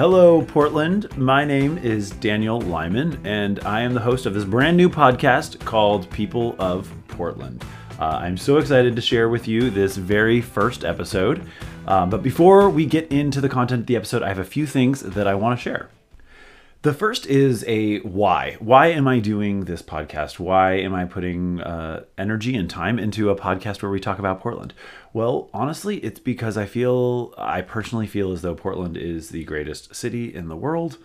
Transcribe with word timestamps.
Hello, 0.00 0.40
Portland. 0.40 1.14
My 1.18 1.44
name 1.44 1.76
is 1.76 2.08
Daniel 2.08 2.58
Lyman, 2.58 3.20
and 3.26 3.60
I 3.66 3.82
am 3.82 3.92
the 3.92 4.00
host 4.00 4.24
of 4.24 4.32
this 4.32 4.46
brand 4.46 4.74
new 4.74 4.88
podcast 4.88 5.62
called 5.66 6.08
People 6.08 6.56
of 6.58 6.90
Portland. 7.08 7.62
Uh, 7.98 8.18
I'm 8.22 8.38
so 8.38 8.56
excited 8.56 8.96
to 8.96 9.02
share 9.02 9.28
with 9.28 9.46
you 9.46 9.68
this 9.68 9.98
very 9.98 10.40
first 10.40 10.86
episode. 10.86 11.46
Um, 11.86 12.08
but 12.08 12.22
before 12.22 12.70
we 12.70 12.86
get 12.86 13.12
into 13.12 13.42
the 13.42 13.48
content 13.50 13.82
of 13.82 13.86
the 13.88 13.96
episode, 13.96 14.22
I 14.22 14.28
have 14.28 14.38
a 14.38 14.44
few 14.44 14.66
things 14.66 15.02
that 15.02 15.26
I 15.26 15.34
want 15.34 15.58
to 15.58 15.62
share. 15.62 15.90
The 16.82 16.94
first 16.94 17.26
is 17.26 17.62
a 17.68 17.98
why. 17.98 18.56
Why 18.58 18.86
am 18.86 19.06
I 19.06 19.18
doing 19.18 19.66
this 19.66 19.82
podcast? 19.82 20.38
Why 20.38 20.72
am 20.78 20.94
I 20.94 21.04
putting 21.04 21.60
uh, 21.60 22.04
energy 22.16 22.56
and 22.56 22.70
time 22.70 22.98
into 22.98 23.28
a 23.28 23.36
podcast 23.36 23.82
where 23.82 23.90
we 23.90 24.00
talk 24.00 24.18
about 24.18 24.40
Portland? 24.40 24.72
Well, 25.12 25.50
honestly, 25.52 25.98
it's 25.98 26.18
because 26.18 26.56
I 26.56 26.64
feel, 26.64 27.34
I 27.36 27.60
personally 27.60 28.06
feel 28.06 28.32
as 28.32 28.40
though 28.40 28.54
Portland 28.54 28.96
is 28.96 29.28
the 29.28 29.44
greatest 29.44 29.94
city 29.94 30.34
in 30.34 30.48
the 30.48 30.56
world. 30.56 30.96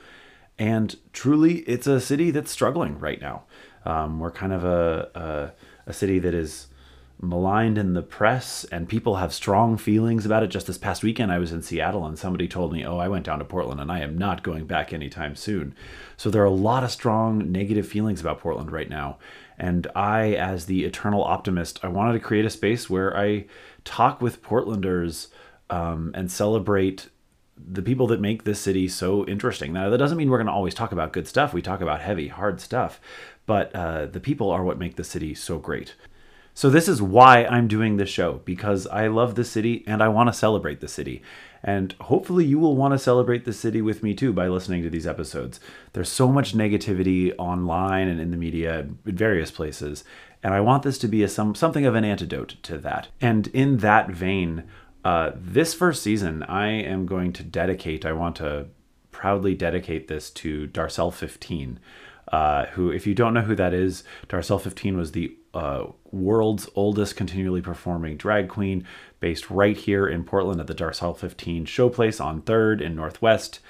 And 0.58 0.96
truly, 1.12 1.56
it's 1.68 1.88
a 1.88 2.00
city 2.00 2.32
that's 2.32 2.52
struggling 2.52 2.98
right 2.98 3.20
now. 3.20 3.44
Um, 3.84 4.22
we're 4.22 4.32
kind 4.32 4.54
of 4.54 4.64
a, 4.64 5.10
a, 5.14 5.90
a 5.90 5.94
city 5.94 6.20
that 6.20 6.34
is 6.34 6.68
maligned 7.22 7.78
in 7.78 7.94
the 7.94 8.02
press 8.02 8.66
and 8.66 8.90
people 8.90 9.16
have 9.16 9.34
strong 9.34 9.78
feelings 9.78 10.26
about 10.26 10.44
it. 10.44 10.48
Just 10.48 10.68
this 10.68 10.78
past 10.78 11.04
weekend, 11.04 11.32
I 11.32 11.40
was 11.40 11.52
in 11.52 11.62
Seattle 11.62 12.06
and 12.06 12.20
somebody 12.20 12.48
told 12.48 12.74
me, 12.74 12.86
Oh, 12.86 12.98
I 12.98 13.08
went 13.08 13.26
down 13.26 13.40
to 13.40 13.46
Portland 13.46 13.80
and 13.80 13.92
I 13.92 14.00
am 14.00 14.18
not 14.18 14.44
going 14.44 14.66
back 14.66 14.92
anytime 14.92 15.36
soon. 15.36 15.76
So 16.18 16.30
there 16.30 16.42
are 16.42 16.46
a 16.46 16.52
lot 16.52 16.84
of 16.84 16.92
strong 16.92 17.52
negative 17.52 17.88
feelings 17.88 18.22
about 18.22 18.40
Portland 18.40 18.72
right 18.72 18.90
now. 18.90 19.18
And 19.58 19.88
I, 19.96 20.34
as 20.34 20.66
the 20.66 20.84
eternal 20.84 21.24
optimist, 21.24 21.80
I 21.84 21.88
wanted 21.88 22.14
to 22.14 22.20
create 22.20 22.46
a 22.46 22.50
space 22.50 22.90
where 22.90 23.18
I 23.18 23.46
talk 23.86 24.22
with 24.22 24.44
Portlanders 24.44 25.28
um, 25.70 26.12
and 26.14 26.30
celebrate 26.30 27.10
the 27.58 27.82
people 27.82 28.08
that 28.08 28.20
make 28.20 28.44
this 28.44 28.60
city 28.60 28.88
so 28.88 29.26
interesting. 29.26 29.72
Now, 29.72 29.90
that 29.90 29.98
doesn't 29.98 30.18
mean 30.18 30.30
we're 30.30 30.38
going 30.38 30.48
to 30.48 30.54
always 30.54 30.74
talk 30.74 30.92
about 30.92 31.14
good 31.14 31.28
stuff. 31.28 31.54
We 31.54 31.62
talk 31.62 31.80
about 31.80 32.02
heavy, 32.02 32.28
hard 32.28 32.60
stuff, 32.60 33.00
but 33.46 33.74
uh, 33.74 34.08
the 34.08 34.20
people 34.20 34.50
are 34.52 34.64
what 34.64 34.78
make 34.78 34.98
the 34.98 35.06
city 35.06 35.34
so 35.34 35.58
great. 35.58 35.96
So, 36.58 36.70
this 36.70 36.88
is 36.88 37.02
why 37.02 37.44
I'm 37.44 37.68
doing 37.68 37.98
this 37.98 38.10
show 38.10 38.42
because 38.46 38.88
I 38.88 39.08
love 39.08 39.36
the 39.36 39.44
city 39.44 39.84
and 39.86 40.02
I 40.02 40.08
want 40.08 40.30
to 40.30 40.34
celebrate 40.34 40.80
the 40.80 40.88
city. 40.88 41.22
And 41.62 41.94
hopefully, 42.00 42.46
you 42.46 42.60
will 42.60 42.78
want 42.78 42.94
to 42.94 42.98
celebrate 42.98 43.44
the 43.44 43.52
city 43.52 43.82
with 43.82 44.02
me 44.02 44.14
too 44.14 44.32
by 44.32 44.48
listening 44.48 44.82
to 44.84 44.90
these 44.90 45.06
episodes. 45.06 45.60
There's 45.92 46.08
so 46.08 46.30
much 46.30 46.56
negativity 46.56 47.34
online 47.38 48.08
and 48.08 48.22
in 48.22 48.32
the 48.32 48.38
media 48.38 48.80
in 48.80 48.98
various 49.18 49.52
places. 49.52 50.06
And 50.42 50.54
I 50.54 50.62
want 50.62 50.84
this 50.84 50.98
to 51.00 51.10
be 51.10 51.24
a, 51.24 51.28
some, 51.28 51.56
something 51.56 51.86
of 51.86 51.94
an 51.94 52.06
antidote 52.06 52.56
to 52.64 52.78
that. 52.78 53.10
And 53.20 53.48
in 53.48 53.80
that 53.80 54.12
vein, 54.12 54.64
uh, 55.04 55.32
this 55.36 55.74
first 55.74 56.02
season, 56.02 56.42
I 56.44 56.68
am 56.68 57.06
going 57.06 57.34
to 57.34 57.44
dedicate, 57.44 58.06
I 58.06 58.14
want 58.14 58.38
to 58.38 58.68
proudly 59.12 59.56
dedicate 59.56 60.08
this 60.08 60.30
to 60.30 60.68
Darcelle 60.68 61.14
XV. 61.14 61.80
Uh, 62.32 62.66
who, 62.68 62.90
if 62.92 63.06
you 63.06 63.14
don't 63.14 63.34
know 63.34 63.42
who 63.42 63.56
that 63.56 63.74
is, 63.74 64.04
Darcelle 64.30 64.60
XV 64.60 64.96
was 64.96 65.12
the 65.12 65.36
uh, 65.56 65.88
world's 66.12 66.70
oldest 66.76 67.16
continually 67.16 67.62
performing 67.62 68.18
drag 68.18 68.50
queen, 68.50 68.86
based 69.20 69.50
right 69.50 69.78
here 69.78 70.06
in 70.06 70.24
Portland 70.24 70.60
at 70.60 70.68
the 70.68 70.76
Darcelle 70.76 71.18
XV 71.18 71.38
Showplace 71.66 72.24
on 72.24 72.42
3rd 72.42 72.82
in 72.82 72.96
Northwest. 72.96 73.62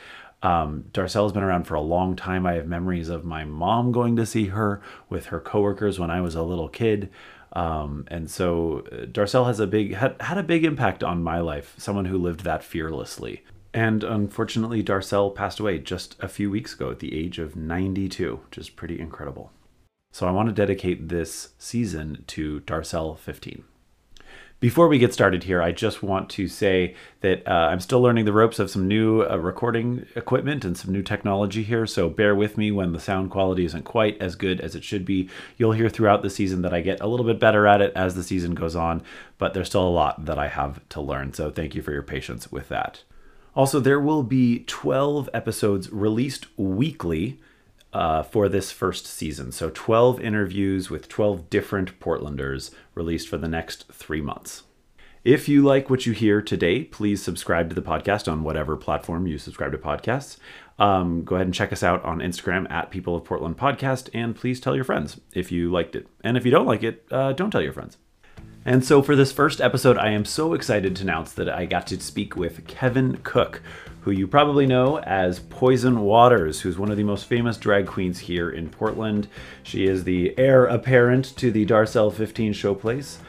Um, 0.42 0.86
Darcelle 0.92 1.24
has 1.24 1.32
been 1.32 1.44
around 1.44 1.66
for 1.66 1.76
a 1.76 1.82
long 1.82 2.16
time. 2.16 2.46
I 2.46 2.54
have 2.54 2.68
memories 2.68 3.10
of 3.10 3.24
my 3.24 3.46
mom 3.46 3.92
going 3.92 4.16
to 4.16 4.26
see 4.26 4.48
her 4.48 4.82
with 5.10 5.28
her 5.28 5.40
coworkers 5.40 6.00
when 6.00 6.12
I 6.12 6.22
was 6.22 6.36
a 6.36 6.44
little 6.44 6.70
kid. 6.70 7.10
Um, 7.54 8.06
and 8.10 8.30
so 8.30 8.84
uh, 8.92 9.06
Darcelle 9.06 9.46
has 9.46 9.60
a 9.60 9.68
big 9.68 9.94
had, 9.94 10.16
had 10.20 10.38
a 10.38 10.44
big 10.44 10.66
impact 10.66 11.04
on 11.04 11.24
my 11.24 11.40
life. 11.40 11.76
Someone 11.78 12.06
who 12.06 12.18
lived 12.18 12.42
that 12.42 12.64
fearlessly. 12.64 13.44
And 13.74 14.04
unfortunately, 14.04 14.84
Darcelle 14.84 15.34
passed 15.34 15.60
away 15.60 15.80
just 15.80 16.16
a 16.22 16.28
few 16.28 16.50
weeks 16.50 16.74
ago 16.74 16.92
at 16.92 17.00
the 17.00 17.18
age 17.18 17.40
of 17.40 17.56
92, 17.56 18.42
which 18.46 18.58
is 18.58 18.70
pretty 18.70 19.00
incredible. 19.00 19.52
So 20.16 20.26
I 20.26 20.32
want 20.32 20.48
to 20.48 20.56
dedicate 20.56 21.10
this 21.10 21.50
season 21.60 22.24
to 22.28 22.62
Darcelle 22.62 23.20
XV. 23.20 23.64
Before 24.62 24.88
we 24.88 24.98
get 24.98 25.14
started 25.14 25.44
here, 25.44 25.62
I 25.62 25.74
just 25.74 26.02
want 26.02 26.30
to 26.30 26.48
say 26.48 26.96
that 27.20 27.46
uh, 27.46 27.52
I'm 27.52 27.82
still 27.82 28.00
learning 28.00 28.24
the 28.24 28.32
ropes 28.32 28.58
of 28.58 28.70
some 28.70 28.88
new 28.88 29.24
uh, 29.24 29.36
recording 29.36 30.06
equipment 30.16 30.64
and 30.64 30.78
some 30.78 30.94
new 30.94 31.02
technology 31.02 31.64
here, 31.64 31.86
so 31.86 32.08
bear 32.10 32.34
with 32.34 32.58
me 32.58 32.72
when 32.72 32.94
the 32.94 33.00
sound 33.02 33.30
quality 33.30 33.66
isn't 33.66 33.84
quite 33.84 34.18
as 34.22 34.36
good 34.36 34.62
as 34.62 34.74
it 34.74 34.86
should 34.86 35.04
be. 35.04 35.28
You'll 35.58 35.74
hear 35.74 35.90
throughout 35.90 36.22
the 36.22 36.30
season 36.30 36.62
that 36.62 36.74
I 36.74 36.80
get 36.80 37.02
a 37.02 37.08
little 37.08 37.26
bit 37.26 37.38
better 37.38 37.68
at 37.68 37.82
it 37.82 37.92
as 37.94 38.16
the 38.16 38.24
season 38.24 38.56
goes 38.56 38.78
on, 38.78 39.04
but 39.38 39.54
there's 39.54 39.68
still 39.68 39.86
a 39.86 39.90
lot 39.90 40.24
that 40.24 40.40
I 40.40 40.48
have 40.48 40.80
to 40.88 41.02
learn, 41.02 41.34
so 41.34 41.52
thank 41.52 41.76
you 41.76 41.82
for 41.82 41.92
your 41.92 42.04
patience 42.04 42.50
with 42.54 42.70
that. 42.70 43.04
Also, 43.54 43.82
there 43.82 44.00
will 44.00 44.24
be 44.24 44.60
12 44.60 45.30
episodes 45.34 45.92
released 45.92 46.48
weekly 46.58 47.38
uh, 47.96 48.22
for 48.22 48.50
this 48.50 48.74
first 48.74 49.08
season. 49.08 49.54
So 49.54 49.72
12 49.74 50.20
interviews 50.20 50.90
with 50.90 51.08
12 51.08 51.50
different 51.50 51.98
Portlanders 52.02 52.72
released 52.94 53.30
for 53.30 53.38
the 53.38 53.48
next 53.48 53.88
three 53.90 54.20
months. 54.20 54.64
If 55.24 55.48
you 55.48 55.64
like 55.64 55.90
what 55.90 56.06
you 56.06 56.12
hear 56.12 56.42
today, 56.42 56.84
please 56.84 57.24
subscribe 57.24 57.70
to 57.70 57.76
the 57.76 57.82
podcast 57.82 58.30
on 58.30 58.44
whatever 58.44 58.76
platform 58.76 59.26
you 59.28 59.38
subscribe 59.38 59.72
to 59.72 59.78
podcasts. 59.78 60.38
Um, 60.78 61.24
go 61.24 61.36
ahead 61.36 61.48
and 61.48 61.54
check 61.54 61.72
us 61.72 61.84
out 61.84 62.04
on 62.04 62.20
Instagram 62.20 62.70
at 62.70 62.92
People 62.92 63.16
of 63.16 63.24
Portland 63.24 63.58
Podcast, 63.58 64.10
and 64.14 64.36
please 64.36 64.60
tell 64.60 64.76
your 64.76 64.84
friends 64.84 65.22
if 65.34 65.50
you 65.50 65.72
liked 65.72 65.96
it. 65.96 66.06
And 66.22 66.36
if 66.36 66.44
you 66.44 66.52
don't 66.52 66.68
like 66.68 66.84
it, 66.84 67.08
uh, 67.10 67.32
don't 67.32 67.50
tell 67.50 67.62
your 67.62 67.74
friends. 67.74 67.98
And 68.68 68.84
so 68.84 69.04
for 69.04 69.16
this 69.16 69.32
first 69.32 69.62
episode, 69.62 69.96
I 69.96 70.10
am 70.10 70.26
so 70.26 70.56
excited 70.56 70.96
to 70.96 71.04
announce 71.04 71.32
that 71.34 71.48
I 71.48 71.66
got 71.66 71.86
to 71.88 72.02
speak 72.02 72.36
with 72.36 72.66
Kevin 72.66 73.20
Cook, 73.22 73.62
who 74.02 74.10
you 74.10 74.28
probably 74.28 74.66
know 74.66 74.98
as 75.02 75.38
Poison 75.38 76.00
Waters, 76.00 76.62
who's 76.62 76.80
one 76.80 76.90
of 76.90 76.98
the 76.98 77.04
most 77.04 77.28
famous 77.28 77.58
drag 77.58 77.86
queens 77.86 78.18
here 78.18 78.50
in 78.50 78.70
Portland. 78.70 79.28
She 79.62 79.86
is 79.86 80.04
the 80.04 80.34
heir 80.40 80.66
apparent 80.66 81.38
to 81.38 81.52
the 81.52 81.64
Darcelle 81.64 82.12
XV 82.12 82.56
showplace. 82.56 83.20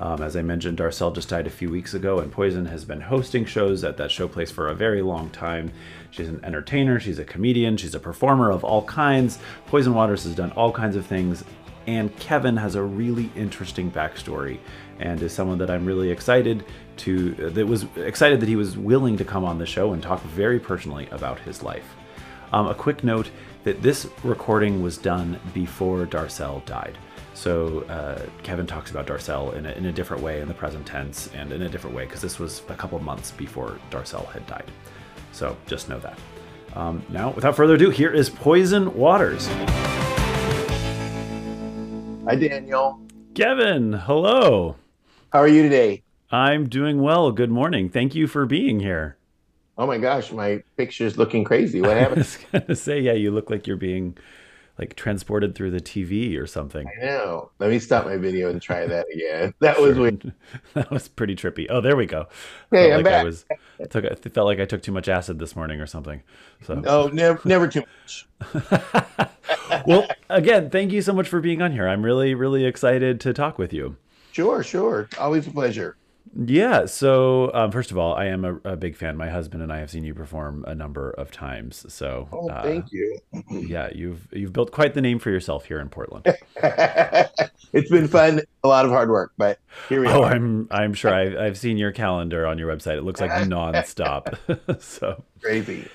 Um, 0.00 0.22
as 0.22 0.34
I 0.34 0.40
mentioned, 0.40 0.78
Darcelle 0.78 1.14
just 1.14 1.28
died 1.28 1.46
a 1.46 1.50
few 1.50 1.68
weeks 1.68 1.92
ago, 1.92 2.20
and 2.20 2.32
Poison 2.32 2.64
has 2.64 2.86
been 2.86 3.02
hosting 3.02 3.44
shows 3.44 3.84
at 3.84 3.98
that 3.98 4.08
showplace 4.08 4.50
for 4.50 4.68
a 4.68 4.74
very 4.74 5.02
long 5.02 5.28
time. 5.28 5.72
She's 6.10 6.28
an 6.28 6.42
entertainer, 6.42 6.98
she's 7.00 7.18
a 7.18 7.24
comedian, 7.24 7.76
she's 7.76 7.94
a 7.94 8.00
performer 8.00 8.50
of 8.50 8.64
all 8.64 8.84
kinds. 8.84 9.38
Poison 9.66 9.92
Waters 9.92 10.24
has 10.24 10.34
done 10.34 10.52
all 10.52 10.72
kinds 10.72 10.96
of 10.96 11.04
things, 11.04 11.44
and 11.86 12.14
Kevin 12.18 12.56
has 12.56 12.74
a 12.74 12.82
really 12.82 13.30
interesting 13.36 13.90
backstory 13.90 14.58
and 15.00 15.20
is 15.22 15.32
someone 15.32 15.58
that 15.58 15.70
I'm 15.70 15.84
really 15.84 16.10
excited 16.10 16.64
to 16.98 17.32
that 17.50 17.66
was 17.66 17.86
excited 17.96 18.40
that 18.40 18.48
he 18.48 18.56
was 18.56 18.76
willing 18.76 19.16
to 19.18 19.24
come 19.24 19.44
on 19.44 19.58
the 19.58 19.66
show 19.66 19.92
and 19.92 20.02
talk 20.02 20.22
very 20.22 20.58
personally 20.58 21.08
about 21.10 21.38
his 21.40 21.62
life. 21.62 21.94
Um, 22.52 22.68
a 22.68 22.74
quick 22.74 23.04
note 23.04 23.30
that 23.64 23.82
this 23.82 24.08
recording 24.22 24.82
was 24.82 24.96
done 24.96 25.38
before 25.52 26.06
Darcelle 26.06 26.64
died. 26.64 26.96
So 27.34 27.80
uh, 27.82 28.24
Kevin 28.42 28.66
talks 28.66 28.90
about 28.90 29.06
Darcelle 29.06 29.54
in 29.54 29.66
a, 29.66 29.72
in 29.72 29.86
a 29.86 29.92
different 29.92 30.22
way 30.22 30.40
in 30.40 30.48
the 30.48 30.54
present 30.54 30.86
tense 30.86 31.28
and 31.34 31.52
in 31.52 31.62
a 31.62 31.68
different 31.68 31.94
way 31.94 32.04
because 32.04 32.22
this 32.22 32.38
was 32.38 32.62
a 32.68 32.74
couple 32.74 32.98
months 33.00 33.30
before 33.30 33.78
Darcelle 33.90 34.26
had 34.32 34.46
died. 34.46 34.70
So 35.32 35.56
just 35.66 35.88
know 35.88 35.98
that. 35.98 36.18
Um, 36.74 37.04
now, 37.08 37.30
without 37.30 37.56
further 37.56 37.74
ado, 37.74 37.90
here 37.90 38.12
is 38.12 38.30
Poison 38.30 38.94
Waters. 38.94 39.48
Hi, 42.26 42.36
Daniel. 42.36 43.00
Kevin, 43.34 43.92
hello. 43.92 44.76
How 45.32 45.38
are 45.40 45.48
you 45.48 45.62
today? 45.62 46.02
I'm 46.30 46.68
doing 46.68 47.02
well. 47.02 47.32
Good 47.32 47.50
morning. 47.50 47.88
Thank 47.88 48.14
you 48.14 48.28
for 48.28 48.46
being 48.46 48.78
here. 48.78 49.18
Oh 49.78 49.86
my 49.86 49.98
gosh, 49.98 50.32
my 50.32 50.62
picture's 50.76 51.18
looking 51.18 51.44
crazy. 51.44 51.80
What 51.82 51.96
happened? 51.96 52.18
I 52.18 52.18
was 52.20 52.38
gonna 52.52 52.76
say, 52.76 53.00
yeah, 53.00 53.12
you 53.12 53.30
look 53.30 53.50
like 53.50 53.66
you're 53.66 53.76
being 53.76 54.16
like 54.78 54.96
transported 54.96 55.54
through 55.54 55.70
the 55.72 55.80
TV 55.80 56.36
or 56.38 56.46
something. 56.46 56.92
I 57.00 57.04
know. 57.04 57.50
Let 57.58 57.70
me 57.70 57.78
stop 57.78 58.04
my 58.06 58.16
video 58.16 58.50
and 58.50 58.60
try 58.60 58.86
that 58.86 59.06
again. 59.12 59.54
That 59.60 59.80
was 59.80 59.96
weird. 59.98 60.32
that 60.74 60.90
was 60.90 61.08
pretty 61.08 61.36
trippy. 61.36 61.66
Oh, 61.70 61.80
there 61.80 61.96
we 61.96 62.06
go. 62.06 62.28
Hey, 62.70 62.92
I'm 62.92 63.02
like 63.02 63.04
back. 63.04 63.14
I 63.14 63.24
was 63.24 63.44
took 63.90 64.04
I 64.04 64.14
felt 64.14 64.46
like 64.46 64.60
I 64.60 64.64
took 64.66 64.82
too 64.82 64.92
much 64.92 65.08
acid 65.08 65.38
this 65.38 65.56
morning 65.56 65.80
or 65.80 65.86
something. 65.86 66.22
So 66.62 66.82
Oh, 66.86 67.08
never, 67.12 67.40
never 67.44 67.68
too 67.68 67.82
much. 68.02 68.28
well, 69.86 70.06
again, 70.28 70.70
thank 70.70 70.92
you 70.92 71.02
so 71.02 71.12
much 71.12 71.28
for 71.28 71.40
being 71.40 71.62
on 71.62 71.72
here. 71.72 71.88
I'm 71.88 72.04
really, 72.04 72.34
really 72.34 72.64
excited 72.64 73.20
to 73.20 73.32
talk 73.32 73.58
with 73.58 73.72
you. 73.72 73.96
Sure, 74.36 74.62
sure. 74.62 75.08
Always 75.18 75.46
a 75.46 75.50
pleasure. 75.50 75.96
Yeah. 76.38 76.84
So, 76.84 77.50
um, 77.54 77.72
first 77.72 77.90
of 77.90 77.96
all, 77.96 78.14
I 78.14 78.26
am 78.26 78.44
a, 78.44 78.56
a, 78.72 78.76
big 78.76 78.94
fan. 78.94 79.16
My 79.16 79.30
husband 79.30 79.62
and 79.62 79.72
I 79.72 79.78
have 79.78 79.90
seen 79.90 80.04
you 80.04 80.12
perform 80.12 80.62
a 80.68 80.74
number 80.74 81.12
of 81.12 81.30
times. 81.30 81.86
So, 81.88 82.28
Oh, 82.30 82.50
uh, 82.50 82.62
thank 82.62 82.92
you. 82.92 83.18
yeah, 83.50 83.88
you've 83.94 84.28
you've 84.32 84.52
built 84.52 84.72
quite 84.72 84.92
the 84.92 85.00
name 85.00 85.18
for 85.20 85.30
yourself 85.30 85.64
here 85.64 85.80
in 85.80 85.88
Portland. 85.88 86.26
it's 87.72 87.90
been 87.90 88.08
fun, 88.08 88.42
a 88.62 88.68
lot 88.68 88.84
of 88.84 88.90
hard 88.90 89.08
work, 89.08 89.32
but 89.38 89.58
here 89.88 90.02
we 90.02 90.08
Oh, 90.08 90.24
are. 90.24 90.32
I'm 90.34 90.68
I'm 90.70 90.92
sure 90.92 91.14
I've, 91.14 91.34
I've 91.34 91.56
seen 91.56 91.78
your 91.78 91.92
calendar 91.92 92.46
on 92.46 92.58
your 92.58 92.70
website. 92.70 92.98
It 92.98 93.04
looks 93.04 93.22
like 93.22 93.30
nonstop. 93.48 94.36
so 94.82 95.24
Crazy. 95.40 95.88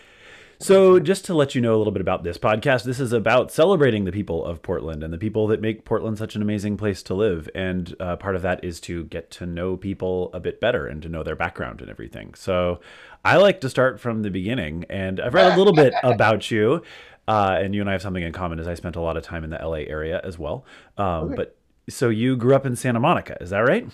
So, 0.61 0.99
just 0.99 1.25
to 1.25 1.33
let 1.33 1.55
you 1.55 1.61
know 1.61 1.75
a 1.75 1.79
little 1.79 1.91
bit 1.91 2.01
about 2.01 2.23
this 2.23 2.37
podcast, 2.37 2.83
this 2.83 2.99
is 2.99 3.13
about 3.13 3.51
celebrating 3.51 4.05
the 4.05 4.11
people 4.11 4.45
of 4.45 4.61
Portland 4.61 5.03
and 5.03 5.11
the 5.11 5.17
people 5.17 5.47
that 5.47 5.59
make 5.59 5.85
Portland 5.85 6.19
such 6.19 6.35
an 6.35 6.43
amazing 6.43 6.77
place 6.77 7.01
to 7.03 7.15
live. 7.15 7.49
And 7.55 7.95
uh, 7.99 8.15
part 8.17 8.35
of 8.35 8.43
that 8.43 8.63
is 8.63 8.79
to 8.81 9.05
get 9.05 9.31
to 9.31 9.47
know 9.47 9.75
people 9.75 10.29
a 10.35 10.39
bit 10.39 10.61
better 10.61 10.85
and 10.85 11.01
to 11.01 11.09
know 11.09 11.23
their 11.23 11.35
background 11.35 11.81
and 11.81 11.89
everything. 11.89 12.35
So, 12.35 12.79
I 13.25 13.37
like 13.37 13.59
to 13.61 13.71
start 13.71 13.99
from 13.99 14.21
the 14.21 14.29
beginning. 14.29 14.85
And 14.87 15.19
I've 15.19 15.33
read 15.33 15.51
a 15.51 15.57
little 15.57 15.73
bit 15.73 15.95
about 16.03 16.51
you. 16.51 16.83
Uh, 17.27 17.57
and 17.59 17.73
you 17.73 17.81
and 17.81 17.89
I 17.89 17.93
have 17.93 18.03
something 18.03 18.23
in 18.23 18.31
common, 18.31 18.59
as 18.59 18.67
I 18.67 18.75
spent 18.75 18.95
a 18.95 19.01
lot 19.01 19.17
of 19.17 19.23
time 19.23 19.43
in 19.43 19.49
the 19.49 19.57
LA 19.57 19.85
area 19.87 20.21
as 20.23 20.37
well. 20.37 20.63
Um, 20.95 21.05
okay. 21.05 21.35
But 21.37 21.57
so 21.89 22.09
you 22.09 22.37
grew 22.37 22.53
up 22.53 22.67
in 22.67 22.75
Santa 22.75 22.99
Monica, 22.99 23.35
is 23.41 23.49
that 23.49 23.61
right? 23.61 23.89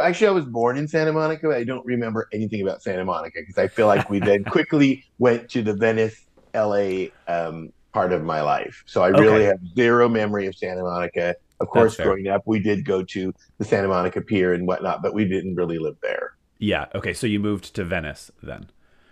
Actually, 0.00 0.28
I 0.28 0.32
was 0.32 0.44
born 0.44 0.76
in 0.76 0.88
Santa 0.88 1.12
Monica. 1.12 1.48
I 1.50 1.64
don't 1.64 1.84
remember 1.84 2.28
anything 2.32 2.62
about 2.62 2.82
Santa 2.82 3.04
Monica 3.04 3.38
because 3.40 3.58
I 3.58 3.68
feel 3.68 3.86
like 3.86 4.08
we 4.10 4.18
then 4.18 4.44
quickly 4.50 5.04
went 5.18 5.48
to 5.50 5.62
the 5.62 5.74
Venice, 5.74 6.26
LA 6.54 7.06
um, 7.26 7.72
part 7.92 8.12
of 8.12 8.22
my 8.22 8.40
life. 8.42 8.82
So 8.86 9.02
I 9.02 9.08
really 9.08 9.28
okay. 9.28 9.44
have 9.44 9.60
zero 9.74 10.08
memory 10.08 10.46
of 10.46 10.54
Santa 10.54 10.82
Monica. 10.82 11.34
Of 11.60 11.68
course, 11.68 11.96
growing 11.96 12.28
up, 12.28 12.42
we 12.46 12.60
did 12.60 12.84
go 12.84 13.02
to 13.02 13.34
the 13.58 13.64
Santa 13.64 13.88
Monica 13.88 14.20
Pier 14.20 14.54
and 14.54 14.66
whatnot, 14.66 15.02
but 15.02 15.14
we 15.14 15.24
didn't 15.24 15.56
really 15.56 15.78
live 15.78 15.96
there. 16.02 16.34
Yeah. 16.58 16.86
Okay. 16.94 17.12
So 17.12 17.26
you 17.26 17.40
moved 17.40 17.74
to 17.74 17.84
Venice 17.84 18.30
then? 18.42 18.70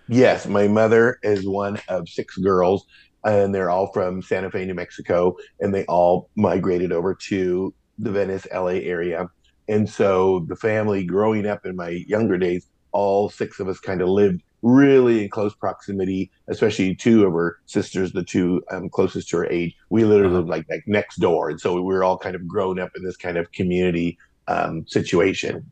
Yes. 0.08 0.46
My 0.46 0.68
mother 0.68 1.18
is 1.22 1.46
one 1.46 1.80
of 1.88 2.08
six 2.08 2.36
girls, 2.36 2.86
and 3.24 3.54
they're 3.54 3.70
all 3.70 3.92
from 3.92 4.22
Santa 4.22 4.50
Fe, 4.50 4.64
New 4.64 4.74
Mexico, 4.74 5.36
and 5.60 5.74
they 5.74 5.84
all 5.86 6.30
migrated 6.36 6.92
over 6.92 7.14
to 7.14 7.74
the 7.98 8.10
Venice, 8.10 8.46
LA 8.52 8.78
area. 8.82 9.28
And 9.68 9.88
so 9.88 10.44
the 10.48 10.56
family 10.56 11.04
growing 11.04 11.46
up 11.46 11.66
in 11.66 11.76
my 11.76 12.04
younger 12.06 12.38
days, 12.38 12.66
all 12.92 13.28
six 13.28 13.60
of 13.60 13.68
us 13.68 13.80
kind 13.80 14.00
of 14.00 14.08
lived 14.08 14.42
really 14.62 15.22
in 15.22 15.28
close 15.28 15.54
proximity, 15.54 16.30
especially 16.48 16.94
two 16.94 17.24
of 17.24 17.32
her 17.32 17.58
sisters, 17.66 18.12
the 18.12 18.24
two 18.24 18.62
um, 18.70 18.88
closest 18.88 19.28
to 19.30 19.38
her 19.38 19.46
age. 19.46 19.76
We 19.90 20.04
literally 20.04 20.34
lived 20.34 20.48
like, 20.48 20.66
like 20.68 20.84
next 20.86 21.16
door. 21.16 21.50
And 21.50 21.60
so 21.60 21.74
we 21.74 21.82
were 21.82 22.04
all 22.04 22.18
kind 22.18 22.34
of 22.34 22.46
grown 22.46 22.78
up 22.78 22.90
in 22.96 23.04
this 23.04 23.16
kind 23.16 23.36
of 23.36 23.50
community 23.52 24.18
um, 24.48 24.86
situation. 24.86 25.70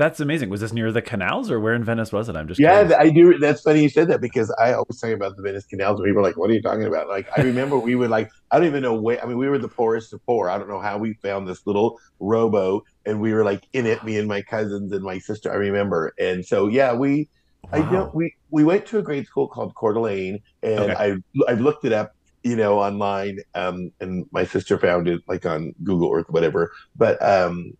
That's 0.00 0.18
amazing. 0.18 0.48
Was 0.48 0.62
this 0.62 0.72
near 0.72 0.90
the 0.92 1.02
canals 1.02 1.50
or 1.50 1.60
where 1.60 1.74
in 1.74 1.84
Venice 1.84 2.10
was 2.10 2.30
it? 2.30 2.34
I'm 2.36 2.48
just 2.48 2.58
yeah, 2.58 2.86
curious. 2.86 2.98
I 2.98 3.10
do. 3.10 3.38
That's 3.38 3.60
funny 3.60 3.82
you 3.82 3.90
said 3.90 4.08
that 4.08 4.22
because 4.22 4.50
I 4.58 4.72
always 4.72 4.98
talk 4.98 5.10
about 5.10 5.36
the 5.36 5.42
Venice 5.42 5.66
canals 5.66 6.00
and 6.00 6.06
people 6.06 6.20
are 6.20 6.22
like, 6.22 6.38
"What 6.38 6.48
are 6.48 6.54
you 6.54 6.62
talking 6.62 6.86
about?" 6.86 7.08
Like 7.08 7.28
I 7.36 7.42
remember 7.42 7.76
we 7.76 7.96
would 7.96 8.08
like 8.08 8.30
I 8.50 8.56
don't 8.56 8.66
even 8.66 8.82
know 8.82 8.94
where. 8.94 9.22
I 9.22 9.26
mean, 9.26 9.36
we 9.36 9.46
were 9.46 9.58
the 9.58 9.68
poorest 9.68 10.14
of 10.14 10.24
poor. 10.24 10.48
I 10.48 10.56
don't 10.56 10.70
know 10.70 10.80
how 10.80 10.96
we 10.96 11.12
found 11.14 11.46
this 11.46 11.66
little 11.66 12.00
rowboat 12.18 12.86
and 13.06 13.20
we 13.20 13.32
were 13.32 13.44
like 13.44 13.66
in 13.72 13.86
it, 13.86 14.04
me 14.04 14.18
and 14.18 14.28
my 14.28 14.42
cousins 14.42 14.92
and 14.92 15.02
my 15.02 15.18
sister. 15.18 15.52
I 15.52 15.56
remember, 15.56 16.14
and 16.18 16.44
so 16.44 16.68
yeah, 16.68 16.92
we. 16.92 17.28
Wow. 17.64 17.70
I 17.72 17.92
don't. 17.92 18.14
We 18.14 18.34
we 18.50 18.64
went 18.64 18.86
to 18.86 18.98
a 18.98 19.02
grade 19.02 19.26
school 19.26 19.46
called 19.46 19.74
Coeur 19.74 19.92
d'Alene, 19.92 20.40
and 20.62 20.78
okay. 20.80 21.20
I 21.46 21.50
I 21.50 21.54
looked 21.54 21.84
it 21.84 21.92
up 21.92 22.14
you 22.42 22.56
know 22.56 22.78
online 22.78 23.38
um 23.54 23.92
and 24.00 24.26
my 24.32 24.44
sister 24.44 24.78
found 24.78 25.08
it 25.08 25.20
like 25.28 25.44
on 25.44 25.74
google 25.84 26.12
earth 26.12 26.28
whatever 26.30 26.72
but 26.96 27.22
um 27.22 27.72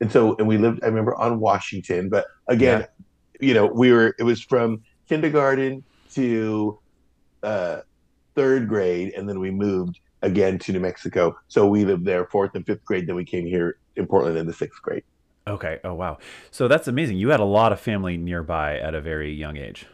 and 0.00 0.10
so 0.10 0.36
and 0.36 0.46
we 0.46 0.56
lived 0.56 0.82
i 0.82 0.86
remember 0.86 1.14
on 1.16 1.40
washington 1.40 2.08
but 2.08 2.26
again 2.48 2.80
yeah. 2.80 3.46
you 3.48 3.54
know 3.54 3.66
we 3.66 3.92
were 3.92 4.14
it 4.18 4.22
was 4.22 4.40
from 4.40 4.80
kindergarten 5.08 5.82
to 6.12 6.78
uh 7.42 7.80
third 8.34 8.68
grade 8.68 9.12
and 9.14 9.28
then 9.28 9.40
we 9.40 9.50
moved 9.50 9.98
again 10.24 10.58
to 10.58 10.72
new 10.72 10.80
mexico 10.80 11.36
so 11.48 11.66
we 11.66 11.84
lived 11.84 12.04
there 12.04 12.26
fourth 12.26 12.54
and 12.54 12.66
fifth 12.66 12.84
grade 12.84 13.06
then 13.06 13.16
we 13.16 13.24
came 13.24 13.46
here 13.46 13.78
in 13.96 14.06
portland 14.06 14.36
in 14.36 14.46
the 14.46 14.52
sixth 14.52 14.80
grade 14.82 15.04
okay 15.46 15.78
oh 15.84 15.94
wow 15.94 16.18
so 16.50 16.66
that's 16.66 16.88
amazing 16.88 17.16
you 17.16 17.28
had 17.28 17.40
a 17.40 17.44
lot 17.44 17.72
of 17.72 17.80
family 17.80 18.16
nearby 18.16 18.78
at 18.78 18.94
a 18.94 19.00
very 19.00 19.32
young 19.32 19.56
age 19.56 19.86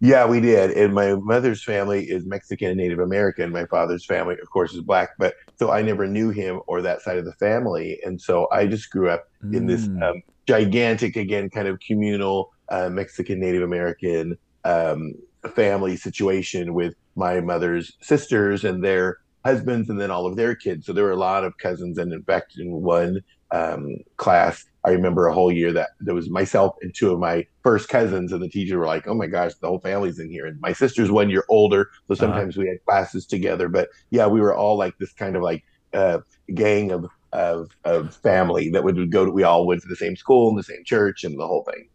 yeah, 0.00 0.26
we 0.26 0.40
did. 0.40 0.70
And 0.72 0.94
my 0.94 1.14
mother's 1.14 1.64
family 1.64 2.04
is 2.04 2.24
Mexican 2.24 2.68
and 2.68 2.76
Native 2.76 3.00
American. 3.00 3.50
My 3.50 3.66
father's 3.66 4.06
family, 4.06 4.36
of 4.40 4.48
course, 4.50 4.72
is 4.72 4.82
black. 4.82 5.10
But 5.18 5.34
so 5.56 5.72
I 5.72 5.82
never 5.82 6.06
knew 6.06 6.30
him 6.30 6.60
or 6.66 6.82
that 6.82 7.02
side 7.02 7.18
of 7.18 7.24
the 7.24 7.32
family. 7.32 7.98
And 8.04 8.20
so 8.20 8.46
I 8.52 8.66
just 8.66 8.90
grew 8.90 9.10
up 9.10 9.28
mm. 9.44 9.56
in 9.56 9.66
this 9.66 9.88
mm. 9.88 10.02
um, 10.02 10.22
gigantic, 10.46 11.16
again, 11.16 11.50
kind 11.50 11.66
of 11.66 11.80
communal 11.80 12.52
uh, 12.68 12.88
Mexican 12.88 13.40
Native 13.40 13.62
American 13.62 14.38
um, 14.64 15.14
family 15.54 15.96
situation 15.96 16.74
with 16.74 16.94
my 17.16 17.40
mother's 17.40 17.96
sisters 18.00 18.64
and 18.64 18.84
their 18.84 19.18
husbands 19.48 19.88
and 19.90 20.00
then 20.00 20.10
all 20.10 20.26
of 20.26 20.36
their 20.36 20.54
kids. 20.54 20.86
So 20.86 20.92
there 20.92 21.04
were 21.04 21.12
a 21.12 21.16
lot 21.16 21.44
of 21.44 21.58
cousins. 21.58 21.98
And 21.98 22.12
in 22.12 22.22
fact, 22.22 22.54
in 22.58 22.70
one 22.70 23.20
um, 23.50 23.96
class, 24.16 24.64
I 24.84 24.90
remember 24.90 25.26
a 25.26 25.34
whole 25.34 25.52
year 25.52 25.72
that 25.72 25.90
there 26.00 26.14
was 26.14 26.30
myself 26.30 26.76
and 26.82 26.94
two 26.94 27.12
of 27.12 27.18
my 27.18 27.46
first 27.62 27.88
cousins, 27.88 28.32
and 28.32 28.42
the 28.42 28.48
teacher 28.48 28.78
were 28.78 28.86
like, 28.86 29.06
"Oh 29.06 29.14
my 29.14 29.26
gosh, 29.26 29.54
the 29.54 29.66
whole 29.66 29.80
family's 29.80 30.18
in 30.18 30.30
here." 30.30 30.46
And 30.46 30.60
my 30.60 30.72
sister's 30.72 31.10
one 31.10 31.30
year 31.30 31.44
older, 31.48 31.88
so 32.06 32.14
uh-huh. 32.14 32.20
sometimes 32.20 32.56
uh-huh. 32.56 32.62
we 32.62 32.68
had 32.68 32.84
classes 32.84 33.26
together. 33.26 33.68
But 33.68 33.88
yeah, 34.10 34.26
we 34.26 34.40
were 34.40 34.54
all 34.54 34.78
like 34.78 34.96
this 34.98 35.12
kind 35.12 35.36
of 35.36 35.42
like 35.42 35.64
uh, 35.92 36.18
gang 36.54 36.90
of 36.92 37.06
of 37.32 37.70
of 37.84 38.14
family 38.16 38.70
that 38.70 38.84
would 38.84 39.10
go 39.10 39.24
to. 39.24 39.30
We 39.30 39.42
all 39.42 39.66
went 39.66 39.82
to 39.82 39.88
the 39.88 39.96
same 39.96 40.16
school 40.16 40.48
and 40.48 40.58
the 40.58 40.62
same 40.62 40.84
church 40.84 41.24
and 41.24 41.38
the 41.38 41.46
whole 41.46 41.64
thing. 41.64 41.88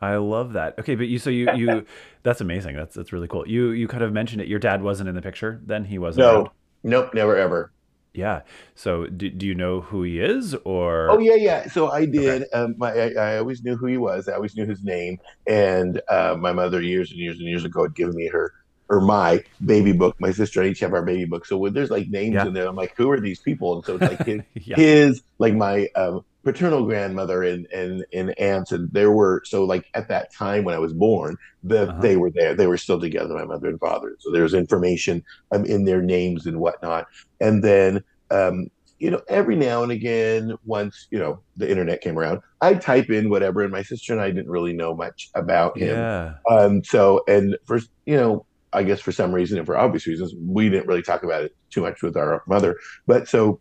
I 0.00 0.16
love 0.16 0.52
that. 0.52 0.78
Okay, 0.78 0.94
but 0.94 1.08
you 1.08 1.18
so 1.18 1.30
you 1.30 1.52
you 1.54 1.84
that's 2.22 2.40
amazing. 2.40 2.76
That's 2.76 2.94
that's 2.94 3.12
really 3.12 3.28
cool. 3.28 3.46
You 3.48 3.70
you 3.70 3.88
kind 3.88 4.02
of 4.02 4.12
mentioned 4.12 4.40
it. 4.42 4.48
Your 4.48 4.60
dad 4.60 4.82
wasn't 4.82 5.08
in 5.08 5.14
the 5.14 5.22
picture 5.22 5.60
then. 5.66 5.84
He 5.84 5.98
wasn't. 5.98 6.26
No, 6.26 6.34
around. 6.34 6.48
Nope, 6.82 7.14
never 7.14 7.36
ever. 7.36 7.72
Yeah. 8.14 8.40
So 8.74 9.06
do, 9.06 9.30
do 9.30 9.46
you 9.46 9.54
know 9.54 9.80
who 9.80 10.02
he 10.02 10.18
is 10.18 10.54
or? 10.64 11.10
Oh 11.10 11.18
yeah, 11.18 11.36
yeah. 11.36 11.68
So 11.68 11.90
I 11.90 12.04
did. 12.04 12.42
Okay. 12.42 12.50
Um, 12.52 12.74
my, 12.76 12.92
I, 12.92 13.10
I, 13.12 13.38
always 13.38 13.62
knew 13.62 13.76
who 13.76 13.86
he 13.86 13.96
was. 13.96 14.28
I 14.28 14.32
always 14.32 14.56
knew 14.56 14.66
his 14.66 14.82
name. 14.82 15.18
And 15.46 16.00
uh, 16.08 16.36
my 16.38 16.52
mother 16.52 16.80
years 16.80 17.12
and 17.12 17.20
years 17.20 17.38
and 17.38 17.46
years 17.46 17.64
ago 17.64 17.84
had 17.84 17.94
given 17.94 18.16
me 18.16 18.26
her 18.26 18.52
or 18.88 19.00
my 19.00 19.44
baby 19.64 19.92
book. 19.92 20.16
My 20.18 20.32
sister 20.32 20.62
and 20.62 20.70
each 20.70 20.80
have 20.80 20.94
our 20.94 21.04
baby 21.04 21.26
book. 21.26 21.46
So 21.46 21.58
when 21.58 21.74
there's 21.74 21.90
like 21.90 22.08
names 22.08 22.34
yeah. 22.34 22.46
in 22.46 22.54
there, 22.54 22.66
I'm 22.66 22.76
like, 22.76 22.96
who 22.96 23.10
are 23.10 23.20
these 23.20 23.40
people? 23.40 23.76
And 23.76 23.84
so 23.84 23.96
it's 23.96 24.02
like 24.02 24.26
his, 24.26 24.40
yeah. 24.54 24.76
his 24.76 25.22
like 25.38 25.54
my 25.54 25.88
um, 25.94 26.24
paternal 26.52 26.84
grandmother 26.84 27.42
and 27.42 27.66
and 27.66 28.04
and 28.12 28.38
aunts, 28.38 28.72
and 28.72 28.90
there 28.92 29.12
were 29.12 29.42
so 29.44 29.64
like 29.64 29.86
at 29.94 30.08
that 30.08 30.32
time 30.32 30.64
when 30.64 30.74
I 30.74 30.78
was 30.78 30.94
born, 30.94 31.36
that 31.64 31.88
uh-huh. 31.90 32.00
they 32.00 32.16
were 32.16 32.30
there. 32.30 32.54
They 32.54 32.66
were 32.66 32.78
still 32.78 32.98
together, 32.98 33.34
my 33.34 33.44
mother 33.44 33.68
and 33.68 33.78
father. 33.78 34.16
So 34.18 34.30
there's 34.32 34.54
information 34.54 35.22
um, 35.52 35.64
in 35.66 35.84
their 35.84 36.00
names 36.00 36.46
and 36.46 36.58
whatnot. 36.58 37.06
And 37.40 37.62
then 37.62 38.02
um, 38.30 38.70
you 38.98 39.10
know, 39.10 39.20
every 39.28 39.56
now 39.56 39.82
and 39.82 39.92
again, 39.92 40.56
once 40.64 41.06
you 41.10 41.18
know 41.18 41.40
the 41.56 41.70
internet 41.70 42.00
came 42.00 42.18
around, 42.18 42.40
I 42.62 42.74
type 42.74 43.10
in 43.10 43.28
whatever, 43.28 43.62
and 43.62 43.70
my 43.70 43.82
sister 43.82 44.12
and 44.12 44.22
I 44.22 44.30
didn't 44.30 44.50
really 44.50 44.72
know 44.72 44.94
much 44.94 45.30
about 45.34 45.76
him. 45.76 45.96
Yeah. 45.96 46.34
Um. 46.50 46.82
So, 46.82 47.24
and 47.28 47.58
for 47.66 47.78
you 48.06 48.16
know, 48.16 48.46
I 48.72 48.82
guess 48.84 49.00
for 49.00 49.12
some 49.12 49.32
reason 49.32 49.58
and 49.58 49.66
for 49.66 49.76
obvious 49.76 50.06
reasons, 50.06 50.34
we 50.40 50.70
didn't 50.70 50.86
really 50.86 51.02
talk 51.02 51.22
about 51.22 51.42
it 51.42 51.54
too 51.70 51.82
much 51.82 52.02
with 52.02 52.16
our 52.16 52.42
mother. 52.46 52.76
But 53.06 53.28
so 53.28 53.60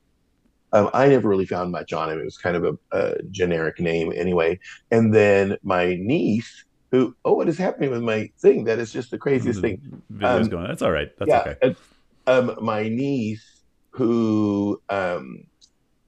um, 0.74 0.90
I 0.94 1.08
never 1.08 1.30
really 1.30 1.46
found 1.46 1.72
much 1.72 1.94
on 1.94 2.10
him. 2.10 2.20
It 2.20 2.26
was 2.26 2.38
kind 2.38 2.56
of 2.56 2.64
a, 2.64 2.98
a, 2.98 3.24
generic 3.32 3.80
name 3.80 4.12
anyway. 4.16 4.60
And 4.92 5.14
then 5.14 5.58
my 5.64 5.96
niece, 5.96 6.66
who, 6.92 7.16
oh, 7.26 7.34
what 7.34 7.48
is 7.48 7.58
happening 7.58 7.92
with 7.92 8.02
my 8.02 8.30
thing? 8.40 8.66
That 8.66 8.80
is 8.80 8.92
just 8.92 9.12
the 9.12 9.18
craziest 9.18 9.62
the 9.62 9.70
thing. 9.70 10.02
Video's 10.10 10.46
um, 10.46 10.50
going. 10.50 10.68
That's 10.68 10.82
all 10.82 10.92
right. 10.92 11.10
That's 11.18 11.30
yeah, 11.30 11.54
okay. 11.62 11.76
Um, 12.28 12.58
my 12.62 12.90
niece, 12.90 13.62
who 13.92 14.82
um, 14.90 15.46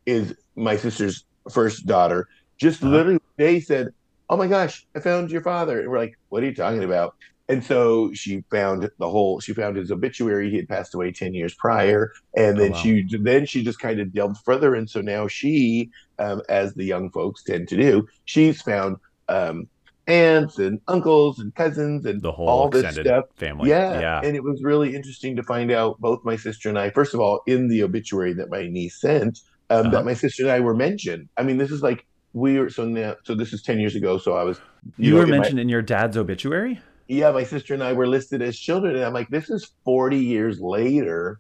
is 0.06 0.36
my 0.56 0.76
sister's 0.76 1.26
first 1.52 1.86
daughter, 1.86 2.28
just 2.58 2.84
uh-huh. 2.84 2.92
literally 2.92 3.20
they 3.38 3.60
said, 3.60 3.94
"Oh 4.30 4.38
my 4.38 4.48
gosh, 4.48 4.86
I 4.96 5.00
found 5.00 5.32
your 5.32 5.42
father," 5.42 5.80
and 5.80 5.90
we're 5.90 5.98
like, 5.98 6.18
"What 6.28 6.44
are 6.44 6.46
you 6.46 6.56
talking 6.56 6.84
about?" 6.84 7.16
And 7.50 7.64
so 7.64 8.14
she 8.14 8.44
found 8.52 8.90
the 9.00 9.10
whole. 9.10 9.40
She 9.40 9.54
found 9.56 9.76
his 9.76 9.92
obituary. 9.92 10.52
He 10.52 10.58
had 10.58 10.70
passed 10.70 10.94
away 10.94 11.12
ten 11.12 11.34
years 11.34 11.56
prior, 11.56 12.14
and 12.38 12.56
oh, 12.58 12.62
then 12.62 12.72
oh, 12.74 12.76
wow. 12.76 12.82
she 12.82 13.18
then 13.20 13.48
she 13.48 13.64
just 13.64 13.80
kind 13.80 14.00
of 14.00 14.14
delved 14.14 14.38
further. 14.46 14.76
And 14.76 14.88
so 14.88 15.02
now 15.02 15.28
she, 15.28 15.90
um, 16.20 16.44
as 16.48 16.76
the 16.76 16.86
young 16.86 17.10
folks 17.10 17.44
tend 17.44 17.68
to 17.70 17.76
do, 17.76 18.08
she's 18.26 18.62
found 18.62 18.98
um, 19.30 19.68
aunts 20.06 20.60
and 20.60 20.80
uncles 20.88 21.40
and 21.40 21.54
cousins 21.56 22.06
and 22.06 22.22
the 22.22 22.32
whole 22.32 22.48
all 22.48 22.70
this 22.70 22.94
stuff. 22.94 23.26
family. 23.36 23.72
Yeah, 23.72 24.00
yeah, 24.00 24.22
and 24.24 24.36
it 24.36 24.44
was 24.44 24.62
really 24.62 24.96
interesting 24.96 25.36
to 25.36 25.42
find 25.42 25.72
out. 25.72 26.00
Both 26.00 26.24
my 26.24 26.36
sister 26.36 26.70
and 26.70 26.78
I, 26.78 26.92
first 26.92 27.16
of 27.16 27.20
all, 27.20 27.42
in 27.48 27.68
the 27.68 27.82
obituary 27.82 28.34
that 28.34 28.52
my 28.52 28.68
niece 28.68 29.02
sent, 29.02 29.40
um, 29.72 29.88
uh-huh. 29.88 29.90
that 29.90 30.06
my 30.06 30.14
sister 30.14 30.44
and 30.44 30.52
I 30.52 30.60
were 30.60 30.76
mentioned. 30.76 31.30
I 31.36 31.42
mean, 31.42 31.58
this 31.58 31.72
is 31.72 31.82
like 31.82 32.06
we 32.34 32.60
were 32.60 32.70
so 32.70 32.86
now. 32.86 33.16
So 33.24 33.34
this 33.34 33.54
is 33.54 33.64
ten 33.64 33.80
years 33.80 33.96
ago. 33.96 34.20
So 34.20 34.38
I 34.38 34.44
was. 34.44 34.62
You, 34.98 35.08
you 35.08 35.12
know, 35.14 35.22
were 35.22 35.28
mentioned 35.28 35.54
in, 35.54 35.56
my, 35.58 35.62
in 35.64 35.70
your 35.70 35.82
dad's 35.82 36.16
obituary 36.16 36.80
yeah, 37.10 37.32
my 37.32 37.44
sister 37.44 37.74
and 37.74 37.84
I 37.84 37.94
were 37.94 38.08
listed 38.08 38.42
as 38.44 38.58
children, 38.58 38.96
and 38.96 39.04
I'm 39.04 39.14
like, 39.14 39.30
this 39.30 39.50
is 39.50 39.72
40 39.84 40.18
years 40.18 40.62
later, 40.62 41.40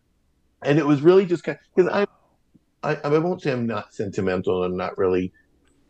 and 0.63 0.79
it 0.79 0.85
was 0.85 1.01
really 1.01 1.27
just 1.27 1.43
kind 1.43 1.59
because 1.75 1.91
I, 1.91 2.07
I, 2.83 2.95
I 3.03 3.17
won't 3.19 3.43
say 3.43 3.51
I'm 3.51 3.67
not 3.67 3.93
sentimental, 3.93 4.63
I'm 4.63 4.75
not 4.75 4.97
really 4.97 5.31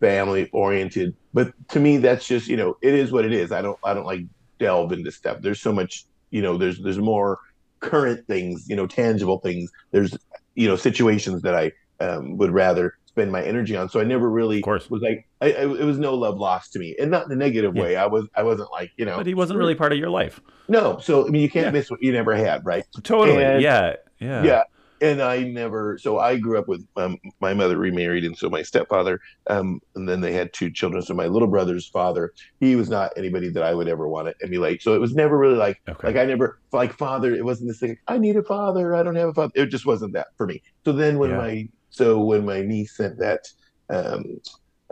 family 0.02 0.50
oriented, 0.52 1.16
but 1.34 1.54
to 1.70 1.80
me, 1.80 1.96
that's 1.96 2.28
just 2.28 2.50
you 2.50 2.58
know, 2.58 2.76
it 2.82 2.94
is 2.94 3.14
what 3.14 3.24
it 3.24 3.32
is. 3.32 3.54
I 3.54 3.62
don't, 3.62 3.80
I 3.84 3.94
don't 3.94 4.06
like 4.06 4.26
delve 4.60 4.92
into 4.92 5.12
stuff. 5.12 5.38
There's 5.42 5.62
so 5.62 5.72
much, 5.72 6.06
you 6.30 6.42
know, 6.42 6.58
there's 6.58 6.80
there's 6.80 7.00
more 7.00 7.40
current 7.80 8.28
things, 8.28 8.68
you 8.68 8.76
know, 8.76 8.86
tangible 8.86 9.40
things. 9.40 9.72
There's 9.92 10.16
you 10.56 10.68
know 10.68 10.76
situations 10.76 11.42
that 11.44 11.56
I 11.56 11.72
um, 12.02 12.38
would 12.38 12.52
rather 12.52 12.96
spend 13.10 13.32
my 13.32 13.44
energy 13.44 13.76
on. 13.76 13.90
So 13.90 14.00
I 14.00 14.04
never 14.04 14.30
really 14.30 14.62
was 14.66 15.02
like, 15.02 15.28
I, 15.42 15.48
I, 15.48 15.62
it 15.64 15.84
was 15.84 15.98
no 15.98 16.14
love 16.14 16.38
lost 16.38 16.74
to 16.74 16.80
me, 16.80 16.96
and 17.00 17.10
not 17.10 17.26
in 17.26 17.32
a 17.32 17.36
negative 17.36 17.76
yeah. 17.76 17.82
way. 17.82 17.96
I 17.96 18.06
was, 18.06 18.28
I 18.36 18.44
wasn't 18.44 18.72
like, 18.72 18.92
you 18.98 19.06
know, 19.06 19.18
but 19.18 19.26
he 19.26 19.34
wasn't 19.34 19.60
really 19.60 19.76
part 19.76 19.92
of 19.92 19.98
your 19.98 20.10
life. 20.10 20.40
No, 20.68 21.00
so 21.00 21.28
I 21.28 21.30
mean, 21.30 21.42
you 21.42 21.50
can't 21.50 21.66
yeah. 21.66 21.72
miss 21.72 21.90
what 21.90 22.02
you 22.02 22.12
never 22.12 22.36
had, 22.36 22.66
right? 22.66 22.86
Totally. 23.04 23.44
And, 23.44 23.62
yeah. 23.62 23.96
Yeah. 24.20 24.44
Yeah 24.44 24.64
and 25.02 25.22
I 25.22 25.44
never. 25.44 25.98
So 25.98 26.20
I 26.20 26.38
grew 26.38 26.58
up 26.58 26.68
with 26.68 26.86
um, 26.96 27.18
my 27.40 27.54
mother 27.54 27.78
remarried, 27.78 28.26
and 28.26 28.38
so 28.38 28.50
my 28.50 28.62
stepfather, 28.62 29.22
um, 29.48 29.82
and 29.96 30.08
then 30.08 30.22
they 30.22 30.34
had 30.34 30.54
two 30.54 30.70
children. 30.72 31.02
So 31.02 31.14
my 31.14 31.28
little 31.28 31.48
brother's 31.48 31.88
father, 31.88 32.34
he 32.60 32.76
was 32.76 32.90
not 32.90 33.12
anybody 33.18 33.50
that 33.50 33.64
I 33.64 33.74
would 33.74 33.88
ever 33.88 34.08
want 34.08 34.28
to 34.28 34.36
emulate. 34.46 34.82
So 34.82 34.94
it 34.94 35.00
was 35.00 35.16
never 35.16 35.38
really 35.38 35.58
like 35.58 35.82
okay. 35.88 36.08
like 36.08 36.16
I 36.16 36.26
never 36.26 36.60
like 36.72 36.94
father. 36.94 37.34
It 37.34 37.46
wasn't 37.46 37.70
this 37.70 37.80
thing. 37.80 37.98
I 38.08 38.18
need 38.18 38.36
a 38.36 38.44
father. 38.44 38.96
I 38.96 39.04
don't 39.04 39.16
have 39.16 39.30
a 39.30 39.34
father. 39.34 39.52
It 39.56 39.68
just 39.68 39.86
wasn't 39.86 40.14
that 40.14 40.28
for 40.38 40.46
me. 40.46 40.62
So 40.86 40.92
then 40.92 41.18
when 41.18 41.32
yeah. 41.32 41.38
my 41.38 41.70
so 41.90 42.20
when 42.20 42.46
my 42.46 42.62
niece 42.62 42.96
sent 42.96 43.18
that 43.20 43.42
um, 43.90 44.40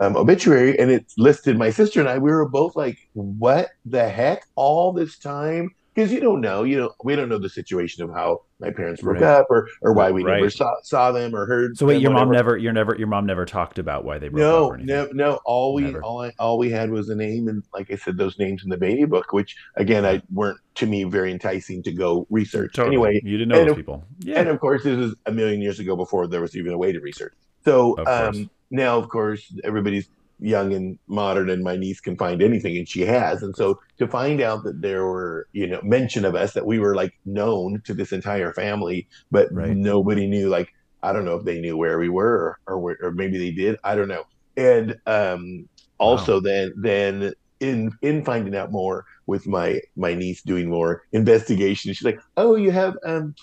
um, 0.00 0.16
obituary 0.16 0.78
and 0.78 0.90
it 0.90 1.06
listed 1.16 1.58
my 1.58 1.70
sister 1.70 2.00
and 2.00 2.08
I, 2.08 2.18
we 2.18 2.30
were 2.30 2.48
both 2.48 2.76
like, 2.76 2.98
"What 3.14 3.68
the 3.84 4.08
heck? 4.08 4.44
All 4.54 4.92
this 4.92 5.18
time?" 5.18 5.70
Because 5.98 6.12
you 6.12 6.20
don't 6.20 6.40
know, 6.40 6.62
you 6.62 6.76
know, 6.76 6.92
we 7.02 7.16
don't 7.16 7.28
know 7.28 7.38
the 7.38 7.48
situation 7.48 8.04
of 8.04 8.10
how 8.10 8.42
my 8.60 8.70
parents 8.70 9.02
broke 9.02 9.16
right. 9.16 9.24
up 9.24 9.46
or 9.50 9.66
or 9.82 9.92
why 9.92 10.12
we 10.12 10.22
right. 10.22 10.36
never 10.36 10.48
saw, 10.48 10.72
saw 10.84 11.10
them 11.10 11.34
or 11.34 11.44
heard. 11.44 11.76
So 11.76 11.86
wait, 11.86 12.00
your 12.00 12.12
whatever. 12.12 12.26
mom 12.26 12.36
never, 12.36 12.56
you're 12.56 12.72
never, 12.72 12.94
your 12.96 13.08
mom 13.08 13.26
never 13.26 13.44
talked 13.44 13.80
about 13.80 14.04
why 14.04 14.18
they 14.18 14.28
broke 14.28 14.38
no, 14.38 14.74
up. 14.74 14.78
No, 14.78 15.06
no, 15.06 15.10
no. 15.12 15.40
All 15.44 15.74
we, 15.74 15.82
never. 15.82 16.00
all 16.04 16.22
I, 16.22 16.32
all 16.38 16.56
we 16.56 16.70
had 16.70 16.90
was 16.90 17.08
a 17.08 17.16
name, 17.16 17.48
and 17.48 17.64
like 17.74 17.90
I 17.90 17.96
said, 17.96 18.16
those 18.16 18.38
names 18.38 18.62
in 18.62 18.70
the 18.70 18.76
baby 18.76 19.06
book, 19.06 19.32
which 19.32 19.56
again, 19.74 20.06
I 20.06 20.22
weren't 20.32 20.60
to 20.76 20.86
me 20.86 21.02
very 21.02 21.32
enticing 21.32 21.82
to 21.82 21.92
go 21.92 22.28
research. 22.30 22.74
Totally. 22.74 22.94
Anyway, 22.94 23.20
you 23.24 23.36
didn't 23.36 23.48
know 23.48 23.64
those 23.64 23.70
of, 23.72 23.76
people, 23.76 24.04
yeah. 24.20 24.38
And 24.38 24.48
of 24.48 24.60
course, 24.60 24.84
this 24.84 24.98
is 25.00 25.16
a 25.26 25.32
million 25.32 25.60
years 25.60 25.80
ago 25.80 25.96
before 25.96 26.28
there 26.28 26.40
was 26.40 26.56
even 26.56 26.72
a 26.72 26.78
way 26.78 26.92
to 26.92 27.00
research. 27.00 27.34
So 27.64 27.98
um, 28.06 28.48
now, 28.70 28.98
of 28.98 29.08
course, 29.08 29.52
everybody's 29.64 30.08
young 30.40 30.72
and 30.72 30.98
modern 31.08 31.50
and 31.50 31.62
my 31.62 31.76
niece 31.76 32.00
can 32.00 32.16
find 32.16 32.42
anything 32.42 32.76
and 32.76 32.88
she 32.88 33.00
has 33.00 33.42
and 33.42 33.56
so 33.56 33.78
to 33.98 34.06
find 34.06 34.40
out 34.40 34.62
that 34.62 34.80
there 34.80 35.04
were 35.04 35.48
you 35.52 35.66
know 35.66 35.80
mention 35.82 36.24
of 36.24 36.34
us 36.34 36.52
that 36.52 36.66
we 36.66 36.78
were 36.78 36.94
like 36.94 37.12
known 37.24 37.80
to 37.84 37.92
this 37.92 38.12
entire 38.12 38.52
family 38.52 39.08
but 39.30 39.48
right. 39.52 39.76
nobody 39.76 40.26
knew 40.26 40.48
like 40.48 40.72
i 41.02 41.12
don't 41.12 41.24
know 41.24 41.34
if 41.34 41.44
they 41.44 41.60
knew 41.60 41.76
where 41.76 41.98
we 41.98 42.08
were 42.08 42.58
or 42.66 42.76
or, 42.76 42.96
or 43.02 43.10
maybe 43.12 43.38
they 43.38 43.50
did 43.50 43.76
i 43.82 43.94
don't 43.94 44.08
know 44.08 44.24
and 44.56 44.96
um 45.06 45.68
also 45.98 46.34
wow. 46.34 46.40
then 46.40 46.72
then 46.76 47.32
in 47.60 47.90
in 48.02 48.24
finding 48.24 48.54
out 48.54 48.70
more 48.70 49.04
with 49.26 49.46
my 49.46 49.80
my 49.96 50.14
niece 50.14 50.42
doing 50.42 50.68
more 50.68 51.02
investigation 51.12 51.92
she's 51.92 52.04
like 52.04 52.20
oh 52.36 52.54
you 52.54 52.70
have 52.70 52.96
um, 53.04 53.34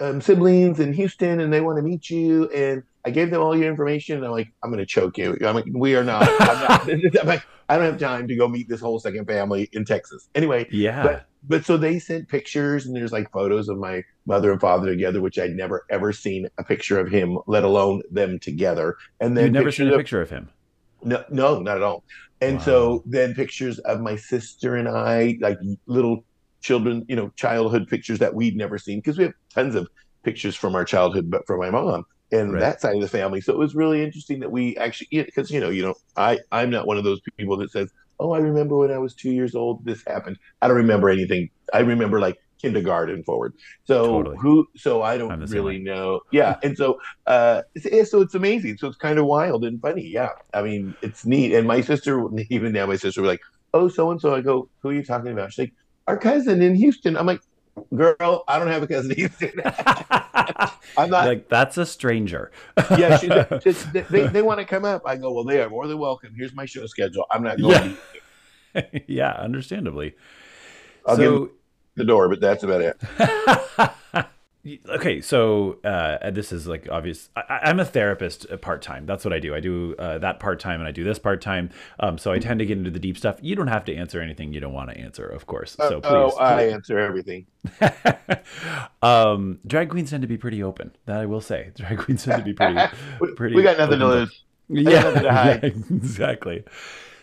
um 0.00 0.20
siblings 0.20 0.80
in 0.80 0.92
houston 0.92 1.40
and 1.40 1.52
they 1.52 1.60
want 1.60 1.76
to 1.76 1.82
meet 1.82 2.10
you 2.10 2.48
and 2.50 2.82
I 3.08 3.10
gave 3.10 3.30
them 3.30 3.40
all 3.40 3.56
your 3.56 3.70
information. 3.70 4.18
And 4.18 4.26
I'm 4.26 4.32
like, 4.32 4.52
I'm 4.62 4.70
going 4.70 4.80
to 4.80 4.86
choke 4.86 5.16
you. 5.16 5.34
I'm 5.40 5.54
like, 5.54 5.64
we 5.72 5.96
are 5.96 6.04
not. 6.04 6.28
not 6.40 6.90
I'm 6.90 7.26
like, 7.26 7.42
I 7.70 7.76
don't 7.76 7.86
have 7.86 7.98
time 7.98 8.28
to 8.28 8.36
go 8.36 8.46
meet 8.48 8.68
this 8.68 8.80
whole 8.80 8.98
second 8.98 9.26
family 9.26 9.70
in 9.72 9.86
Texas. 9.86 10.28
Anyway, 10.34 10.68
yeah. 10.70 11.02
But, 11.02 11.26
but 11.48 11.64
so 11.64 11.78
they 11.78 11.98
sent 11.98 12.28
pictures, 12.28 12.84
and 12.84 12.94
there's 12.94 13.12
like 13.12 13.30
photos 13.32 13.70
of 13.70 13.78
my 13.78 14.02
mother 14.26 14.52
and 14.52 14.60
father 14.60 14.86
together, 14.86 15.22
which 15.22 15.38
I'd 15.38 15.52
never 15.52 15.86
ever 15.88 16.12
seen 16.12 16.48
a 16.58 16.64
picture 16.64 17.00
of 17.00 17.10
him, 17.10 17.38
let 17.46 17.64
alone 17.64 18.02
them 18.10 18.38
together. 18.38 18.96
And 19.20 19.36
then 19.36 19.44
you've 19.44 19.52
never 19.54 19.72
seen 19.72 19.88
a 19.88 19.92
of, 19.92 19.98
picture 19.98 20.20
of 20.20 20.28
him. 20.28 20.50
No, 21.02 21.24
no, 21.30 21.60
not 21.60 21.76
at 21.76 21.82
all. 21.82 22.04
And 22.40 22.58
wow. 22.58 22.64
so 22.64 23.02
then 23.06 23.34
pictures 23.34 23.78
of 23.80 24.00
my 24.00 24.16
sister 24.16 24.76
and 24.76 24.88
I, 24.88 25.38
like 25.40 25.58
little 25.86 26.24
children, 26.60 27.04
you 27.08 27.16
know, 27.16 27.30
childhood 27.36 27.88
pictures 27.88 28.18
that 28.18 28.34
we'd 28.34 28.56
never 28.56 28.78
seen 28.78 28.98
because 28.98 29.18
we 29.18 29.24
have 29.24 29.34
tons 29.54 29.74
of 29.74 29.88
pictures 30.24 30.56
from 30.56 30.74
our 30.74 30.84
childhood, 30.84 31.30
but 31.30 31.46
from 31.46 31.60
my 31.60 31.70
mom 31.70 32.04
and 32.30 32.52
right. 32.52 32.60
that 32.60 32.80
side 32.80 32.96
of 32.96 33.00
the 33.00 33.08
family. 33.08 33.40
So 33.40 33.52
it 33.52 33.58
was 33.58 33.74
really 33.74 34.02
interesting 34.02 34.40
that 34.40 34.52
we 34.52 34.76
actually, 34.76 35.08
because 35.10 35.50
you 35.50 35.60
know, 35.60 35.70
you 35.70 35.82
know, 35.82 35.94
I 36.16 36.38
I'm 36.52 36.70
not 36.70 36.86
one 36.86 36.98
of 36.98 37.04
those 37.04 37.20
people 37.38 37.56
that 37.58 37.70
says, 37.70 37.90
"Oh, 38.18 38.32
I 38.32 38.38
remember 38.38 38.76
when 38.76 38.90
I 38.90 38.98
was 38.98 39.14
two 39.14 39.30
years 39.30 39.54
old, 39.54 39.84
this 39.84 40.02
happened." 40.06 40.38
I 40.60 40.68
don't 40.68 40.76
remember 40.76 41.08
anything. 41.08 41.48
I 41.72 41.80
remember 41.80 42.20
like 42.20 42.36
kindergarten 42.60 43.22
forward. 43.24 43.54
So 43.84 44.08
totally. 44.08 44.36
who? 44.40 44.66
So 44.76 45.02
I 45.02 45.16
don't 45.16 45.48
really 45.50 45.78
know. 45.78 46.20
Yeah, 46.32 46.56
and 46.62 46.76
so 46.76 46.98
uh, 47.26 47.62
so 48.04 48.20
it's 48.20 48.34
amazing. 48.34 48.76
So 48.78 48.88
it's 48.88 48.96
kind 48.96 49.18
of 49.18 49.26
wild 49.26 49.64
and 49.64 49.80
funny. 49.80 50.06
Yeah, 50.06 50.30
I 50.52 50.62
mean, 50.62 50.94
it's 51.02 51.24
neat. 51.24 51.54
And 51.54 51.66
my 51.66 51.80
sister, 51.80 52.26
even 52.50 52.72
now, 52.72 52.86
my 52.86 52.96
sister 52.96 53.22
was 53.22 53.28
like, 53.28 53.40
"Oh, 53.72 53.88
so 53.88 54.10
and 54.10 54.20
so." 54.20 54.34
I 54.34 54.40
go, 54.40 54.68
"Who 54.82 54.90
are 54.90 54.94
you 54.94 55.04
talking 55.04 55.32
about?" 55.32 55.52
She's 55.52 55.64
like, 55.64 55.74
"Our 56.08 56.16
cousin 56.16 56.62
in 56.62 56.74
Houston." 56.74 57.16
I'm 57.16 57.26
like, 57.26 57.40
girl, 57.94 58.44
I 58.48 58.58
don't 58.58 58.68
have 58.68 58.82
a 58.82 58.86
cousin 58.86 59.14
either. 59.16 59.52
I'm 60.96 61.10
not 61.10 61.26
like 61.26 61.48
that's 61.48 61.78
a 61.78 61.86
stranger. 61.86 62.50
yeah, 62.96 63.18
she, 63.18 63.28
they, 63.92 64.00
they, 64.00 64.26
they, 64.26 64.42
want 64.42 64.58
to 64.58 64.64
come 64.64 64.84
up. 64.84 65.02
I 65.06 65.16
go, 65.16 65.32
well, 65.32 65.44
they 65.44 65.62
are 65.62 65.70
more 65.70 65.86
than 65.86 65.98
welcome. 65.98 66.34
Here's 66.36 66.54
my 66.54 66.66
show 66.66 66.86
schedule. 66.86 67.26
I'm 67.30 67.42
not 67.42 67.60
going. 67.60 67.96
Yeah, 68.74 68.82
yeah 69.06 69.32
understandably. 69.32 70.14
I'll 71.06 71.16
so, 71.16 71.50
the 71.94 72.04
door, 72.04 72.28
but 72.28 72.40
that's 72.40 72.64
about 72.64 72.80
it 72.80 74.26
okay 74.88 75.20
so 75.20 75.78
uh, 75.84 76.30
this 76.30 76.52
is 76.52 76.66
like 76.66 76.88
obvious 76.90 77.30
I, 77.36 77.70
am 77.70 77.80
a 77.80 77.84
therapist 77.84 78.46
uh, 78.50 78.56
part-time. 78.56 79.06
That's 79.06 79.24
what 79.24 79.32
i 79.32 79.38
do. 79.38 79.54
I 79.54 79.60
do 79.60 79.94
uh, 79.98 80.18
that 80.18 80.40
part-time 80.40 80.80
and 80.80 80.88
i 80.88 80.92
do 80.92 81.04
this 81.04 81.18
part-time. 81.18 81.70
Um, 82.00 82.18
so 82.18 82.32
i 82.32 82.38
tend 82.38 82.58
to 82.60 82.66
get 82.66 82.78
into 82.78 82.90
the 82.90 82.98
deep 82.98 83.16
stuff. 83.16 83.38
You 83.40 83.54
don't 83.54 83.68
have 83.68 83.84
to 83.86 83.94
answer 83.94 84.20
anything 84.20 84.52
you 84.52 84.60
don't 84.60 84.72
want 84.72 84.90
to 84.90 84.98
answer 84.98 85.26
of 85.26 85.46
course 85.46 85.76
so 85.76 85.98
uh, 85.98 86.00
please, 86.00 86.34
oh 86.34 86.38
i 86.38 86.62
answer 86.64 86.98
everything. 86.98 87.46
Um, 89.02 89.60
drag 89.66 89.90
queens 89.90 90.10
tend 90.10 90.22
to 90.22 90.28
be 90.28 90.36
pretty 90.36 90.62
open 90.62 90.94
that 91.06 91.20
i 91.20 91.26
will 91.26 91.40
say. 91.40 91.70
Drag 91.76 91.98
queens 91.98 92.24
tend 92.24 92.38
to 92.38 92.44
be 92.44 92.52
pretty 92.52 92.80
pretty 93.36 93.54
we 93.54 93.62
got 93.62 93.78
nothing 93.78 94.00
to 94.00 94.08
lose. 94.08 94.42
Yeah, 94.68 95.22
yeah 95.22 95.52
exactly. 95.62 96.64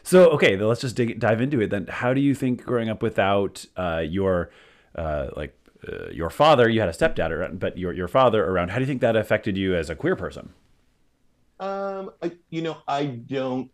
So 0.04 0.30
okay 0.32 0.56
let's 0.58 0.82
just 0.82 0.96
dig, 0.96 1.20
dive 1.20 1.42
into 1.42 1.60
it. 1.62 1.70
Then 1.70 1.88
how 1.88 2.14
do 2.14 2.22
you 2.22 2.34
think 2.34 2.64
growing 2.64 2.90
up 2.90 3.02
without 3.02 3.66
uh, 3.75 4.04
your 4.08 4.52
uh, 4.96 5.28
like 5.36 5.58
uh, 5.88 6.10
your 6.12 6.30
father, 6.30 6.70
you 6.70 6.80
had 6.80 6.89
a 6.89 6.94
stepdad, 6.94 7.32
around, 7.32 7.60
but 7.60 7.77
your 7.77 7.94
your 7.94 8.08
father 8.08 8.46
around. 8.46 8.70
How 8.70 8.75
do 8.75 8.82
you 8.82 8.88
think 8.88 9.01
that 9.01 9.15
affected 9.15 9.58
you 9.58 9.75
as 9.75 9.89
a 9.89 9.96
queer 9.96 10.15
person? 10.15 10.54
Um, 11.60 12.12
I, 12.22 12.32
you 12.50 12.62
know, 12.62 12.77
I 12.88 13.06
don't 13.06 13.72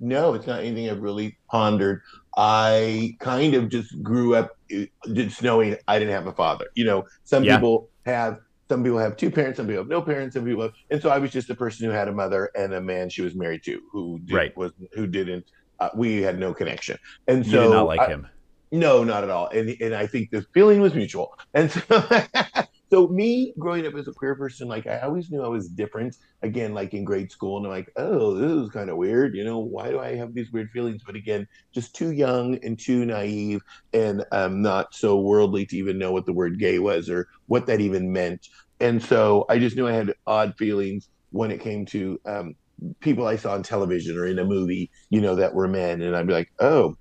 know. 0.00 0.34
It's 0.34 0.46
not 0.46 0.60
anything 0.60 0.90
I've 0.90 1.00
really 1.00 1.38
pondered. 1.50 2.02
I 2.36 3.16
kind 3.20 3.54
of 3.54 3.68
just 3.68 4.02
grew 4.02 4.34
up 4.36 4.56
uh, 4.74 4.84
just 5.12 5.42
knowing 5.42 5.76
I 5.88 5.98
didn't 5.98 6.14
have 6.14 6.26
a 6.26 6.32
father. 6.32 6.66
You 6.74 6.84
know, 6.84 7.04
some 7.24 7.44
yeah. 7.44 7.56
people 7.56 7.88
have 8.06 8.38
some 8.68 8.84
people 8.84 8.98
have 8.98 9.16
two 9.16 9.30
parents, 9.30 9.56
some 9.56 9.66
people 9.66 9.82
have 9.82 9.88
no 9.88 10.02
parents, 10.02 10.34
some 10.34 10.44
people 10.44 10.62
have, 10.62 10.72
and 10.90 11.00
so 11.00 11.08
I 11.08 11.18
was 11.18 11.30
just 11.30 11.48
a 11.50 11.54
person 11.54 11.86
who 11.86 11.92
had 11.92 12.06
a 12.08 12.12
mother 12.12 12.50
and 12.54 12.74
a 12.74 12.80
man 12.80 13.08
she 13.08 13.22
was 13.22 13.34
married 13.34 13.62
to 13.64 13.80
who 13.90 14.18
did, 14.20 14.34
right. 14.34 14.56
was 14.56 14.72
who 14.92 15.06
didn't. 15.06 15.46
Uh, 15.80 15.88
we 15.94 16.20
had 16.20 16.38
no 16.38 16.52
connection, 16.52 16.98
and 17.28 17.46
so 17.46 17.52
you 17.52 17.60
did 17.60 17.70
not 17.70 17.86
like 17.86 18.00
I, 18.00 18.08
him. 18.08 18.26
No, 18.70 19.02
not 19.04 19.24
at 19.24 19.30
all. 19.30 19.48
And 19.48 19.74
and 19.80 19.94
I 19.94 20.06
think 20.06 20.30
the 20.30 20.42
feeling 20.52 20.80
was 20.80 20.94
mutual. 20.94 21.34
And 21.54 21.70
so, 21.70 21.80
so 22.90 23.08
me 23.08 23.54
growing 23.58 23.86
up 23.86 23.94
as 23.94 24.08
a 24.08 24.12
queer 24.12 24.34
person, 24.34 24.68
like 24.68 24.86
I 24.86 25.00
always 25.00 25.30
knew 25.30 25.42
I 25.42 25.48
was 25.48 25.68
different. 25.68 26.16
Again, 26.42 26.74
like 26.74 26.92
in 26.92 27.04
grade 27.04 27.32
school, 27.32 27.56
and 27.56 27.66
I'm 27.66 27.72
like, 27.72 27.90
oh, 27.96 28.34
this 28.34 28.50
is 28.52 28.70
kind 28.70 28.90
of 28.90 28.96
weird. 28.98 29.34
You 29.34 29.44
know, 29.44 29.58
why 29.58 29.90
do 29.90 30.00
I 30.00 30.16
have 30.16 30.34
these 30.34 30.52
weird 30.52 30.70
feelings? 30.70 31.02
But 31.04 31.16
again, 31.16 31.46
just 31.72 31.94
too 31.94 32.12
young 32.12 32.58
and 32.62 32.78
too 32.78 33.06
naive, 33.06 33.62
and 33.94 34.24
um, 34.32 34.60
not 34.60 34.94
so 34.94 35.18
worldly 35.18 35.64
to 35.66 35.76
even 35.76 35.98
know 35.98 36.12
what 36.12 36.26
the 36.26 36.32
word 36.34 36.58
gay 36.58 36.78
was 36.78 37.08
or 37.08 37.28
what 37.46 37.66
that 37.66 37.80
even 37.80 38.12
meant. 38.12 38.48
And 38.80 39.02
so 39.02 39.46
I 39.48 39.58
just 39.58 39.76
knew 39.76 39.88
I 39.88 39.92
had 39.92 40.14
odd 40.26 40.54
feelings 40.58 41.08
when 41.30 41.50
it 41.50 41.60
came 41.60 41.84
to 41.86 42.20
um, 42.26 42.54
people 43.00 43.26
I 43.26 43.36
saw 43.36 43.54
on 43.54 43.62
television 43.62 44.16
or 44.16 44.26
in 44.26 44.38
a 44.38 44.44
movie, 44.44 44.90
you 45.10 45.20
know, 45.20 45.34
that 45.36 45.54
were 45.54 45.68
men, 45.68 46.02
and 46.02 46.14
I'd 46.14 46.26
be 46.26 46.32
like, 46.34 46.52
oh. 46.60 46.96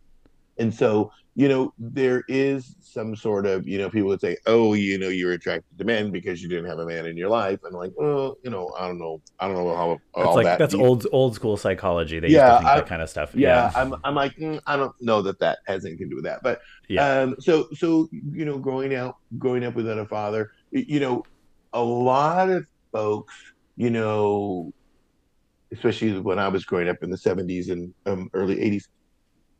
And 0.57 0.74
so 0.74 1.12
you 1.38 1.48
know, 1.48 1.72
there 1.77 2.24
is 2.27 2.75
some 2.82 3.15
sort 3.15 3.46
of, 3.46 3.67
you 3.67 3.77
know, 3.77 3.91
people 3.91 4.10
would 4.10 4.20
say, 4.20 4.38
oh, 4.48 4.74
you 4.74 4.98
know, 4.98 5.10
you're 5.10 5.34
attracted 5.34 5.77
to 5.77 5.86
men 5.86 6.10
because 6.10 6.41
you 6.41 6.50
didn't 6.50 6.65
have 6.65 6.79
a 6.79 6.86
man 6.86 7.06
in 7.06 7.15
your 7.15 7.29
life. 7.29 7.60
And 7.63 7.75
like, 7.75 7.91
well, 7.96 8.39
you 8.44 8.50
know, 8.50 8.74
I 8.75 8.88
don't 8.88 8.98
know. 8.98 9.22
I 9.39 9.48
don't 9.48 9.56
know 9.56 9.75
how 9.75 10.00
that's 10.15 10.36
like, 10.36 10.46
that 10.46 10.58
that's 10.58 10.74
old, 10.74 11.06
old 11.12 11.36
school 11.36 11.56
psychology. 11.56 12.20
They 12.20 12.29
yeah, 12.29 12.58
I, 12.58 12.77
that 12.77 12.88
kind 12.88 13.03
of 13.03 13.10
stuff. 13.12 13.36
Yeah. 13.36 13.72
yeah. 13.72 13.79
I'm, 13.79 13.94
I'm 14.03 14.15
like, 14.15 14.36
mm, 14.38 14.60
I 14.65 14.77
don't 14.77 15.00
know 15.00 15.22
that 15.22 15.38
that 15.38 15.60
has 15.67 15.86
anything 15.86 16.08
to 16.08 16.10
do 16.10 16.15
with 16.15 16.25
that. 16.25 16.41
But, 16.41 16.60
yeah. 16.89 17.08
um, 17.08 17.36
so, 17.39 17.67
so, 17.72 18.10
you 18.12 18.44
know, 18.44 18.58
growing 18.58 18.96
out, 18.96 19.17
growing 19.38 19.63
up 19.63 19.75
without 19.75 20.00
a 20.00 20.08
father, 20.08 20.53
you 20.72 21.00
know, 21.00 21.24
a 21.72 21.84
lot 21.84 22.50
of 22.50 22.65
folks, 22.91 23.36
you 23.75 23.91
know, 23.91 24.74
especially 25.72 26.20
when 26.20 26.39
I 26.39 26.48
was 26.48 26.65
growing 26.65 26.89
up 26.89 27.03
in 27.03 27.12
the 27.12 27.17
70s 27.17 27.70
and 27.70 27.94
um, 28.08 28.32
early 28.34 28.56
80s, 28.56 28.88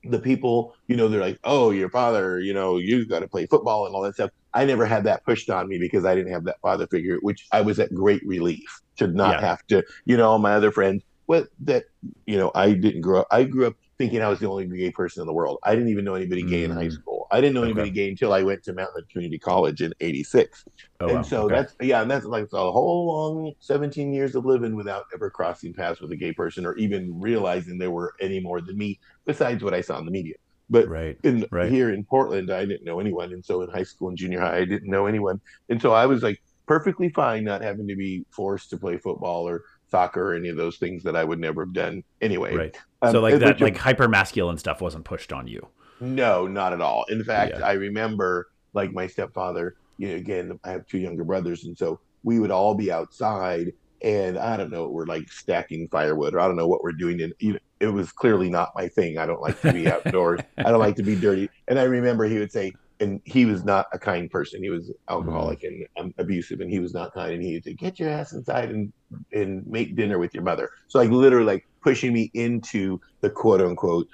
the 0.09 0.19
people, 0.19 0.75
you 0.87 0.95
know, 0.95 1.07
they're 1.07 1.21
like, 1.21 1.39
oh, 1.43 1.71
your 1.71 1.89
father, 1.89 2.39
you 2.39 2.53
know, 2.53 2.77
you 2.77 3.05
got 3.05 3.19
to 3.19 3.27
play 3.27 3.45
football 3.45 3.85
and 3.85 3.95
all 3.95 4.01
that 4.01 4.15
stuff. 4.15 4.31
I 4.53 4.65
never 4.65 4.85
had 4.85 5.03
that 5.03 5.23
pushed 5.25 5.49
on 5.49 5.67
me 5.67 5.77
because 5.77 6.05
I 6.05 6.15
didn't 6.15 6.31
have 6.31 6.45
that 6.45 6.59
father 6.61 6.87
figure, 6.87 7.17
which 7.21 7.47
I 7.51 7.61
was 7.61 7.79
at 7.79 7.93
great 7.93 8.25
relief 8.25 8.81
to 8.97 9.07
not 9.07 9.41
yeah. 9.41 9.47
have 9.47 9.67
to, 9.67 9.83
you 10.05 10.17
know, 10.17 10.37
my 10.37 10.53
other 10.53 10.71
friends, 10.71 11.03
what 11.27 11.47
that, 11.61 11.85
you 12.25 12.37
know, 12.37 12.51
I 12.55 12.73
didn't 12.73 13.01
grow 13.01 13.21
up. 13.21 13.27
I 13.31 13.43
grew 13.43 13.67
up 13.67 13.75
thinking 13.97 14.21
I 14.21 14.29
was 14.29 14.39
the 14.39 14.49
only 14.49 14.65
gay 14.67 14.91
person 14.91 15.21
in 15.21 15.27
the 15.27 15.33
world. 15.33 15.59
I 15.63 15.75
didn't 15.75 15.89
even 15.89 16.05
know 16.05 16.15
anybody 16.15 16.43
gay 16.43 16.61
mm. 16.61 16.65
in 16.65 16.71
high 16.71 16.85
mm. 16.85 16.93
School. 17.27 17.38
I 17.38 17.41
didn't 17.41 17.55
know 17.55 17.63
anybody 17.63 17.89
okay. 17.89 17.96
gay 17.96 18.10
until 18.10 18.34
I 18.34 18.43
went 18.43 18.63
to 18.63 18.74
Mount 18.74 18.89
Hood 18.93 19.10
Community 19.10 19.38
College 19.38 19.81
in 19.81 19.93
'86, 20.00 20.65
oh, 21.00 21.07
and 21.07 21.15
wow. 21.17 21.22
so 21.22 21.43
okay. 21.43 21.55
that's 21.55 21.75
yeah, 21.81 22.01
and 22.01 22.10
that's 22.10 22.25
like 22.25 22.48
a 22.53 22.72
whole 22.72 23.07
long 23.07 23.53
17 23.60 24.13
years 24.13 24.36
of 24.36 24.46
living 24.46 24.75
without 24.75 25.05
ever 25.13 25.29
crossing 25.29 25.74
paths 25.74 26.01
with 26.01 26.12
a 26.12 26.15
gay 26.15 26.34
person 26.34 26.65
or 26.65 26.75
even 26.75 27.19
realizing 27.19 27.77
there 27.77 27.91
were 27.91 28.13
any 28.22 28.39
more 28.39 28.62
than 28.62 28.77
me 28.77 29.00
besides 29.25 29.63
what 29.63 29.74
I 29.74 29.81
saw 29.81 29.98
in 30.00 30.05
the 30.05 30.12
media. 30.12 30.36
But 30.69 30.88
right, 30.89 31.17
in 31.24 31.46
right. 31.51 31.72
here 31.72 31.93
in 31.93 32.03
Portland, 32.03 32.51
I 32.51 32.65
didn't 32.65 32.84
know 32.84 33.00
anyone, 33.00 33.31
and 33.34 33.43
so 33.43 33.62
in 33.62 33.69
high 33.69 33.84
school 33.84 34.10
and 34.10 34.17
junior 34.17 34.41
high, 34.41 34.57
I 34.57 34.65
didn't 34.65 34.89
know 34.89 35.05
anyone, 35.05 35.39
and 35.69 35.81
so 35.81 35.93
I 35.93 36.05
was 36.05 36.24
like 36.24 36.41
perfectly 36.67 37.10
fine 37.10 37.43
not 37.46 37.62
having 37.62 37.88
to 37.88 37.96
be 37.96 38.25
forced 38.29 38.69
to 38.69 38.77
play 38.77 38.98
football 38.98 39.48
or 39.48 39.63
soccer 39.89 40.34
or 40.34 40.36
any 40.36 40.50
of 40.50 40.57
those 40.57 40.77
things 40.77 41.01
that 41.03 41.15
I 41.15 41.24
would 41.24 41.39
never 41.39 41.63
have 41.63 41.74
done 41.74 42.03
anyway. 42.22 42.55
Right. 42.55 42.77
Um, 43.01 43.12
so 43.12 43.22
like 43.22 43.39
that, 43.39 43.62
like 43.62 43.77
hyper 43.77 44.07
masculine 44.07 44.57
stuff 44.57 44.81
wasn't 44.81 45.05
pushed 45.05 45.34
on 45.34 45.48
you. 45.48 45.67
No, 46.00 46.48
not 46.48 46.74
at 46.74 46.82
all. 46.82 47.06
In 47.10 47.24
fact, 47.24 47.56
yeah. 47.60 47.66
I 47.66 47.74
remember 47.74 48.48
like 48.74 48.92
my 48.94 49.08
stepfather. 49.08 49.75
You 49.98 50.10
know, 50.10 50.16
again, 50.16 50.60
I 50.63 50.72
have 50.72 50.86
two 50.88 51.00
younger 51.00 51.24
brothers, 51.24 51.66
and 51.66 51.77
so 51.77 52.00
we 52.24 52.39
would 52.39 52.51
all 52.51 52.75
be 52.75 52.92
outside, 52.92 53.74
and 54.01 54.38
I 54.38 54.58
don't 54.58 54.72
know, 54.72 54.88
we're 54.88 55.06
like 55.06 55.30
stacking 55.30 55.88
firewood, 55.88 56.36
or 56.36 56.39
I 56.39 56.48
don't 56.48 56.56
know 56.56 56.68
what 56.68 56.84
we're 56.84 56.92
doing. 56.92 57.22
And 57.22 57.34
you 57.39 57.54
know, 57.54 57.60
it 57.80 57.88
was 57.88 58.12
clearly 58.12 58.50
not 58.50 58.72
my 58.75 58.88
thing. 58.88 59.18
I 59.18 59.25
don't 59.25 59.42
like 59.42 59.60
to 59.62 59.74
be 59.74 59.88
outdoors. 59.92 60.42
I 60.58 60.63
don't 60.63 60.80
like 60.80 60.96
to 60.98 61.04
be 61.04 61.16
dirty. 61.16 61.50
And 61.68 61.80
I 61.80 61.84
remember 61.84 62.25
he 62.25 62.38
would 62.38 62.51
say, 62.51 62.74
and 63.00 63.22
he 63.25 63.46
was 63.46 63.63
not 63.63 63.86
a 63.94 64.00
kind 64.00 64.30
person. 64.30 64.63
He 64.63 64.70
was 64.70 64.92
alcoholic 65.10 65.62
mm. 65.62 65.68
and 65.68 65.88
um, 65.98 66.13
abusive, 66.18 66.62
and 66.62 66.70
he 66.70 66.80
was 66.80 66.94
not 66.94 67.13
kind. 67.13 67.34
And 67.34 67.44
he 67.44 67.54
would 67.54 67.63
say, 67.63 67.74
"Get 67.74 68.00
your 68.00 68.10
ass 68.10 68.34
inside 68.34 68.70
and 68.70 68.92
and 69.32 69.66
make 69.68 69.96
dinner 69.96 70.20
with 70.20 70.34
your 70.34 70.44
mother." 70.44 70.70
So 70.88 71.00
like 71.00 71.12
literally 71.12 71.46
like 71.46 71.68
pushing 71.82 72.13
me 72.13 72.32
into 72.34 73.00
the 73.22 73.30
quote 73.30 73.62
unquote 73.62 74.08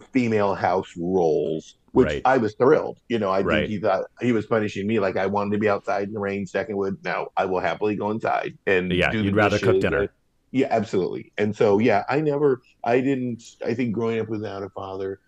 female 0.00 0.54
house 0.54 0.92
roles, 0.96 1.76
which 1.92 2.06
right. 2.06 2.22
I 2.24 2.38
was 2.38 2.54
thrilled. 2.54 2.98
You 3.08 3.18
know, 3.18 3.30
I 3.30 3.42
right. 3.42 3.60
think 3.60 3.70
he 3.70 3.78
thought 3.78 4.06
he 4.20 4.32
was 4.32 4.46
punishing 4.46 4.86
me. 4.86 4.98
Like 5.00 5.16
I 5.16 5.26
wanted 5.26 5.52
to 5.52 5.58
be 5.58 5.68
outside 5.68 6.08
in 6.08 6.14
the 6.14 6.20
rain, 6.20 6.46
second 6.46 6.76
wood. 6.76 6.98
No, 7.04 7.28
I 7.36 7.44
will 7.44 7.60
happily 7.60 7.96
go 7.96 8.10
inside 8.10 8.56
and 8.66 8.92
yeah, 8.92 9.12
you'd 9.12 9.36
rather 9.36 9.58
cook 9.58 9.80
dinner. 9.80 10.08
yeah, 10.50 10.68
absolutely. 10.70 11.32
And 11.38 11.54
so 11.54 11.78
yeah, 11.78 12.04
I 12.08 12.20
never, 12.20 12.62
I 12.84 13.00
didn't. 13.00 13.42
I 13.64 13.74
think 13.74 13.92
growing 13.92 14.20
up 14.20 14.28
without 14.28 14.62
a 14.62 14.70
father, 14.70 15.20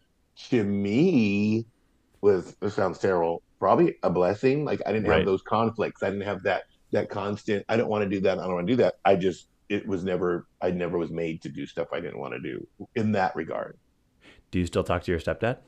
to 0.49 0.65
me 0.65 1.67
was 2.21 2.55
this 2.61 2.75
sounds 2.75 2.99
terrible 2.99 3.43
probably 3.59 3.97
a 4.03 4.11
blessing 4.11 4.65
like 4.65 4.81
i 4.87 4.93
didn't 4.93 5.09
right. 5.09 5.19
have 5.19 5.27
those 5.27 5.43
conflicts 5.43 6.03
i 6.03 6.11
didn't 6.11 6.25
have 6.25 6.43
that 6.43 6.65
that 6.93 7.09
constant 7.09 7.65
i 7.69 7.77
don't 7.77 7.89
want 7.89 8.03
to 8.03 8.09
do 8.09 8.21
that 8.21 8.39
i 8.39 8.43
don't 8.43 8.55
want 8.55 8.67
to 8.67 8.73
do 8.73 8.83
that 8.83 8.95
i 9.05 9.15
just 9.15 9.49
it 9.69 9.87
was 9.87 10.05
never 10.05 10.47
i 10.61 10.71
never 10.71 10.97
was 10.97 11.11
made 11.11 11.43
to 11.43 11.49
do 11.49 11.67
stuff 11.67 11.89
i 11.93 12.01
didn't 12.01 12.19
want 12.19 12.33
to 12.33 12.41
do 12.41 12.67
in 12.95 13.13
that 13.13 13.35
regard 13.37 13.77
do 14.51 14.59
you 14.59 14.67
still 14.67 14.85
talk 14.85 15.03
to 15.05 15.11
your 15.11 15.21
stepdad? 15.21 15.59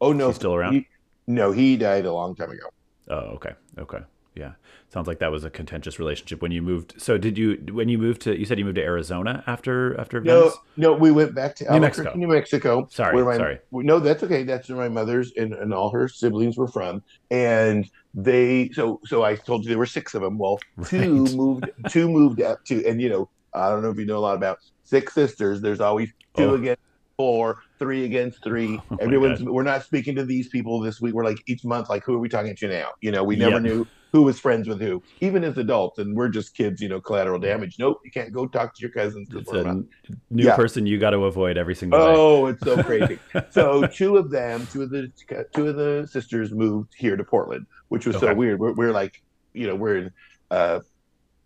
Oh 0.00 0.12
no. 0.12 0.28
He's 0.28 0.36
still 0.36 0.54
around? 0.54 0.74
He, 0.74 0.88
no 1.26 1.52
he 1.52 1.76
died 1.76 2.06
a 2.06 2.12
long 2.12 2.34
time 2.34 2.50
ago. 2.50 2.68
Oh 3.08 3.36
okay. 3.36 3.52
Okay. 3.78 4.00
Yeah. 4.34 4.52
Sounds 4.88 5.06
like 5.06 5.18
that 5.20 5.30
was 5.30 5.44
a 5.44 5.50
contentious 5.50 5.98
relationship 5.98 6.42
when 6.42 6.52
you 6.52 6.62
moved. 6.62 6.94
So 7.00 7.18
did 7.18 7.38
you 7.38 7.62
when 7.70 7.88
you 7.88 7.98
moved 7.98 8.22
to 8.22 8.38
you 8.38 8.44
said 8.44 8.58
you 8.58 8.64
moved 8.64 8.76
to 8.76 8.82
arizona 8.82 9.44
after 9.46 9.98
after 10.00 10.20
Venice? 10.20 10.54
no 10.76 10.92
no 10.92 10.98
we 10.98 11.12
went 11.12 11.34
back 11.34 11.54
to 11.56 11.72
new 11.72 11.80
mexico. 11.80 12.12
New 12.14 12.28
mexico 12.28 12.88
sorry 12.90 13.14
where 13.14 13.24
my, 13.24 13.36
sorry. 13.36 13.58
No 13.70 14.00
that's 14.00 14.22
okay. 14.22 14.42
That's 14.42 14.68
where 14.68 14.78
my 14.78 14.88
mother's 14.88 15.32
and, 15.36 15.54
and 15.54 15.72
all 15.72 15.90
her 15.90 16.08
siblings 16.08 16.56
were 16.56 16.68
from. 16.68 17.02
And 17.30 17.88
they 18.14 18.68
so 18.70 19.00
so 19.04 19.22
i 19.22 19.34
told 19.34 19.64
you 19.64 19.70
there 19.70 19.78
were 19.78 19.86
six 19.86 20.14
of 20.14 20.22
them. 20.22 20.38
Well 20.38 20.58
right. 20.76 20.88
two 20.88 21.24
moved 21.36 21.70
two 21.88 22.08
moved 22.08 22.42
up 22.42 22.64
to 22.66 22.86
and 22.86 23.00
you 23.00 23.08
know 23.08 23.28
i 23.54 23.70
don't 23.70 23.82
know 23.82 23.90
if 23.90 23.98
you 23.98 24.04
know 24.04 24.18
a 24.18 24.20
lot 24.20 24.36
about 24.36 24.58
six 24.92 25.14
sisters. 25.14 25.60
There's 25.60 25.80
always 25.80 26.10
two 26.36 26.50
oh. 26.50 26.54
against 26.54 26.82
four, 27.16 27.62
three 27.82 28.04
against 28.04 28.42
three. 28.44 28.80
Oh 28.92 28.96
Everyone's 29.00 29.42
we're 29.42 29.62
not 29.62 29.82
speaking 29.82 30.14
to 30.16 30.24
these 30.24 30.48
people 30.48 30.78
this 30.80 31.00
week. 31.00 31.14
We're 31.14 31.24
like 31.24 31.38
each 31.46 31.64
month, 31.64 31.88
like 31.88 32.04
who 32.04 32.14
are 32.14 32.18
we 32.18 32.28
talking 32.28 32.54
to 32.56 32.68
now? 32.68 32.90
You 33.00 33.10
know, 33.10 33.24
we 33.24 33.36
never 33.36 33.58
knew 33.58 33.86
who 34.12 34.22
was 34.22 34.38
friends 34.38 34.68
with 34.68 34.80
who, 34.80 35.02
even 35.20 35.42
as 35.42 35.56
adults, 35.56 35.98
and 35.98 36.14
we're 36.14 36.28
just 36.28 36.54
kids. 36.54 36.80
You 36.80 36.88
know, 36.88 37.00
collateral 37.00 37.38
damage. 37.38 37.76
Nope, 37.78 38.00
you 38.04 38.10
can't 38.10 38.32
go 38.32 38.46
talk 38.46 38.74
to 38.74 38.80
your 38.82 38.90
cousins. 38.90 39.28
It's 39.32 39.50
a 39.50 39.82
new 40.30 40.44
yeah. 40.44 40.54
person 40.54 40.84
you 40.84 40.98
got 40.98 41.10
to 41.10 41.24
avoid 41.24 41.56
every 41.56 41.74
single 41.74 41.98
day. 41.98 42.04
Oh, 42.06 42.46
it's 42.46 42.62
so 42.62 42.82
crazy. 42.82 43.18
so 43.50 43.86
two 43.86 44.18
of 44.18 44.30
them, 44.30 44.66
two 44.70 44.82
of 44.82 44.90
the 44.90 45.10
two 45.54 45.68
of 45.68 45.76
the 45.76 46.06
sisters 46.10 46.52
moved 46.52 46.94
here 46.96 47.16
to 47.16 47.24
Portland, 47.24 47.66
which 47.88 48.06
was 48.06 48.16
okay. 48.16 48.26
so 48.26 48.34
weird. 48.34 48.60
We're, 48.60 48.72
we're 48.72 48.92
like, 48.92 49.22
you 49.54 49.66
know, 49.66 49.74
we're 49.74 49.96
in. 49.96 50.10
Uh, 50.50 50.80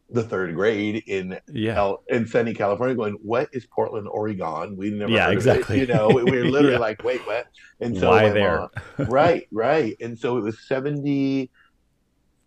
the 0.08 0.22
third 0.22 0.54
grade 0.54 1.02
in 1.06 1.38
yeah. 1.52 1.92
in 2.08 2.26
sunny 2.26 2.54
California, 2.54 2.94
going, 2.94 3.18
"What 3.22 3.48
is 3.52 3.66
Portland, 3.66 4.06
Oregon? 4.08 4.76
We 4.76 4.90
never 4.90 5.10
yeah 5.10 5.30
exactly. 5.30 5.80
You 5.80 5.86
know, 5.86 6.08
we, 6.08 6.22
we 6.22 6.38
were 6.38 6.44
literally 6.44 6.72
yeah. 6.72 6.78
like, 6.78 7.02
"Wait, 7.02 7.26
what?" 7.26 7.48
And 7.80 7.96
so 7.98 8.10
why 8.10 8.28
there? 8.30 8.58
Mom, 8.60 8.70
right, 9.08 9.46
right. 9.50 9.96
And 10.00 10.18
so 10.18 10.38
it 10.38 10.42
was 10.42 10.58
seventy 10.66 11.50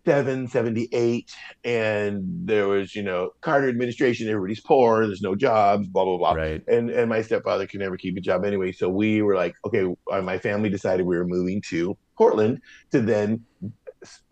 seven, 0.06 0.48
seventy 0.48 0.88
eight, 0.92 1.34
and 1.62 2.24
there 2.46 2.66
was 2.66 2.94
you 2.94 3.02
know 3.02 3.30
Carter 3.42 3.68
administration. 3.68 4.28
Everybody's 4.28 4.60
poor. 4.60 5.06
There's 5.06 5.22
no 5.22 5.34
jobs. 5.34 5.86
Blah 5.86 6.04
blah 6.04 6.16
blah. 6.16 6.32
Right. 6.32 6.62
And 6.66 6.88
and 6.88 7.10
my 7.10 7.20
stepfather 7.20 7.66
could 7.66 7.80
never 7.80 7.98
keep 7.98 8.16
a 8.16 8.20
job 8.20 8.44
anyway. 8.44 8.72
So 8.72 8.88
we 8.88 9.20
were 9.20 9.34
like, 9.34 9.54
okay, 9.66 9.84
uh, 10.10 10.22
my 10.22 10.38
family 10.38 10.70
decided 10.70 11.04
we 11.04 11.16
were 11.16 11.26
moving 11.26 11.62
to 11.68 11.96
Portland 12.16 12.62
to 12.92 13.02
then 13.02 13.44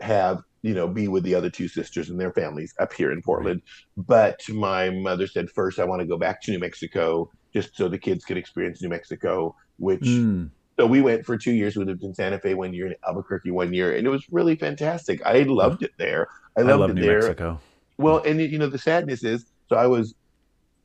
have 0.00 0.42
you 0.62 0.74
know, 0.74 0.88
be 0.88 1.08
with 1.08 1.22
the 1.24 1.34
other 1.34 1.50
two 1.50 1.68
sisters 1.68 2.10
and 2.10 2.20
their 2.20 2.32
families 2.32 2.74
up 2.78 2.92
here 2.92 3.12
in 3.12 3.22
Portland. 3.22 3.62
But 3.96 4.40
my 4.48 4.90
mother 4.90 5.26
said, 5.26 5.50
first, 5.50 5.78
I 5.78 5.84
want 5.84 6.00
to 6.00 6.06
go 6.06 6.16
back 6.16 6.42
to 6.42 6.50
New 6.50 6.58
Mexico 6.58 7.30
just 7.52 7.76
so 7.76 7.88
the 7.88 7.98
kids 7.98 8.24
could 8.24 8.36
experience 8.36 8.82
New 8.82 8.88
Mexico, 8.88 9.54
which. 9.78 10.00
Mm. 10.00 10.50
So 10.78 10.86
we 10.86 11.00
went 11.00 11.26
for 11.26 11.36
two 11.36 11.50
years. 11.50 11.74
We 11.74 11.84
lived 11.84 12.04
in 12.04 12.14
Santa 12.14 12.38
Fe 12.38 12.54
one 12.54 12.72
year, 12.72 12.86
in 12.86 12.94
Albuquerque 13.04 13.50
one 13.50 13.74
year, 13.74 13.96
and 13.96 14.06
it 14.06 14.10
was 14.10 14.24
really 14.30 14.54
fantastic. 14.54 15.20
I 15.26 15.42
loved 15.42 15.82
it 15.82 15.90
there. 15.98 16.28
I 16.56 16.60
loved 16.60 16.70
I 16.70 16.74
love 16.76 16.90
it 16.90 16.94
New 16.94 17.02
there. 17.02 17.18
Mexico. 17.18 17.60
Well, 17.96 18.22
and 18.24 18.40
you 18.40 18.58
know 18.58 18.68
the 18.68 18.78
sadness 18.78 19.24
is, 19.24 19.46
so 19.68 19.74
I 19.74 19.88
was, 19.88 20.14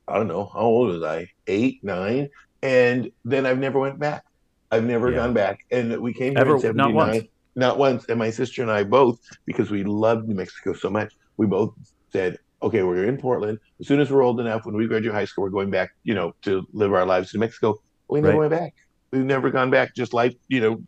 I 0.08 0.16
don't 0.16 0.26
know, 0.26 0.46
how 0.46 0.62
old 0.62 0.88
was 0.88 1.04
I? 1.04 1.30
Eight, 1.46 1.84
nine, 1.84 2.28
and 2.60 3.12
then 3.24 3.46
I've 3.46 3.58
never 3.58 3.78
went 3.78 4.00
back. 4.00 4.24
I've 4.72 4.84
never 4.84 5.10
yeah. 5.10 5.18
gone 5.18 5.32
back, 5.32 5.60
and 5.70 5.96
we 5.98 6.12
came 6.12 6.32
here 6.32 6.40
Ever, 6.40 6.56
in 6.56 6.60
'79. 6.60 7.28
Not 7.56 7.78
once. 7.78 8.06
And 8.08 8.18
my 8.18 8.30
sister 8.30 8.62
and 8.62 8.70
I 8.70 8.84
both, 8.84 9.20
because 9.46 9.70
we 9.70 9.84
loved 9.84 10.28
New 10.28 10.34
Mexico 10.34 10.72
so 10.72 10.90
much, 10.90 11.14
we 11.36 11.46
both 11.46 11.74
said, 12.12 12.38
okay, 12.62 12.82
we're 12.82 13.04
in 13.04 13.18
Portland. 13.18 13.58
As 13.80 13.86
soon 13.86 14.00
as 14.00 14.10
we're 14.10 14.22
old 14.22 14.40
enough, 14.40 14.64
when 14.64 14.74
we 14.74 14.86
graduate 14.86 15.14
high 15.14 15.24
school, 15.24 15.44
we're 15.44 15.50
going 15.50 15.70
back, 15.70 15.90
you 16.02 16.14
know, 16.14 16.34
to 16.42 16.66
live 16.72 16.92
our 16.92 17.06
lives 17.06 17.32
in 17.34 17.38
New 17.38 17.46
Mexico. 17.46 17.80
We 18.08 18.20
never 18.20 18.38
right. 18.38 18.50
went 18.50 18.62
back. 18.62 18.74
We've 19.10 19.24
never 19.24 19.50
gone 19.50 19.70
back. 19.70 19.94
Just 19.94 20.14
life, 20.14 20.34
you 20.48 20.60
know, 20.60 20.82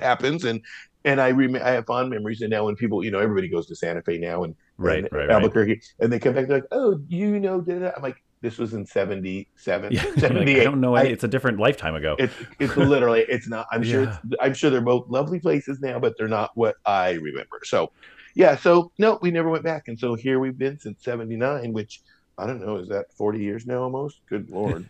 happens. 0.00 0.44
And 0.44 0.62
and 1.04 1.20
I 1.20 1.30
rem- 1.30 1.56
I 1.56 1.70
have 1.70 1.86
fond 1.86 2.10
memories. 2.10 2.40
And 2.40 2.50
now 2.50 2.64
when 2.64 2.76
people, 2.76 3.04
you 3.04 3.10
know, 3.10 3.18
everybody 3.18 3.48
goes 3.48 3.66
to 3.66 3.76
Santa 3.76 4.02
Fe 4.02 4.18
now 4.18 4.44
and, 4.44 4.54
right, 4.76 4.98
and 4.98 5.08
right, 5.12 5.30
Albuquerque, 5.30 5.72
right. 5.72 5.94
and 6.00 6.12
they 6.12 6.18
come 6.18 6.34
back, 6.34 6.48
they're 6.48 6.58
like, 6.58 6.68
oh, 6.72 7.00
you 7.08 7.38
know, 7.38 7.60
did 7.60 7.82
I'm 7.82 8.02
like, 8.02 8.22
this 8.46 8.58
was 8.58 8.74
in 8.74 8.86
77, 8.86 9.92
yeah, 9.92 10.02
78. 10.18 10.60
I 10.60 10.64
don't 10.64 10.80
know. 10.80 10.94
I, 10.94 11.02
it's 11.02 11.24
a 11.24 11.28
different 11.28 11.58
lifetime 11.58 11.96
ago. 11.96 12.14
It's, 12.16 12.32
it's 12.60 12.76
literally, 12.76 13.24
it's 13.28 13.48
not, 13.48 13.66
I'm 13.72 13.82
sure, 13.82 14.04
yeah. 14.04 14.18
I'm 14.40 14.54
sure 14.54 14.70
they're 14.70 14.80
both 14.80 15.08
lovely 15.08 15.40
places 15.40 15.80
now, 15.80 15.98
but 15.98 16.14
they're 16.16 16.28
not 16.28 16.52
what 16.54 16.76
I 16.86 17.14
remember. 17.14 17.60
So, 17.64 17.90
yeah. 18.36 18.54
So, 18.56 18.92
no, 18.98 19.18
we 19.20 19.32
never 19.32 19.48
went 19.48 19.64
back. 19.64 19.88
And 19.88 19.98
so 19.98 20.14
here 20.14 20.38
we've 20.38 20.56
been 20.56 20.78
since 20.78 21.02
79, 21.02 21.72
which 21.72 22.02
I 22.38 22.46
don't 22.46 22.64
know, 22.64 22.76
is 22.76 22.88
that 22.88 23.12
40 23.14 23.40
years 23.40 23.66
now 23.66 23.82
almost? 23.82 24.20
Good 24.28 24.48
Lord. 24.52 24.88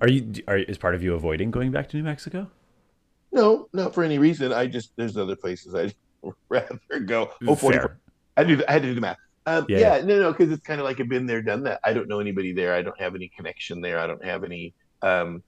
are 0.00 0.08
you, 0.08 0.32
are, 0.48 0.56
is 0.56 0.78
part 0.78 0.94
of 0.94 1.02
you 1.02 1.12
avoiding 1.12 1.50
going 1.50 1.70
back 1.72 1.90
to 1.90 1.98
New 1.98 2.04
Mexico? 2.04 2.50
No, 3.32 3.68
not 3.74 3.92
for 3.92 4.02
any 4.02 4.16
reason. 4.16 4.50
I 4.50 4.66
just, 4.66 4.96
there's 4.96 5.18
other 5.18 5.36
places 5.36 5.74
I'd 5.74 5.94
rather 6.48 6.78
go. 7.04 7.32
Oh, 7.46 7.54
44. 7.54 7.98
I, 8.38 8.44
do, 8.44 8.62
I 8.66 8.72
had 8.72 8.80
to 8.80 8.88
do 8.88 8.94
the 8.94 9.02
math. 9.02 9.18
Um, 9.46 9.66
yeah, 9.68 9.96
yeah, 9.96 10.04
no, 10.04 10.20
no, 10.20 10.32
because 10.32 10.50
it's 10.50 10.66
kind 10.66 10.80
of 10.80 10.84
like 10.84 11.00
I've 11.00 11.08
been 11.08 11.26
there, 11.26 11.42
done 11.42 11.64
that. 11.64 11.80
I 11.84 11.92
don't 11.92 12.08
know 12.08 12.20
anybody 12.20 12.52
there. 12.52 12.74
I 12.74 12.82
don't 12.82 12.98
have 13.00 13.14
any 13.14 13.28
connection 13.28 13.80
there. 13.80 13.98
I 13.98 14.06
don't 14.06 14.24
have 14.24 14.42
any, 14.42 14.74
um, 15.02 15.42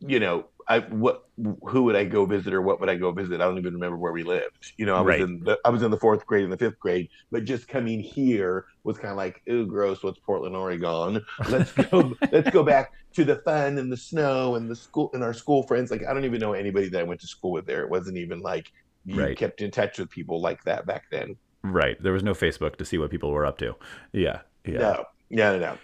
you 0.00 0.20
know, 0.20 0.46
I 0.68 0.80
what 0.80 1.24
who 1.66 1.84
would 1.84 1.96
I 1.96 2.04
go 2.04 2.24
visit 2.24 2.52
or 2.52 2.62
what 2.62 2.80
would 2.80 2.88
I 2.88 2.94
go 2.96 3.10
visit? 3.12 3.40
I 3.40 3.44
don't 3.44 3.58
even 3.58 3.74
remember 3.74 3.96
where 3.96 4.12
we 4.12 4.22
lived. 4.22 4.72
You 4.76 4.86
know, 4.86 4.96
I 4.96 5.00
was 5.00 5.08
right. 5.08 5.20
in 5.20 5.40
the 5.40 5.58
I 5.64 5.70
was 5.70 5.82
in 5.82 5.90
the 5.90 5.96
fourth 5.96 6.26
grade 6.26 6.44
and 6.44 6.52
the 6.52 6.56
fifth 6.56 6.78
grade, 6.78 7.08
but 7.30 7.44
just 7.44 7.68
coming 7.68 8.00
here 8.00 8.66
was 8.84 8.98
kind 8.98 9.10
of 9.10 9.16
like, 9.16 9.40
ooh, 9.50 9.66
gross. 9.66 10.02
What's 10.02 10.18
Portland, 10.20 10.56
Oregon? 10.56 11.24
Let's 11.48 11.72
go. 11.72 12.14
let's 12.30 12.50
go 12.50 12.62
back 12.62 12.92
to 13.14 13.24
the 13.24 13.36
fun 13.36 13.78
and 13.78 13.90
the 13.90 13.96
snow 13.96 14.54
and 14.56 14.70
the 14.70 14.76
school 14.76 15.10
and 15.14 15.22
our 15.22 15.34
school 15.34 15.62
friends. 15.64 15.90
Like 15.90 16.04
I 16.06 16.14
don't 16.14 16.24
even 16.24 16.40
know 16.40 16.52
anybody 16.52 16.88
that 16.90 17.00
I 17.00 17.04
went 17.04 17.20
to 17.20 17.26
school 17.26 17.52
with 17.52 17.66
there. 17.66 17.82
It 17.82 17.90
wasn't 17.90 18.18
even 18.18 18.40
like 18.40 18.70
you 19.04 19.20
right. 19.20 19.36
kept 19.36 19.60
in 19.60 19.70
touch 19.70 19.98
with 19.98 20.10
people 20.10 20.40
like 20.40 20.62
that 20.64 20.86
back 20.86 21.04
then. 21.10 21.36
Right. 21.62 22.02
There 22.02 22.12
was 22.12 22.22
no 22.22 22.34
Facebook 22.34 22.76
to 22.76 22.84
see 22.84 22.98
what 22.98 23.10
people 23.10 23.30
were 23.30 23.46
up 23.46 23.58
to. 23.58 23.76
Yeah. 24.12 24.40
Yeah. 24.64 24.78
No. 24.78 25.04
Yeah. 25.30 25.52
No. 25.52 25.58
no. 25.58 25.78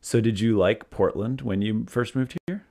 So, 0.00 0.20
did 0.20 0.40
you 0.40 0.58
like 0.58 0.90
Portland 0.90 1.42
when 1.42 1.62
you 1.62 1.86
first 1.88 2.16
moved 2.16 2.36
here? 2.46 2.64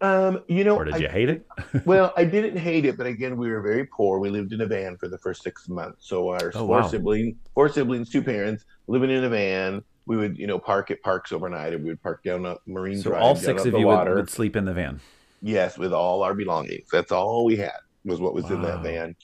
Um, 0.00 0.42
you 0.48 0.64
know, 0.64 0.76
or 0.76 0.84
did 0.84 0.94
I, 0.94 0.98
you 0.98 1.08
hate 1.08 1.30
it? 1.30 1.46
well, 1.86 2.12
I 2.16 2.24
didn't 2.24 2.58
hate 2.58 2.84
it, 2.84 2.98
but 2.98 3.06
again, 3.06 3.36
we 3.36 3.48
were 3.48 3.62
very 3.62 3.86
poor. 3.86 4.18
We 4.18 4.28
lived 4.28 4.52
in 4.52 4.60
a 4.60 4.66
van 4.66 4.98
for 4.98 5.08
the 5.08 5.16
first 5.16 5.42
six 5.42 5.68
months. 5.68 6.08
So 6.08 6.28
our 6.28 6.48
oh, 6.54 6.66
four 6.66 6.80
wow. 6.80 6.86
siblings, 6.88 7.36
four 7.54 7.68
siblings, 7.68 8.10
two 8.10 8.22
parents, 8.22 8.64
living 8.86 9.10
in 9.10 9.24
a 9.24 9.28
van. 9.28 9.82
We 10.06 10.18
would, 10.18 10.36
you 10.36 10.46
know, 10.46 10.58
park 10.58 10.90
at 10.90 11.00
parks 11.02 11.32
overnight, 11.32 11.72
and 11.72 11.82
we 11.82 11.90
would 11.90 12.02
park 12.02 12.22
down 12.22 12.44
a 12.44 12.56
Marine 12.66 13.00
so 13.00 13.10
Drive. 13.10 13.22
all 13.22 13.34
six 13.34 13.64
of 13.64 13.72
you 13.72 13.86
would, 13.86 14.08
would, 14.08 14.28
sleep 14.28 14.56
in 14.56 14.66
the 14.66 14.74
van. 14.74 15.00
Yes, 15.40 15.78
with 15.78 15.94
all 15.94 16.22
our 16.22 16.34
belongings. 16.34 16.88
That's 16.92 17.10
all 17.10 17.46
we 17.46 17.56
had. 17.56 17.78
was 18.04 18.20
what 18.20 18.34
was 18.34 18.50
in 18.50 18.60
that 18.60 18.82
van, 18.82 19.16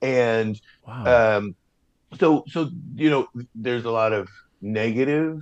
and 0.00 0.58
Wow. 0.86 1.38
um, 1.38 1.54
so 2.18 2.44
so 2.48 2.70
you 2.94 3.10
know, 3.10 3.26
there's 3.54 3.84
a 3.84 3.90
lot 3.90 4.12
of 4.12 4.28
negative, 4.60 5.38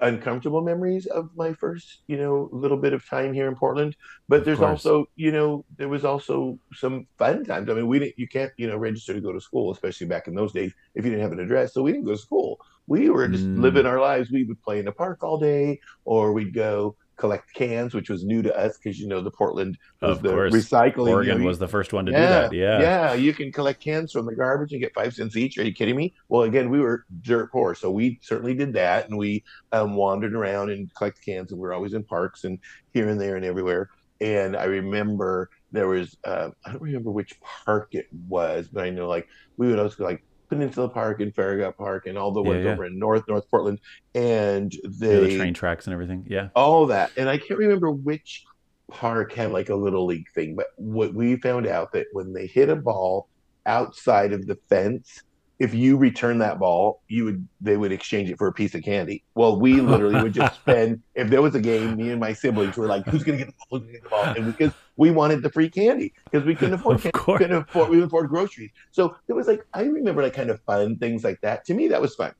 uncomfortable 0.00 0.62
memories 0.62 1.06
of 1.06 1.30
my 1.36 1.52
first 1.54 2.02
you 2.08 2.16
know 2.16 2.48
little 2.52 2.76
bit 2.78 2.92
of 2.92 3.08
time 3.08 3.32
here 3.34 3.48
in 3.48 3.56
Portland. 3.56 3.96
But 4.28 4.44
there's 4.44 4.62
also 4.62 5.06
you 5.16 5.32
know 5.32 5.64
there 5.76 5.88
was 5.88 6.04
also 6.04 6.58
some 6.74 7.06
fun 7.18 7.44
times. 7.44 7.70
I 7.70 7.74
mean, 7.74 7.88
we 7.88 7.98
didn't 8.00 8.14
you 8.18 8.28
can't 8.28 8.52
you 8.58 8.68
know 8.68 8.76
register 8.78 9.14
to 9.14 9.20
go 9.20 9.32
to 9.32 9.40
school, 9.40 9.72
especially 9.72 10.06
back 10.08 10.28
in 10.28 10.34
those 10.34 10.52
days 10.52 10.72
if 10.94 11.04
you 11.04 11.10
didn't 11.10 11.24
have 11.24 11.32
an 11.32 11.40
address. 11.40 11.74
So 11.74 11.82
we 11.82 11.92
didn't 11.92 12.06
go 12.06 12.12
to 12.12 12.18
school. 12.18 12.58
We 12.86 13.10
were 13.10 13.28
just 13.28 13.48
living 13.56 13.86
Mm, 13.86 13.88
our 13.88 14.00
lives. 14.00 14.30
We 14.30 14.44
would 14.44 14.60
play 14.62 14.78
in 14.78 14.86
the 14.86 14.92
park 14.92 15.22
all 15.22 15.38
day, 15.38 15.80
or 16.04 16.32
we'd 16.32 16.54
go 16.54 16.96
collect 17.16 17.52
cans, 17.54 17.94
which 17.94 18.10
was 18.10 18.24
new 18.24 18.42
to 18.42 18.56
us 18.56 18.76
because 18.76 18.98
you 18.98 19.06
know 19.06 19.20
the 19.20 19.30
Portland 19.30 19.78
was 20.00 20.18
of 20.18 20.22
the 20.22 20.30
course. 20.30 20.52
recycling. 20.52 20.96
You 20.96 21.04
know, 21.04 21.12
Oregon 21.12 21.44
was 21.44 21.58
the 21.58 21.68
first 21.68 21.92
one 21.92 22.06
to 22.06 22.12
do 22.12 22.18
that. 22.18 22.52
Yeah. 22.52 22.80
yeah, 22.80 23.14
you 23.14 23.32
can 23.32 23.52
collect 23.52 23.80
cans 23.80 24.12
from 24.12 24.26
the 24.26 24.34
garbage 24.34 24.72
and 24.72 24.80
get 24.80 24.94
five 24.94 25.14
cents 25.14 25.36
each. 25.36 25.58
Are 25.58 25.64
you 25.64 25.72
kidding 25.72 25.96
me? 25.96 26.14
Well, 26.28 26.42
again, 26.42 26.70
we 26.70 26.80
were 26.80 27.04
dirt 27.22 27.52
poor, 27.52 27.74
so 27.74 27.90
we 27.90 28.18
certainly 28.22 28.54
did 28.54 28.72
that, 28.74 29.08
and 29.08 29.18
we 29.18 29.44
um, 29.72 29.94
wandered 29.94 30.34
around 30.34 30.70
and 30.70 30.92
collected 30.94 31.24
cans, 31.24 31.52
and 31.52 31.60
we 31.60 31.66
were 31.66 31.74
always 31.74 31.94
in 31.94 32.04
parks 32.04 32.44
and 32.44 32.58
here 32.92 33.08
and 33.08 33.20
there 33.20 33.36
and 33.36 33.44
everywhere. 33.44 33.90
And 34.20 34.56
I 34.56 34.64
remember 34.64 35.50
there 35.72 35.88
was 35.88 36.16
uh, 36.24 36.50
I 36.64 36.72
don't 36.72 36.82
remember 36.82 37.10
which 37.10 37.40
park 37.40 37.88
it 37.92 38.06
was, 38.28 38.68
but 38.68 38.84
I 38.84 38.90
know 38.90 39.08
like 39.08 39.28
we 39.56 39.68
would 39.68 39.78
always 39.78 39.94
go 39.94 40.04
like 40.04 40.24
Peninsula 40.48 40.88
Park 40.88 41.20
and 41.20 41.34
Farragut 41.34 41.76
Park 41.76 42.06
and 42.06 42.16
all 42.18 42.30
the 42.32 42.42
Yeah. 42.42 42.48
ones 42.48 42.64
Yeah. 42.64 42.72
over 42.72 42.84
in 42.86 42.98
North 42.98 43.24
North 43.28 43.48
Portland, 43.50 43.80
and 44.14 44.72
Near 44.98 45.20
the 45.20 45.36
train 45.36 45.54
tracks 45.54 45.86
and 45.86 45.92
everything. 45.94 46.24
Yeah. 46.28 46.48
all 46.54 46.86
that. 46.86 47.10
And 47.16 47.28
I 47.28 47.38
can't 47.38 47.58
remember 47.58 47.90
which 47.90 48.44
park 48.90 49.32
had 49.32 49.50
like 49.50 49.70
a 49.70 49.74
little 49.74 50.04
league 50.06 50.28
thing, 50.34 50.54
but 50.54 50.66
what 50.76 51.14
we 51.14 51.36
found 51.36 51.66
out 51.66 51.92
that 51.92 52.06
when 52.12 52.32
they 52.32 52.46
hit 52.46 52.68
a 52.68 52.76
ball 52.76 53.28
outside 53.66 54.32
of 54.32 54.46
the 54.46 54.56
fence, 54.68 55.22
if 55.58 55.72
you 55.72 55.96
return 55.96 56.38
that 56.38 56.58
ball, 56.58 57.00
you 57.08 57.24
would 57.24 57.48
they 57.60 57.76
would 57.76 57.92
exchange 57.92 58.28
it 58.30 58.36
for 58.36 58.46
a 58.48 58.52
piece 58.52 58.74
of 58.74 58.82
candy. 58.82 59.22
Well, 59.34 59.58
we 59.58 59.80
literally 59.80 60.20
would 60.22 60.34
just 60.34 60.54
spend 60.60 61.00
if 61.14 61.30
there 61.30 61.40
was 61.40 61.54
a 61.54 61.60
game, 61.60 61.96
me 61.96 62.10
and 62.10 62.20
my 62.20 62.32
siblings 62.32 62.76
were 62.76 62.86
like, 62.88 63.06
"Who's 63.06 63.22
gonna 63.24 63.38
get 63.38 63.46
the 63.46 63.52
ball? 63.70 63.78
Who's 63.78 63.86
gonna 63.86 63.92
get 63.92 64.02
the 64.02 64.08
ball?" 64.10 64.24
And 64.24 64.46
because 64.46 64.72
we 64.96 65.10
wanted 65.10 65.42
the 65.42 65.50
free 65.50 65.70
candy 65.70 66.12
because 66.30 66.46
we 66.46 66.54
couldn't 66.56 66.74
afford 66.80 67.00
candy, 67.02 67.12
couldn't 67.36 67.56
afford 67.56 67.90
we 67.90 67.96
couldn't 67.96 68.06
afford 68.08 68.28
groceries. 68.28 68.70
So 68.92 69.16
it 69.28 69.32
was 69.32 69.46
like 69.46 69.62
I 69.72 69.82
remember 69.84 70.22
like 70.22 70.34
kind 70.34 70.50
of 70.50 70.60
fun 70.62 70.98
things 70.98 71.24
like 71.24 71.40
that. 71.42 71.64
To 71.66 71.74
me, 71.74 71.88
that 71.88 72.00
was 72.00 72.14
fun. 72.14 72.32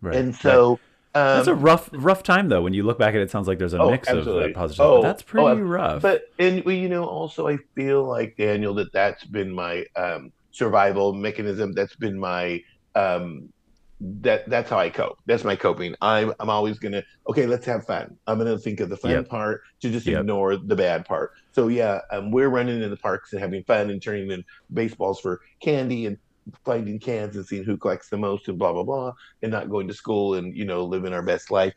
Right. 0.00 0.14
And 0.16 0.28
right. 0.28 0.40
so 0.42 0.80
That's 1.32 1.46
a 1.48 1.54
um, 1.54 1.60
rough, 1.60 1.90
rough 1.92 2.22
time 2.22 2.48
though. 2.48 2.62
When 2.62 2.72
you 2.74 2.82
look 2.84 2.98
back 2.98 3.10
at 3.10 3.16
it, 3.16 3.22
it 3.22 3.30
sounds 3.30 3.48
like 3.48 3.58
there's 3.58 3.74
a 3.74 3.80
Oh, 3.80 3.90
mix 3.90 4.08
of 4.08 4.18
absolutely. 4.18 4.48
that 4.48 4.54
positive 4.54 4.84
Oh, 4.84 5.02
that's 5.02 5.22
oh, 5.22 5.24
pretty 5.26 5.60
ab- 5.60 5.66
rough. 5.66 6.02
But 6.02 6.22
and 6.38 6.64
well, 6.64 6.74
you 6.74 6.88
know, 6.88 7.04
also 7.04 7.48
I 7.48 7.58
feel 7.74 8.04
like 8.04 8.36
Daniel 8.38 8.74
that 8.74 8.92
that's 8.92 9.24
been 9.24 9.52
my 9.52 9.84
um, 9.96 10.32
survival 10.52 11.12
mechanism. 11.14 11.72
That's 11.72 11.96
been 11.96 12.18
my 12.18 12.60
um, 12.94 13.52
that 14.00 14.48
that's 14.48 14.70
how 14.70 14.78
I 14.78 14.90
cope. 14.90 15.18
That's 15.26 15.44
my 15.44 15.56
coping. 15.56 15.94
I'm 16.00 16.32
I'm 16.38 16.50
always 16.50 16.78
gonna 16.78 17.02
okay. 17.28 17.46
Let's 17.46 17.66
have 17.66 17.84
fun. 17.84 18.16
I'm 18.26 18.38
gonna 18.38 18.58
think 18.58 18.80
of 18.80 18.88
the 18.90 18.96
fun 18.96 19.10
Yep. 19.10 19.28
part 19.28 19.60
to 19.82 19.90
just 19.90 20.06
Yep. 20.06 20.20
ignore 20.20 20.56
the 20.56 20.76
bad 20.76 21.04
part. 21.04 21.30
So 21.58 21.66
yeah, 21.66 22.02
um, 22.12 22.30
we're 22.30 22.48
running 22.50 22.82
in 22.82 22.90
the 22.90 22.96
parks 22.96 23.32
and 23.32 23.42
having 23.42 23.64
fun 23.64 23.90
and 23.90 24.00
turning 24.00 24.30
in 24.30 24.44
baseballs 24.72 25.18
for 25.18 25.40
candy 25.60 26.06
and 26.06 26.16
finding 26.64 27.00
cans 27.00 27.34
and 27.34 27.44
seeing 27.44 27.64
who 27.64 27.76
collects 27.76 28.08
the 28.10 28.16
most 28.16 28.46
and 28.46 28.56
blah 28.60 28.72
blah 28.72 28.84
blah 28.84 29.12
and 29.42 29.50
not 29.50 29.68
going 29.68 29.88
to 29.88 29.94
school 29.94 30.34
and 30.34 30.56
you 30.56 30.64
know 30.64 30.84
living 30.84 31.12
our 31.12 31.22
best 31.22 31.50
life 31.50 31.74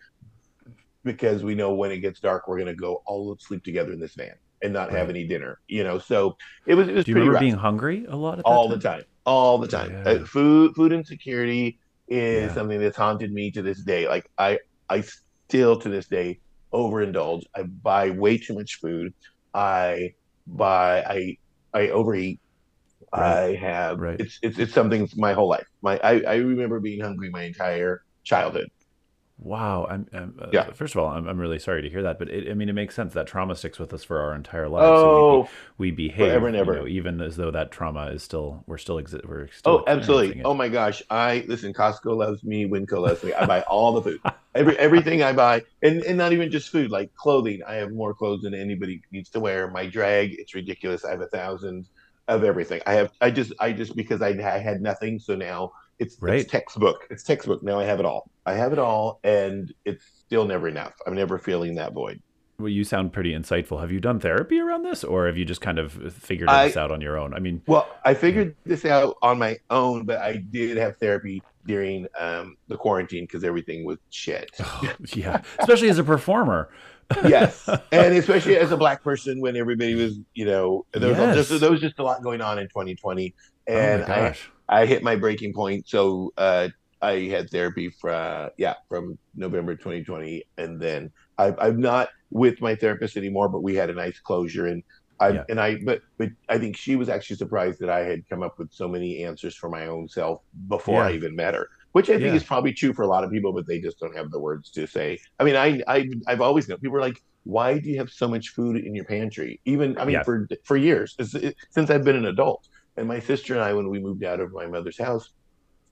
because 1.04 1.44
we 1.44 1.56
know 1.56 1.74
when 1.74 1.91
it 1.91 2.00
gets 2.00 2.20
dark, 2.20 2.48
we're 2.48 2.60
gonna 2.60 2.76
go 2.76 3.02
all 3.06 3.36
sleep 3.39 3.63
together 3.63 3.91
in 3.94 4.00
this 4.00 4.15
van 4.15 4.36
and 4.62 4.74
not 4.74 4.91
have 4.91 5.10
any 5.10 5.28
dinner. 5.28 5.58
You 5.67 5.84
know, 5.84 6.00
so 6.00 6.36
it 6.67 6.76
was 6.76 6.88
it 6.88 6.96
was 6.96 7.06
Do 7.06 7.12
you 7.12 7.15
pretty 7.15 7.15
remember 7.15 7.36
rough 7.36 7.39
being 7.39 7.56
hungry 7.56 8.06
a 8.06 8.15
lot 8.15 8.39
all 8.44 8.70
the 8.70 8.78
time? 8.78 8.80
time, 8.80 9.04
all 9.26 9.58
the 9.58 9.67
time. 9.67 9.91
Yeah. 9.91 10.04
Uh, 10.06 10.26
food 10.26 10.74
food 10.76 10.94
insecurity 10.94 11.80
is 12.08 12.54
Yeah. 12.54 12.54
something 12.54 12.80
that's 12.80 12.98
haunted 12.98 13.32
me 13.32 13.52
to 13.52 13.62
this 13.62 13.84
day. 13.84 14.08
Like 14.08 14.26
I 14.38 14.60
I 14.89 15.04
still 15.50 15.80
to 15.80 15.89
this 15.89 16.08
day 16.08 16.41
overindulge. 16.74 17.44
I 17.56 17.63
buy 17.63 18.12
way 18.12 18.38
too 18.38 18.54
much 18.56 18.80
food. 18.82 19.13
I 19.53 20.11
buy 20.47 21.03
I 21.03 21.37
I 21.73 21.89
overeat. 21.89 22.39
I 23.13 23.57
have 23.61 23.99
Right. 23.99 24.19
it's 24.19 24.39
it's 24.43 24.59
it's 24.59 24.73
something 24.73 25.07
my 25.17 25.33
whole 25.33 25.49
life. 25.49 25.67
My 25.81 25.99
I, 26.03 26.21
I 26.21 26.35
remember 26.37 26.79
being 26.79 27.01
hungry 27.01 27.29
my 27.31 27.43
entire 27.43 28.01
childhood. 28.23 28.69
Wow. 29.41 29.88
I'm, 29.89 30.08
I'm 30.13 30.39
uh, 30.39 30.51
Yeah. 30.51 30.71
First 30.73 30.95
of 30.95 31.01
all, 31.01 31.08
I'm, 31.12 31.27
I'm 31.27 31.39
really 31.39 31.58
sorry 31.60 31.82
to 31.82 31.89
hear 31.89 32.04
that, 32.04 32.19
but 32.19 32.30
it, 32.30 32.49
I 32.49 32.54
mean, 32.54 32.69
it 32.69 32.73
makes 32.73 32.95
sense 32.95 33.13
that 33.13 33.27
trauma 33.27 33.56
sticks 33.56 33.80
with 33.80 33.93
us 33.93 34.04
for 34.04 34.19
our 34.19 34.36
entire 34.36 34.69
lives. 34.69 34.99
So 35.01 35.10
Oh, 35.10 35.12
we, 35.12 35.45
we 35.77 35.91
behave, 35.91 36.17
forever 36.17 36.47
and 36.47 36.56
you 36.60 36.69
ever. 36.69 36.73
know, 36.73 36.88
even 36.88 37.21
as 37.21 37.38
though 37.38 37.51
that 37.51 37.71
trauma 37.71 38.08
is 38.08 38.23
still, 38.23 38.63
we're 38.67 38.77
still, 38.77 38.97
exi- 38.97 39.25
we're 39.27 39.47
still 39.49 39.77
Oh, 39.77 39.84
absolutely. 39.88 40.41
Oh 40.43 40.54
my 40.54 40.69
gosh. 40.69 41.04
I 41.10 41.45
listen, 41.47 41.73
Costco 41.73 42.15
loves 42.17 42.43
me, 42.43 42.65
Winco 42.67 42.99
loves 43.01 43.23
me. 43.23 43.34
I 43.34 43.43
buy 43.43 43.62
all 43.63 43.93
the 43.93 44.01
food. 44.01 44.19
Every 44.56 44.77
everything 44.77 45.21
I 45.23 45.34
buy. 45.34 45.63
And 45.84 46.04
and 46.04 46.17
not 46.17 46.34
even 46.34 46.51
just 46.51 46.69
food, 46.69 46.89
like 46.91 47.13
clothing. 47.15 47.62
I 47.67 47.75
have 47.75 47.91
more 47.91 48.13
clothes 48.13 48.41
than 48.41 48.54
anybody 48.56 49.01
needs 49.12 49.30
to 49.32 49.39
wear. 49.39 49.69
My 49.69 49.86
drag, 49.88 50.34
it's 50.34 50.56
ridiculous. 50.56 51.06
I 51.06 51.12
have 51.12 51.21
a 51.21 51.27
thousand 51.27 51.86
of 52.27 52.43
everything. 52.43 52.82
I 52.88 52.93
have 52.93 53.12
I 53.21 53.30
just 53.32 53.54
I 53.60 53.71
just 53.71 53.95
because 53.95 54.21
I, 54.21 54.30
I 54.30 54.58
had 54.60 54.82
nothing, 54.82 55.19
so 55.19 55.36
now 55.36 55.71
it's 56.01 56.17
Right. 56.19 56.39
it's 56.41 56.51
textbook. 56.51 57.07
It's 57.09 57.23
textbook. 57.23 57.63
Now 57.63 57.79
I 57.79 57.83
have 57.85 57.99
it 57.99 58.05
all. 58.05 58.29
I 58.45 58.53
have 58.53 58.73
it 58.73 58.79
all 58.79 59.19
and 59.23 59.73
it's 59.85 60.03
still 60.19 60.45
never 60.45 60.67
enough. 60.67 60.93
I'm 61.05 61.13
never 61.15 61.37
feeling 61.37 61.75
that 61.75 61.93
void. 61.93 62.21
Well, 62.59 62.69
you 62.69 62.83
sound 62.83 63.11
pretty 63.13 63.31
insightful. 63.33 63.81
Have 63.81 63.91
you 63.91 63.99
done 63.99 64.19
therapy 64.19 64.59
around 64.59 64.83
this, 64.83 65.03
or 65.03 65.25
have 65.25 65.35
you 65.35 65.45
just 65.45 65.61
kind 65.61 65.79
of 65.79 65.93
figured 66.13 66.47
I- 66.47 66.67
this 66.67 66.77
out 66.77 66.91
on 66.91 67.01
your 67.01 67.17
own? 67.17 67.33
I 67.33 67.39
mean, 67.39 67.61
Well, 67.65 67.87
I 68.05 68.13
figured 68.13 68.55
this 68.65 68.85
out 68.85 69.15
on 69.23 69.39
my 69.39 69.57
own, 69.71 70.05
but 70.05 70.19
I 70.19 70.35
did 70.37 70.77
have 70.77 70.97
therapy 70.97 71.41
during 71.65 72.05
um, 72.19 72.57
the 72.67 72.77
quarantine 72.77 73.23
because 73.23 73.43
everything 73.43 73.83
was 73.83 73.97
shit. 74.11 74.51
yeah, 75.15 75.41
especially 75.59 75.89
as 75.89 75.97
a 75.97 76.03
performer. 76.03 76.69
yes, 77.27 77.67
and 77.91 78.13
especially 78.15 78.57
as 78.57 78.71
a 78.71 78.77
black 78.77 79.03
person, 79.03 79.41
when 79.41 79.55
everybody 79.55 79.95
was, 79.95 80.19
you 80.35 80.45
know, 80.45 80.85
there 80.93 81.09
was 81.09 81.17
Yes. 81.17 81.47
just 81.49 81.61
there 81.61 81.71
was 81.71 81.81
just 81.81 81.97
a 81.97 82.03
lot 82.03 82.21
going 82.21 82.41
on 82.41 82.59
in 82.59 82.67
2020, 82.67 83.33
and 83.67 84.03
oh 84.03 84.07
my 84.07 84.13
I 84.15 84.19
gosh. 84.29 84.51
I 84.71 84.86
hit 84.88 85.03
my 85.03 85.15
breaking 85.17 85.53
point. 85.53 85.88
So 85.89 86.34
uh, 86.38 86.69
I 87.01 87.13
had 87.29 87.51
therapy 87.51 87.89
from 88.01 88.49
yeah 88.57 88.75
from 88.89 89.19
November 89.36 89.75
2020, 89.75 90.45
and 90.57 90.81
then 90.81 91.12
I, 91.38 91.53
I'm 91.60 91.81
not 91.81 92.10
with 92.31 92.62
my 92.62 92.75
therapist 92.75 93.17
anymore, 93.17 93.49
but 93.49 93.63
we 93.63 93.75
had 93.75 93.89
a 93.91 93.95
nice 93.95 94.19
closure, 94.21 94.67
and 94.67 94.84
I 95.19 95.29
Yeah. 95.29 95.43
and 95.49 95.60
I 95.60 95.77
but 95.86 96.01
but 96.17 96.29
I 96.49 96.57
think 96.60 96.77
she 96.77 96.95
was 96.95 97.10
actually 97.10 97.38
surprised 97.38 97.79
that 97.81 97.89
I 97.89 98.01
had 98.05 98.27
come 98.29 98.43
up 98.43 98.55
with 98.60 98.71
so 98.73 98.88
many 98.88 99.23
answers 99.23 99.55
for 99.55 99.69
my 99.69 99.88
own 99.88 100.07
self 100.10 100.41
before 100.67 101.03
I 101.03 101.13
even 101.13 101.36
met 101.36 101.53
her. 101.55 101.67
Which 101.93 102.10
I 102.10 102.13
think 102.21 102.34
Yeah. 102.34 102.36
is 102.36 102.43
probably 102.45 102.73
true 102.73 102.93
for 102.93 103.03
a 103.03 103.07
lot 103.07 103.23
of 103.25 103.31
people, 103.31 103.53
but 103.53 103.67
they 103.67 103.79
just 103.81 103.99
don't 103.99 104.15
have 104.15 104.31
the 104.31 104.39
words 104.39 104.71
to 104.71 104.88
say. 104.88 105.19
I 105.39 105.43
mean, 105.43 105.55
I, 105.57 105.81
I 105.88 106.10
I've 106.27 106.41
always 106.41 106.67
known 106.69 106.79
people 106.79 106.97
are 106.97 107.01
like, 107.01 107.21
"Why 107.43 107.79
do 107.79 107.89
you 107.89 107.97
have 107.97 108.10
so 108.10 108.27
much 108.29 108.49
food 108.49 108.77
in 108.77 108.95
your 108.95 109.05
pantry?" 109.05 109.60
Even 109.65 109.97
I 109.99 110.05
mean, 110.05 110.13
Yeah. 110.15 110.23
for 110.23 110.47
for 110.63 110.77
years 110.77 111.15
it- 111.19 111.55
since 111.71 111.89
I've 111.89 112.05
been 112.05 112.15
an 112.15 112.25
adult. 112.25 112.67
And 113.01 113.07
my 113.07 113.19
sister 113.19 113.55
and 113.55 113.63
I, 113.63 113.73
when 113.73 113.89
we 113.89 113.99
moved 113.99 114.23
out 114.23 114.39
of 114.39 114.53
my 114.53 114.67
mother's 114.67 114.99
house, 114.99 115.33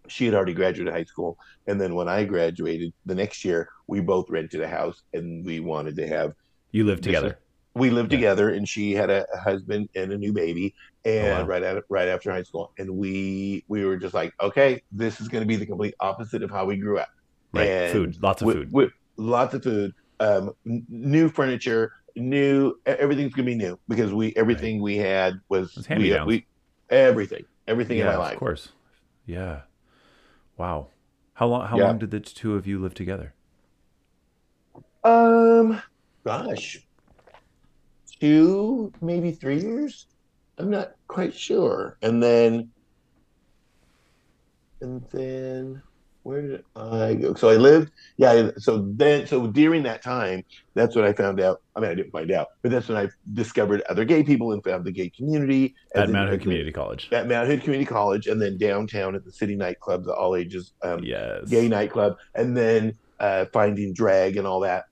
she 0.07 0.25
had 0.25 0.35
already 0.35 0.53
graduated 0.53 0.93
high 0.93 1.05
school. 1.05 1.39
And 1.65 1.81
then 1.81 1.95
when 1.95 2.07
I 2.07 2.23
graduated 2.23 2.93
the 3.07 3.15
next 3.15 3.43
year, 3.43 3.67
we 3.87 3.99
both 3.99 4.29
rented 4.29 4.61
a 4.61 4.67
house 4.67 5.01
and 5.15 5.43
we 5.43 5.59
wanted 5.59 5.95
to 5.95 6.07
have, 6.07 6.33
You 6.71 6.85
live 6.85 6.97
This 7.01 7.07
together. 7.07 7.39
we 7.73 7.89
lived 7.89 8.11
Yeah. 8.11 8.17
together 8.19 8.49
and 8.51 8.69
she 8.69 8.91
had 8.93 9.09
a, 9.09 9.25
husband 9.43 9.89
and 9.95 10.13
a 10.13 10.17
new 10.19 10.31
baby. 10.33 10.75
And 11.03 11.27
Oh, 11.29 11.41
wow. 11.41 11.45
right 11.47 11.63
at, 11.63 11.83
right 11.89 12.07
after 12.09 12.31
high 12.31 12.43
school. 12.43 12.73
And 12.77 12.91
we, 12.91 13.65
we 13.67 13.85
were 13.85 13.97
just 13.97 14.13
like, 14.13 14.31
okay, 14.39 14.83
this 14.91 15.19
is 15.19 15.29
going 15.29 15.41
to 15.41 15.47
be 15.47 15.55
the 15.55 15.65
complete 15.65 15.95
opposite 15.99 16.43
of 16.43 16.51
how 16.51 16.65
we 16.65 16.77
grew 16.77 16.99
up. 16.99 17.09
Right. 17.53 17.67
And 17.69 17.91
food. 17.91 18.17
Lots 18.21 18.43
of 18.43 18.45
with, 18.45 18.55
food. 18.57 18.71
with 18.71 18.91
lots 19.17 19.55
of 19.55 19.63
food, 19.63 19.93
um, 20.19 20.51
n- 20.67 20.85
new 20.89 21.27
furniture, 21.27 21.91
new, 22.15 22.75
everything's 22.85 23.33
going 23.33 23.47
to 23.47 23.51
be 23.51 23.55
new 23.55 23.79
because 23.87 24.13
we, 24.13 24.31
everything 24.35 24.79
we 24.79 24.97
had 24.97 25.39
was, 25.49 25.75
we, 25.75 25.83
hand-me-downs. 25.87 26.27
we, 26.27 26.45
everything, 26.89 27.45
everything 27.67 27.99
in 27.99 28.05
yeah, 28.05 28.17
my 28.17 28.33
of 28.33 28.35
course. 28.35 28.69
Yeah. 29.25 29.61
Wow. 30.57 30.89
How 31.35 31.47
long? 31.47 31.67
How 31.67 31.77
Yeah. 31.77 31.83
long 31.83 31.97
did 31.99 32.11
the 32.11 32.19
two 32.19 32.55
of 32.55 32.67
you 32.67 32.79
live 32.79 32.93
together? 32.93 33.33
Um, 35.03 35.81
gosh, 36.25 36.77
two, 38.19 38.93
maybe 39.01 39.31
three 39.31 39.61
years. 39.61 40.07
I'm 40.57 40.69
not 40.69 40.91
quite 41.07 41.33
sure. 41.33 41.97
And 42.01 42.21
then, 42.21 42.71
and 44.81 45.05
then, 45.11 45.81
where 46.23 46.41
did 46.41 46.63
I 46.75 47.15
go? 47.15 47.33
So 47.33 47.49
I 47.49 47.55
lived, 47.55 47.91
yeah. 48.17 48.51
So 48.57 48.91
then, 48.95 49.25
so 49.25 49.47
during 49.47 49.83
that 49.83 50.03
time, 50.03 50.43
that's 50.75 50.95
when 50.95 51.05
I 51.05 51.13
found 51.13 51.39
out. 51.39 51.57
I 51.75 51.79
mean, 51.79 51.89
I 51.91 51.95
didn't 51.95 52.11
find 52.11 52.29
out, 52.31 52.47
but 52.61 52.71
that's 52.71 52.89
when 52.89 52.97
I 52.97 53.09
discovered 53.33 53.81
other 53.89 54.05
gay 54.05 54.23
people 54.23 54.51
and 54.51 54.63
found 54.63 54.85
the 54.85 54.91
gay 54.91 55.09
community 55.09 55.75
At 55.95 56.09
Mount 56.09 56.29
Hood 56.29 56.41
Community 56.41 56.71
College. 56.71 57.07
At 57.11 57.27
Mount 57.27 57.47
Hood 57.47 57.61
Community 57.63 57.87
College, 57.87 58.27
and 58.27 58.41
then 58.41 58.57
downtown 58.57 59.15
at 59.15 59.23
the 59.23 59.31
City 59.31 59.55
nightclub, 59.55 60.03
the 60.03 60.13
all 60.13 60.35
ages 60.35 60.73
um, 60.83 61.03
Yes. 61.03 61.49
gay 61.49 61.67
nightclub, 61.67 62.15
and 62.35 62.55
then 62.55 62.93
uh, 63.19 63.45
finding 63.53 63.93
drag 63.93 64.37
and 64.37 64.45
all 64.45 64.59
that. 64.61 64.83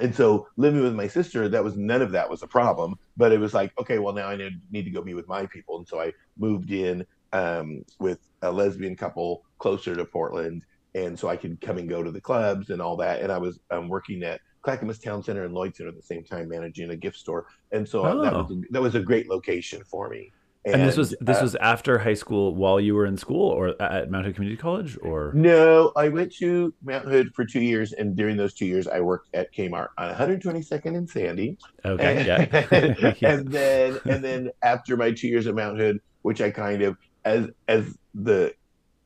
and 0.00 0.14
so 0.14 0.46
living 0.56 0.82
with 0.82 0.94
my 0.94 1.08
sister, 1.08 1.48
that 1.48 1.64
was 1.64 1.76
none 1.76 2.02
of 2.02 2.12
that 2.12 2.30
was 2.30 2.42
a 2.42 2.46
problem. 2.46 2.94
But 3.16 3.32
it 3.32 3.40
was 3.40 3.52
like, 3.54 3.72
okay, 3.80 3.98
well 3.98 4.14
now 4.14 4.28
I 4.28 4.36
need, 4.36 4.52
need 4.70 4.84
to 4.84 4.90
go 4.90 5.02
be 5.02 5.14
with 5.14 5.26
my 5.28 5.46
people, 5.46 5.78
and 5.78 5.88
so 5.88 6.00
I 6.00 6.12
moved 6.38 6.70
in 6.70 7.04
um, 7.32 7.84
with 7.98 8.20
a 8.42 8.50
lesbian 8.50 8.96
couple 8.96 9.44
closer 9.58 9.94
to 9.94 10.04
Portland, 10.04 10.64
and 10.94 11.18
so 11.18 11.28
I 11.28 11.36
could 11.36 11.60
come 11.60 11.78
and 11.78 11.88
go 11.88 12.02
to 12.02 12.10
the 12.10 12.20
clubs 12.20 12.70
and 12.70 12.80
all 12.80 12.96
that. 12.96 13.20
And 13.20 13.30
I 13.30 13.38
was 13.38 13.58
um, 13.70 13.88
working 13.88 14.22
at 14.22 14.40
Clackamas 14.62 14.98
Town 14.98 15.22
Center 15.22 15.44
and 15.44 15.54
Lloyd 15.54 15.76
Center 15.76 15.90
at 15.90 15.96
the 15.96 16.02
same 16.02 16.24
time, 16.24 16.48
managing 16.48 16.90
a 16.90 16.96
gift 16.96 17.16
store, 17.16 17.46
and 17.72 17.88
so 17.88 18.04
oh. 18.04 18.22
that 18.22 18.32
was 18.32 18.50
a, 18.50 18.60
that 18.70 18.82
was 18.82 18.94
a 18.94 19.00
great 19.00 19.28
location 19.28 19.82
for 19.84 20.08
me. 20.08 20.32
And, 20.64 20.82
and, 20.82 20.88
this 20.88 20.96
was 20.96 21.14
this 21.20 21.38
uh, 21.38 21.42
was 21.42 21.54
after 21.56 21.98
high 21.98 22.14
school 22.14 22.54
while 22.54 22.80
you 22.80 22.94
were 22.94 23.06
in 23.06 23.16
school 23.16 23.48
or 23.48 23.80
at 23.80 24.10
Mount 24.10 24.26
Hood 24.26 24.34
Community 24.34 24.60
College 24.60 24.98
or 25.02 25.32
no 25.32 25.92
I 25.96 26.08
went 26.08 26.34
to 26.36 26.74
Mount 26.82 27.04
Hood 27.06 27.32
for 27.34 27.44
two 27.44 27.60
years 27.60 27.92
and 27.92 28.16
during 28.16 28.36
those 28.36 28.54
two 28.54 28.66
years 28.66 28.88
I 28.88 29.00
worked 29.00 29.28
at 29.34 29.52
Kmart 29.54 29.88
on 29.96 30.14
122nd 30.14 30.96
and 30.96 31.08
Sandy 31.08 31.56
okay 31.84 32.28
and, 32.72 33.16
yeah 33.20 33.34
and 33.34 33.48
then 33.48 34.00
and 34.04 34.22
then 34.22 34.50
after 34.62 34.96
my 34.96 35.12
two 35.12 35.28
years 35.28 35.46
at 35.46 35.54
Mount 35.54 35.78
Hood 35.78 36.00
which 36.22 36.40
I 36.40 36.50
kind 36.50 36.82
of 36.82 36.98
as 37.28 37.50
as 37.68 37.96
the 38.14 38.54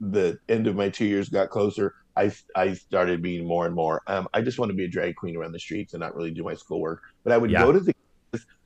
the 0.01 0.39
end 0.49 0.67
of 0.67 0.75
my 0.77 0.89
two 0.89 1.05
years 1.05 1.29
got 1.29 1.51
closer 1.51 1.95
I 2.17 2.33
I 2.57 2.75
started 2.75 3.23
being 3.23 3.47
more 3.47 3.67
and 3.67 3.75
more 3.75 4.03
um, 4.07 4.29
I 4.35 4.41
just 4.41 4.59
want 4.59 4.71
to 4.71 4.77
be 4.77 4.85
a 4.85 4.89
drag 4.89 5.17
queen 5.17 5.37
around 5.37 5.53
the 5.53 5.61
streets 5.61 5.95
and 5.95 6.01
not 6.01 6.15
really 6.17 6.31
do 6.31 6.43
my 6.43 6.55
schoolwork 6.55 7.03
but 7.25 7.33
I 7.33 7.39
would 7.39 7.51
yeah. 7.51 7.65
go 7.65 7.73
to 7.73 7.81
the 7.81 7.95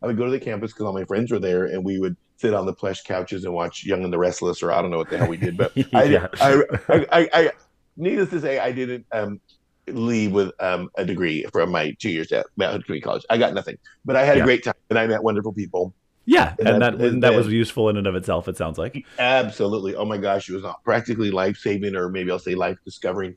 I 0.02 0.06
would 0.06 0.16
go 0.16 0.24
to 0.24 0.30
the 0.30 0.40
campus 0.40 0.72
because 0.72 0.86
all 0.86 0.92
my 0.92 1.04
friends 1.04 1.32
were 1.32 1.38
there 1.38 1.66
and 1.66 1.84
we 1.84 1.98
would 1.98 2.16
sit 2.36 2.54
on 2.54 2.66
the 2.66 2.72
plush 2.72 3.02
couches 3.02 3.44
and 3.44 3.52
watch 3.52 3.84
Young 3.84 4.04
and 4.04 4.12
the 4.12 4.18
Restless, 4.18 4.62
or 4.62 4.70
I 4.70 4.80
don't 4.80 4.90
know 4.90 4.98
what 4.98 5.10
the 5.10 5.18
hell 5.18 5.28
we 5.28 5.36
did, 5.36 5.56
but 5.56 5.72
yeah. 5.92 6.28
I, 6.40 6.62
I, 6.88 7.06
I, 7.10 7.28
I, 7.32 7.50
needless 7.96 8.30
to 8.30 8.40
say, 8.40 8.58
I 8.58 8.72
didn't 8.72 9.06
um, 9.10 9.40
leave 9.88 10.32
with 10.32 10.52
um, 10.60 10.90
a 10.96 11.04
degree 11.04 11.44
from 11.52 11.70
my 11.70 11.92
two 11.98 12.10
years 12.10 12.30
at 12.32 12.46
Mount 12.56 12.72
Hood 12.72 12.84
Community 12.84 13.04
College. 13.04 13.24
I 13.30 13.38
got 13.38 13.54
nothing, 13.54 13.78
but 14.04 14.16
I 14.16 14.24
had 14.24 14.36
yeah. 14.36 14.42
a 14.42 14.46
great 14.46 14.64
time 14.64 14.74
and 14.90 14.98
I 14.98 15.06
met 15.06 15.22
wonderful 15.22 15.52
people. 15.52 15.94
Yeah, 16.26 16.54
and, 16.58 16.68
and 16.68 16.82
that 16.82 16.94
and 16.94 17.22
that 17.22 17.34
was 17.34 17.46
useful 17.48 17.88
in 17.88 17.96
and 17.96 18.06
of 18.06 18.14
itself. 18.14 18.48
It 18.48 18.56
sounds 18.56 18.78
like 18.78 19.06
absolutely. 19.18 19.94
Oh 19.94 20.04
my 20.04 20.18
gosh, 20.18 20.50
it 20.50 20.54
was 20.54 20.64
practically 20.84 21.30
life 21.30 21.56
saving, 21.56 21.94
or 21.94 22.08
maybe 22.08 22.30
I'll 22.30 22.38
say 22.38 22.54
life 22.54 22.78
discovering. 22.84 23.36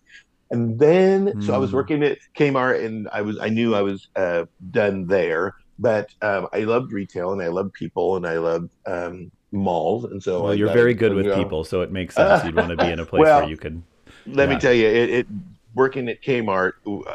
And 0.51 0.79
then, 0.79 1.27
mm. 1.27 1.45
so 1.45 1.53
I 1.53 1.59
was 1.59 1.69
hmm. 1.69 1.75
working 1.75 2.03
at 2.03 2.17
Kmart, 2.35 2.83
and 2.83 3.07
I 3.13 3.21
was 3.21 3.37
I 3.39 3.49
knew 3.49 3.75
I 3.75 3.83
was 3.83 4.07
uh, 4.15 4.45
done 4.71 5.05
there 5.05 5.55
but 5.79 6.13
um, 6.21 6.47
I 6.53 6.59
loved 6.59 6.91
retail 6.91 7.31
and 7.31 7.41
I 7.41 7.47
loved 7.47 7.73
people 7.73 8.17
and 8.17 8.27
I 8.27 8.37
loved 8.37 8.69
um, 8.85 9.31
malls. 9.51 10.03
And 10.03 10.21
so 10.21 10.43
well, 10.43 10.53
you're 10.55 10.73
very 10.73 10.93
good 10.93 11.13
with 11.13 11.25
go. 11.25 11.35
people, 11.41 11.63
so 11.63 11.81
it 11.81 11.91
makes 11.91 12.15
sense 12.15 12.43
you'd 12.43 12.55
want 12.55 12.69
to 12.69 12.77
be 12.77 12.91
in 12.91 12.99
a 12.99 13.05
place 13.05 13.21
well, 13.21 13.39
where 13.39 13.49
you 13.49 13.57
could. 13.57 13.81
Let 14.27 14.49
yeah. 14.49 14.55
me 14.55 14.61
tell 14.61 14.73
you, 14.73 14.87
it, 14.87 15.09
it, 15.09 15.27
working 15.73 16.09
at 16.09 16.21
Kmart 16.21 16.73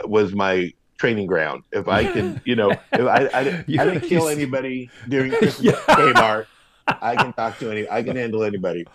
was 0.09 0.33
my 0.33 0.73
training 1.05 1.27
ground. 1.27 1.65
If 1.73 1.87
I 1.89 2.05
can, 2.05 2.41
you 2.47 2.57
know, 2.57 2.71
if 2.71 2.83
I, 2.93 3.29
I, 3.33 3.41
I 3.41 3.43
didn't 3.43 4.01
kill 4.03 4.29
anybody 4.39 4.91
during 5.09 5.33
Christmas 5.33 5.63
yeah. 5.65 5.93
at 5.93 5.99
Kmart. 5.99 6.47
I 6.87 7.17
can 7.17 7.33
talk 7.33 7.59
to 7.61 7.71
any. 7.71 7.89
I 7.89 8.03
can 8.03 8.15
handle 8.15 8.45
anybody. 8.45 8.87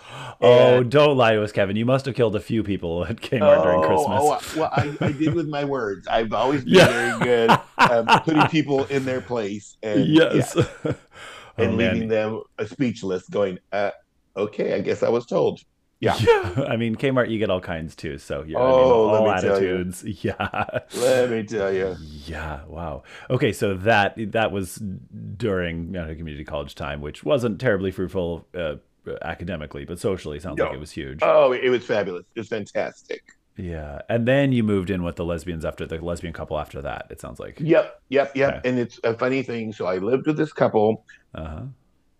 Oh, 0.42 0.78
and, 0.78 0.92
don't 0.92 1.18
lie 1.18 1.34
to 1.34 1.42
us, 1.42 1.52
Kevin. 1.52 1.76
You 1.76 1.88
must 1.88 2.06
have 2.06 2.14
killed 2.14 2.36
a 2.36 2.40
few 2.40 2.62
people 2.62 3.04
at 3.04 3.16
Kmart 3.16 3.58
oh, 3.58 3.64
during 3.64 3.82
Christmas. 3.82 4.54
Oh, 4.56 4.60
well, 4.60 4.70
I, 4.72 5.08
I, 5.08 5.12
did 5.12 5.34
with 5.34 5.48
my 5.48 5.66
words. 5.66 6.08
I've 6.08 6.32
always 6.32 6.64
been 6.64 6.76
yeah. 6.76 7.18
very 7.18 7.24
good 7.24 7.50
um, 7.80 8.06
putting 8.22 8.46
people 8.50 8.86
in 8.86 9.06
their 9.06 9.22
place. 9.22 9.76
And, 9.82 10.06
yes. 10.06 10.54
Yeah, 10.56 10.66
oh, 10.86 10.96
and 11.58 11.78
leaving 11.78 12.08
them 12.10 12.44
speechless, 12.68 13.28
going, 13.28 13.58
uh, 13.72 13.90
"Okay, 14.38 14.76
I 14.76 14.82
guess 14.82 15.02
I 15.02 15.10
was 15.10 15.26
told." 15.26 15.64
Yeah. 16.00 16.18
yeah. 16.20 16.64
I 16.70 16.78
mean, 16.78 16.96
Kmart, 16.96 17.30
you 17.30 17.40
get 17.40 17.50
all 17.50 17.60
kinds 17.60 17.96
too. 17.96 18.18
So 18.18 18.44
yeah, 18.44 18.58
oh, 18.58 19.10
I 19.10 19.12
mean, 19.12 19.22
all 19.22 19.32
attitudes. 19.32 20.04
Yeah. 20.24 20.80
Let 20.96 21.30
me 21.30 21.44
tell 21.44 21.74
you. 21.74 21.96
Yeah. 22.26 22.62
Wow. 22.66 23.04
Okay. 23.30 23.52
So 23.52 23.76
that 23.76 24.16
that 24.32 24.52
was 24.52 24.82
during 25.38 25.88
you 25.88 25.92
know, 25.92 26.16
community 26.16 26.44
college 26.44 26.76
time, 26.76 27.02
which 27.02 27.24
wasn't 27.24 27.60
terribly 27.60 27.92
fruitful 27.92 28.48
uh, 28.56 28.76
academically, 29.22 29.86
but 29.86 30.00
socially 30.00 30.40
sounds 30.40 30.58
no. 30.58 30.66
like 30.66 30.74
it 30.74 30.80
was 30.80 30.92
huge. 30.92 31.20
Oh, 31.22 31.52
it 31.52 31.70
was 31.70 31.86
fabulous. 31.86 32.26
It 32.36 32.40
was 32.40 32.48
fantastic. 32.48 33.34
Yeah, 33.58 34.02
and 34.08 34.26
then 34.26 34.54
you 34.54 34.64
moved 34.64 34.90
in 34.90 35.04
with 35.04 35.18
the 35.18 35.26
lesbians 35.26 35.66
after 35.66 35.86
the 35.86 35.98
lesbian 35.98 36.34
couple 36.34 36.58
after 36.58 36.82
that. 36.82 37.08
It 37.10 37.20
sounds 37.20 37.42
like. 37.42 37.60
Yep, 37.60 38.02
yep, 38.08 38.34
yep. 38.34 38.56
Okay. 38.56 38.70
And 38.70 38.80
it's 38.80 39.02
a 39.04 39.18
funny 39.18 39.44
thing. 39.44 39.74
So 39.74 39.86
I 39.86 39.98
lived 39.98 40.28
with 40.28 40.38
this 40.38 40.54
couple. 40.54 41.06
Uh-huh 41.36 41.64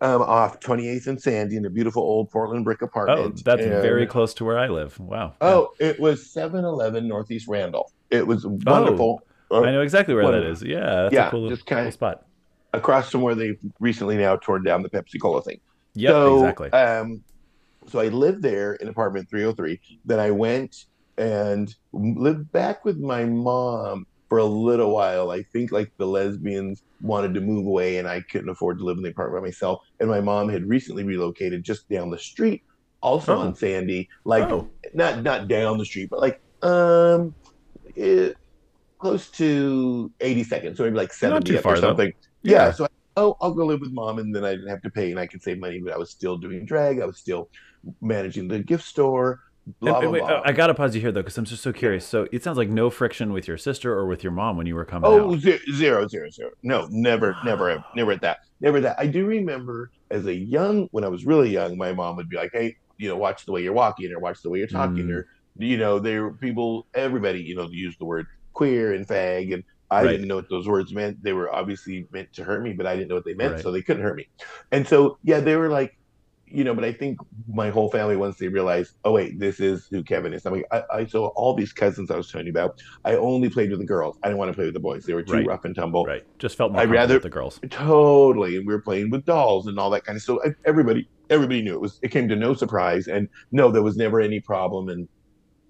um, 0.00 0.22
off 0.22 0.60
28th 0.60 1.06
and 1.06 1.20
Sandy 1.20 1.56
in 1.56 1.66
a 1.66 1.70
beautiful 1.70 2.02
old 2.02 2.30
Portland 2.30 2.64
brick 2.64 2.82
apartment. 2.82 3.20
Oh, 3.20 3.42
that's 3.44 3.62
and, 3.62 3.82
very 3.82 4.06
close 4.06 4.32
to 4.34 4.44
where 4.44 4.58
I 4.58 4.68
live. 4.68 4.98
Wow. 4.98 5.34
Oh, 5.40 5.70
yeah. 5.78 5.88
it 5.88 6.00
was 6.00 6.30
711 6.30 7.06
Northeast 7.06 7.48
Randolph. 7.48 7.92
It 8.10 8.26
was 8.26 8.46
wonderful. 8.46 9.22
Oh, 9.50 9.64
I 9.64 9.72
know 9.72 9.82
exactly 9.82 10.14
where 10.14 10.24
wonderful. 10.24 10.46
that 10.46 10.52
is. 10.52 10.62
Yeah, 10.62 10.80
that's 10.80 11.14
yeah, 11.14 11.28
a 11.28 11.30
cool, 11.30 11.48
just 11.48 11.66
kind 11.66 11.84
cool 11.84 11.92
spot. 11.92 12.26
Across 12.72 13.10
from 13.10 13.22
where 13.22 13.34
they 13.34 13.58
recently 13.80 14.16
now 14.16 14.36
torn 14.36 14.62
down 14.62 14.82
the 14.82 14.88
Pepsi 14.88 15.20
Cola 15.20 15.42
thing. 15.42 15.60
Yep, 15.94 16.10
so, 16.10 16.38
exactly. 16.38 16.70
Um, 16.70 17.22
so 17.88 17.98
I 17.98 18.08
lived 18.08 18.42
there 18.42 18.74
in 18.74 18.88
apartment 18.88 19.28
303. 19.28 19.80
Then 20.04 20.20
I 20.20 20.30
went 20.30 20.86
and 21.18 21.74
lived 21.92 22.50
back 22.52 22.84
with 22.84 22.98
my 22.98 23.24
mom 23.24 24.06
for 24.30 24.38
a 24.38 24.44
little 24.44 24.92
while. 24.92 25.30
I 25.30 25.42
think 25.42 25.72
like 25.72 25.90
the 25.98 26.06
lesbians 26.06 26.84
wanted 27.02 27.34
to 27.34 27.40
move 27.40 27.66
away 27.66 27.98
and 27.98 28.08
I 28.08 28.22
couldn't 28.22 28.48
afford 28.48 28.78
to 28.78 28.84
live 28.84 28.96
in 28.96 29.02
the 29.02 29.10
apartment 29.10 29.42
by 29.42 29.48
myself. 29.48 29.82
And 29.98 30.08
my 30.08 30.20
mom 30.20 30.48
had 30.48 30.66
recently 30.66 31.02
relocated 31.02 31.64
just 31.64 31.88
down 31.90 32.10
the 32.10 32.18
street, 32.18 32.62
also 33.02 33.36
oh. 33.36 33.40
on 33.40 33.54
Sandy, 33.56 34.08
like 34.24 34.44
oh. 34.44 34.70
not 34.94 35.22
not 35.22 35.48
down 35.48 35.76
the 35.76 35.84
street, 35.84 36.08
but 36.08 36.20
like 36.20 36.40
um 36.62 37.34
it, 37.96 38.36
close 39.00 39.28
to 39.30 40.12
80 40.20 40.44
seconds, 40.44 40.76
so 40.78 40.84
maybe 40.84 40.96
like 40.96 41.12
70 41.12 41.56
far, 41.58 41.74
or 41.74 41.76
something. 41.76 42.12
Yeah. 42.42 42.66
yeah. 42.66 42.72
So 42.72 42.84
I, 42.84 42.88
oh, 43.16 43.36
I'll 43.40 43.52
go 43.52 43.66
live 43.66 43.80
with 43.80 43.92
mom 43.92 44.20
and 44.20 44.34
then 44.34 44.44
I 44.44 44.52
didn't 44.52 44.68
have 44.68 44.82
to 44.82 44.90
pay 44.90 45.10
and 45.10 45.18
I 45.18 45.26
could 45.26 45.42
save 45.42 45.58
money, 45.58 45.80
but 45.80 45.92
I 45.92 45.98
was 45.98 46.10
still 46.10 46.38
doing 46.38 46.64
drag. 46.64 47.00
I 47.00 47.06
was 47.06 47.18
still 47.18 47.48
managing 48.00 48.46
the 48.46 48.60
gift 48.60 48.84
store. 48.84 49.40
Blah, 49.78 50.00
blah, 50.00 50.10
wait, 50.10 50.20
blah. 50.20 50.42
I 50.44 50.52
gotta 50.52 50.74
pause 50.74 50.94
you 50.94 51.00
here 51.00 51.12
though, 51.12 51.20
because 51.20 51.38
I'm 51.38 51.44
just 51.44 51.62
so 51.62 51.72
curious. 51.72 52.06
So 52.06 52.26
it 52.32 52.42
sounds 52.42 52.58
like 52.58 52.68
no 52.68 52.90
friction 52.90 53.32
with 53.32 53.46
your 53.46 53.58
sister 53.58 53.92
or 53.92 54.06
with 54.06 54.24
your 54.24 54.32
mom 54.32 54.56
when 54.56 54.66
you 54.66 54.74
were 54.74 54.84
coming 54.84 55.10
oh, 55.10 55.34
out. 55.34 55.40
zero, 55.40 56.08
zero, 56.08 56.30
zero. 56.30 56.50
No, 56.62 56.88
never, 56.90 57.36
never, 57.44 57.84
never 57.94 58.12
at 58.12 58.20
that. 58.22 58.38
Never 58.60 58.78
at 58.78 58.82
that. 58.84 58.98
I 58.98 59.06
do 59.06 59.26
remember 59.26 59.90
as 60.10 60.26
a 60.26 60.34
young, 60.34 60.88
when 60.92 61.04
I 61.04 61.08
was 61.08 61.24
really 61.24 61.50
young, 61.50 61.76
my 61.76 61.92
mom 61.92 62.16
would 62.16 62.28
be 62.28 62.36
like, 62.36 62.50
"Hey, 62.52 62.76
you 62.98 63.08
know, 63.08 63.16
watch 63.16 63.46
the 63.46 63.52
way 63.52 63.62
you're 63.62 63.72
walking, 63.72 64.12
or 64.12 64.18
watch 64.18 64.42
the 64.42 64.50
way 64.50 64.58
you're 64.58 64.66
talking, 64.66 65.06
mm. 65.06 65.14
or 65.14 65.28
you 65.56 65.76
know, 65.76 65.98
there 65.98 66.30
people, 66.30 66.86
everybody, 66.94 67.40
you 67.40 67.54
know, 67.54 67.68
use 67.70 67.96
the 67.98 68.04
word 68.04 68.26
queer 68.52 68.94
and 68.94 69.06
fag, 69.06 69.54
and 69.54 69.64
I 69.90 70.04
right. 70.04 70.12
didn't 70.12 70.28
know 70.28 70.36
what 70.36 70.48
those 70.48 70.68
words 70.68 70.92
meant. 70.92 71.22
They 71.22 71.32
were 71.32 71.52
obviously 71.52 72.06
meant 72.12 72.32
to 72.34 72.44
hurt 72.44 72.62
me, 72.62 72.72
but 72.72 72.86
I 72.86 72.94
didn't 72.94 73.08
know 73.08 73.16
what 73.16 73.24
they 73.24 73.34
meant, 73.34 73.54
right. 73.54 73.62
so 73.62 73.72
they 73.72 73.82
couldn't 73.82 74.02
hurt 74.02 74.16
me. 74.16 74.28
And 74.70 74.86
so, 74.86 75.18
yeah, 75.24 75.40
they 75.40 75.56
were 75.56 75.68
like, 75.68 75.96
you 76.50 76.64
know, 76.64 76.74
but 76.74 76.84
I 76.84 76.92
think 76.92 77.18
my 77.48 77.70
whole 77.70 77.90
family 77.90 78.16
once 78.16 78.36
they 78.36 78.48
realized, 78.48 78.94
oh 79.04 79.12
wait, 79.12 79.38
this 79.38 79.60
is 79.60 79.86
who 79.90 80.02
Kevin 80.02 80.32
is. 80.32 80.44
I'm 80.44 80.54
like, 80.54 80.66
I, 80.72 80.82
I 80.92 81.06
so 81.06 81.26
all 81.28 81.54
these 81.54 81.72
cousins 81.72 82.10
I 82.10 82.16
was 82.16 82.30
telling 82.30 82.46
you 82.46 82.52
about, 82.52 82.82
I 83.04 83.14
only 83.14 83.48
played 83.48 83.70
with 83.70 83.78
the 83.78 83.86
girls. 83.86 84.18
I 84.22 84.28
didn't 84.28 84.38
want 84.38 84.50
to 84.50 84.54
play 84.54 84.64
with 84.64 84.74
the 84.74 84.80
boys. 84.80 85.04
They 85.04 85.14
were 85.14 85.22
too 85.22 85.34
right. 85.34 85.46
rough 85.46 85.64
and 85.64 85.74
tumble. 85.74 86.04
Right. 86.04 86.24
Just 86.38 86.56
felt 86.56 86.72
more 86.72 86.80
I 86.80 86.84
rather 86.84 87.14
with 87.14 87.22
the 87.22 87.30
girls. 87.30 87.60
Totally. 87.70 88.56
And 88.56 88.66
we 88.66 88.72
were 88.72 88.82
playing 88.82 89.10
with 89.10 89.24
dolls 89.24 89.66
and 89.66 89.78
all 89.78 89.90
that 89.90 90.04
kind 90.04 90.16
of 90.16 90.22
stuff. 90.22 90.40
So 90.44 90.54
everybody, 90.64 91.08
everybody 91.28 91.62
knew 91.62 91.74
it 91.74 91.80
was. 91.80 92.00
It 92.02 92.10
came 92.10 92.28
to 92.28 92.36
no 92.36 92.54
surprise, 92.54 93.06
and 93.06 93.28
no, 93.52 93.70
there 93.70 93.82
was 93.82 93.96
never 93.96 94.20
any 94.20 94.40
problem 94.40 94.88
and 94.88 95.08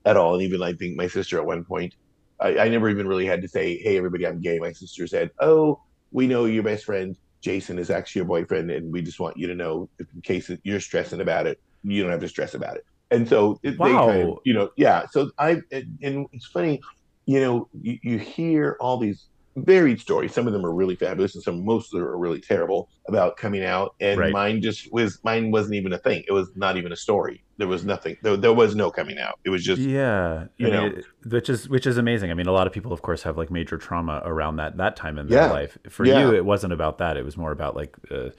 at 0.05 0.17
all. 0.17 0.35
And 0.35 0.43
even 0.43 0.63
I 0.63 0.73
think 0.73 0.97
my 0.97 1.07
sister 1.07 1.39
at 1.39 1.47
one 1.47 1.65
point, 1.65 1.95
I, 2.41 2.59
I 2.59 2.69
never 2.69 2.89
even 2.89 3.07
really 3.07 3.27
had 3.27 3.43
to 3.43 3.49
say, 3.49 3.77
hey, 3.77 3.99
everybody, 3.99 4.27
I'm 4.27 4.41
gay. 4.41 4.59
My 4.59 4.73
sister 4.73 5.07
said, 5.07 5.31
oh, 5.41 5.83
we 6.11 6.27
know 6.27 6.47
your 6.47 6.63
best 6.63 6.85
friend 6.85 7.17
Jason 7.41 7.79
is 7.79 7.91
actually 7.91 8.21
your 8.21 8.27
boyfriend, 8.27 8.71
and 8.71 8.93
we 8.93 9.03
just 9.03 9.21
want 9.21 9.37
you 9.37 9.47
to 9.47 9.55
know, 9.55 9.89
in 9.99 10.21
case 10.23 10.51
you're 10.63 10.81
stressing 10.81 11.21
about 11.21 11.47
it, 11.47 11.61
you 11.83 12.03
don't 12.03 12.11
have 12.11 12.21
to 12.21 12.29
stress 12.29 12.55
about 12.55 12.77
it. 12.77 12.85
And 13.11 13.29
so 13.29 13.59
it, 13.63 13.79
wow. 13.79 13.87
they 13.87 13.93
kind 13.93 14.29
of, 14.29 14.39
you 14.45 14.53
know, 14.53 14.71
yeah. 14.77 15.07
So 15.11 15.31
I 15.39 15.63
and 15.73 16.27
it's 16.33 16.47
funny, 16.47 16.81
you 17.27 17.41
know, 17.41 17.69
you, 17.81 17.99
you 18.03 18.19
hear 18.19 18.77
all 18.81 18.99
these 18.99 19.27
varied 19.57 20.01
stories. 20.01 20.33
Some 20.33 20.47
of 20.47 20.53
them 20.53 20.65
are 20.65 20.73
really 20.73 20.97
fabulous, 20.97 21.35
and 21.35 21.43
some 21.43 21.65
most 21.65 21.93
of 21.93 22.01
them 22.01 22.09
are 22.09 22.17
really 22.17 22.41
terrible 22.41 22.89
about 23.09 23.37
coming 23.37 23.65
out. 23.65 23.95
And 24.01 24.19
right. 24.19 24.33
mine 24.33 24.63
just 24.63 24.93
was 24.93 25.19
mine 25.25 25.51
wasn't 25.51 25.75
even 25.75 25.93
a 25.93 25.99
thing. 25.99 26.25
It 26.29 26.33
was 26.33 26.51
not 26.57 26.77
even 26.77 26.93
a 26.93 26.97
story. 26.97 27.43
There 27.57 27.69
was 27.69 27.85
nothing. 27.85 28.17
There, 28.23 28.37
there 28.37 28.53
was 28.53 28.75
no 28.75 28.91
coming 28.91 29.19
out. 29.19 29.39
It 29.45 29.51
was 29.51 29.65
just 29.65 29.81
yeah, 29.81 30.47
you 30.57 30.69
I 30.69 30.71
know, 30.71 30.83
mean, 30.91 31.03
which 31.29 31.49
is 31.49 31.69
which 31.69 31.87
is 31.87 31.99
amazing. 31.99 32.31
I 32.31 32.35
mean, 32.35 32.47
a 32.47 32.53
lot 32.53 32.67
of 32.67 32.73
people, 32.73 32.93
of 32.93 33.03
course, 33.03 33.23
have 33.23 33.37
like 33.37 33.51
major 33.51 33.77
trauma 33.77 34.23
around 34.25 34.57
that 34.57 34.77
that 34.79 34.97
time 34.97 35.19
in 35.19 35.29
their 35.29 35.43
yeah. 35.43 35.51
life. 35.51 35.77
For 35.89 36.05
yeah. 36.05 36.21
you, 36.21 36.35
it 36.35 36.45
wasn't 36.45 36.73
about 36.73 36.99
that. 36.99 37.17
It 37.17 37.25
was 37.25 37.37
more 37.37 37.53
about 37.53 37.77
like 37.77 37.97
uh, 38.11 38.31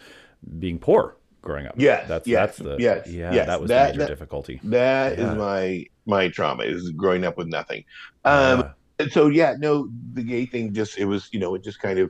being 0.60 0.80
poor 0.80 1.18
growing 1.42 1.68
up. 1.68 1.76
Yeah, 1.78 2.06
that's 2.06 2.28
yes, 2.28 2.40
that's 2.40 2.58
the 2.58 2.78
yes, 2.80 3.08
yeah. 3.08 3.34
Yes. 3.34 3.48
That 3.48 3.62
was 3.62 3.70
that, 3.70 3.88
the 3.88 3.92
major 3.94 4.00
that, 4.00 4.08
difficulty. 4.08 4.60
That 4.64 5.18
yeah. 5.18 5.32
is 5.32 5.38
my 5.38 5.86
my 6.06 6.30
trauma 6.30 6.64
is 6.64 6.90
growing 6.92 7.26
up 7.26 7.38
with 7.38 7.48
nothing. 7.48 7.84
Um, 8.26 8.74
and 9.02 9.12
so 9.12 9.28
yeah, 9.28 9.56
no, 9.60 9.90
the 10.14 10.24
gay 10.24 10.46
thing 10.46 10.74
just 10.74 10.98
it 10.98 11.06
was 11.06 11.28
you 11.32 11.40
know 11.40 11.56
it 11.56 11.64
just 11.64 11.80
kind 11.80 12.00
of 12.00 12.10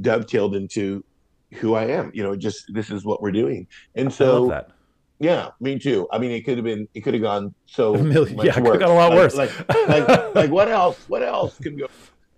dovetailed 0.00 0.54
into 0.54 1.04
who 1.54 1.74
I 1.74 1.86
am. 1.86 2.10
You 2.14 2.22
know, 2.22 2.36
just 2.36 2.64
this 2.68 2.90
is 2.90 3.04
what 3.04 3.22
we're 3.22 3.32
doing, 3.32 3.66
and 3.94 4.12
so 4.12 4.64
yeah, 5.20 5.50
me 5.60 5.78
too. 5.78 6.08
I 6.12 6.18
mean, 6.18 6.32
it 6.32 6.44
could 6.44 6.58
have 6.58 6.64
been 6.64 6.88
it 6.94 7.00
could 7.00 7.14
have 7.14 7.22
gone 7.22 7.54
so 7.66 7.94
a 7.94 8.02
million, 8.02 8.36
yeah, 8.38 8.50
it 8.50 8.54
could 8.54 8.66
have 8.66 8.80
gone 8.80 8.90
a 8.90 8.94
lot 8.94 9.12
worse. 9.12 9.34
Like, 9.34 9.50
like, 9.88 10.08
like, 10.08 10.08
like 10.34 10.50
what 10.50 10.68
else? 10.68 11.02
What 11.08 11.22
else 11.22 11.58
can 11.58 11.76
go? 11.76 11.86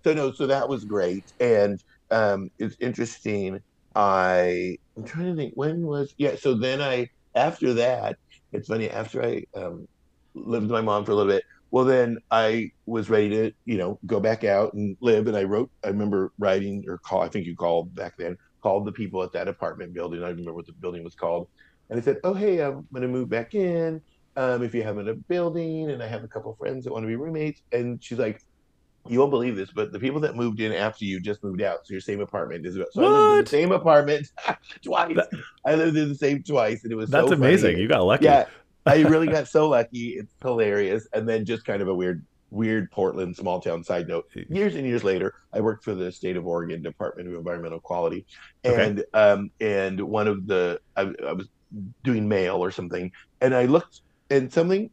so 0.03 0.13
no, 0.13 0.31
so 0.31 0.47
that 0.47 0.69
was 0.69 0.85
great, 0.85 1.25
and 1.39 1.83
um, 2.11 2.49
it's 2.59 2.75
interesting. 2.79 3.59
I 3.95 4.77
I'm 4.95 5.03
trying 5.03 5.25
to 5.25 5.35
think 5.35 5.53
when 5.55 5.81
was 5.85 6.13
yeah. 6.17 6.35
So 6.35 6.53
then 6.53 6.81
I 6.81 7.09
after 7.35 7.73
that, 7.75 8.17
it's 8.51 8.67
funny 8.67 8.89
after 8.89 9.23
I 9.23 9.43
um, 9.55 9.87
lived 10.33 10.63
with 10.63 10.71
my 10.71 10.81
mom 10.81 11.03
for 11.03 11.11
a 11.11 11.15
little 11.15 11.31
bit. 11.31 11.43
Well, 11.71 11.85
then 11.85 12.17
I 12.31 12.71
was 12.85 13.09
ready 13.09 13.29
to 13.29 13.51
you 13.65 13.77
know 13.77 13.99
go 14.05 14.19
back 14.19 14.43
out 14.43 14.73
and 14.73 14.97
live, 15.01 15.27
and 15.27 15.35
I 15.35 15.43
wrote. 15.43 15.69
I 15.83 15.89
remember 15.89 16.31
writing 16.39 16.83
or 16.87 16.97
call. 16.97 17.21
I 17.21 17.29
think 17.29 17.45
you 17.45 17.55
called 17.55 17.93
back 17.95 18.15
then. 18.17 18.37
Called 18.61 18.85
the 18.85 18.91
people 18.91 19.23
at 19.23 19.31
that 19.33 19.47
apartment 19.47 19.93
building. 19.93 20.23
I 20.23 20.27
don't 20.27 20.37
remember 20.37 20.53
what 20.53 20.65
the 20.65 20.73
building 20.73 21.03
was 21.03 21.15
called, 21.15 21.47
and 21.89 21.99
I 21.99 22.03
said, 22.03 22.17
"Oh, 22.23 22.33
hey, 22.33 22.61
I'm 22.61 22.87
going 22.91 23.01
to 23.03 23.07
move 23.07 23.29
back 23.29 23.53
in. 23.53 24.01
Um, 24.35 24.63
if 24.63 24.73
you 24.75 24.83
have 24.83 24.97
a 24.97 25.13
building, 25.13 25.89
and 25.89 26.01
I 26.01 26.07
have 26.07 26.23
a 26.23 26.27
couple 26.27 26.55
friends 26.55 26.85
that 26.85 26.93
want 26.93 27.03
to 27.03 27.07
be 27.07 27.15
roommates." 27.15 27.61
And 27.71 28.03
she's 28.03 28.19
like, 28.19 28.41
you 29.09 29.19
won't 29.19 29.31
believe 29.31 29.55
this, 29.55 29.71
but 29.71 29.91
the 29.91 29.99
people 29.99 30.19
that 30.21 30.35
moved 30.35 30.59
in 30.59 30.71
after 30.71 31.05
you 31.05 31.19
just 31.19 31.43
moved 31.43 31.61
out. 31.61 31.85
So 31.85 31.93
your 31.93 32.01
same 32.01 32.21
apartment 32.21 32.65
is 32.65 32.75
so 32.75 33.01
what? 33.01 33.05
I 33.05 33.09
lived 33.09 33.31
in 33.31 33.43
the 33.43 33.49
same 33.49 33.71
apartment 33.71 34.27
twice. 34.83 35.15
That, 35.15 35.29
I 35.65 35.75
lived 35.75 35.97
in 35.97 36.09
the 36.09 36.15
same 36.15 36.43
twice, 36.43 36.83
and 36.83 36.91
it 36.91 36.95
was 36.95 37.09
that's 37.09 37.27
so 37.27 37.33
amazing. 37.33 37.77
You 37.77 37.87
got 37.87 38.03
lucky. 38.03 38.25
Yeah, 38.25 38.45
I 38.87 39.01
really 39.07 39.27
got 39.27 39.47
so 39.47 39.69
lucky. 39.69 40.09
It's 40.17 40.33
hilarious. 40.41 41.07
And 41.13 41.27
then 41.27 41.45
just 41.45 41.65
kind 41.65 41.81
of 41.81 41.87
a 41.87 41.95
weird, 41.95 42.25
weird 42.51 42.91
Portland 42.91 43.35
small 43.35 43.59
town 43.59 43.83
side 43.83 44.07
note. 44.07 44.29
Years 44.49 44.75
and 44.75 44.85
years 44.85 45.03
later, 45.03 45.35
I 45.53 45.61
worked 45.61 45.83
for 45.83 45.93
the 45.93 46.11
state 46.11 46.37
of 46.37 46.47
Oregon 46.47 46.81
Department 46.81 47.27
of 47.27 47.35
Environmental 47.35 47.79
Quality, 47.79 48.25
and 48.63 48.99
okay. 48.99 49.09
um, 49.13 49.51
and 49.59 49.99
one 50.01 50.27
of 50.27 50.47
the 50.47 50.79
I, 50.95 51.11
I 51.25 51.33
was 51.33 51.47
doing 52.03 52.27
mail 52.27 52.63
or 52.63 52.71
something, 52.71 53.11
and 53.41 53.53
I 53.53 53.65
looked 53.65 54.01
and 54.29 54.51
something 54.51 54.89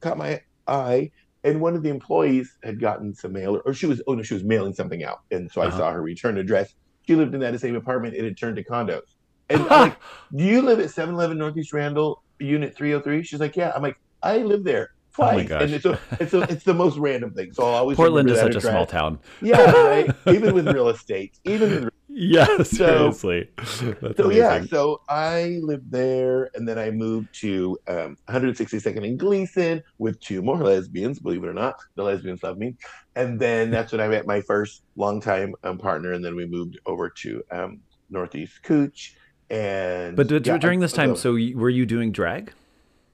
caught 0.00 0.18
my 0.18 0.40
eye 0.66 1.10
and 1.44 1.60
one 1.60 1.76
of 1.76 1.82
the 1.82 1.90
employees 1.90 2.56
had 2.62 2.80
gotten 2.80 3.14
some 3.14 3.32
mail, 3.32 3.60
or 3.64 3.74
she 3.74 3.86
was 3.86 4.02
oh 4.06 4.14
no, 4.14 4.22
she 4.22 4.34
was 4.34 4.42
mailing 4.42 4.72
something 4.72 5.04
out, 5.04 5.20
and 5.30 5.50
so 5.52 5.60
uh-huh. 5.60 5.76
I 5.76 5.78
saw 5.78 5.92
her 5.92 6.02
return 6.02 6.38
address. 6.38 6.74
She 7.06 7.14
lived 7.14 7.34
in 7.34 7.40
that 7.40 7.58
same 7.60 7.76
apartment. 7.76 8.14
It 8.14 8.24
had 8.24 8.36
turned 8.36 8.56
to 8.56 8.64
condos. 8.64 9.02
And 9.50 9.64
like, 9.70 9.96
"Do 10.34 10.42
you 10.42 10.62
live 10.62 10.80
at 10.80 10.90
711 10.90 11.36
Northeast 11.36 11.72
Randall, 11.74 12.22
Unit 12.38 12.74
303?" 12.74 13.22
She's 13.22 13.40
like, 13.40 13.56
"Yeah." 13.56 13.72
I'm 13.74 13.82
like, 13.82 13.98
"I 14.22 14.38
live 14.38 14.64
there." 14.64 14.90
Twice. 15.14 15.32
Oh 15.32 15.36
my 15.36 15.44
gosh. 15.44 15.70
And 15.70 15.80
so 15.82 15.98
it's, 16.18 16.34
a, 16.34 16.40
it's 16.50 16.64
the 16.64 16.74
most 16.74 16.98
random 16.98 17.32
thing. 17.32 17.52
So 17.52 17.62
I'll 17.62 17.74
always 17.74 17.96
Portland 17.96 18.28
is 18.28 18.40
such 18.40 18.56
a 18.56 18.60
small 18.60 18.84
town. 18.84 19.20
Yeah, 19.40 19.70
right. 19.70 20.10
even 20.26 20.54
with 20.54 20.66
real 20.66 20.88
estate, 20.88 21.38
even 21.44 21.70
with 21.70 21.94
yeah, 22.08 22.62
seriously. 22.62 23.48
So, 23.64 23.94
so 24.16 24.30
yeah, 24.30 24.64
so 24.64 25.02
I 25.08 25.60
lived 25.62 25.90
there, 25.90 26.50
and 26.54 26.66
then 26.66 26.78
I 26.78 26.90
moved 26.90 27.32
to 27.40 27.78
um, 27.86 28.16
162nd 28.28 29.04
and 29.04 29.18
Gleason 29.18 29.82
with 29.98 30.20
two 30.20 30.42
more 30.42 30.58
lesbians. 30.58 31.20
Believe 31.20 31.44
it 31.44 31.48
or 31.48 31.54
not, 31.54 31.76
the 31.94 32.02
lesbians 32.02 32.42
love 32.42 32.58
me. 32.58 32.76
And 33.14 33.38
then 33.38 33.70
that's 33.70 33.92
when 33.92 34.00
I 34.00 34.08
met 34.08 34.26
my 34.26 34.40
first 34.40 34.82
longtime 34.96 35.54
um, 35.62 35.78
partner, 35.78 36.12
and 36.12 36.24
then 36.24 36.34
we 36.34 36.46
moved 36.46 36.78
over 36.86 37.08
to 37.08 37.42
um, 37.52 37.80
Northeast 38.10 38.62
Couch. 38.62 39.16
And 39.50 40.16
but 40.16 40.30
yeah, 40.46 40.58
during 40.58 40.80
this 40.80 40.92
time, 40.92 41.16
so 41.16 41.32
were 41.32 41.70
you 41.70 41.86
doing 41.86 42.12
drag? 42.12 42.52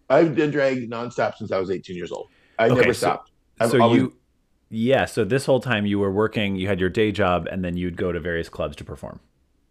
I've 0.08 0.36
done 0.36 0.50
drag 0.50 0.90
nonstop 0.90 1.36
since 1.36 1.52
I 1.52 1.58
was 1.58 1.70
18 1.70 1.96
years 1.96 2.12
old. 2.12 2.28
I 2.58 2.66
okay, 2.66 2.80
never 2.80 2.94
stopped. 2.94 3.30
So, 3.60 3.68
so 3.68 3.82
always, 3.82 4.02
you 4.02 4.16
yeah. 4.70 5.04
So 5.04 5.24
this 5.24 5.46
whole 5.46 5.60
time 5.60 5.86
you 5.86 5.98
were 5.98 6.12
working, 6.12 6.56
you 6.56 6.66
had 6.66 6.80
your 6.80 6.88
day 6.88 7.12
job, 7.12 7.46
and 7.50 7.64
then 7.64 7.76
you'd 7.76 7.96
go 7.96 8.12
to 8.12 8.20
various 8.20 8.48
clubs 8.48 8.76
to 8.76 8.84
perform. 8.84 9.20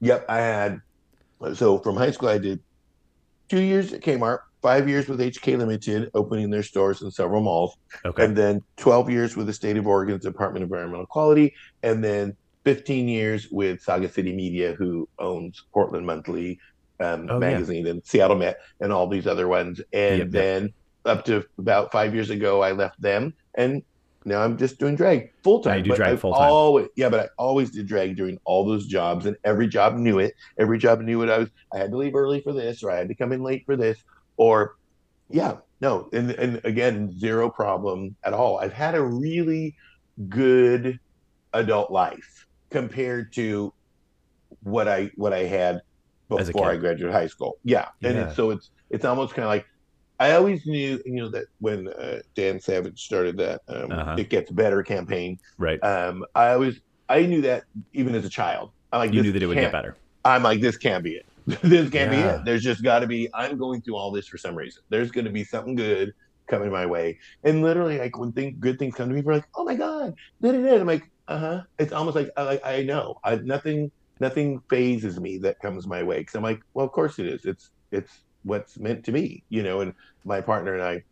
Yep, 0.02 0.26
I 0.30 0.38
had. 0.38 0.82
So 1.54 1.80
from 1.80 1.96
high 1.96 2.12
school, 2.12 2.30
I 2.30 2.38
did 2.38 2.60
two 3.48 3.62
years 3.62 3.94
at 3.94 4.02
Kmart, 4.02 4.40
five 4.62 4.88
years 4.88 5.08
with 5.08 5.20
HK 5.20 5.58
Limited, 5.58 6.12
opening 6.14 6.50
their 6.50 6.64
stores 6.64 7.02
in 7.02 7.12
several 7.12 7.42
malls, 7.42 7.78
okay. 8.06 8.26
and 8.26 8.36
then 8.36 8.62
12 8.78 9.10
years 9.10 9.36
with 9.38 9.48
the 9.48 9.54
state 9.54 9.78
of 9.78 9.88
Oregon's 9.88 10.24
Department 10.24 10.64
of 10.64 10.68
Environmental 10.68 11.06
Quality, 11.06 11.54
and 11.84 12.04
then 12.04 12.36
15 12.70 13.08
years 13.08 13.48
with 13.50 13.84
SagaCity 13.84 14.36
Media, 14.36 14.74
who 14.74 15.10
owns 15.18 15.64
Portland 15.74 16.06
Monthly 16.06 16.60
um, 17.00 17.28
oh, 17.28 17.40
magazine 17.40 17.86
yeah. 17.86 17.94
and 17.94 18.06
Seattle 18.06 18.38
Met 18.38 18.60
and 18.80 18.94
all 18.94 19.08
these 19.08 19.26
other 19.26 19.48
ones. 19.48 19.82
And 19.92 20.20
yep, 20.20 20.30
then 20.30 20.64
yep. 20.64 21.18
up 21.18 21.26
to 21.26 21.44
about 21.58 21.92
five 21.92 22.14
years 22.14 22.30
ago, 22.30 22.62
I 22.62 22.74
left 22.74 23.02
them 23.02 23.34
and 23.56 23.82
now 24.24 24.44
I'm 24.44 24.56
just 24.56 24.78
doing 24.78 24.96
drag 24.96 25.32
full 25.42 25.62
time. 25.64 25.82
do 25.82 25.96
drag 25.96 26.20
full 26.20 26.36
time. 26.36 26.90
Yeah, 26.96 27.10
but 27.10 27.20
I 27.22 27.28
always 27.40 27.72
did 27.72 27.88
drag 27.88 28.16
during 28.16 28.38
all 28.44 28.68
those 28.68 28.86
jobs, 28.86 29.26
and 29.26 29.36
every 29.44 29.68
job 29.68 29.96
knew 29.96 30.20
it. 30.20 30.36
Every 30.60 30.78
job 30.78 31.02
knew 31.02 31.18
what 31.18 31.32
I 31.32 31.40
was. 31.40 31.50
I 31.74 31.80
had 31.80 31.90
to 31.90 31.98
leave 31.98 32.14
early 32.14 32.42
for 32.42 32.54
this, 32.54 32.84
or 32.84 32.92
I 32.92 32.98
had 32.98 33.08
to 33.08 33.16
come 33.16 33.32
in 33.32 33.42
late 33.42 33.66
for 33.66 33.78
this, 33.78 34.04
or 34.38 34.76
yeah, 35.30 35.56
no, 35.82 36.10
and 36.12 36.32
and 36.32 36.62
again, 36.66 37.18
zero 37.18 37.50
problem 37.50 38.16
at 38.24 38.34
all. 38.34 38.60
I've 38.60 38.74
had 38.74 38.94
a 38.94 39.02
really 39.02 39.76
good 40.28 41.00
adult 41.54 41.90
life 41.90 42.39
compared 42.70 43.34
to 43.34 43.74
what 44.64 44.88
I 44.88 45.12
what 45.16 45.34
I 45.34 45.40
had 45.40 45.82
before 46.28 46.70
I 46.70 46.78
graduated 46.78 47.14
high 47.14 47.28
school. 47.28 47.58
Yeah, 47.64 47.90
and 48.04 48.16
yeah. 48.16 48.28
It's, 48.28 48.36
so 48.36 48.52
it's 48.52 48.72
it's 48.90 49.06
almost 49.06 49.34
kind 49.34 49.44
of 49.44 49.50
like 49.50 49.66
I 50.20 50.34
always 50.34 50.66
knew, 50.66 51.02
you 51.06 51.14
know, 51.14 51.30
that 51.30 51.46
when 51.60 51.88
uh, 51.88 52.20
Dan 52.36 52.60
Savage 52.60 53.06
started 53.06 53.38
that 53.38 53.62
um, 53.70 53.92
uh-huh. 53.92 54.16
"It 54.20 54.30
Gets 54.30 54.52
Better" 54.52 54.84
campaign, 54.84 55.40
right? 55.58 55.82
Um, 55.84 56.26
I 56.36 56.50
always, 56.50 56.82
I 57.08 57.26
knew 57.26 57.42
that 57.42 57.64
even 57.94 58.14
as 58.16 58.26
a 58.26 58.30
child. 58.30 58.72
I 58.92 58.98
like 58.98 59.14
you 59.14 59.22
knew 59.22 59.32
that 59.32 59.42
it 59.42 59.46
would 59.46 59.56
get 59.56 59.72
better. 59.72 59.96
I'm 60.26 60.44
like, 60.44 60.60
this 60.60 60.78
can't 60.78 61.04
be 61.04 61.14
it. 61.14 61.26
this 61.46 61.90
can't 61.90 62.12
yeah. 62.12 62.16
be 62.16 62.18
it. 62.18 62.46
There's 62.46 62.64
just 62.64 62.84
got 62.84 63.00
to 63.00 63.08
be. 63.08 63.30
I'm 63.34 63.58
going 63.58 63.82
through 63.82 63.96
all 63.96 64.12
this 64.12 64.28
for 64.28 64.38
some 64.38 64.56
reason. 64.56 64.84
There's 64.90 65.10
going 65.10 65.26
to 65.26 65.32
be 65.32 65.44
something 65.44 65.76
good 65.76 66.14
coming 66.48 66.72
my 66.72 66.86
way. 66.86 67.20
And 67.44 67.62
literally, 67.62 67.98
like 67.98 68.18
when 68.18 68.34
things, 68.34 68.58
good 68.60 68.78
things 68.78 68.96
come 68.96 69.08
to 69.08 69.16
me, 69.16 69.22
we're 69.22 69.36
like, 69.36 69.48
oh 69.56 69.64
my 69.64 69.76
god, 69.76 70.16
da, 70.42 70.52
da, 70.52 70.62
da. 70.62 70.80
I'm 70.82 70.88
like, 70.88 71.10
uh 71.30 71.38
huh. 71.38 71.62
It's 71.78 71.94
almost 71.94 72.16
like 72.16 72.32
I, 72.36 72.60
I 72.66 72.84
know. 72.84 73.20
I 73.24 73.36
nothing, 73.36 73.92
nothing 74.20 74.62
phases 74.70 75.20
me 75.20 75.38
that 75.40 75.60
comes 75.62 75.88
my 75.88 76.02
way 76.02 76.18
because 76.18 76.36
I'm 76.36 76.44
like, 76.44 76.62
well, 76.74 76.86
of 76.86 76.92
course 76.92 77.20
it 77.20 77.28
is. 77.28 77.46
It's 77.46 77.70
it's 77.92 78.22
what's 78.44 78.80
meant 78.80 79.06
to 79.06 79.12
be, 79.12 79.44
you 79.50 79.62
know. 79.62 79.82
And 79.82 79.94
my 80.26 80.42
partner 80.42 80.74
and 80.74 80.84
I, 80.84 81.04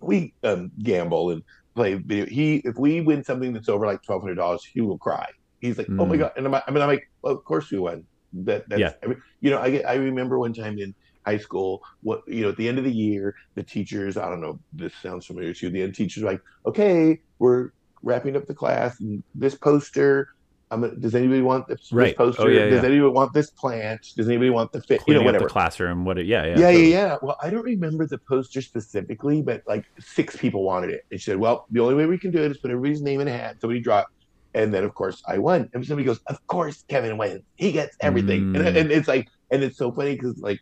we 0.00 0.32
um, 0.44 0.70
gamble 0.82 1.30
and 1.30 1.42
play 1.74 1.94
video. 1.94 2.26
He, 2.26 2.56
if 2.64 2.78
we 2.78 3.00
win 3.00 3.24
something 3.24 3.52
that's 3.52 3.68
over 3.68 3.86
like 3.86 4.02
twelve 4.02 4.22
hundred 4.22 4.36
dollars, 4.36 4.64
he 4.64 4.80
will 4.80 4.98
cry. 4.98 5.26
He's 5.60 5.78
like, 5.78 5.88
mm. 5.88 6.00
"Oh 6.00 6.06
my 6.06 6.16
mm. 6.16 6.20
god!" 6.20 6.32
And 6.36 6.46
I'm, 6.46 6.54
I 6.54 6.70
mean, 6.70 6.82
I'm 6.82 6.88
like, 6.88 7.10
"Well, 7.22 7.34
of 7.34 7.44
course 7.44 7.70
we 7.72 7.78
won." 7.80 8.04
That, 8.32 8.68
that's, 8.68 8.80
yeah. 8.80 8.92
I 9.02 9.06
mean, 9.06 9.22
you 9.40 9.50
know, 9.50 9.58
I 9.58 9.70
get, 9.70 9.88
I 9.88 9.94
remember 9.94 10.38
one 10.38 10.52
time 10.52 10.78
in 10.78 10.94
high 11.24 11.38
school, 11.38 11.82
what 12.02 12.22
you 12.28 12.42
know, 12.42 12.50
at 12.50 12.56
the 12.56 12.68
end 12.68 12.78
of 12.78 12.84
the 12.84 12.92
year, 12.92 13.34
the 13.56 13.64
teachers, 13.64 14.16
I 14.16 14.28
don't 14.28 14.40
know, 14.40 14.60
this 14.72 14.92
sounds 15.02 15.26
familiar 15.26 15.52
to 15.54 15.66
you. 15.66 15.72
The 15.72 15.82
end 15.82 15.96
teachers 15.96 16.22
like, 16.22 16.40
"Okay, 16.66 17.20
we're 17.40 17.70
wrapping 18.06 18.36
up 18.36 18.46
the 18.46 18.54
class, 18.54 19.00
and 19.00 19.22
this 19.34 19.54
poster 19.54 20.30
does 20.70 21.14
anybody 21.14 21.42
want 21.42 21.68
this, 21.68 21.92
right. 21.92 22.06
this 22.06 22.16
poster? 22.16 22.42
Oh, 22.42 22.48
yeah, 22.48 22.64
does 22.64 22.82
yeah. 22.82 22.88
anybody 22.88 23.00
want 23.00 23.32
this 23.32 23.50
plant? 23.50 24.14
Does 24.16 24.28
anybody 24.28 24.50
want 24.50 24.72
the 24.72 24.82
fit? 24.82 25.00
Cleaning 25.02 25.20
you 25.20 25.24
know, 25.24 25.26
whatever. 25.26 25.44
the 25.44 25.50
classroom. 25.50 26.04
What? 26.04 26.18
It, 26.18 26.26
yeah, 26.26 26.42
yeah, 26.42 26.48
yeah, 26.48 26.54
totally. 26.54 26.92
yeah, 26.92 27.06
yeah. 27.06 27.16
Well, 27.22 27.36
I 27.40 27.50
don't 27.50 27.64
remember 27.64 28.06
the 28.06 28.18
poster 28.18 28.60
specifically, 28.60 29.42
but 29.42 29.62
like 29.66 29.84
six 30.00 30.36
people 30.36 30.64
wanted 30.64 30.90
it. 30.90 31.06
And 31.10 31.20
she 31.20 31.30
said, 31.30 31.38
"Well, 31.38 31.66
the 31.70 31.80
only 31.80 31.94
way 31.94 32.06
we 32.06 32.18
can 32.18 32.32
do 32.32 32.42
it 32.42 32.50
is 32.50 32.58
put 32.58 32.70
everybody's 32.70 33.02
name 33.02 33.20
in 33.20 33.28
a 33.28 33.32
hat." 33.32 33.60
Somebody 33.60 33.80
dropped, 33.80 34.12
and 34.54 34.74
then 34.74 34.82
of 34.82 34.94
course 34.94 35.22
I 35.28 35.38
won. 35.38 35.70
And 35.72 35.86
somebody 35.86 36.04
goes, 36.04 36.20
"Of 36.26 36.44
course, 36.48 36.84
Kevin 36.88 37.16
wins. 37.16 37.42
He 37.54 37.70
gets 37.70 37.96
everything." 38.00 38.52
Mm. 38.52 38.66
And, 38.66 38.76
and 38.76 38.90
it's 38.90 39.08
like, 39.08 39.28
and 39.52 39.62
it's 39.62 39.78
so 39.78 39.92
funny 39.92 40.14
because 40.14 40.38
like 40.38 40.60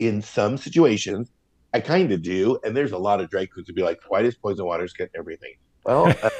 in 0.00 0.22
some 0.22 0.56
situations, 0.56 1.30
I 1.72 1.78
kind 1.78 2.10
of 2.10 2.22
do, 2.22 2.58
and 2.64 2.76
there's 2.76 2.92
a 2.92 2.98
lot 2.98 3.20
of 3.20 3.30
drag 3.30 3.52
queens 3.52 3.68
to 3.68 3.72
be 3.72 3.82
like, 3.82 4.00
"Why 4.08 4.22
does 4.22 4.34
Poison 4.34 4.64
Waters 4.64 4.92
get 4.92 5.10
everything?" 5.14 5.54
Well. 5.84 6.12
uh, 6.22 6.30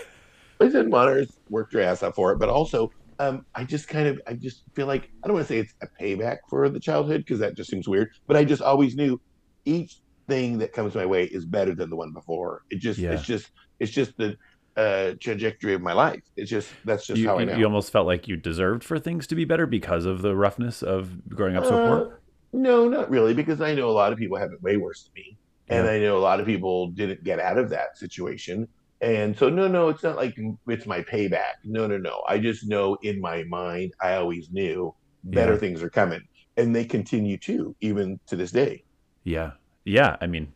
Poison 0.61 0.91
Waters 0.91 1.39
worked 1.49 1.73
your 1.73 1.83
ass 1.83 2.03
off 2.03 2.15
for 2.15 2.33
it, 2.33 2.39
but 2.39 2.49
also 2.49 2.93
um, 3.19 3.45
I 3.55 3.65
just 3.65 3.89
kind 3.89 4.09
of, 4.09 4.21
I 4.27 4.35
just 4.35 4.65
feel 4.75 4.87
like 4.87 5.11
I 5.23 5.27
don't 5.27 5.35
want 5.35 5.47
to 5.47 5.53
say 5.53 5.59
it's 5.59 5.75
a 5.83 5.89
payback 6.03 6.39
for 6.49 6.69
the 6.69 6.81
childhood 6.81 7.21
because 7.21 7.39
that 7.41 7.57
just 7.57 7.71
seems 7.71 7.89
weird. 7.89 8.11
But 8.27 8.37
I 8.37 8.45
just 8.45 8.63
always 8.63 8.95
knew 8.95 9.21
each 9.65 9.99
thing 10.29 10.59
that 10.59 10.73
comes 10.73 10.95
my 10.95 11.07
way 11.07 11.25
is 11.25 11.45
better 11.45 11.75
than 11.75 11.91
the 11.91 11.97
one 11.97 12.13
before. 12.13 12.63
It 12.71 12.79
just, 12.79 12.99
yeah. 12.99 13.13
it's 13.13 13.25
just, 13.25 13.51
it's 13.79 13.91
just 13.91 14.17
the 14.17 14.37
uh, 14.77 15.15
trajectory 15.21 15.75
of 15.75 15.83
my 15.83 15.93
life. 15.93 16.23
It's 16.37 16.51
just 16.51 16.69
that's 16.85 17.07
just 17.07 17.21
you, 17.21 17.29
how 17.29 17.39
I 17.39 17.45
know. 17.45 17.57
You 17.57 17.65
almost 17.65 17.93
felt 17.93 18.07
like 18.07 18.29
you 18.29 18.37
deserved 18.37 18.85
for 18.85 18.99
things 18.99 19.27
to 19.29 19.35
be 19.35 19.45
better 19.45 19.67
because 19.67 20.07
of 20.07 20.23
the 20.23 20.35
roughness 20.35 20.83
of 20.83 21.29
growing 21.29 21.57
up 21.57 21.65
so 21.65 21.75
uh, 21.75 21.89
poor. 21.89 22.21
No, 22.53 22.89
not 22.89 23.11
really, 23.11 23.35
because 23.35 23.61
I 23.61 23.75
know 23.75 23.91
a 23.91 23.93
lot 23.93 24.13
of 24.13 24.19
people 24.19 24.37
have 24.39 24.53
it 24.53 24.63
way 24.63 24.77
worse 24.77 25.05
than 25.05 25.13
me, 25.15 25.37
and 25.69 25.89
I 25.89 25.99
know 25.99 26.17
a 26.17 26.21
lot 26.21 26.41
of 26.41 26.47
people 26.47 26.89
didn't 26.89 27.23
get 27.23 27.39
out 27.39 27.59
of 27.59 27.71
that 27.71 27.97
situation. 27.97 28.69
And 29.01 29.37
so, 29.37 29.49
no, 29.49 29.67
no, 29.67 29.89
it's 29.89 30.03
not 30.03 30.17
like 30.17 30.37
it's 30.69 30.87
my 30.87 31.03
payback. 31.03 31.55
No, 31.65 31.87
no, 31.87 31.97
no. 31.97 32.23
I 32.29 32.39
just 32.39 32.69
know 32.69 32.97
in 33.03 33.21
my 33.21 33.45
mind, 33.45 33.95
I 34.01 34.15
always 34.15 34.51
knew 34.51 34.95
better 35.25 35.55
yeah. 35.55 35.59
things 35.59 35.83
are 35.83 35.91
coming, 35.91 36.23
and 36.57 36.75
they 36.75 36.85
continue 36.85 37.39
to, 37.39 37.75
even 37.81 38.21
to 38.27 38.37
this 38.37 38.51
day. 38.51 38.85
Yeah, 39.25 39.53
yeah. 39.85 40.17
I 40.21 40.27
mean, 40.27 40.53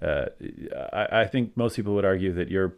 uh, 0.00 0.26
I, 0.92 1.22
I, 1.22 1.26
think 1.26 1.56
most 1.56 1.76
people 1.76 1.94
would 1.94 2.04
argue 2.04 2.32
that 2.34 2.48
you're 2.48 2.76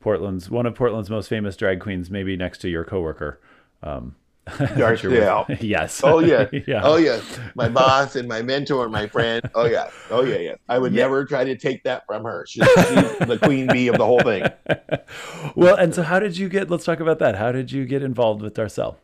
Portland's 0.00 0.50
one 0.50 0.64
of 0.64 0.74
Portland's 0.74 1.10
most 1.10 1.28
famous 1.28 1.54
drag 1.56 1.80
queens, 1.80 2.10
maybe 2.10 2.36
next 2.36 2.58
to 2.58 2.68
your 2.68 2.84
coworker. 2.84 3.40
Um, 3.82 4.16
Darcelle. 4.46 5.56
yes. 5.62 6.00
Oh 6.04 6.18
yeah. 6.18 6.48
yeah. 6.66 6.80
Oh 6.82 6.96
yes. 6.96 7.22
My 7.54 7.68
boss 7.68 8.16
and 8.16 8.26
my 8.28 8.42
mentor, 8.42 8.88
my 8.88 9.06
friend. 9.06 9.42
Oh 9.54 9.66
yeah. 9.66 9.88
Oh 10.10 10.24
yeah. 10.24 10.38
Yeah. 10.38 10.54
I 10.68 10.78
would 10.78 10.92
Yeah. 10.92 11.02
never 11.04 11.24
try 11.24 11.44
to 11.44 11.56
take 11.56 11.84
that 11.84 12.04
from 12.06 12.24
her. 12.24 12.44
She's, 12.48 12.64
the 12.64 13.38
queen 13.42 13.68
bee 13.68 13.88
of 13.88 13.98
the 13.98 14.04
whole 14.06 14.20
thing. 14.20 14.44
well, 15.54 15.76
and 15.76 15.94
so 15.94 16.02
how 16.02 16.18
did 16.18 16.36
you 16.36 16.48
get? 16.48 16.70
Let's 16.70 16.84
talk 16.84 17.00
about 17.00 17.18
that. 17.20 17.36
How 17.36 17.52
did 17.52 17.70
you 17.70 17.84
get 17.84 18.02
involved 18.02 18.42
with 18.42 18.54
Darcelle? 18.54 18.96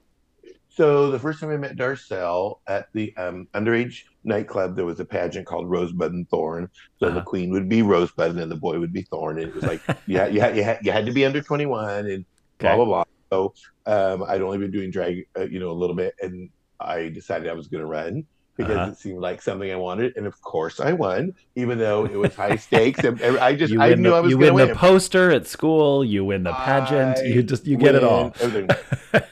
So 0.71 1.11
the 1.11 1.19
first 1.19 1.41
time 1.41 1.51
I 1.51 1.57
met 1.57 1.77
Darcelle 1.77 2.59
at 2.69 2.89
the 2.93 3.13
um, 3.17 3.49
underage 3.55 4.05
nightclub, 4.23 4.77
there 4.77 4.85
was 4.85 5.01
a 5.01 5.05
pageant 5.05 5.45
called 5.47 5.69
Rosebud 5.69 6.13
and 6.13 6.29
Thorn. 6.29 6.71
So 7.01 7.07
Uh-huh. 7.09 7.17
the 7.19 7.23
queen 7.25 7.51
would 7.51 7.69
be 7.69 7.83
Rosebud 7.83 8.31
and 8.31 8.39
then 8.39 8.49
the 8.49 8.55
boy 8.57 8.79
would 8.79 8.93
be 8.93 9.03
Thorn. 9.03 9.39
And 9.41 9.49
it 9.49 9.55
was 9.55 9.65
like, 9.65 9.81
yeah, 10.07 10.27
you 10.29 10.41
had, 10.41 10.57
you 10.57 10.63
had, 10.63 10.79
you 10.85 10.93
had 10.93 11.05
to 11.07 11.13
be 11.13 11.25
under 11.25 11.41
21 11.43 12.07
and 12.07 12.25
blah, 12.59 12.71
Okay. 12.71 12.77
blah, 12.77 12.85
blah. 12.85 13.03
So 13.03 13.09
um, 13.87 14.25
I'd 14.25 14.43
only 14.43 14.59
been 14.59 14.71
doing 14.71 14.91
drag, 14.91 15.27
uh, 15.37 15.47
you 15.47 15.61
know, 15.61 15.71
a 15.71 15.73
little 15.73 15.97
bit. 15.97 16.15
And 16.21 16.51
I 16.81 17.09
decided 17.09 17.49
I 17.49 17.55
was 17.55 17.69
going 17.69 17.83
to 17.83 17.87
run 17.87 18.27
because 18.59 18.77
Uh-huh. 18.77 18.91
it 18.91 18.99
seemed 18.99 19.21
like 19.21 19.41
something 19.41 19.71
I 19.73 19.77
wanted. 19.77 20.15
And 20.17 20.27
of 20.27 20.39
course 20.43 20.81
I 20.81 20.93
won, 20.93 21.33
even 21.55 21.79
though 21.79 22.05
it 22.05 22.17
was 22.17 22.35
high 22.35 22.57
stakes. 22.57 23.03
And 23.05 23.19
and 23.23 23.39
I 23.39 23.55
just 23.55 23.73
I 23.73 23.95
knew 23.95 24.11
the, 24.11 24.17
I 24.17 24.21
was 24.21 24.31
you 24.33 24.37
going 24.37 24.49
to 24.49 24.55
win 24.55 24.63
You 24.63 24.67
win. 24.67 24.69
the 24.69 24.75
poster 24.75 25.31
at 25.31 25.47
school. 25.47 26.05
You 26.05 26.25
win 26.27 26.43
the 26.43 26.53
pageant. 26.53 27.19
I 27.19 27.23
you 27.23 27.43
just 27.43 27.67
you 27.67 27.77
get 27.79 27.95
it 27.95 28.05
all. 28.05 28.35
Everything, 28.41 28.69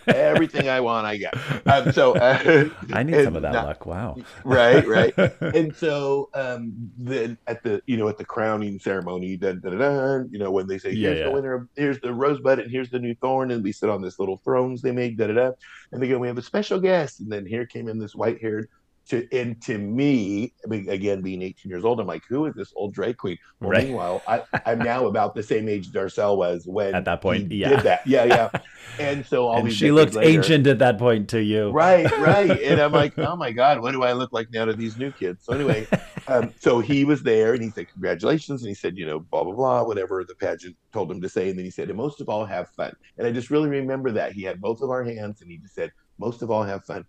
everything 0.06 0.68
I 0.68 0.80
want, 0.80 1.06
I 1.06 1.16
get. 1.16 1.34
Um, 1.66 1.92
so 1.92 2.14
uh, 2.14 2.68
I 2.92 3.02
need 3.02 3.22
some 3.24 3.36
of 3.36 3.42
that 3.42 3.52
not- 3.52 3.66
luck. 3.66 3.84
Wow. 3.86 4.16
right 4.44 4.86
right 4.86 5.12
and 5.40 5.74
so 5.74 6.30
um 6.34 6.72
then 6.98 7.36
at 7.46 7.62
the 7.62 7.82
you 7.86 7.96
know 7.96 8.08
at 8.08 8.16
the 8.18 8.24
crowning 8.24 8.78
ceremony 8.78 9.36
da, 9.36 9.52
da, 9.52 9.70
da, 9.70 9.76
da, 9.76 10.24
you 10.30 10.38
know 10.38 10.50
when 10.50 10.66
they 10.66 10.78
say 10.78 10.90
Yeah, 10.92 11.08
here's 11.08 11.18
yeah. 11.18 11.24
the 11.26 11.30
winner 11.32 11.68
here's 11.76 12.00
the 12.00 12.12
rosebud 12.14 12.58
and 12.60 12.70
here's 12.70 12.90
the 12.90 12.98
new 12.98 13.14
thorn 13.16 13.50
and 13.50 13.62
we 13.62 13.72
sit 13.72 13.90
on 13.90 14.00
this 14.02 14.18
little 14.18 14.38
thrones 14.44 14.82
they 14.82 14.92
made 14.92 15.16
da 15.18 15.26
da 15.26 15.34
da 15.34 15.50
and 15.92 16.00
they 16.02 16.08
go 16.08 16.18
we 16.18 16.28
have 16.28 16.38
a 16.38 16.42
special 16.42 16.80
guest 16.80 17.20
and 17.20 17.30
then 17.30 17.44
here 17.44 17.66
came 17.66 17.88
in 17.88 17.98
this 17.98 18.14
white 18.14 18.40
haired 18.40 18.68
to 19.08 19.26
and 19.32 19.60
to 19.62 19.78
me 19.78 20.52
again 20.68 21.20
being 21.22 21.42
18 21.42 21.70
years 21.70 21.84
old 21.84 22.00
i'm 22.00 22.06
like 22.06 22.22
who 22.28 22.46
is 22.46 22.54
this 22.54 22.72
old 22.76 22.92
drag 22.92 23.16
queen 23.16 23.38
well 23.60 23.70
Right. 23.70 23.84
meanwhile 23.84 24.22
I, 24.26 24.42
i'm 24.66 24.78
now 24.78 25.06
about 25.06 25.34
the 25.34 25.42
same 25.42 25.68
age 25.68 25.90
Darcelle 25.92 26.36
was 26.36 26.66
when 26.66 26.94
At 26.94 27.04
that 27.04 27.20
point, 27.20 27.50
he 27.52 27.58
yeah. 27.58 27.68
did 27.70 27.80
that 27.80 28.06
yeah 28.06 28.24
yeah 28.24 28.50
and 28.98 29.24
so 29.24 29.46
all 29.46 29.58
and 29.60 29.72
she 29.72 29.90
looked 29.92 30.14
later- 30.14 30.28
ancient 30.40 30.66
at 30.66 30.78
that 30.80 30.98
point 30.98 31.28
to 31.30 31.42
you. 31.42 31.70
Right, 31.70 32.10
right. 32.18 32.50
And 32.62 32.80
I'm 32.80 32.92
like, 32.92 33.18
oh 33.18 33.36
my 33.36 33.52
God, 33.52 33.80
what 33.80 33.92
do 33.92 34.02
I 34.02 34.12
look 34.12 34.32
like 34.32 34.50
now 34.52 34.64
to 34.64 34.72
these 34.72 34.96
new 34.96 35.10
kids? 35.12 35.44
So 35.44 35.52
anyway, 35.52 35.86
um, 36.28 36.52
so 36.58 36.80
he 36.80 37.04
was 37.04 37.22
there 37.22 37.54
and 37.54 37.62
he 37.62 37.70
said, 37.70 37.88
congratulations. 37.92 38.62
And 38.62 38.68
he 38.68 38.74
said, 38.74 38.96
you 38.96 39.04
know, 39.06 39.20
blah, 39.20 39.44
blah, 39.44 39.52
blah, 39.54 39.82
whatever 39.84 40.24
the 40.24 40.34
pageant 40.34 40.76
told 40.92 41.10
him 41.10 41.20
to 41.20 41.28
say. 41.28 41.50
And 41.50 41.58
then 41.58 41.64
he 41.64 41.70
said, 41.70 41.88
and 41.88 41.96
most 41.96 42.20
of 42.20 42.28
all, 42.28 42.44
have 42.44 42.68
fun. 42.70 42.92
And 43.18 43.26
I 43.26 43.32
just 43.32 43.50
really 43.50 43.68
remember 43.68 44.10
that. 44.12 44.32
He 44.32 44.42
had 44.42 44.60
both 44.60 44.80
of 44.82 44.90
our 44.90 45.04
hands 45.04 45.42
and 45.42 45.50
he 45.50 45.58
just 45.58 45.74
said, 45.74 45.92
most 46.18 46.40
of 46.42 46.50
all, 46.50 46.62
have 46.62 46.84
fun. 46.84 47.04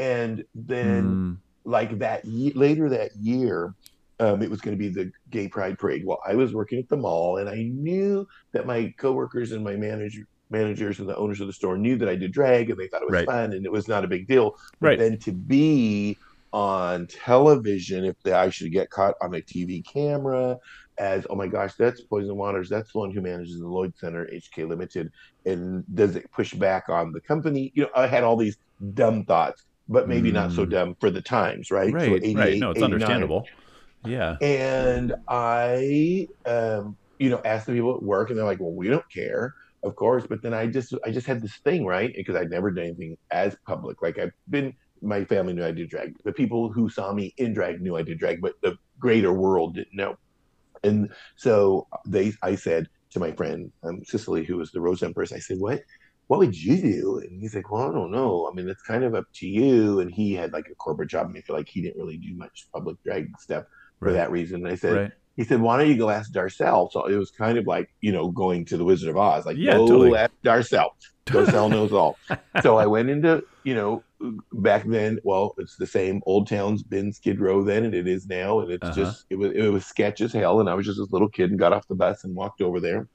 And 0.00 0.44
then 0.54 1.04
Mm, 1.12 1.38
like 1.64 1.98
that 1.98 2.24
ye- 2.24 2.52
later 2.54 2.88
that 2.88 3.10
year, 3.20 3.74
um, 4.18 4.42
it 4.42 4.50
was 4.50 4.60
going 4.60 4.76
to 4.76 4.78
be 4.78 4.88
the 4.88 5.10
gay 5.30 5.48
pride 5.48 5.78
parade. 5.78 6.02
Well, 6.06 6.20
I 6.26 6.34
was 6.34 6.54
working 6.54 6.78
at 6.78 6.88
the 6.88 6.96
mall 6.96 7.36
and 7.38 7.48
I 7.48 7.62
knew 7.62 8.26
that 8.52 8.66
my 8.66 8.92
coworkers 8.98 9.52
and 9.52 9.62
my 9.64 9.76
manager 9.76 10.22
managers 10.50 10.98
and 10.98 11.08
the 11.08 11.16
owners 11.16 11.40
of 11.40 11.46
the 11.46 11.52
store 11.52 11.78
knew 11.78 11.96
that 11.96 12.08
I 12.08 12.16
did 12.16 12.32
drag 12.32 12.70
and 12.70 12.78
they 12.80 12.88
thought 12.88 13.02
it 13.02 13.06
was 13.08 13.14
Right. 13.14 13.24
fun 13.24 13.52
and 13.52 13.64
it 13.64 13.72
was 13.72 13.86
not 13.88 14.04
a 14.04 14.08
big 14.08 14.26
deal. 14.26 14.56
But 14.82 14.88
Right. 14.88 14.98
then 14.98 15.18
to 15.20 15.32
be 15.32 16.18
on 16.52 17.06
television, 17.06 18.04
if 18.04 18.16
the, 18.24 18.36
I 18.36 18.50
should 18.50 18.72
get 18.72 18.90
caught 18.90 19.14
on 19.22 19.34
a 19.34 19.40
TV 19.42 19.82
camera 19.82 20.58
as, 20.98 21.26
oh 21.30 21.36
my 21.36 21.46
gosh, 21.46 21.74
that's 21.78 22.02
Poison 22.02 22.36
Waters. 22.36 22.68
That's 22.68 22.92
the 22.92 22.98
one 22.98 23.12
who 23.12 23.20
manages 23.22 23.60
the 23.60 23.68
Lloyd 23.68 23.92
Center, 23.96 24.28
HK 24.32 24.64
Limited. 24.68 25.10
And 25.44 25.84
does 25.94 26.16
it 26.16 26.30
push 26.32 26.52
back 26.54 26.88
on 26.88 27.12
the 27.12 27.20
company? 27.22 27.72
You 27.74 27.84
know, 27.84 27.90
I 27.94 28.06
had 28.08 28.24
all 28.24 28.36
these 28.36 28.56
dumb 28.94 29.24
thoughts, 29.24 29.64
but 29.90 30.08
maybe 30.08 30.30
not 30.30 30.52
so 30.52 30.64
Mm. 30.64 30.70
dumb 30.70 30.94
for 31.00 31.10
the 31.10 31.20
times, 31.20 31.70
right? 31.70 31.90
So 31.90 31.96
right. 31.96 32.22
right. 32.34 32.58
No, 32.58 32.70
it's 32.70 32.78
89. 32.78 32.92
understandable. 32.92 33.44
Yeah. 34.04 34.36
And 34.40 35.14
I, 35.28 36.28
um, 36.46 36.96
you 37.18 37.28
know, 37.28 37.42
asked 37.44 37.66
the 37.66 37.72
people 37.72 37.96
at 37.96 38.02
work, 38.02 38.30
and 38.30 38.38
they're 38.38 38.46
like, 38.46 38.60
"Well, 38.60 38.72
we 38.72 38.88
don't 38.88 39.04
care, 39.12 39.52
of 39.82 39.94
course." 39.96 40.26
But 40.26 40.42
then 40.42 40.54
I 40.54 40.68
just, 40.68 40.94
I 41.04 41.10
just 41.10 41.26
had 41.26 41.42
this 41.42 41.58
thing, 41.64 41.84
right? 41.84 42.10
Because 42.14 42.36
I'd 42.36 42.50
never 42.50 42.70
done 42.70 42.84
anything 42.86 43.16
as 43.30 43.56
public. 43.66 44.00
Like 44.00 44.18
I've 44.18 44.32
been, 44.48 44.72
my 45.02 45.24
family 45.24 45.52
knew 45.52 45.64
I 45.64 45.72
did 45.72 45.90
drag. 45.90 46.14
The 46.24 46.32
people 46.32 46.72
who 46.72 46.88
saw 46.88 47.12
me 47.12 47.34
in 47.36 47.52
drag 47.52 47.82
knew 47.82 47.96
I 47.96 48.02
did 48.02 48.18
drag, 48.18 48.40
but 48.40 48.54
the 48.62 48.76
greater 48.98 49.32
world 49.32 49.74
didn't 49.74 49.94
know. 49.94 50.16
And 50.82 51.12
so 51.36 51.86
they, 52.06 52.32
I 52.42 52.54
said 52.54 52.86
to 53.10 53.20
my 53.20 53.32
friend 53.32 53.70
um, 53.82 54.00
Cicely, 54.04 54.44
who 54.44 54.56
was 54.56 54.70
the 54.70 54.80
Rose 54.80 55.02
Empress, 55.02 55.32
I 55.32 55.40
said, 55.40 55.58
"What, 55.58 55.80
what 56.30 56.38
would 56.38 56.56
you 56.56 56.76
do?" 56.80 57.18
And 57.18 57.40
he's 57.40 57.54
like, 57.56 57.70
"Well, 57.72 57.90
I 57.90 57.92
don't 57.92 58.12
know. 58.12 58.48
I 58.50 58.54
mean, 58.54 58.68
it's 58.68 58.82
kind 58.82 59.04
of 59.04 59.14
up 59.14 59.24
to 59.36 59.46
you." 59.46 60.00
And 60.00 60.10
he 60.12 60.32
had 60.34 60.52
like 60.52 60.66
a 60.70 60.76
corporate 60.76 61.10
job, 61.10 61.26
and 61.26 61.36
I 61.36 61.40
feel 61.42 61.56
like 61.56 61.68
he 61.68 61.82
didn't 61.82 61.98
really 62.00 62.18
do 62.18 62.36
much 62.36 62.68
public 62.74 62.96
drag 63.04 63.26
stuff 63.40 63.64
for 64.02 64.12
Right. 64.12 64.14
that 64.14 64.30
reason. 64.30 64.64
And 64.64 64.72
I 64.72 64.76
said, 64.76 64.94
Right. 64.96 65.10
he 65.36 65.44
said, 65.44 65.60
"Why 65.60 65.78
don't 65.78 65.88
you 65.90 65.98
go 65.98 66.10
ask 66.10 66.32
Darcelle?" 66.32 66.90
So 66.92 67.06
it 67.06 67.16
was 67.16 67.30
kind 67.32 67.58
of 67.58 67.66
like 67.66 67.88
you 68.00 68.12
know 68.12 68.30
going 68.30 68.64
to 68.66 68.76
the 68.76 68.84
Wizard 68.84 69.08
of 69.10 69.16
Oz, 69.16 69.44
like 69.46 69.56
Yeah, 69.58 69.72
go 69.74 69.86
totally. 69.86 70.16
ask 70.16 70.32
Darcelle. 70.44 70.90
Darcelle 71.32 71.70
knows 71.72 71.92
all. 71.92 72.18
So 72.60 72.76
I 72.78 72.86
went 72.86 73.10
into 73.10 73.42
you 73.64 73.74
know 73.74 74.04
back 74.52 74.84
then. 74.86 75.18
Well, 75.24 75.54
it's 75.58 75.76
the 75.78 75.86
same. 75.86 76.20
Old 76.26 76.48
Town's 76.48 76.82
been 76.82 77.12
Skid 77.12 77.40
Row 77.40 77.62
then, 77.64 77.84
and 77.84 77.94
it 77.94 78.06
is 78.08 78.26
now, 78.26 78.60
and 78.60 78.70
it's 78.70 78.88
Uh-huh. 78.88 78.94
just 78.94 79.24
it 79.30 79.36
was 79.36 79.52
it 79.52 79.68
was 79.72 79.86
sketch 79.86 80.20
as 80.20 80.32
hell. 80.32 80.60
And 80.60 80.68
I 80.68 80.74
was 80.74 80.86
just 80.86 80.98
this 80.98 81.10
little 81.12 81.28
kid 81.28 81.50
and 81.50 81.58
got 81.58 81.72
off 81.72 81.88
the 81.88 81.94
bus 81.94 82.24
and 82.24 82.36
walked 82.36 82.60
over 82.60 82.80
there. 82.80 83.08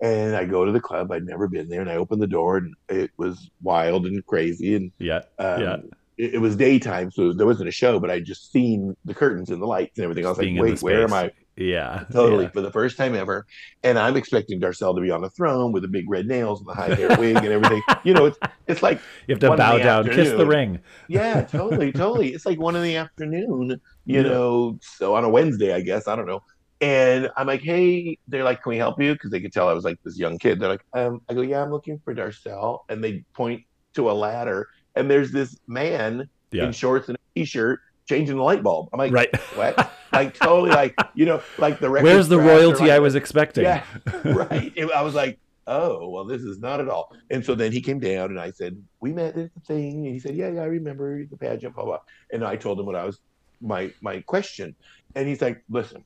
And 0.00 0.36
I 0.36 0.44
go 0.44 0.64
to 0.64 0.70
the 0.72 0.80
club. 0.80 1.10
I'd 1.10 1.24
never 1.26 1.48
been 1.48 1.68
there, 1.68 1.80
and 1.80 1.90
I 1.90 1.96
opened 1.96 2.22
the 2.22 2.26
door, 2.28 2.58
and 2.58 2.74
it 2.88 3.10
was 3.16 3.50
wild 3.62 4.06
and 4.06 4.24
crazy. 4.26 4.76
And 4.76 4.92
Yeah. 4.98 5.22
um, 5.38 5.60
Yeah. 5.60 5.76
it, 6.16 6.34
it 6.34 6.38
was 6.38 6.54
daytime, 6.56 7.10
so 7.10 7.32
there 7.32 7.46
wasn't 7.46 7.68
a 7.68 7.72
show, 7.72 7.98
but 7.98 8.10
I'd 8.10 8.24
just 8.24 8.52
seen 8.52 8.96
the 9.04 9.14
curtains 9.14 9.50
and 9.50 9.60
the 9.60 9.66
lights 9.66 9.98
and 9.98 10.04
everything. 10.04 10.24
I 10.24 10.28
was 10.28 10.38
Being 10.38 10.56
like, 10.56 10.62
wait, 10.64 10.82
where 10.82 11.02
am 11.04 11.12
I? 11.12 11.32
Yeah. 11.56 12.04
Totally, 12.12 12.44
Yeah. 12.44 12.50
for 12.50 12.60
the 12.60 12.70
first 12.70 12.96
time 12.96 13.16
ever. 13.16 13.44
And 13.82 13.98
I'm 13.98 14.16
expecting 14.16 14.60
Darcelle 14.60 14.94
to 14.94 15.00
be 15.02 15.10
on 15.10 15.22
the 15.22 15.30
throne 15.30 15.72
with 15.72 15.82
the 15.82 15.88
big 15.88 16.08
red 16.08 16.26
nails 16.28 16.60
and 16.60 16.68
the 16.68 16.74
high 16.74 16.94
hair 16.94 17.08
wig 17.18 17.36
and 17.36 17.46
everything. 17.48 17.82
You 18.04 18.14
know, 18.14 18.26
it's 18.26 18.38
it's 18.68 18.80
like, 18.84 19.00
You 19.26 19.32
have 19.34 19.40
to 19.40 19.56
bow 19.56 19.78
down, 19.78 20.04
kiss 20.08 20.30
the 20.30 20.46
ring. 20.46 20.78
yeah, 21.08 21.42
totally, 21.50 21.90
totally. 21.90 22.28
It's 22.32 22.46
like 22.46 22.60
one 22.60 22.76
in 22.76 22.82
the 22.84 22.94
afternoon, 22.94 23.80
you 24.06 24.20
Yeah. 24.20 24.22
know, 24.22 24.78
so 24.80 25.16
on 25.16 25.24
a 25.24 25.28
Wednesday, 25.28 25.74
I 25.74 25.80
guess. 25.80 26.06
I 26.06 26.14
don't 26.14 26.26
know. 26.26 26.44
And 26.80 27.30
I'm 27.36 27.46
like, 27.46 27.62
hey, 27.62 28.18
they're 28.28 28.44
like, 28.44 28.62
can 28.62 28.70
we 28.70 28.76
help 28.76 29.00
you? 29.00 29.12
Because 29.12 29.30
they 29.30 29.40
could 29.40 29.52
tell 29.52 29.68
I 29.68 29.72
was 29.72 29.84
like 29.84 29.98
this 30.04 30.16
young 30.18 30.38
kid. 30.38 30.60
They're 30.60 30.68
like, 30.68 30.84
um, 30.92 31.20
I 31.28 31.34
go, 31.34 31.40
yeah, 31.42 31.62
I'm 31.62 31.70
looking 31.70 31.98
for 32.04 32.14
Darcelle. 32.14 32.80
And 32.88 33.02
they 33.02 33.24
point 33.34 33.64
to 33.94 34.10
a 34.10 34.12
ladder, 34.12 34.68
and 34.94 35.10
there's 35.10 35.32
this 35.32 35.56
man 35.66 36.28
Yeah. 36.52 36.66
in 36.66 36.72
shorts 36.72 37.08
and 37.08 37.16
a 37.16 37.20
t-shirt 37.40 37.80
changing 38.08 38.36
the 38.36 38.42
light 38.42 38.62
bulb. 38.62 38.88
I'm 38.92 38.98
like, 38.98 39.12
Right. 39.12 39.34
what? 39.56 39.90
like 40.12 40.34
totally 40.34 40.70
like, 40.70 40.94
you 41.14 41.26
know, 41.26 41.42
like 41.58 41.80
the 41.80 41.90
record 41.90 42.04
Where's 42.04 42.28
the 42.28 42.38
royalty 42.38 42.82
like 42.84 42.92
I 42.92 42.98
was 43.00 43.14
expecting? 43.16 43.64
Yeah, 43.64 43.84
right. 44.24 44.72
It- 44.76 44.90
I 44.92 45.02
was 45.02 45.14
like, 45.14 45.38
oh, 45.66 46.08
well, 46.08 46.24
this 46.24 46.42
is 46.42 46.58
not 46.60 46.80
at 46.80 46.88
all. 46.88 47.14
And 47.30 47.44
so 47.44 47.54
then 47.54 47.72
he 47.72 47.80
came 47.82 47.98
down 47.98 48.30
and 48.30 48.40
I 48.40 48.50
said, 48.52 48.80
we 49.00 49.12
met 49.12 49.36
at 49.36 49.52
the 49.52 49.60
thing. 49.66 50.06
And 50.06 50.14
he 50.14 50.18
said, 50.20 50.34
yeah, 50.34 50.48
yeah, 50.48 50.62
I 50.62 50.66
remember 50.66 51.24
the 51.26 51.36
pageant, 51.36 51.74
blah, 51.74 51.84
blah. 51.84 51.98
And 52.32 52.42
I 52.42 52.56
told 52.56 52.80
him 52.80 52.86
what 52.86 52.94
I 52.96 53.04
was, 53.04 53.18
my, 53.60 53.92
my 54.00 54.20
question. 54.22 54.74
And 55.14 55.28
he's 55.28 55.42
like, 55.42 55.62
listen, 55.68 56.04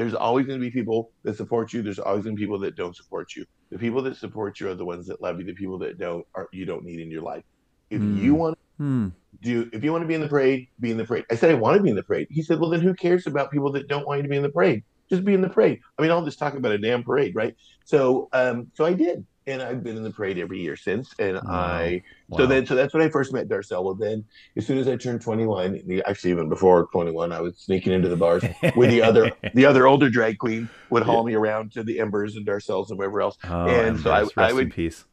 there's 0.00 0.14
always 0.14 0.46
going 0.46 0.58
to 0.58 0.64
be 0.64 0.70
people 0.70 1.12
that 1.24 1.36
support 1.36 1.74
you. 1.74 1.82
There's 1.82 1.98
always 1.98 2.24
going 2.24 2.34
to 2.34 2.40
be 2.40 2.46
people 2.46 2.58
that 2.60 2.74
don't 2.74 2.96
support 2.96 3.28
you. 3.36 3.44
The 3.70 3.78
people 3.78 4.00
that 4.02 4.16
support 4.16 4.58
you 4.58 4.70
are 4.70 4.74
the 4.74 4.84
ones 4.86 5.06
that 5.08 5.20
love 5.20 5.38
you. 5.38 5.44
The 5.44 5.52
people 5.52 5.78
that 5.80 5.98
don't 5.98 6.24
are 6.34 6.48
you 6.54 6.64
don't 6.64 6.84
need 6.84 7.00
in 7.00 7.10
your 7.10 7.20
life. 7.22 7.44
If 7.90 8.00
Hmm. 8.00 8.16
you 8.16 8.34
want 8.34 8.56
Hmm. 8.78 9.08
do 9.42 9.68
if 9.74 9.84
you 9.84 9.92
want 9.92 10.02
to 10.02 10.08
be 10.08 10.14
in 10.14 10.22
the 10.22 10.28
parade, 10.28 10.68
be 10.80 10.90
in 10.90 10.96
the 10.96 11.04
parade. 11.04 11.26
I 11.30 11.34
said 11.34 11.50
I 11.50 11.54
want 11.54 11.76
to 11.76 11.82
be 11.82 11.90
in 11.90 11.96
the 11.96 12.02
parade. 12.02 12.28
He 12.30 12.42
said, 12.42 12.58
Well 12.60 12.70
then 12.70 12.80
who 12.80 12.94
cares 12.94 13.26
about 13.26 13.50
people 13.50 13.72
that 13.72 13.88
don't 13.88 14.06
want 14.06 14.18
you 14.18 14.22
to 14.22 14.28
be 14.30 14.36
in 14.36 14.42
the 14.42 14.50
parade? 14.50 14.82
Just 15.10 15.24
be 15.24 15.34
in 15.34 15.42
the 15.42 15.50
parade. 15.50 15.80
I 15.98 16.02
mean, 16.02 16.10
I'll 16.10 16.24
just 16.24 16.38
talk 16.38 16.54
about 16.54 16.72
a 16.72 16.78
damn 16.78 17.02
parade, 17.02 17.34
right? 17.36 17.54
So 17.84 18.28
um 18.32 18.70
so 18.74 18.86
I 18.86 18.94
did. 18.94 19.26
And 19.46 19.62
I've 19.62 19.82
been 19.82 19.96
in 19.96 20.02
the 20.02 20.10
parade 20.10 20.38
every 20.38 20.60
year 20.60 20.76
since. 20.76 21.14
And 21.18 21.34
Wow. 21.36 21.40
I 21.46 22.02
Wow. 22.28 22.38
so 22.38 22.46
then 22.46 22.66
so 22.66 22.74
that's 22.74 22.92
when 22.92 23.02
I 23.02 23.08
first 23.08 23.32
met 23.32 23.48
Darcelle. 23.48 23.82
Well 23.82 23.94
then 23.94 24.24
as 24.56 24.66
soon 24.66 24.78
as 24.78 24.86
I 24.86 24.96
turned 24.96 25.22
21, 25.22 25.82
actually 26.06 26.30
even 26.30 26.48
before 26.48 26.86
21, 26.92 27.32
I 27.32 27.40
was 27.40 27.56
sneaking 27.58 27.92
into 27.92 28.08
the 28.08 28.16
bars 28.16 28.44
where 28.74 28.88
the 28.88 29.02
other 29.02 29.32
the 29.54 29.64
other 29.64 29.86
older 29.86 30.10
drag 30.10 30.38
queen 30.38 30.68
would 30.90 31.02
haul 31.02 31.24
me 31.24 31.34
around 31.34 31.72
to 31.72 31.82
the 31.82 31.98
Embers 32.00 32.36
and 32.36 32.46
Darcelle's 32.46 32.90
and 32.90 32.98
wherever 32.98 33.20
else. 33.22 33.38
Oh, 33.44 33.66
and 33.66 33.98
so 33.98 34.10
I- 34.10 34.26
I 34.36 34.52
would- 34.52 34.72
peace. 34.72 35.04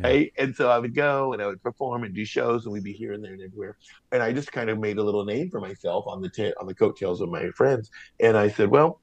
Yeah. 0.00 0.06
Right? 0.06 0.32
And 0.38 0.56
so 0.56 0.70
I 0.70 0.78
would 0.78 0.94
go 0.94 1.32
and 1.34 1.42
I 1.42 1.46
would 1.46 1.62
perform 1.62 2.04
and 2.04 2.14
do 2.14 2.24
shows, 2.24 2.64
and 2.64 2.72
we'd 2.72 2.82
be 2.82 2.94
here 2.94 3.12
and 3.12 3.22
there 3.22 3.34
and 3.34 3.42
everywhere. 3.42 3.76
And 4.10 4.22
I 4.22 4.32
just 4.32 4.50
kind 4.50 4.70
of 4.70 4.78
made 4.78 4.96
a 4.98 5.02
little 5.02 5.24
name 5.24 5.50
for 5.50 5.60
myself 5.60 6.06
on 6.06 6.22
the 6.22 6.30
ta- 6.30 6.54
on 6.58 6.66
the 6.66 6.74
coattails 6.74 7.20
of 7.20 7.28
my 7.28 7.48
friends. 7.50 7.90
And 8.18 8.36
I 8.36 8.48
said, 8.48 8.68
"Well, 8.70 9.00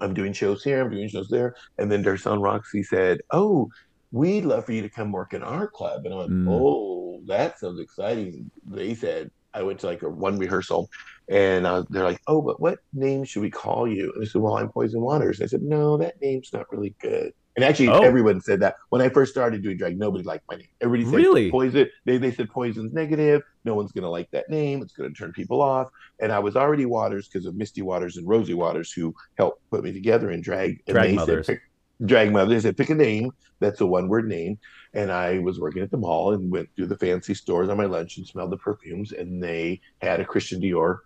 I'm 0.00 0.14
doing 0.14 0.32
shows 0.32 0.64
here, 0.64 0.80
I'm 0.82 0.90
doing 0.90 1.08
shows 1.08 1.28
there." 1.28 1.54
And 1.78 1.92
then 1.92 2.02
Darcelle 2.02 2.42
Roxy 2.42 2.82
said, 2.82 3.20
"Oh, 3.32 3.68
we'd 4.14 4.44
love 4.44 4.64
for 4.64 4.72
you 4.72 4.82
to 4.82 4.88
come 4.88 5.10
work 5.12 5.34
in 5.34 5.42
our 5.42 5.66
club." 5.66 6.04
And 6.04 6.14
I 6.14 6.16
went, 6.18 6.30
Mm. 6.30 6.46
"Oh, 6.48 7.20
that 7.26 7.58
sounds 7.58 7.80
exciting." 7.80 8.50
They 8.66 8.94
said. 8.94 9.30
I 9.56 9.62
went 9.62 9.78
to 9.80 9.86
like 9.86 10.02
a 10.02 10.08
one 10.10 10.36
rehearsal, 10.36 10.90
and 11.28 11.64
uh, 11.64 11.84
they're 11.88 12.02
like, 12.02 12.20
"Oh, 12.26 12.42
but 12.42 12.58
what 12.60 12.80
name 12.92 13.22
should 13.22 13.40
we 13.42 13.50
call 13.50 13.86
you?" 13.86 14.10
And 14.12 14.24
I 14.24 14.26
said, 14.26 14.42
"Well, 14.42 14.56
I'm 14.56 14.68
Poison 14.68 15.00
Waters." 15.00 15.40
I 15.40 15.46
said, 15.46 15.62
"No, 15.62 15.96
that 15.98 16.20
name's 16.20 16.52
not 16.52 16.66
really 16.72 16.92
good." 17.00 17.32
And 17.54 17.64
actually, 17.64 17.86
Oh. 17.88 18.02
everyone 18.02 18.40
said 18.40 18.58
that 18.62 18.74
when 18.90 19.00
I 19.00 19.08
first 19.08 19.30
started 19.30 19.62
doing 19.62 19.76
drag, 19.76 19.96
nobody 19.96 20.24
liked 20.24 20.42
my 20.50 20.56
name. 20.56 20.66
Everybody 20.80 21.04
said 21.08 21.14
Really? 21.16 21.50
poison. 21.52 21.86
They, 22.04 22.18
they 22.18 22.32
said 22.32 22.50
poison's 22.50 22.92
negative. 22.92 23.42
No 23.64 23.76
one's 23.76 23.92
gonna 23.92 24.10
like 24.10 24.28
that 24.32 24.50
name. 24.50 24.82
It's 24.82 24.92
gonna 24.92 25.10
turn 25.10 25.30
people 25.30 25.62
off. 25.62 25.88
And 26.20 26.32
I 26.32 26.40
was 26.40 26.56
already 26.56 26.84
Waters 26.84 27.28
because 27.28 27.46
of 27.46 27.54
Misty 27.54 27.80
Waters 27.82 28.16
and 28.16 28.26
Rosie 28.26 28.54
Waters, 28.54 28.90
who 28.90 29.14
helped 29.38 29.60
put 29.70 29.84
me 29.84 29.92
together 29.92 30.32
in 30.32 30.40
drag. 30.40 30.82
And 30.88 30.94
Drag 30.94 31.10
they 31.10 31.14
mothers. 31.14 31.46
Said, 31.46 31.60
drag 32.04 32.32
mother. 32.32 32.54
They 32.54 32.60
said 32.60 32.76
pick 32.76 32.90
a 32.90 32.94
name 32.94 33.30
that's 33.60 33.80
a 33.80 33.86
one 33.86 34.08
word 34.08 34.26
name. 34.28 34.58
And 34.94 35.10
I 35.10 35.38
was 35.40 35.58
working 35.58 35.82
at 35.82 35.90
the 35.90 35.96
mall 35.96 36.32
and 36.34 36.50
went 36.52 36.68
through 36.76 36.86
the 36.86 36.98
fancy 36.98 37.34
stores 37.34 37.68
on 37.68 37.76
my 37.76 37.84
lunch 37.86 38.16
and 38.16 38.26
smelled 38.26 38.52
the 38.52 38.56
perfumes. 38.58 39.12
And 39.12 39.42
they 39.42 39.80
had 40.00 40.20
a 40.20 40.24
Christian 40.24 40.60
Dior 40.60 40.98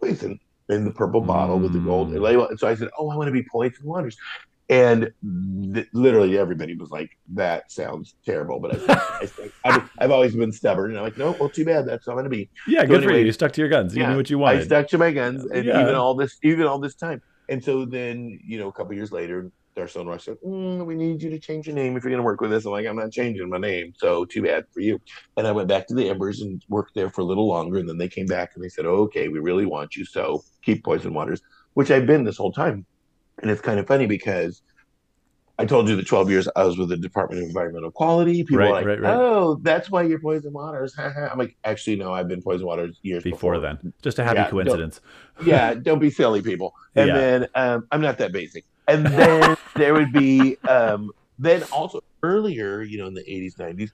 poison 0.00 0.38
in 0.68 0.84
the 0.84 0.90
purple 0.92 1.20
bottle 1.20 1.58
with 1.60 1.72
the 1.72 1.78
gold 1.80 2.10
Mm. 2.10 2.20
label. 2.20 2.48
And 2.48 2.58
so 2.58 2.66
I 2.68 2.74
said, 2.74 2.88
"Oh, 2.98 3.08
I 3.10 3.16
want 3.16 3.28
to 3.28 3.32
be 3.32 3.44
Poison 3.50 3.84
Waters." 3.84 4.16
And 4.68 5.12
th- 5.74 5.86
literally 5.92 6.36
everybody 6.36 6.76
was 6.76 6.90
like, 6.90 7.08
"That 7.34 7.70
sounds 7.70 8.16
terrible," 8.24 8.58
but 8.58 8.74
I, 8.90 8.94
I, 9.22 9.28
I've, 9.64 9.90
I've 10.00 10.10
always 10.10 10.34
been 10.34 10.50
stubborn, 10.50 10.90
and 10.90 10.98
I'm 10.98 11.04
like, 11.04 11.16
"No, 11.16 11.36
well, 11.38 11.50
too 11.50 11.64
bad. 11.64 11.86
That's 11.86 12.04
how 12.06 12.12
I'm 12.12 12.16
going 12.18 12.24
to 12.24 12.30
be." 12.30 12.50
Yeah, 12.66 12.80
So 12.82 12.88
good 12.88 13.04
for 13.04 13.12
you. 13.12 13.26
You 13.26 13.32
stuck 13.32 13.52
to 13.52 13.60
your 13.60 13.70
guns. 13.70 13.94
You 13.94 14.02
yeah, 14.02 14.10
knew 14.10 14.16
what 14.16 14.28
you 14.28 14.38
wanted. 14.38 14.62
I 14.62 14.64
stuck 14.64 14.88
to 14.88 14.98
my 14.98 15.12
guns, 15.12 15.44
and 15.46 15.64
Yeah. 15.64 15.80
even 15.82 15.94
all 15.94 16.16
this, 16.16 16.36
even 16.42 16.66
all 16.66 16.80
this 16.80 16.96
time. 16.96 17.22
And 17.48 17.62
so 17.62 17.84
then, 17.84 18.40
you 18.44 18.58
know, 18.58 18.66
a 18.66 18.72
couple 18.72 18.94
years 18.94 19.12
later, 19.12 19.52
Darcelle 19.76 20.06
Ross 20.06 20.24
said, 20.24 20.38
mm, 20.44 20.84
"We 20.86 20.94
need 20.94 21.22
you 21.22 21.28
to 21.30 21.38
change 21.38 21.66
your 21.66 21.76
name 21.76 21.96
if 21.96 22.02
you're 22.02 22.10
going 22.10 22.20
to 22.20 22.24
work 22.24 22.40
with 22.40 22.52
us." 22.52 22.64
I'm 22.64 22.72
like, 22.72 22.86
"I'm 22.86 22.96
not 22.96 23.12
changing 23.12 23.48
my 23.50 23.58
name, 23.58 23.92
so 23.98 24.24
too 24.24 24.42
bad 24.42 24.64
for 24.72 24.80
you." 24.80 24.98
And 25.36 25.46
I 25.46 25.52
went 25.52 25.68
back 25.68 25.86
to 25.88 25.94
the 25.94 26.08
Embers 26.08 26.40
and 26.40 26.62
worked 26.68 26.94
there 26.94 27.10
for 27.10 27.20
a 27.20 27.24
little 27.24 27.46
longer, 27.46 27.78
and 27.78 27.88
then 27.88 27.98
they 27.98 28.08
came 28.08 28.26
back 28.26 28.52
and 28.54 28.64
they 28.64 28.68
said, 28.70 28.86
"Okay, 28.86 29.28
we 29.28 29.38
really 29.38 29.66
want 29.66 29.94
you, 29.94 30.04
so 30.04 30.42
keep 30.62 30.82
Poison 30.84 31.12
Waters," 31.12 31.42
which 31.74 31.90
I've 31.90 32.06
been 32.06 32.24
this 32.24 32.38
whole 32.38 32.52
time. 32.52 32.86
And 33.42 33.50
it's 33.50 33.60
kind 33.60 33.78
of 33.78 33.86
funny 33.86 34.06
because 34.06 34.62
I 35.58 35.66
told 35.66 35.88
you 35.88 35.96
the 35.96 36.02
12 36.02 36.30
years 36.30 36.48
I 36.56 36.64
was 36.64 36.78
with 36.78 36.88
the 36.88 36.96
Department 36.96 37.42
of 37.42 37.48
Environmental 37.48 37.90
Quality. 37.90 38.44
People 38.44 38.58
Right, 38.58 38.68
are 38.68 38.72
like, 38.72 38.86
right, 38.86 39.00
right. 39.00 39.14
"Oh, 39.14 39.58
that's 39.62 39.90
why 39.90 40.02
you're 40.04 40.20
Poison 40.20 40.54
Waters." 40.54 40.94
I'm 40.98 41.38
like, 41.38 41.54
"Actually, 41.64 41.96
no, 41.96 42.14
I've 42.14 42.28
been 42.28 42.40
Poison 42.42 42.66
Waters 42.66 42.98
years 43.02 43.22
before 43.24 43.58
then. 43.60 43.92
Just 44.00 44.18
a 44.18 44.24
happy 44.24 44.36
Yeah, 44.36 44.42
don't- 44.44 44.50
coincidence. 44.52 45.00
yeah, 45.44 45.74
don't 45.82 45.98
be 45.98 46.08
silly, 46.10 46.40
people. 46.40 46.72
And 46.94 47.08
Yeah. 47.08 47.14
then 47.14 47.46
um, 47.54 47.86
I'm 47.92 48.00
not 48.00 48.16
that 48.18 48.32
basic. 48.32 48.64
And 48.88 49.06
then 49.06 49.56
there 49.74 49.94
would 49.94 50.12
be 50.12 50.56
um, 50.68 51.10
then 51.38 51.62
also 51.72 52.00
earlier, 52.22 52.82
you 52.82 52.98
know, 52.98 53.06
in 53.06 53.14
the 53.14 53.22
80s, 53.24 53.56
90s, 53.56 53.90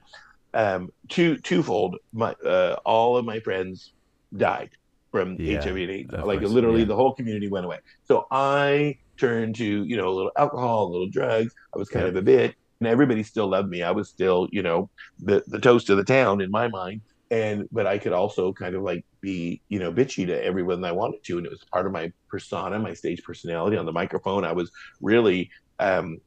um, 0.53 0.91
two 1.09 1.37
twofold. 1.37 1.97
My 2.13 2.33
uh, 2.45 2.77
all 2.85 3.17
of 3.17 3.25
my 3.25 3.39
friends 3.39 3.93
died 4.35 4.71
from 5.11 5.35
Yeah, 5.39 5.61
HIV 5.61 5.75
and 5.75 5.89
AIDS. 5.91 6.11
Like 6.13 6.39
course, 6.39 6.51
literally, 6.51 6.81
yeah. 6.81 6.85
the 6.87 6.95
whole 6.95 7.13
community 7.13 7.47
went 7.49 7.65
away. 7.65 7.79
So 8.07 8.27
I 8.31 8.97
turned 9.17 9.55
to 9.57 9.83
you 9.83 9.97
know 9.97 10.09
a 10.09 10.15
little 10.15 10.31
alcohol, 10.37 10.87
a 10.87 10.91
little 10.91 11.09
drugs. 11.09 11.53
I 11.75 11.77
was 11.79 11.89
kind 11.89 12.05
Yep. 12.05 12.11
of 12.15 12.17
a 12.17 12.21
bit, 12.21 12.55
and 12.79 12.87
everybody 12.87 13.23
still 13.23 13.47
loved 13.47 13.69
me. 13.69 13.81
I 13.83 13.91
was 13.91 14.09
still 14.09 14.47
you 14.51 14.61
know 14.63 14.89
the 15.19 15.43
the 15.47 15.59
toast 15.59 15.89
of 15.89 15.97
the 15.97 16.03
town 16.03 16.41
in 16.41 16.51
my 16.51 16.67
mind 16.67 17.01
and 17.33 17.67
but 17.71 17.87
I 17.87 17.97
could 17.97 18.13
also 18.13 18.53
kind 18.53 18.75
of 18.75 18.83
like 18.83 19.03
be 19.21 19.61
you 19.67 19.79
know 19.79 19.91
bitchy 19.91 20.27
to 20.27 20.43
everyone 20.43 20.85
I 20.85 20.91
wanted 20.91 21.21
to, 21.25 21.37
and 21.37 21.45
it 21.47 21.49
was 21.49 21.65
part 21.73 21.87
of 21.87 21.91
my 21.91 22.11
persona, 22.29 22.77
my 22.77 22.93
stage 22.93 23.23
personality 23.23 23.75
on 23.75 23.87
the 23.87 23.91
microphone. 23.91 24.45
I 24.45 24.51
was 24.51 24.69
really 25.01 25.49
um, 25.79 26.19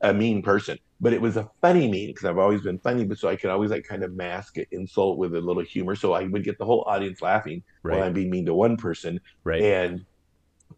a 0.00 0.14
mean 0.14 0.40
person, 0.42 0.78
but 1.00 1.12
it 1.12 1.20
was 1.20 1.36
a 1.36 1.50
funny 1.60 1.86
mean 1.90 2.08
because 2.08 2.24
I've 2.24 2.38
always 2.38 2.62
been 2.62 2.78
funny, 2.78 3.04
but 3.04 3.18
so 3.18 3.28
I 3.28 3.36
could 3.36 3.50
always 3.50 3.70
like 3.70 3.84
kind 3.84 4.02
of 4.02 4.14
mask 4.14 4.56
an 4.56 4.64
insult 4.70 5.18
with 5.18 5.34
a 5.34 5.40
little 5.40 5.62
humor, 5.62 5.94
so 5.94 6.14
I 6.14 6.24
would 6.24 6.44
get 6.44 6.56
the 6.58 6.64
whole 6.64 6.84
audience 6.86 7.20
laughing 7.20 7.62
while 7.82 8.02
I'm 8.06 8.14
being 8.14 8.30
mean 8.30 8.46
to 8.46 8.54
one 8.54 8.78
person, 8.78 9.20
Right. 9.44 9.62
and 9.62 10.00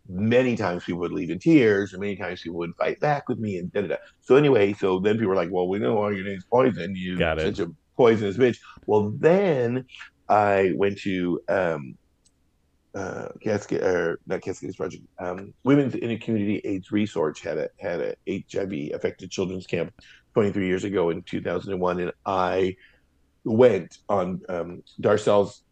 many 0.09 0.57
times 0.57 0.85
people 0.85 1.01
would 1.01 1.13
leave 1.13 1.31
in 1.31 1.39
tears, 1.39 1.93
and 1.93 2.01
many 2.01 2.17
times 2.17 2.43
people 2.43 2.59
would 2.59 2.75
fight 2.77 2.99
back 2.99 3.29
with 3.29 3.39
me, 3.39 3.59
and 3.59 3.73
da 3.73 3.83
da 3.83 3.89
da. 3.89 3.97
So 4.21 4.35
anyway, 4.35 4.73
so 4.73 4.99
then 4.99 5.15
people 5.15 5.29
were 5.29 5.37
like, 5.37 5.51
"Well, 5.53 5.69
we 5.69 5.79
know 5.79 5.97
all 5.99 6.13
your 6.13 6.25
name's 6.25 6.45
Poison. 6.51 6.95
You 6.97 7.19
Got 7.19 7.39
it. 7.39 7.57
such 7.57 7.67
a 7.67 7.71
poisonous 7.97 8.37
bitch." 8.37 8.59
Well, 8.87 9.13
then 9.19 9.85
I 10.29 10.73
went 10.77 10.99
to 11.01 11.41
um, 11.49 11.95
uh, 12.95 13.29
Cascade 13.43 13.83
or 13.83 14.19
not 14.27 14.43
Cascades 14.43 14.77
Project. 14.77 15.05
Um, 15.19 15.55
Women's 15.65 15.95
in 15.95 16.11
a 16.11 16.19
Community 16.19 16.61
AIDS 16.65 16.91
Resource 16.91 17.41
had 17.41 17.59
a 17.59 17.69
had 17.79 18.01
a 18.01 18.15
HIV 18.53 18.95
affected 18.95 19.31
children's 19.31 19.67
camp 19.67 19.93
23 20.35 20.67
years 20.67 20.85
ago 20.85 21.11
in 21.11 21.23
2001, 21.23 22.01
and 22.01 22.13
I 22.27 22.77
went 23.45 23.97
on 24.09 24.41
um, 24.49 24.83
Darcelle's 25.01 25.63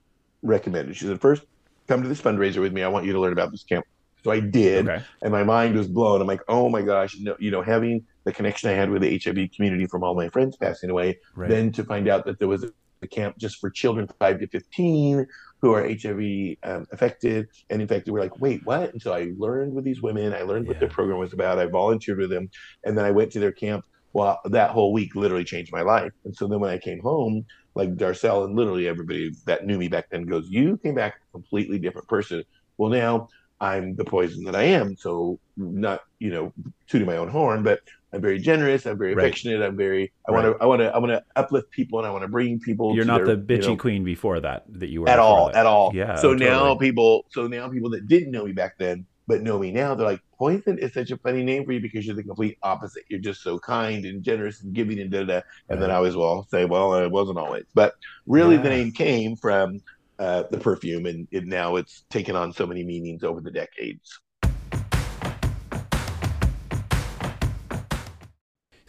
recommended. 0.43 0.97
She 0.97 1.07
said, 1.07 1.21
first, 1.21 1.43
come 1.87 2.03
to 2.03 2.09
this 2.09 2.21
fundraiser 2.21 2.61
with 2.61 2.73
me. 2.73 2.83
I 2.83 2.89
want 2.89 3.05
you 3.07 3.13
to 3.13 3.21
learn 3.21 3.33
about 3.33 3.51
this 3.51 3.65
camp. 3.65 3.85
So 4.25 4.31
I 4.33 4.41
did, 4.41 4.89
Okay. 4.89 5.05
and 5.23 5.33
my 5.33 5.45
mind 5.45 5.77
was 5.77 5.87
blown. 5.87 6.21
I'm 6.21 6.27
like, 6.27 6.41
oh 6.49 6.69
my 6.69 6.83
gosh, 6.83 7.15
you 7.15 7.25
know, 7.25 7.37
you 7.39 7.51
know, 7.51 7.63
having 7.63 8.05
the 8.29 8.35
connection 8.35 8.69
I 8.69 8.75
had 8.75 8.91
with 8.91 9.01
the 9.01 9.19
HIV 9.25 9.53
community 9.57 9.87
from 9.87 10.05
all 10.05 10.15
my 10.15 10.29
friends 10.29 10.55
passing 10.59 10.91
away, 10.91 11.19
Right. 11.35 11.49
then 11.49 11.73
to 11.73 11.83
find 11.83 12.09
out 12.09 12.27
that 12.27 12.39
there 12.39 12.47
was 12.47 12.63
a 12.63 13.07
camp 13.07 13.39
just 13.39 13.57
for 13.59 13.71
children 13.71 14.07
5 14.19 14.41
to 14.41 14.47
15 14.49 15.27
who 15.63 15.73
are 15.73 15.89
HIV 15.89 16.57
um, 16.63 16.85
affected 16.93 17.47
and 17.71 17.81
infected. 17.81 18.13
We're 18.13 18.21
like, 18.21 18.39
wait, 18.39 18.61
what? 18.65 18.93
And 18.93 19.01
so 19.01 19.15
I 19.15 19.31
learned 19.39 19.73
with 19.73 19.85
these 19.85 20.03
women. 20.03 20.35
I 20.35 20.43
learned 20.43 20.67
what 20.67 20.79
their 20.79 20.91
program 20.91 21.19
was 21.19 21.33
about. 21.33 21.59
I 21.59 21.67
volunteered 21.67 22.19
with 22.19 22.29
them, 22.31 22.51
and 22.85 22.99
then 22.99 23.07
I 23.07 23.13
went 23.13 23.33
to 23.33 23.41
their 23.41 23.53
camp. 23.53 23.83
Well, 24.13 24.39
that 24.45 24.71
whole 24.71 24.93
week 24.93 25.15
literally 25.15 25.45
changed 25.45 25.73
my 25.73 25.83
life. 25.83 26.13
And 26.27 26.35
so 26.37 26.47
then 26.49 26.61
when 26.61 26.71
I 26.71 26.79
came 26.79 27.01
home, 27.01 27.47
like 27.75 27.95
Darcelle 27.97 28.45
and 28.45 28.55
literally 28.57 28.89
everybody 28.89 29.31
that 29.47 29.65
knew 29.65 29.79
me 29.79 29.89
back 29.89 30.07
then 30.11 30.25
goes, 30.25 30.49
"You 30.51 30.79
came 30.85 30.95
back 30.97 31.15
a 31.15 31.33
completely 31.33 31.79
different 31.79 32.09
person." 32.09 32.43
Well, 32.77 32.91
now 32.91 33.29
I'm 33.61 33.97
the 33.97 34.05
poison 34.05 34.45
that 34.45 34.55
I 34.57 34.65
am. 34.65 34.97
So 34.97 35.39
not 35.57 36.01
you 36.19 36.31
know 36.31 36.53
tooting 36.89 37.07
my 37.07 37.17
own 37.17 37.29
horn, 37.29 37.63
but 37.63 37.81
I'm 38.13 38.21
very 38.23 38.39
generous. 38.39 38.87
I'm 38.87 38.97
very 38.97 39.15
Right. 39.15 39.27
affectionate. 39.27 39.63
I'm 39.63 39.77
very. 39.77 40.13
I 40.27 40.33
want 40.33 40.47
to. 40.47 40.63
I 40.63 40.67
want 40.67 40.81
to. 40.81 40.95
I 40.95 40.99
want 40.99 41.13
to 41.13 41.23
uplift 41.37 41.71
people, 41.71 41.99
and 41.99 42.09
I 42.09 42.11
want 42.11 42.23
to 42.23 42.29
bring 42.29 42.59
people. 42.59 42.95
You're 42.95 43.05
not 43.05 43.25
their, 43.25 43.37
the 43.37 43.43
bitchy 43.43 43.65
you 43.65 43.69
know, 43.71 43.77
queen 43.77 44.05
before 44.05 44.41
that 44.41 44.65
that 44.69 44.89
you 44.89 45.03
were 45.03 45.09
at 45.09 45.19
all, 45.19 45.47
that. 45.47 45.57
at 45.57 45.67
all. 45.67 45.93
Yeah. 45.95 46.17
So 46.17 46.31
oh, 46.31 46.35
now 46.35 46.75
people, 46.75 47.27
so 47.31 47.47
now 47.47 47.69
people 47.69 47.91
that 47.91 48.09
didn't 48.09 48.31
know 48.31 48.45
me 48.45 48.53
back 48.53 48.79
then, 48.79 49.05
but 49.27 49.43
know 49.43 49.59
me 49.59 49.71
now, 49.71 49.95
they're 49.95 50.07
like, 50.07 50.23
Poison 50.39 50.79
is 50.79 50.95
such 50.95 51.11
a 51.11 51.17
funny 51.19 51.43
name 51.43 51.65
for 51.65 51.73
you 51.73 51.81
because 51.81 52.07
you're 52.07 52.17
the 52.17 52.23
complete 52.23 52.57
opposite. 52.63 53.03
You're 53.09 53.21
just 53.21 53.43
so 53.43 53.59
kind 53.59 54.05
and 54.05 54.23
generous 54.23 54.63
and 54.63 54.73
giving 54.73 55.01
and 55.01 55.11
da 55.11 55.25
da. 55.25 55.27
da. 55.27 55.41
And 55.69 55.83
then 55.83 55.91
I 55.91 55.97
always 55.97 56.17
will 56.17 56.47
say, 56.51 56.65
well, 56.65 56.95
it 56.95 57.11
wasn't 57.11 57.39
always, 57.39 57.65
but 57.75 57.95
really 58.27 58.57
the 58.57 58.71
name 58.71 58.93
came 58.93 59.37
from 59.37 59.81
uh, 60.19 60.45
the 60.51 60.59
perfume, 60.59 61.07
and 61.07 61.29
it, 61.31 61.47
now 61.47 61.77
it's 61.77 62.05
taken 62.11 62.37
on 62.37 62.53
so 62.53 62.67
many 62.67 62.85
meanings 62.85 63.23
over 63.23 63.41
the 63.41 63.51
decades. 63.51 64.19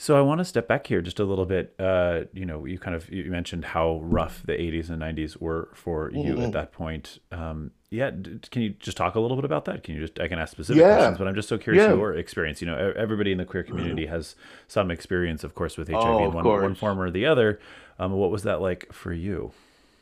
So 0.01 0.17
I 0.17 0.21
want 0.21 0.39
to 0.39 0.45
step 0.45 0.65
back 0.65 0.87
here 0.87 1.01
just 1.01 1.19
a 1.19 1.25
little 1.25 1.45
bit. 1.45 1.75
Uh, 1.77 2.21
you 2.31 2.45
know, 2.45 2.63
you 2.63 2.79
kind 2.79 2.95
of 2.95 3.09
you 3.11 3.29
mentioned 3.29 3.65
how 3.65 3.99
rough 4.01 4.41
the 4.45 4.53
80s 4.53 4.89
and 4.89 5.01
90s 5.01 5.35
were 5.41 5.67
for 5.73 6.09
you 6.13 6.35
Mhm. 6.35 6.45
at 6.45 6.51
that 6.53 6.71
point. 6.71 7.19
Um, 7.33 7.71
yeah, 7.89 8.09
d- 8.11 8.39
can 8.49 8.61
you 8.61 8.69
just 8.79 8.95
talk 8.95 9.15
a 9.15 9.19
little 9.19 9.35
bit 9.35 9.43
about 9.43 9.65
that? 9.65 9.83
Can 9.83 9.95
you 9.95 9.99
just 9.99 10.17
I 10.17 10.29
can 10.29 10.39
ask 10.39 10.51
specific 10.53 10.79
Yeah. 10.79 10.93
questions, 10.95 11.17
but 11.17 11.27
I'm 11.27 11.35
just 11.35 11.49
so 11.49 11.57
curious 11.57 11.83
Yeah. 11.83 11.95
your 11.95 12.13
experience. 12.13 12.61
You 12.61 12.67
know, 12.67 12.93
everybody 12.95 13.33
in 13.33 13.39
the 13.39 13.45
queer 13.45 13.63
community 13.63 14.05
has 14.05 14.37
some 14.69 14.89
experience, 14.89 15.43
of 15.43 15.53
course, 15.53 15.75
with 15.77 15.89
HIV 15.89 16.21
Oh, 16.21 16.25
in 16.29 16.31
one, 16.33 16.45
one 16.45 16.75
form 16.75 16.97
or 16.97 17.11
the 17.11 17.25
other. 17.25 17.59
Um, 17.99 18.13
what 18.13 18.31
was 18.31 18.43
that 18.43 18.61
like 18.61 18.93
for 18.93 19.11
you? 19.11 19.51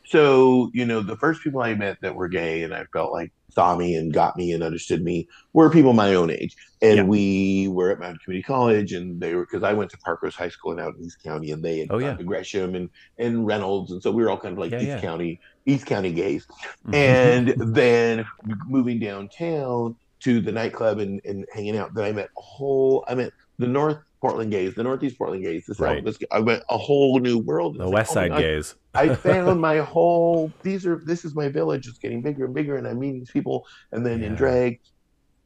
So, 0.08 0.72
you 0.74 0.86
know, 0.86 1.02
the 1.02 1.18
first 1.18 1.42
people 1.44 1.62
I 1.62 1.74
met 1.76 1.98
that 2.02 2.16
were 2.16 2.28
gay 2.30 2.64
and 2.64 2.74
I 2.74 2.86
felt 2.94 3.12
like 3.12 3.32
saw 3.50 3.76
me 3.76 3.96
and 3.96 4.14
got 4.14 4.38
me 4.38 4.52
and 4.54 4.64
understood 4.64 5.04
me 5.04 5.28
were 5.54 5.70
people 5.70 5.92
my 5.94 6.14
own 6.16 6.30
age. 6.30 6.56
And 6.82 6.98
Yeah. 6.98 7.04
we 7.04 7.68
were 7.70 7.92
at 7.92 8.00
Mount 8.00 8.12
Hood 8.14 8.24
Community 8.24 8.44
College 8.44 8.94
and 8.94 9.20
they 9.20 9.34
were 9.36 9.46
because 9.46 9.64
I 9.64 9.74
went 9.74 9.90
to 9.92 9.98
Parkrose 9.98 10.36
High 10.36 10.50
School 10.50 10.72
and 10.72 10.80
out 10.80 10.96
in 10.96 11.04
East 11.04 11.22
County 11.24 11.52
and 11.52 11.64
they 11.64 11.80
had 11.80 11.88
Oh, 11.92 11.98
yeah. 11.98 12.16
Gresham 12.22 12.76
and, 12.76 12.90
and 13.18 13.46
Reynolds. 13.46 13.92
And 13.92 14.02
so 14.02 14.12
we 14.12 14.24
were 14.24 14.30
all 14.30 14.38
kind 14.38 14.54
of 14.54 14.60
like 14.60 14.72
Yeah, 14.72 14.78
East 14.80 14.88
yeah. 14.88 15.02
County, 15.02 15.40
East 15.66 15.86
County 15.86 16.12
gays. 16.14 16.46
Mhm. 16.88 16.94
And 16.94 17.48
then 17.76 18.26
moving 18.68 19.00
downtown 19.00 19.96
to 20.22 20.40
the 20.42 20.52
nightclub 20.52 21.00
and, 21.00 21.20
and 21.26 21.46
hanging 21.54 21.78
out, 21.78 21.94
then 21.94 22.06
I 22.06 22.12
met 22.12 22.30
a 22.38 22.42
whole 22.42 23.04
I 23.08 23.16
met 23.16 23.32
the 23.60 23.68
North 23.68 23.98
Portland 24.22 24.50
gays, 24.52 24.74
the 24.74 24.84
Northeast 24.84 25.18
Portland 25.18 25.44
gays, 25.44 25.66
the 25.68 25.76
South, 25.76 26.04
Right. 26.04 26.18
I 26.32 26.42
met 26.42 26.64
a 26.70 26.78
whole 26.78 27.20
new 27.20 27.38
world. 27.38 27.76
the 27.76 27.82
It's 27.82 27.86
like, 27.86 27.94
West 27.94 28.12
oh 28.12 28.14
Side 28.16 28.30
God, 28.32 28.40
gays. 28.42 28.76
I 28.98 29.10
found 29.10 29.62
my 29.62 29.78
whole 29.78 30.54
these 30.64 30.86
are 30.86 31.02
this 31.06 31.24
is 31.26 31.36
my 31.36 31.50
village. 31.50 31.88
It's 31.88 32.00
getting 32.00 32.22
bigger 32.24 32.46
and 32.46 32.54
bigger, 32.54 32.76
and 32.78 32.88
I'm 32.88 33.00
meeting 33.00 33.20
these 33.20 33.32
people, 33.32 33.66
and 33.92 34.06
then 34.06 34.24
in 34.24 34.36
drag, 34.36 34.80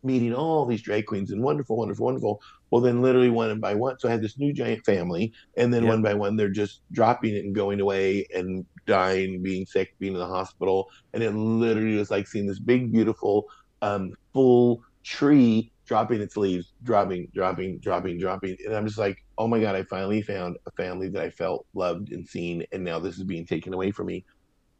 meeting 0.04 0.34
all 0.34 0.66
these 0.66 0.82
drag 0.82 1.06
queens 1.06 1.32
and 1.32 1.44
wonderful, 1.44 1.78
wonderful, 1.78 2.06
wonderful. 2.06 2.42
Well, 2.72 2.82
then 2.82 3.02
literally 3.02 3.30
one 3.30 3.60
by 3.60 3.76
one, 3.76 4.00
so 4.00 4.08
I 4.08 4.12
had 4.12 4.22
this 4.22 4.40
new 4.40 4.54
giant 4.54 4.86
family, 4.86 5.34
and 5.58 5.74
then 5.74 5.84
Yeah. 5.84 5.90
one 5.90 6.02
by 6.02 6.14
one 6.16 6.38
they're 6.38 6.50
just 6.50 6.82
dropping 6.92 7.36
it 7.36 7.46
and 7.46 7.54
going 7.56 7.80
away 7.82 8.26
and 8.34 8.66
dying, 8.88 9.42
being 9.44 9.66
sick, 9.66 9.90
being 10.00 10.14
in 10.14 10.20
the 10.20 10.26
hospital, 10.28 10.88
and 11.14 11.22
it 11.24 11.32
literally 11.36 11.98
was 11.98 12.10
like 12.12 12.28
seeing 12.28 12.48
this 12.48 12.60
big, 12.60 12.92
beautiful, 12.94 13.46
um, 13.82 14.12
full 14.34 14.82
tree 15.06 15.72
dropping 15.92 16.22
its 16.22 16.38
leaves, 16.38 16.74
dropping, 16.84 17.28
dropping, 17.36 17.80
dropping, 17.82 18.20
dropping, 18.20 18.58
and 18.66 18.76
I'm 18.76 18.88
just 18.88 19.00
like, 19.00 19.18
oh 19.38 19.48
my 19.48 19.60
god, 19.62 19.76
I 19.76 19.84
finally 19.84 20.24
found 20.24 20.58
a 20.68 20.72
family 20.82 21.10
that 21.10 21.24
I 21.24 21.32
felt 21.32 21.68
loved 21.76 22.12
and 22.14 22.28
seen, 22.28 22.66
and 22.74 22.84
now 22.86 23.00
this 23.00 23.18
is 23.18 23.26
being 23.26 23.46
taken 23.48 23.74
away 23.74 23.92
from 23.92 24.08
me. 24.08 24.26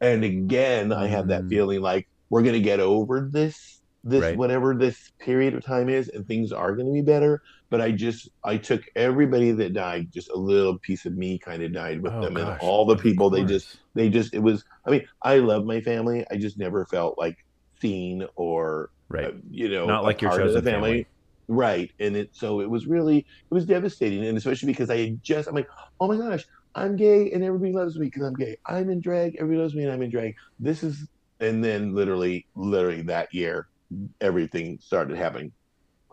And 0.00 0.24
again, 0.24 0.92
I 0.92 1.06
had 1.08 1.28
that 1.28 1.44
Mm. 1.44 1.48
feeling 1.48 1.80
like 1.80 2.08
we're 2.30 2.42
gonna 2.42 2.60
get 2.60 2.80
over 2.80 3.28
this 3.32 3.82
this 4.04 4.24
Right. 4.24 4.32
whatever 4.32 4.74
this 4.74 4.98
period 5.20 5.54
of 5.54 5.64
time 5.64 5.88
is 5.88 6.08
and 6.08 6.26
things 6.26 6.52
are 6.52 6.74
going 6.74 6.88
to 6.88 6.92
be 6.92 7.02
better 7.02 7.40
but 7.70 7.80
i 7.80 7.92
just 7.92 8.28
i 8.44 8.56
took 8.56 8.82
everybody 8.96 9.52
that 9.52 9.74
died 9.74 10.08
just 10.12 10.28
a 10.30 10.36
little 10.36 10.78
piece 10.80 11.06
of 11.06 11.14
me 11.16 11.38
kind 11.38 11.62
of 11.62 11.72
died 11.72 12.02
with 12.02 12.12
Oh, 12.12 12.20
them 12.20 12.36
and 12.36 12.50
all 12.58 12.84
the 12.84 12.96
people 12.96 13.30
they 13.30 13.44
just 13.44 13.78
they 13.94 14.08
just 14.10 14.34
it 14.34 14.40
was 14.40 14.64
i 14.88 14.90
mean 14.90 15.06
i 15.22 15.36
love 15.38 15.64
my 15.64 15.80
family 15.80 16.26
i 16.32 16.36
just 16.36 16.58
never 16.58 16.84
felt 16.86 17.16
like 17.16 17.36
seen 17.80 18.26
or 18.36 18.90
Right. 19.12 19.26
uh, 19.26 19.32
you 19.50 19.68
know 19.68 19.86
Not 19.86 20.04
like 20.04 20.20
your 20.22 20.30
of 20.32 20.38
chosen 20.38 20.64
the 20.64 20.70
family. 20.70 21.06
right. 21.48 21.90
And 22.00 22.16
it 22.16 22.30
so 22.32 22.60
it 22.60 22.68
was 22.70 22.86
really 22.86 23.18
it 23.18 23.54
was 23.54 23.64
devastating. 23.66 24.24
And 24.24 24.36
especially 24.38 24.66
because 24.68 24.90
i 24.90 24.96
had 24.96 25.22
just 25.22 25.48
i'm 25.48 25.54
like 25.54 25.68
oh 26.00 26.08
my 26.08 26.16
gosh 26.16 26.44
i'm 26.74 26.96
gay 26.96 27.30
and 27.32 27.44
everybody 27.44 27.72
loves 27.72 27.98
me 27.98 28.06
because 28.06 28.22
i'm 28.22 28.34
gay. 28.34 28.56
I'm 28.66 28.88
in 28.90 29.00
drag 29.00 29.36
everybody 29.36 29.60
loves 29.62 29.74
me 29.74 29.82
and 29.84 29.92
i'm 29.92 30.02
in 30.02 30.10
drag. 30.10 30.34
This 30.58 30.82
is 30.82 31.06
and 31.40 31.62
then 31.64 31.94
literally 31.94 32.46
literally 32.54 33.02
that 33.02 33.32
year 33.34 33.68
everything 34.20 34.78
started 34.80 35.16
happening 35.16 35.52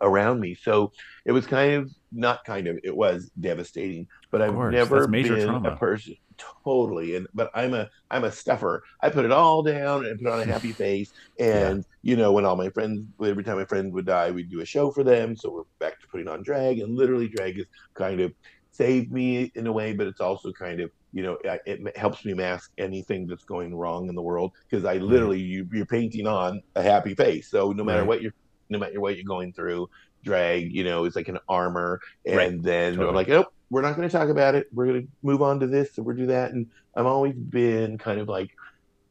around 0.02 0.40
me. 0.40 0.56
So 0.56 0.92
it 1.26 1.32
was 1.32 1.46
kind 1.48 1.74
of 1.74 1.92
not 2.12 2.44
kind 2.44 2.68
of 2.68 2.80
it 2.84 2.96
was 2.96 3.30
devastating 3.40 4.08
but 4.32 4.42
i've 4.42 4.54
course, 4.54 4.74
never 4.74 5.08
been 5.08 5.46
trauma. 5.46 5.70
a 5.70 5.76
person 5.76 6.16
totally 6.64 7.16
and 7.16 7.28
but 7.34 7.50
i'm 7.54 7.74
a 7.74 7.90
i'm 8.12 8.24
a 8.24 8.32
stuffer. 8.32 8.84
I 9.02 9.10
put 9.10 9.26
it 9.26 9.32
all 9.32 9.64
down 9.64 10.06
and 10.06 10.20
put 10.20 10.32
on 10.32 10.42
a 10.42 10.46
happy 10.54 10.72
face 10.72 11.12
and 11.40 11.86
you 12.02 12.16
know 12.16 12.32
when 12.32 12.46
all 12.46 12.56
my 12.56 12.70
friends 12.70 13.02
every 13.24 13.44
time 13.44 13.58
my 13.58 13.66
friend 13.66 13.92
would 13.94 14.06
die 14.06 14.32
we'd 14.32 14.50
do 14.50 14.62
a 14.62 14.66
show 14.66 14.92
for 14.92 15.04
them 15.04 15.36
so 15.36 15.52
we're 15.52 15.64
back 15.80 16.00
to 16.02 16.08
putting 16.08 16.28
on 16.28 16.44
drag 16.44 16.80
and 16.80 16.96
literally 16.96 17.28
drag 17.28 17.58
has 17.58 17.66
kind 17.94 18.20
of 18.22 18.34
saved 18.72 19.12
me 19.12 19.52
in 19.56 19.68
a 19.68 19.72
way 19.72 19.94
but 19.94 20.08
it's 20.08 20.22
also 20.22 20.52
kind 20.54 20.80
of 20.80 20.90
you 21.12 21.24
know 21.24 21.38
it 21.44 21.98
helps 21.98 22.24
me 22.26 22.34
mask 22.34 22.72
anything 22.78 23.28
that's 23.28 23.44
going 23.44 23.76
wrong 23.76 24.08
in 24.10 24.16
the 24.16 24.22
world 24.22 24.52
because 24.70 24.86
i 24.86 24.98
mm. 24.98 25.08
literally 25.08 25.40
you, 25.40 25.68
you're 25.74 25.86
painting 25.86 26.28
on 26.28 26.62
a 26.76 26.84
happy 26.84 27.16
face. 27.16 27.50
So 27.50 27.72
no 27.72 27.84
matter 27.84 28.02
Right. 28.02 28.08
what 28.08 28.22
you're 28.22 28.34
no 28.70 28.78
matter 28.78 29.02
what 29.02 29.16
you're 29.16 29.26
going 29.26 29.52
through 29.52 29.90
drag 30.24 30.72
you 30.72 30.84
know 30.84 31.06
is 31.06 31.16
like 31.16 31.28
an 31.28 31.40
armor 31.48 32.00
and 32.26 32.38
Right. 32.38 32.64
then 32.64 32.94
Totally. 32.94 33.10
i'm 33.10 33.16
like 33.16 33.28
nope 33.28 33.48
we're 33.70 33.82
not 33.82 33.96
going 33.96 34.08
to 34.10 34.18
talk 34.18 34.30
about 34.30 34.56
it 34.56 34.68
we're 34.74 34.88
going 34.88 35.02
to 35.04 35.08
move 35.24 35.42
on 35.42 35.60
to 35.62 35.68
this 35.68 35.98
and 35.98 36.06
we're 36.06 36.14
do 36.14 36.28
that 36.28 36.52
and 36.52 36.68
i've 36.96 37.06
always 37.06 37.36
been 37.36 37.98
kind 37.98 38.20
of 38.20 38.28
like 38.28 38.50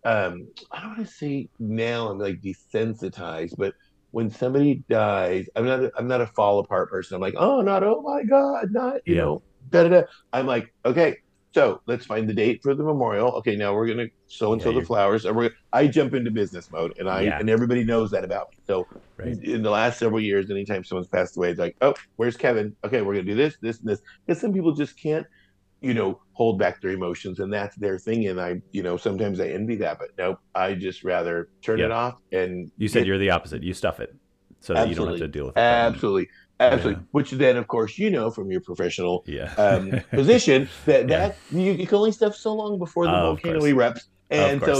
um 0.04 0.48
i 0.70 0.80
don't 0.80 0.96
want 0.96 1.06
to 1.06 1.12
say 1.12 1.48
now 1.58 2.08
i'm 2.08 2.18
like 2.18 2.40
desensitized 2.40 3.52
but 3.56 3.74
when 4.10 4.30
somebody 4.30 4.84
dies 4.88 5.46
i'm 5.56 5.66
not 5.66 5.82
a, 5.84 5.92
i'm 5.96 6.08
not 6.08 6.20
a 6.20 6.26
fall 6.26 6.58
apart 6.60 6.90
person 6.90 7.14
i'm 7.14 7.20
like 7.20 7.34
oh 7.36 7.60
not 7.60 7.82
oh 7.82 8.00
my 8.02 8.22
god 8.24 8.68
not 8.70 8.96
you 9.06 9.14
Yeah. 9.16 9.22
know 9.22 9.42
da, 9.70 9.82
da, 9.84 9.88
da. 9.88 10.02
i'm 10.32 10.46
like 10.46 10.72
okay 10.84 11.16
so 11.54 11.80
let's 11.86 12.04
find 12.06 12.28
the 12.28 12.34
date 12.34 12.60
for 12.62 12.74
the 12.74 12.82
memorial 12.82 13.28
okay 13.30 13.56
now 13.56 13.74
we're 13.74 13.86
gonna 13.86 14.06
so 14.26 14.52
and 14.52 14.60
so 14.62 14.72
the 14.72 14.82
flowers 14.82 15.24
and 15.24 15.34
we're 15.36 15.50
i 15.72 15.86
jump 15.86 16.14
into 16.14 16.30
business 16.30 16.70
mode 16.70 16.92
and 16.98 17.08
i 17.08 17.22
Yeah. 17.22 17.38
and 17.38 17.48
everybody 17.48 17.84
knows 17.84 18.10
that 18.10 18.24
about 18.24 18.48
me 18.50 18.56
so 18.66 18.86
Right. 19.18 19.36
in 19.42 19.62
the 19.64 19.70
last 19.70 19.98
several 19.98 20.20
years, 20.20 20.48
anytime 20.48 20.84
someone's 20.84 21.08
passed 21.08 21.36
away, 21.36 21.50
it's 21.50 21.58
like, 21.58 21.76
oh, 21.80 21.92
where's 22.14 22.36
Kevin? 22.36 22.76
Okay, 22.84 23.02
we're 23.02 23.14
gonna 23.14 23.24
do 23.24 23.34
this, 23.34 23.56
this, 23.60 23.80
and 23.80 23.88
this. 23.88 24.00
Because 24.24 24.40
some 24.40 24.52
people 24.52 24.70
just 24.74 24.94
can't, 25.02 25.26
you 25.80 25.92
know, 25.92 26.20
hold 26.34 26.56
back 26.60 26.80
their 26.80 26.92
emotions, 26.92 27.40
and 27.40 27.52
that's 27.52 27.74
their 27.78 27.98
thing. 27.98 28.28
And 28.28 28.40
I, 28.40 28.62
you 28.70 28.84
know, 28.84 28.96
sometimes 28.96 29.40
I 29.40 29.48
envy 29.48 29.74
that, 29.78 29.98
but 29.98 30.10
nope, 30.16 30.38
I 30.54 30.74
just 30.74 31.02
rather 31.02 31.48
turn 31.64 31.80
it 31.80 31.90
off 31.90 32.14
and 32.30 32.70
You 32.76 32.86
said 32.86 33.08
you're 33.08 33.18
the 33.18 33.30
opposite. 33.30 33.64
You 33.64 33.74
stuff 33.74 33.98
it 33.98 34.14
so 34.60 34.74
that 34.74 34.88
you 34.88 34.94
don't 34.94 35.08
have 35.08 35.16
to 35.18 35.26
deal 35.26 35.46
with 35.46 35.56
it. 35.56 35.60
absolutely, 35.62 36.28
absolutely. 36.60 37.02
Yeah. 37.02 37.06
Which 37.12 37.30
then, 37.32 37.56
of 37.56 37.68
course, 37.68 37.98
you 37.98 38.10
know 38.10 38.30
from 38.30 38.50
your 38.50 38.60
professional 38.60 39.24
Yeah. 39.26 39.52
um, 39.54 40.00
position 40.10 40.68
that 40.86 41.08
that 41.08 41.36
you, 41.50 41.72
you 41.72 41.86
can 41.86 41.96
only 41.98 42.12
stuff 42.12 42.34
so 42.34 42.54
long 42.54 42.78
before 42.78 43.06
the 43.06 43.12
Of 43.12 43.40
volcano 43.42 43.60
erupts. 43.60 44.04
And 44.30 44.60
so 44.62 44.74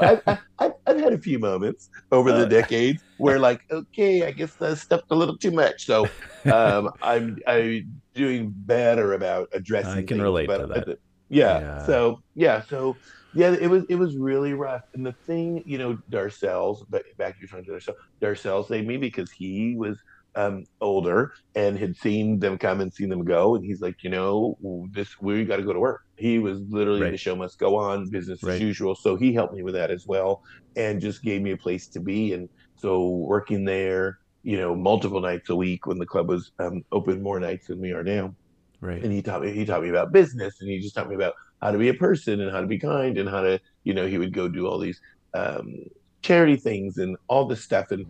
I, 0.00 0.18
I, 0.26 0.38
I've, 0.58 0.72
I've 0.86 0.98
had 0.98 1.12
a 1.12 1.18
few 1.18 1.38
moments 1.38 1.90
over 2.10 2.32
the 2.32 2.46
Uh. 2.46 2.48
decades 2.60 3.02
where, 3.18 3.38
like, 3.38 3.60
okay, 3.70 4.26
I 4.26 4.30
guess 4.30 4.60
I 4.62 4.72
stuffed 4.74 5.10
a 5.10 5.14
little 5.14 5.36
too 5.36 5.50
much. 5.50 5.84
So 5.84 6.06
um, 6.50 6.90
I'm 7.02 7.36
I'm 7.46 8.00
doing 8.14 8.52
better 8.56 9.12
about 9.12 9.48
addressing. 9.52 9.98
I 9.98 10.02
can 10.04 10.22
relate 10.22 10.46
but 10.46 10.58
to 10.58 10.66
that. 10.68 10.98
Yeah, 11.28 11.60
Yeah. 11.60 11.86
So 11.86 12.20
yeah. 12.34 12.62
So 12.62 12.96
yeah, 13.34 13.52
it 13.52 13.68
was 13.68 13.84
it 13.90 13.96
was 13.96 14.16
really 14.16 14.54
rough. 14.54 14.84
And 14.94 15.04
the 15.04 15.12
thing, 15.26 15.62
you 15.66 15.76
know, 15.76 15.98
Darcelle's, 16.10 16.84
but 16.88 17.04
back 17.18 17.38
to 17.38 17.46
your 17.46 17.62
to 17.62 17.70
Darcelle, 17.72 17.94
Darcelle 18.22 18.66
saved 18.66 18.86
me 18.86 18.96
because 18.96 19.30
he 19.30 19.74
was 19.76 19.98
um, 20.36 20.64
older 20.80 21.32
and 21.54 21.78
had 21.78 21.96
seen 21.96 22.38
them 22.38 22.58
come 22.58 22.80
and 22.80 22.92
seen 22.92 23.08
them 23.08 23.24
go, 23.24 23.54
and 23.54 23.64
he's 23.64 23.80
like, 23.80 23.96
you 24.02 24.10
know, 24.10 24.56
this 24.92 25.08
we 25.20 25.44
got 25.44 25.56
to 25.56 25.62
go 25.62 25.72
to 25.72 25.80
work. 25.80 26.00
He 26.16 26.38
was 26.38 26.60
literally 26.68 27.02
Right. 27.02 27.10
the 27.10 27.16
show 27.16 27.36
must 27.36 27.58
go 27.58 27.76
on, 27.76 28.08
business 28.10 28.42
Right. 28.42 28.54
as 28.54 28.60
usual. 28.60 28.94
So 28.94 29.16
he 29.16 29.32
helped 29.32 29.54
me 29.54 29.62
with 29.62 29.74
that 29.74 29.90
as 29.90 30.04
well, 30.06 30.40
and 30.76 31.00
just 31.00 31.22
gave 31.22 31.42
me 31.42 31.52
a 31.52 31.56
place 31.56 31.88
to 31.90 32.00
be. 32.00 32.32
And 32.32 32.48
so 32.76 33.08
working 33.08 33.64
there, 33.64 34.18
you 34.42 34.56
know, 34.56 34.74
multiple 34.74 35.20
nights 35.20 35.48
a 35.50 35.56
week 35.56 35.86
when 35.86 35.98
the 35.98 36.06
club 36.06 36.28
was 36.28 36.50
um, 36.58 36.82
open 36.92 37.22
more 37.22 37.40
nights 37.40 37.66
than 37.68 37.80
we 37.80 37.92
are 37.92 38.04
now 38.04 38.34
right. 38.80 39.02
and 39.02 39.12
he 39.12 39.22
taught 39.22 39.42
me 39.42 39.52
he 39.52 39.64
taught 39.64 39.82
me 39.82 39.88
about 39.88 40.12
business 40.12 40.54
and 40.60 40.70
he 40.70 40.78
just 40.80 40.94
taught 40.94 41.08
me 41.08 41.14
about 41.14 41.34
how 41.60 41.70
to 41.70 41.78
be 41.78 41.88
a 41.88 41.94
person 41.94 42.40
and 42.40 42.50
how 42.50 42.60
to 42.60 42.66
be 42.66 42.78
kind 42.78 43.16
and 43.18 43.28
how 43.28 43.40
to 43.40 43.58
you 43.84 43.94
know 43.94 44.06
he 44.06 44.18
would 44.18 44.34
go 44.34 44.48
do 44.48 44.66
all 44.66 44.78
these 44.78 45.00
um, 45.34 45.72
charity 46.24 46.56
things 46.56 46.96
and 46.96 47.16
all 47.28 47.44
this 47.46 47.62
stuff 47.62 47.86
and 47.90 48.06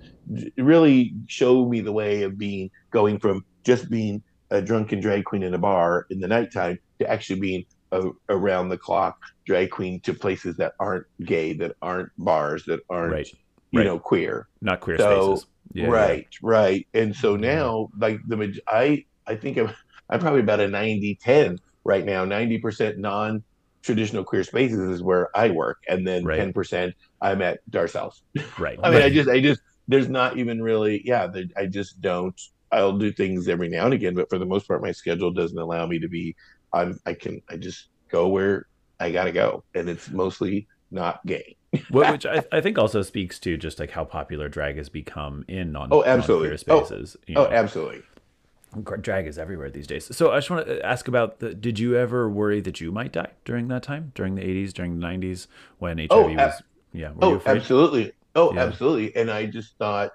really 0.57 1.13
showed 1.27 1.69
me 1.69 1.81
the 1.81 1.93
way 1.93 2.23
of 2.23 2.39
being 2.39 2.71
going 2.93 3.19
from 3.19 3.43
just 3.67 3.91
being 3.91 4.23
a 4.51 4.63
drunken 4.63 5.01
drag 5.01 5.25
queen 5.25 5.43
in 5.43 5.53
a 5.53 5.59
bar 5.59 6.07
in 6.11 6.21
the 6.21 6.29
nighttime 6.29 6.79
to 7.01 7.11
actually 7.11 7.41
being 7.41 7.65
a, 7.91 8.01
around 8.29 8.69
the 8.69 8.79
clock 8.79 9.17
drag 9.47 9.71
queen 9.71 10.01
to 10.03 10.15
places 10.15 10.57
that 10.57 10.73
aren't 10.79 11.05
gay 11.25 11.53
that 11.55 11.73
aren't 11.83 12.11
bars 12.17 12.63
that 12.69 12.81
aren't 12.89 13.13
Right. 13.15 13.29
you 13.73 13.81
Right. 13.81 13.87
know 13.87 13.99
queer 13.99 14.47
Not 14.63 14.79
queer 14.81 14.97
So, 14.99 15.35
spaces. 15.35 15.47
Yeah, 15.73 15.89
right 15.89 16.27
right 16.43 16.87
and 16.95 17.17
so 17.17 17.31
Yeah. 17.35 17.55
now 17.57 17.89
like 17.99 18.21
the 18.29 18.37
maj- 18.37 18.61
i 18.69 19.03
i 19.27 19.35
think 19.35 19.57
i'm 19.57 19.71
i'm 20.11 20.21
probably 20.21 20.41
about 20.41 20.61
a 20.61 20.69
90 20.69 21.19
10 21.21 21.59
right 21.85 22.05
now 22.05 22.25
90% 22.27 22.99
non 22.99 23.43
traditional 23.83 24.25
queer 24.25 24.45
spaces 24.45 24.79
is 24.95 25.03
where 25.03 25.29
i 25.37 25.51
work 25.51 25.79
and 25.89 26.07
then 26.07 26.23
Right. 26.25 26.39
10% 26.39 26.93
i'm 27.25 27.43
at 27.43 27.59
Darcelle's 27.71 28.23
Right. 28.59 28.79
i 28.85 28.91
mean 28.91 29.03
i 29.03 29.11
just 29.11 29.29
i 29.29 29.41
just 29.41 29.61
there's 29.89 30.09
not 30.09 30.39
even 30.39 30.63
really 30.63 31.03
yeah 31.05 31.27
the, 31.27 31.49
i 31.57 31.67
just 31.67 32.01
don't 32.01 32.41
i'll 32.71 32.97
do 32.97 33.13
things 33.13 33.49
every 33.49 33.69
now 33.69 33.87
and 33.87 33.95
again 33.95 34.15
but 34.15 34.29
for 34.31 34.39
the 34.39 34.47
most 34.47 34.69
part 34.69 34.83
my 34.83 34.93
schedule 34.93 35.33
doesn't 35.33 35.59
allow 35.59 35.87
me 35.87 35.99
to 35.99 36.09
be 36.09 36.37
i'm 36.73 36.99
i 37.07 37.15
can 37.15 37.41
i 37.49 37.57
just 37.57 37.89
go 38.11 38.29
where 38.29 38.67
i 39.01 39.11
gotta 39.11 39.33
go 39.33 39.65
and 39.75 39.89
it's 39.89 40.11
mostly 40.11 40.69
not 40.91 41.25
gay 41.27 41.57
which 41.91 42.25
I, 42.25 42.45
I 42.53 42.61
think 42.61 42.79
also 42.79 43.03
speaks 43.03 43.41
to 43.41 43.57
just 43.57 43.81
like 43.81 43.91
how 43.91 44.05
popular 44.05 44.49
drag 44.49 44.77
has 44.77 44.89
become 44.89 45.45
in 45.49 45.73
non 45.73 45.89
Oh, 45.91 46.05
absolutely. 46.05 46.51
Oh, 46.69 46.85
spaces. 46.85 47.17
you 47.27 47.37
oh 47.37 47.47
absolutely 47.47 48.03
drag 49.01 49.27
is 49.27 49.39
everywhere 49.39 49.71
these 49.71 49.87
days. 49.87 50.15
So 50.17 50.33
I 50.33 50.39
just 50.39 50.51
want 50.51 50.67
to 50.67 50.85
uh, 50.85 50.87
ask 50.87 51.09
about 51.09 51.41
the. 51.41 51.55
Did 51.55 51.79
you 51.79 51.97
ever 51.97 52.29
worry 52.29 52.61
that 52.61 52.81
you 52.81 52.91
might 52.91 53.13
die 53.13 53.31
during 53.45 53.69
that 53.69 53.83
time, 53.83 54.13
during 54.15 54.35
the 54.35 54.43
'80s, 54.43 54.73
during 54.73 54.99
the 54.99 55.07
'90s, 55.07 55.47
when 55.79 55.99
HIV 55.99 56.11
Oh, 56.11 56.23
was? 56.35 56.63
Yeah. 56.95 57.11
Were 57.11 57.19
Oh, 57.23 57.43
absolutely. 57.47 58.13
Oh, 58.35 58.55
Yeah. 58.55 58.63
absolutely. 58.65 59.15
And 59.17 59.31
I 59.31 59.47
just 59.47 59.77
thought, 59.79 60.13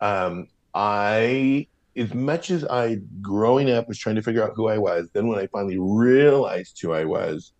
um, 0.00 0.48
I, 0.74 1.68
as 1.96 2.14
much 2.14 2.50
as 2.50 2.64
I, 2.64 2.98
growing 3.20 3.70
up, 3.70 3.86
was 3.88 3.98
trying 3.98 4.16
to 4.16 4.22
figure 4.22 4.42
out 4.42 4.52
who 4.56 4.68
I 4.68 4.78
was, 4.78 5.08
then 5.14 5.28
when 5.28 5.38
I 5.38 5.46
finally 5.48 5.78
realized 5.78 6.78
who 6.82 6.92
I 6.92 7.04
was 7.04 7.52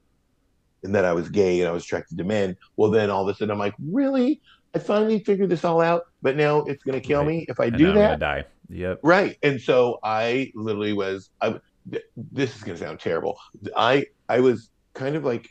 and 0.82 0.94
that 0.94 1.04
I 1.04 1.12
was 1.12 1.28
gay 1.28 1.60
and 1.60 1.68
I 1.68 1.72
was 1.72 1.84
attracted 1.84 2.18
to 2.18 2.24
men, 2.24 2.56
well, 2.76 2.90
then 2.90 3.10
all 3.10 3.22
of 3.28 3.34
a 3.34 3.38
sudden 3.38 3.52
I'm 3.52 3.58
like, 3.58 3.74
really? 3.80 4.40
I 4.74 4.78
finally 4.80 5.22
figured 5.22 5.50
this 5.50 5.64
all 5.64 5.82
out, 5.82 6.02
but 6.22 6.36
now 6.36 6.60
it's 6.64 6.82
going 6.82 7.00
to 7.00 7.06
kill 7.06 7.20
Right. 7.20 7.28
me 7.28 7.46
if 7.48 7.60
I 7.60 7.66
And 7.66 7.78
do 7.78 7.88
I'm 7.90 7.94
that. 7.96 8.20
die. 8.20 8.44
Yep. 8.70 9.00
Right. 9.04 9.36
And 9.42 9.60
so 9.60 9.98
I 10.02 10.50
literally 10.54 10.94
was 10.94 11.30
I 11.42 11.60
th- 11.90 12.04
this 12.16 12.56
is 12.56 12.62
going 12.62 12.78
to 12.78 12.84
sound 12.84 13.00
terrible. 13.00 13.36
I 13.76 14.06
I 14.30 14.40
was 14.40 14.70
kind 14.94 15.14
of 15.16 15.24
like 15.24 15.46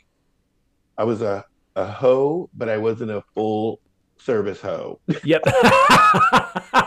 I 0.98 1.04
was 1.04 1.22
a 1.22 1.44
a 1.76 1.86
hoe, 1.86 2.48
but 2.54 2.68
I 2.68 2.76
wasn't 2.78 3.10
a 3.10 3.22
full 3.34 3.80
service 4.18 4.60
hoe. 4.60 5.00
Yep. 5.24 5.42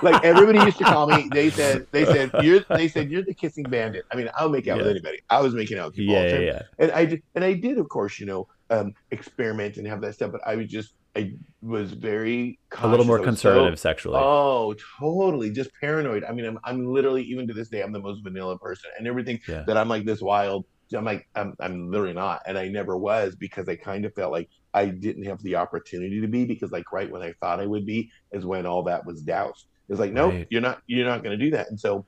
Like 0.01 0.23
everybody 0.23 0.59
used 0.59 0.77
to 0.79 0.83
call 0.83 1.07
me. 1.07 1.29
They 1.31 1.49
said 1.49 1.87
they 1.91 2.05
said 2.13 2.31
you're 2.43 2.59
they 2.69 2.87
said 2.87 3.09
you're 3.09 3.23
the 3.23 3.33
kissing 3.33 3.63
bandit. 3.63 4.05
I 4.11 4.15
mean, 4.15 4.29
I'll 4.35 4.49
make 4.49 4.67
out 4.67 4.77
with 4.77 4.87
anybody. 4.87 5.19
I 5.29 5.41
was 5.41 5.53
making 5.53 5.77
out 5.79 5.87
with 5.87 5.95
people 5.95 6.15
all 6.15 6.21
Yeah, 6.23 6.37
the 6.37 6.43
yeah, 6.43 6.51
time. 6.51 6.61
yeah. 6.79 6.83
And 6.85 6.91
I 6.91 7.05
did, 7.05 7.23
and 7.33 7.43
I 7.43 7.53
did, 7.53 7.77
of 7.77 7.89
course, 7.89 8.19
you 8.19 8.25
know, 8.25 8.47
um, 8.69 8.93
experiment 9.11 9.77
and 9.77 9.87
have 9.87 10.01
that 10.01 10.13
stuff. 10.15 10.31
But 10.31 10.41
I 10.45 10.55
was 10.55 10.67
just 10.67 10.93
I 11.15 11.33
was 11.61 11.91
very 11.93 12.59
A 12.81 12.87
little 12.87 13.05
more 13.05 13.17
was 13.17 13.23
so- 13.25 13.29
conservative 13.29 13.79
sexually. 13.79 14.17
Oh, 14.21 14.75
totally. 14.99 15.49
Just 15.51 15.71
paranoid. 15.79 16.23
I 16.23 16.31
mean, 16.33 16.45
I'm 16.45 16.59
I'm 16.63 16.85
literally 16.85 17.23
even 17.23 17.47
to 17.47 17.53
this 17.53 17.69
day, 17.69 17.81
I'm 17.81 17.91
the 17.93 17.99
most 17.99 18.21
vanilla 18.23 18.57
person, 18.59 18.91
and 18.97 19.07
everything 19.07 19.39
Yeah. 19.47 19.63
that 19.67 19.77
I'm 19.77 19.87
like 19.89 20.05
this 20.05 20.21
wild. 20.21 20.65
I'm 20.93 21.05
like 21.05 21.27
I'm 21.35 21.55
I'm 21.59 21.89
literally 21.91 22.13
not, 22.13 22.41
and 22.45 22.57
I 22.57 22.67
never 22.67 22.97
was 22.97 23.35
because 23.35 23.67
I 23.67 23.75
kind 23.75 24.05
of 24.05 24.13
felt 24.13 24.31
like 24.31 24.49
I 24.73 24.85
didn't 24.87 25.25
have 25.25 25.41
the 25.41 25.55
opportunity 25.55 26.21
to 26.21 26.27
be 26.27 26.45
because 26.45 26.71
like 26.71 26.91
right 26.91 27.09
when 27.09 27.21
I 27.21 27.33
thought 27.39 27.59
I 27.59 27.65
would 27.65 27.85
be 27.85 28.11
is 28.31 28.45
when 28.45 28.65
all 28.65 28.83
that 28.83 29.05
was 29.05 29.21
doused. 29.21 29.67
It's 29.89 29.99
like 29.99 30.13
nope, 30.13 30.33
Right. 30.33 30.47
you're 30.49 30.61
not 30.61 30.81
you're 30.87 31.07
not 31.07 31.23
going 31.23 31.37
to 31.37 31.43
do 31.43 31.51
that, 31.51 31.69
and 31.69 31.79
so 31.79 32.05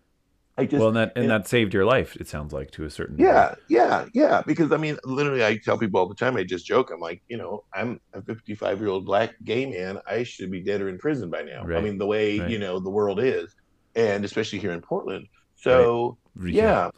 I 0.59 0.65
just 0.65 0.79
well, 0.79 0.87
and 0.87 0.97
that 0.97 1.11
and, 1.15 1.25
and- 1.25 1.31
that 1.31 1.47
saved 1.47 1.73
your 1.73 1.85
life. 1.85 2.15
It 2.15 2.27
sounds 2.27 2.51
like 2.51 2.71
to 2.71 2.83
a 2.85 2.89
certain 2.89 3.15
degree. 3.15 3.31
yeah, 3.31 3.53
yeah, 3.69 4.05
yeah. 4.13 4.41
Because 4.45 4.71
I 4.71 4.77
mean, 4.77 4.97
literally, 5.03 5.45
I 5.45 5.57
tell 5.57 5.77
people 5.77 5.99
all 5.99 6.07
the 6.07 6.15
time. 6.15 6.35
I 6.35 6.43
just 6.43 6.65
joke. 6.65 6.89
I'm 6.91 6.99
like, 6.99 7.21
you 7.27 7.37
know, 7.37 7.63
I'm 7.75 7.99
a 8.13 8.21
55 8.23 8.79
year 8.79 8.89
old 8.89 9.05
black 9.05 9.35
gay 9.43 9.67
man. 9.67 9.99
I 10.07 10.23
should 10.23 10.49
be 10.49 10.61
dead 10.61 10.81
or 10.81 10.89
in 10.89 10.97
prison 10.97 11.29
by 11.29 11.43
now. 11.43 11.61
I 11.61 11.79
mean, 11.81 11.99
the 11.99 12.07
way 12.07 12.39
right. 12.39 12.49
you 12.49 12.57
know 12.57 12.79
the 12.79 12.89
world 12.89 13.19
is, 13.19 13.53
and 13.95 14.25
especially 14.25 14.57
here 14.57 14.71
in 14.71 14.81
Portland. 14.81 15.27
So 15.55 16.17
yeah, 16.43 16.89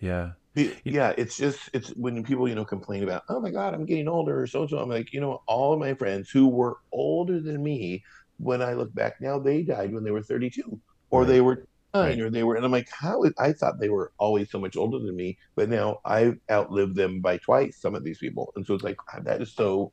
yeah. 0.00 0.22
the- 0.22 0.34
yeah, 0.54 1.14
it's 1.16 1.36
just 1.36 1.70
it's 1.72 1.90
when 1.90 2.22
people 2.24 2.48
you 2.48 2.54
know 2.54 2.64
complain 2.64 3.02
about, 3.04 3.22
oh 3.28 3.40
my 3.40 3.50
god, 3.50 3.74
I'm 3.74 3.86
getting 3.86 4.08
older 4.08 4.40
or 4.40 4.46
so 4.46 4.66
so. 4.66 4.78
I'm 4.78 4.88
like, 4.88 5.12
you 5.12 5.20
know, 5.20 5.42
all 5.46 5.72
of 5.72 5.78
my 5.80 5.94
friends 5.94 6.30
who 6.30 6.48
were 6.48 6.76
older 6.92 7.40
than 7.40 7.62
me, 7.62 8.02
when 8.38 8.62
I 8.62 8.72
look 8.74 8.92
back 8.94 9.14
now, 9.20 9.38
they 9.38 9.62
died 9.62 9.92
when 9.92 10.04
they 10.04 10.10
were 10.10 10.22
32 10.22 10.80
or 11.10 11.24
Right. 11.24 11.26
they 11.26 11.40
were 11.40 11.64
nine 11.94 12.20
Right. 12.20 12.20
or 12.20 12.30
they 12.30 12.42
were, 12.44 12.54
and 12.56 12.64
I'm 12.64 12.70
like, 12.72 12.88
how? 12.90 13.22
is- 13.24 13.34
I 13.38 13.52
thought 13.52 13.80
they 13.80 13.88
were 13.90 14.12
always 14.18 14.50
so 14.50 14.58
much 14.60 14.76
older 14.76 14.98
than 14.98 15.16
me, 15.16 15.38
but 15.56 15.68
now 15.68 15.98
I've 16.04 16.38
outlived 16.50 16.96
them 16.96 17.20
by 17.20 17.38
twice. 17.38 17.80
Some 17.80 17.94
of 17.94 18.04
these 18.04 18.18
people, 18.18 18.52
and 18.56 18.66
so 18.66 18.74
it's 18.74 18.84
like 18.84 18.96
that 19.24 19.42
is 19.42 19.54
so. 19.54 19.92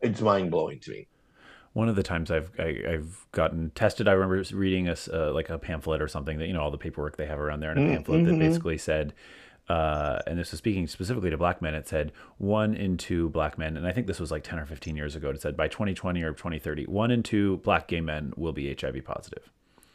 It's 0.00 0.20
mind 0.20 0.50
blowing 0.52 0.80
to 0.82 0.90
me. 0.92 1.08
One 1.72 1.90
of 1.90 1.96
the 1.96 2.02
times 2.02 2.30
I've 2.30 2.52
I, 2.58 2.82
I've 2.88 3.26
gotten 3.32 3.70
tested, 3.70 4.08
I 4.08 4.12
remember 4.12 4.42
reading 4.56 4.88
a 4.88 4.96
uh, 5.12 5.32
like 5.32 5.50
a 5.50 5.58
pamphlet 5.58 6.00
or 6.00 6.08
something 6.08 6.38
that 6.38 6.46
you 6.46 6.54
know 6.54 6.62
all 6.62 6.70
the 6.70 6.78
paperwork 6.78 7.16
they 7.18 7.26
have 7.26 7.38
around 7.38 7.60
there, 7.60 7.70
and 7.70 7.78
a 7.78 7.82
Mm, 7.82 7.82
pamphlet 7.82 8.24
that 8.24 8.38
mhm. 8.38 8.38
basically 8.38 8.78
said, 8.78 9.12
uh, 9.68 10.20
and 10.26 10.38
this 10.38 10.50
was 10.52 10.58
speaking 10.58 10.86
specifically 10.86 11.30
to 11.30 11.36
black 11.36 11.60
men. 11.60 11.74
It 11.74 11.88
said 11.88 12.12
one 12.38 12.74
in 12.74 12.96
two 12.96 13.28
black 13.30 13.58
men, 13.58 13.76
and 13.76 13.86
I 13.86 13.92
think 13.92 14.06
this 14.06 14.20
was 14.20 14.30
like 14.30 14.44
ten 14.44 14.58
or 14.58 14.66
fifteen 14.66 14.96
years 14.96 15.16
ago. 15.16 15.30
It 15.30 15.40
said 15.40 15.56
by 15.56 15.68
2020 15.68 16.22
or 16.22 16.32
2030, 16.32 16.84
one 16.86 17.10
in 17.10 17.22
two 17.22 17.58
black 17.58 17.88
gay 17.88 18.00
men 18.00 18.32
will 18.36 18.52
be 18.52 18.74
HIV 18.74 19.04
positive, 19.04 19.50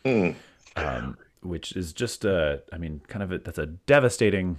Mm. 0.05 0.35
um, 0.75 1.17
which 1.41 1.75
is 1.75 1.93
just 1.93 2.25
uh, 2.25 2.57
I 2.73 2.77
mean, 2.77 3.01
kind 3.07 3.23
of 3.23 3.31
a, 3.31 3.37
that's 3.39 3.57
a 3.59 3.67
devastating 3.67 4.57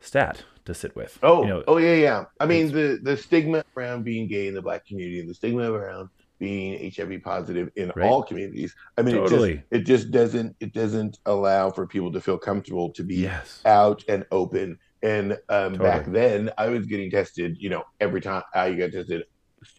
stat 0.00 0.44
to 0.64 0.74
sit 0.74 0.94
with. 0.94 1.18
Oh, 1.22 1.42
you 1.42 1.48
know, 1.48 1.64
oh 1.66 1.78
yeah, 1.78 1.94
yeah. 1.94 2.24
I 2.40 2.46
mean, 2.46 2.72
the 2.72 3.00
the 3.02 3.16
stigma 3.16 3.64
around 3.76 4.04
being 4.04 4.28
gay 4.28 4.46
in 4.46 4.54
the 4.54 4.62
black 4.62 4.86
community, 4.86 5.20
and 5.20 5.28
the 5.28 5.34
stigma 5.34 5.70
around 5.72 6.08
being 6.42 6.92
HIV 6.92 7.22
positive 7.22 7.70
in 7.76 7.92
Right. 7.94 8.04
all 8.04 8.24
communities. 8.24 8.74
I 8.98 9.02
mean, 9.02 9.14
Totally. 9.14 9.62
it 9.70 9.84
just 9.84 10.06
it 10.06 10.08
just 10.08 10.10
doesn't 10.10 10.56
it 10.58 10.74
doesn't 10.74 11.18
allow 11.24 11.70
for 11.70 11.86
people 11.86 12.10
to 12.10 12.20
feel 12.20 12.36
comfortable 12.36 12.90
to 12.94 13.04
be 13.04 13.14
yes, 13.14 13.60
out 13.64 14.02
and 14.08 14.26
open. 14.32 14.76
And 15.04 15.38
um, 15.48 15.74
back 15.74 16.06
then, 16.06 16.50
I 16.58 16.68
was 16.68 16.86
getting 16.86 17.12
tested. 17.12 17.56
You 17.60 17.70
know, 17.70 17.84
every 18.00 18.20
time 18.20 18.42
I 18.54 18.72
got 18.72 18.90
tested, 18.90 19.22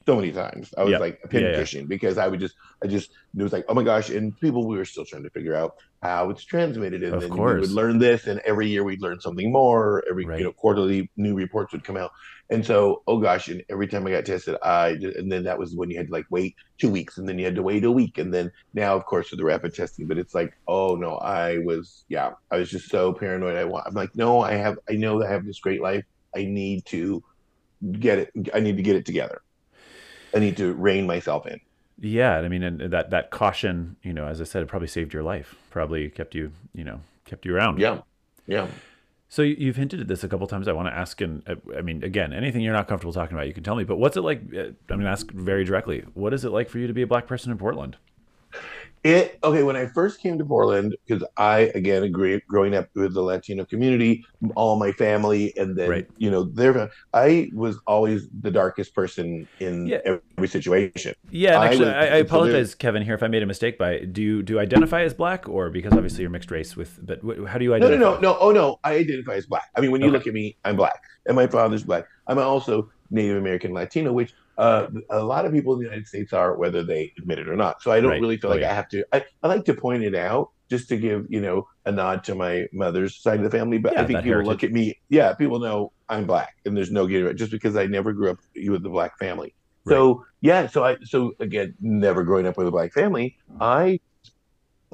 so 0.08 0.16
many 0.16 0.32
times. 0.32 0.74
I 0.78 0.84
was 0.84 0.92
Yeah. 0.92 0.98
like 1.00 1.20
Yeah, 1.32 1.40
yeah. 1.74 1.82
because 1.88 2.18
I 2.18 2.28
would 2.28 2.40
just, 2.40 2.56
I 2.84 2.88
just 2.88 3.12
it 3.38 3.44
was 3.44 3.52
like, 3.54 3.66
oh 3.70 3.74
my 3.74 3.84
gosh! 3.84 4.10
And 4.10 4.38
people, 4.40 4.68
we 4.68 4.78
were 4.78 4.86
still 4.86 5.06
trying 5.06 5.24
to 5.24 5.30
figure 5.30 5.56
out 5.56 5.76
how 6.02 6.30
it's 6.30 6.44
transmitted, 6.44 7.04
and 7.04 7.16
Of 7.16 7.22
then 7.22 7.32
we 7.32 7.38
course. 7.38 7.62
would 7.62 7.72
learn 7.72 7.98
this, 7.98 8.28
and 8.28 8.40
every 8.42 8.68
year 8.68 8.84
we'd 8.84 9.02
learn 9.02 9.20
something 9.20 9.52
more. 9.52 10.04
Every 10.10 10.26
Right. 10.26 10.40
you 10.40 10.46
know 10.46 10.52
quarterly 10.54 11.10
new 11.18 11.36
reports 11.36 11.72
would 11.74 11.84
come 11.84 11.98
out, 11.98 12.12
and 12.50 12.66
so 12.66 13.02
oh 13.08 13.20
gosh! 13.20 13.48
And 13.48 13.64
every 13.70 13.88
time 13.88 14.06
I 14.08 14.12
got 14.12 14.26
tested, 14.26 14.56
I 14.62 14.90
and 15.20 15.32
then 15.32 15.44
that 15.46 15.58
was 15.58 15.76
when 15.76 15.90
you 15.90 15.98
had 15.98 16.08
to 16.08 16.14
like 16.14 16.26
wait 16.30 16.56
two 16.78 16.90
weeks, 16.90 17.18
and 17.18 17.28
then 17.28 17.40
you 17.40 17.46
had 17.46 17.56
to 17.56 17.64
wait 17.64 17.84
a 17.84 17.92
week, 17.92 18.18
and 18.18 18.34
then 18.34 18.52
now 18.74 18.96
of 18.96 19.06
course 19.06 19.32
with 19.32 19.40
the 19.40 19.46
rapid 19.46 19.74
testing. 19.74 20.08
But 20.08 20.18
it's 20.18 20.36
like, 20.36 20.54
oh 20.68 20.96
no, 20.96 21.16
I 21.18 21.60
was 21.60 22.06
yeah, 22.10 22.32
I 22.52 22.58
was 22.58 22.70
just 22.70 22.90
so 22.90 23.14
paranoid. 23.14 23.56
I 23.56 23.64
want, 23.66 23.88
I'm 23.88 23.94
like, 23.96 24.16
no, 24.16 24.42
I 24.42 24.54
have, 24.54 24.78
I 24.90 24.94
know 24.94 25.20
that 25.20 25.28
I 25.30 25.32
have 25.32 25.46
this 25.46 25.60
great 25.60 25.82
life. 25.82 26.04
I 26.36 26.44
need 26.46 26.86
to 26.88 27.24
get 28.00 28.18
it. 28.20 28.32
I 28.54 28.60
need 28.60 28.78
to 28.78 28.84
get 28.84 28.96
it 28.96 29.06
together. 29.06 29.42
I 30.34 30.40
need 30.40 30.58
to 30.58 30.74
rein 30.74 31.06
myself 31.06 31.46
in. 31.48 31.60
Yeah, 32.00 32.38
I 32.40 32.48
mean, 32.50 32.64
and 32.64 32.80
that 32.92 33.12
that 33.12 33.30
caution, 33.32 33.96
you 34.04 34.14
know, 34.14 34.26
as 34.26 34.42
I 34.42 34.46
said, 34.46 34.64
it 34.64 34.68
probably 34.68 34.88
saved 34.88 35.14
your 35.14 35.24
life. 35.24 35.56
Probably 35.70 36.10
kept 36.10 36.34
you, 36.36 36.52
you 36.74 36.84
know, 36.84 37.02
kept 37.26 37.46
you 37.46 37.56
around. 37.56 37.80
Yeah, 37.80 38.02
yeah. 38.48 38.68
So 39.30 39.42
you- 39.42 39.56
you've 39.58 39.76
hinted 39.78 40.00
at 40.02 40.08
this 40.08 40.24
a 40.24 40.28
couple 40.28 40.46
times. 40.48 40.68
I 40.68 40.74
want 40.74 40.88
to 40.90 40.94
ask, 40.96 41.20
and 41.22 41.42
uh, 41.48 41.56
I 41.78 41.82
mean, 41.82 42.04
again, 42.04 42.34
anything 42.34 42.62
you're 42.62 42.74
not 42.74 42.88
comfortable 42.88 43.14
talking 43.14 43.36
about, 43.38 43.48
you 43.48 43.54
can 43.54 43.64
tell 43.64 43.76
me. 43.76 43.84
But 43.84 43.98
what's 43.98 44.18
it 44.18 44.22
like? 44.22 44.42
uh, 44.56 44.60
I'm 44.60 44.76
going 44.88 45.02
to 45.02 45.08
ask 45.08 45.32
very 45.32 45.64
directly. 45.64 46.04
What 46.14 46.34
is 46.34 46.44
it 46.46 46.50
like 46.52 46.70
for 46.70 46.78
you 46.80 46.88
to 46.88 46.94
be 46.94 47.02
a 47.04 47.08
black 47.08 47.26
person 47.28 47.52
in 47.52 47.58
Portland? 47.58 47.98
It 49.04 49.38
okay 49.44 49.64
when 49.64 49.76
I 49.76 49.88
first 49.88 50.22
came 50.22 50.38
to 50.38 50.46
Portland 50.46 50.96
because 51.06 51.28
I 51.36 51.72
again 51.76 52.04
agree 52.04 52.42
growing 52.48 52.74
up 52.74 52.88
with 52.96 53.14
the 53.14 53.22
Latino 53.22 53.66
community, 53.66 54.24
all 54.56 54.78
my 54.80 54.94
family, 54.94 55.54
and 55.58 55.78
then 55.78 55.90
Right. 55.90 56.08
you 56.18 56.32
know 56.32 56.46
their 56.54 56.90
I 57.14 57.50
was 57.54 57.78
always 57.86 58.30
the 58.40 58.50
darkest 58.50 58.96
person 58.96 59.46
in 59.60 59.88
Yeah. 59.88 60.00
every 60.38 60.48
situation. 60.48 61.14
Yeah, 61.32 61.56
and 61.56 61.64
I 61.64 61.66
actually, 61.68 61.86
was- 61.86 61.94
I, 61.96 62.00
I 62.00 62.18
apologize, 62.18 62.76
Kevin, 62.76 63.04
here 63.04 63.14
if 63.16 63.24
I 63.24 63.28
made 63.28 63.44
a 63.44 63.46
mistake. 63.46 63.78
By 63.78 64.00
do 64.00 64.22
you 64.22 64.42
do 64.42 64.54
you 64.54 64.60
identify 64.60 65.02
as 65.02 65.14
black 65.14 65.50
or 65.50 65.70
because 65.70 65.92
obviously 65.94 66.22
you're 66.22 66.30
mixed 66.32 66.50
race 66.52 66.78
with? 66.78 66.98
But 67.06 67.20
how 67.48 67.58
do 67.58 67.66
you 67.66 67.72
No, 67.72 67.88
identify? 67.88 68.00
no, 68.00 68.14
no, 68.16 68.20
no. 68.22 68.38
Oh 68.40 68.52
no, 68.52 68.78
I 68.86 68.94
identify 68.96 69.36
as 69.36 69.48
black. 69.48 69.68
I 69.76 69.82
mean, 69.82 69.92
when 69.92 70.02
you 70.02 70.08
Okay. 70.08 70.18
look 70.18 70.28
at 70.28 70.34
me, 70.34 70.58
I'm 70.64 70.78
black, 70.78 71.00
and 71.26 71.36
my 71.36 71.48
father's 71.48 71.84
black. 71.84 72.06
I'm 72.28 72.38
also 72.40 72.90
Native 73.10 73.38
American 73.38 73.74
Latino, 73.74 74.14
which 74.14 74.34
uh, 74.58 74.88
a 75.10 75.24
lot 75.24 75.46
of 75.46 75.52
people 75.52 75.74
in 75.74 75.80
the 75.80 75.86
United 75.86 76.08
States 76.08 76.34
are, 76.34 76.56
whether 76.58 76.84
they 76.84 77.12
admit 77.18 77.40
it 77.40 77.50
or 77.50 77.56
not. 77.56 77.82
So 77.82 77.92
I 77.92 78.00
don't 78.02 78.12
Right. 78.12 78.22
really 78.22 78.38
feel 78.38 78.52
Oh, 78.52 78.54
like. 78.56 78.64
I 78.64 78.74
have 78.74 78.88
to. 78.90 79.04
I, 79.12 79.26
I 79.42 79.48
like 79.48 79.66
to 79.66 79.74
point 79.74 80.04
it 80.04 80.16
out 80.16 80.50
just 80.70 80.90
to 80.90 80.98
give 80.98 81.26
you 81.30 81.42
know 81.42 81.68
a 81.86 81.92
nod 81.92 82.24
to 82.26 82.36
my 82.36 82.66
mother's 82.74 83.22
side 83.22 83.38
of 83.40 83.44
the 83.44 83.50
family. 83.58 83.78
But 83.78 83.94
Yeah, 83.94 84.02
I 84.02 84.06
think 84.06 84.20
people 84.20 84.30
heritage. 84.32 84.48
look 84.48 84.64
at 84.64 84.72
me. 84.72 85.00
Yeah, 85.10 85.34
people 85.34 85.60
know 85.60 85.92
I'm 86.10 86.26
black, 86.26 86.54
and 86.66 86.76
there's 86.78 86.92
no 86.92 87.08
getting 87.08 87.28
it 87.28 87.36
just 87.36 87.52
because 87.52 87.76
I 87.76 87.86
never 87.88 88.14
grew 88.14 88.32
up 88.32 88.38
with 88.56 88.84
the 88.84 88.90
black 88.90 89.18
family. 89.20 89.56
So 89.88 90.24
yeah, 90.42 90.68
so 90.68 90.84
I 90.84 90.98
so 91.04 91.34
again, 91.40 91.76
never 91.82 92.24
growing 92.24 92.48
up 92.48 92.58
with 92.58 92.68
a 92.68 92.72
black 92.72 92.94
family, 92.94 93.36
I 93.60 94.00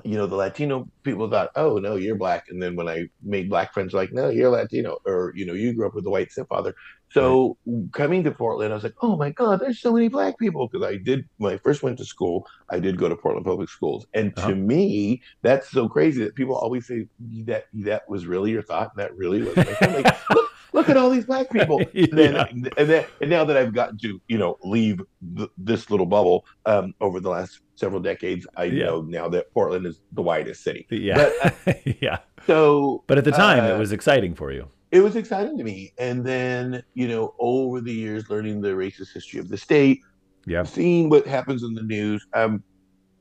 you 0.06 0.18
know, 0.18 0.26
the 0.28 0.36
Latino 0.36 0.88
people 1.04 1.30
thought, 1.30 1.50
oh 1.56 1.78
no, 1.78 1.96
you're 1.96 2.16
black. 2.16 2.46
And 2.50 2.62
then 2.62 2.76
when 2.76 2.88
I 2.88 3.08
made 3.24 3.50
black 3.50 3.74
friends, 3.74 3.94
like, 3.94 4.12
no, 4.12 4.30
you're 4.30 4.50
Latino, 4.50 4.98
or 5.06 5.32
you 5.36 5.46
know, 5.46 5.54
you 5.54 5.74
grew 5.74 5.88
up 5.88 5.96
with 5.96 6.06
a 6.06 6.10
white 6.10 6.32
stepfather. 6.32 6.74
So 7.12 7.58
coming 7.92 8.24
to 8.24 8.32
Portland, 8.32 8.72
I 8.72 8.76
was 8.76 8.84
like, 8.84 8.94
oh 9.02 9.18
my 9.18 9.32
God, 9.32 9.60
there's 9.60 9.82
so 9.82 9.92
many 9.94 10.10
black 10.10 10.38
people. 10.38 10.68
Because 10.68 10.86
I 10.88 10.98
did 10.98 11.26
when 11.38 11.54
I 11.54 11.58
first 11.58 11.82
went 11.82 11.98
to 11.98 12.06
school, 12.06 12.46
I 12.70 12.80
did 12.80 12.98
go 12.98 13.10
to 13.10 13.16
Portland 13.16 13.46
Public 13.46 13.70
Schools. 13.70 14.06
And 14.14 14.36
to 14.38 14.42
Uh-huh. 14.42 14.56
me, 14.56 15.22
that's 15.42 15.70
so 15.72 15.90
crazy 15.90 16.24
that 16.24 16.36
people 16.36 16.56
always 16.56 16.86
say 16.86 17.08
that 17.46 17.66
that 17.74 18.04
was 18.08 18.28
really 18.28 18.52
your 18.52 18.62
thought, 18.62 18.92
and 18.96 19.04
that 19.04 19.16
really 19.18 19.42
was 19.42 19.56
my 19.56 19.74
thought. 19.74 19.94
Like, 19.94 20.08
look, 20.32 20.49
look 20.80 20.90
at 20.90 20.98
all 20.98 21.10
these 21.10 21.26
black 21.26 21.50
people. 21.58 21.80
And 21.94 22.08
then, 22.12 22.34
Yeah. 22.36 22.46
and 22.78 22.90
then, 22.90 23.06
and 23.22 23.30
now 23.30 23.44
that 23.46 23.56
I've 23.58 23.74
gotten 23.74 23.98
to, 24.00 24.22
you 24.28 24.38
know, 24.38 24.58
leave 24.64 25.02
th- 25.38 25.50
this 25.58 25.90
little 25.92 26.06
bubble 26.06 26.46
um, 26.66 26.94
over 27.02 27.20
the 27.20 27.30
last 27.30 27.62
several 27.76 28.02
decades, 28.02 28.48
I 28.58 28.66
Yeah. 28.66 28.86
know 28.86 29.02
now 29.02 29.28
that 29.30 29.54
Portland 29.54 29.86
is 29.86 30.02
the 30.14 30.22
widest 30.22 30.64
city. 30.64 30.88
Yeah, 30.90 31.30
yeah. 32.02 32.20
So, 32.48 33.04
But 33.08 33.18
at 33.18 33.26
the 33.26 33.32
time, 33.32 33.64
uh, 33.64 33.76
it 33.76 33.78
was 33.78 33.92
exciting 33.92 34.34
for 34.36 34.52
you. 34.52 34.68
it 34.92 35.02
was 35.02 35.16
exciting 35.16 35.58
to 35.58 35.64
me. 35.64 35.94
And 36.00 36.26
then, 36.26 36.82
you 36.96 37.08
know, 37.08 37.36
over 37.40 37.80
the 37.82 37.94
years, 37.94 38.30
learning 38.30 38.62
the 38.62 38.70
racist 38.70 39.14
history 39.14 39.40
of 39.40 39.48
the 39.50 39.58
state, 39.58 40.00
Yeah. 40.48 40.64
seeing 40.64 41.10
what 41.10 41.28
happens 41.28 41.62
in 41.64 41.74
the 41.76 41.84
news, 41.84 42.26
um, 42.34 42.64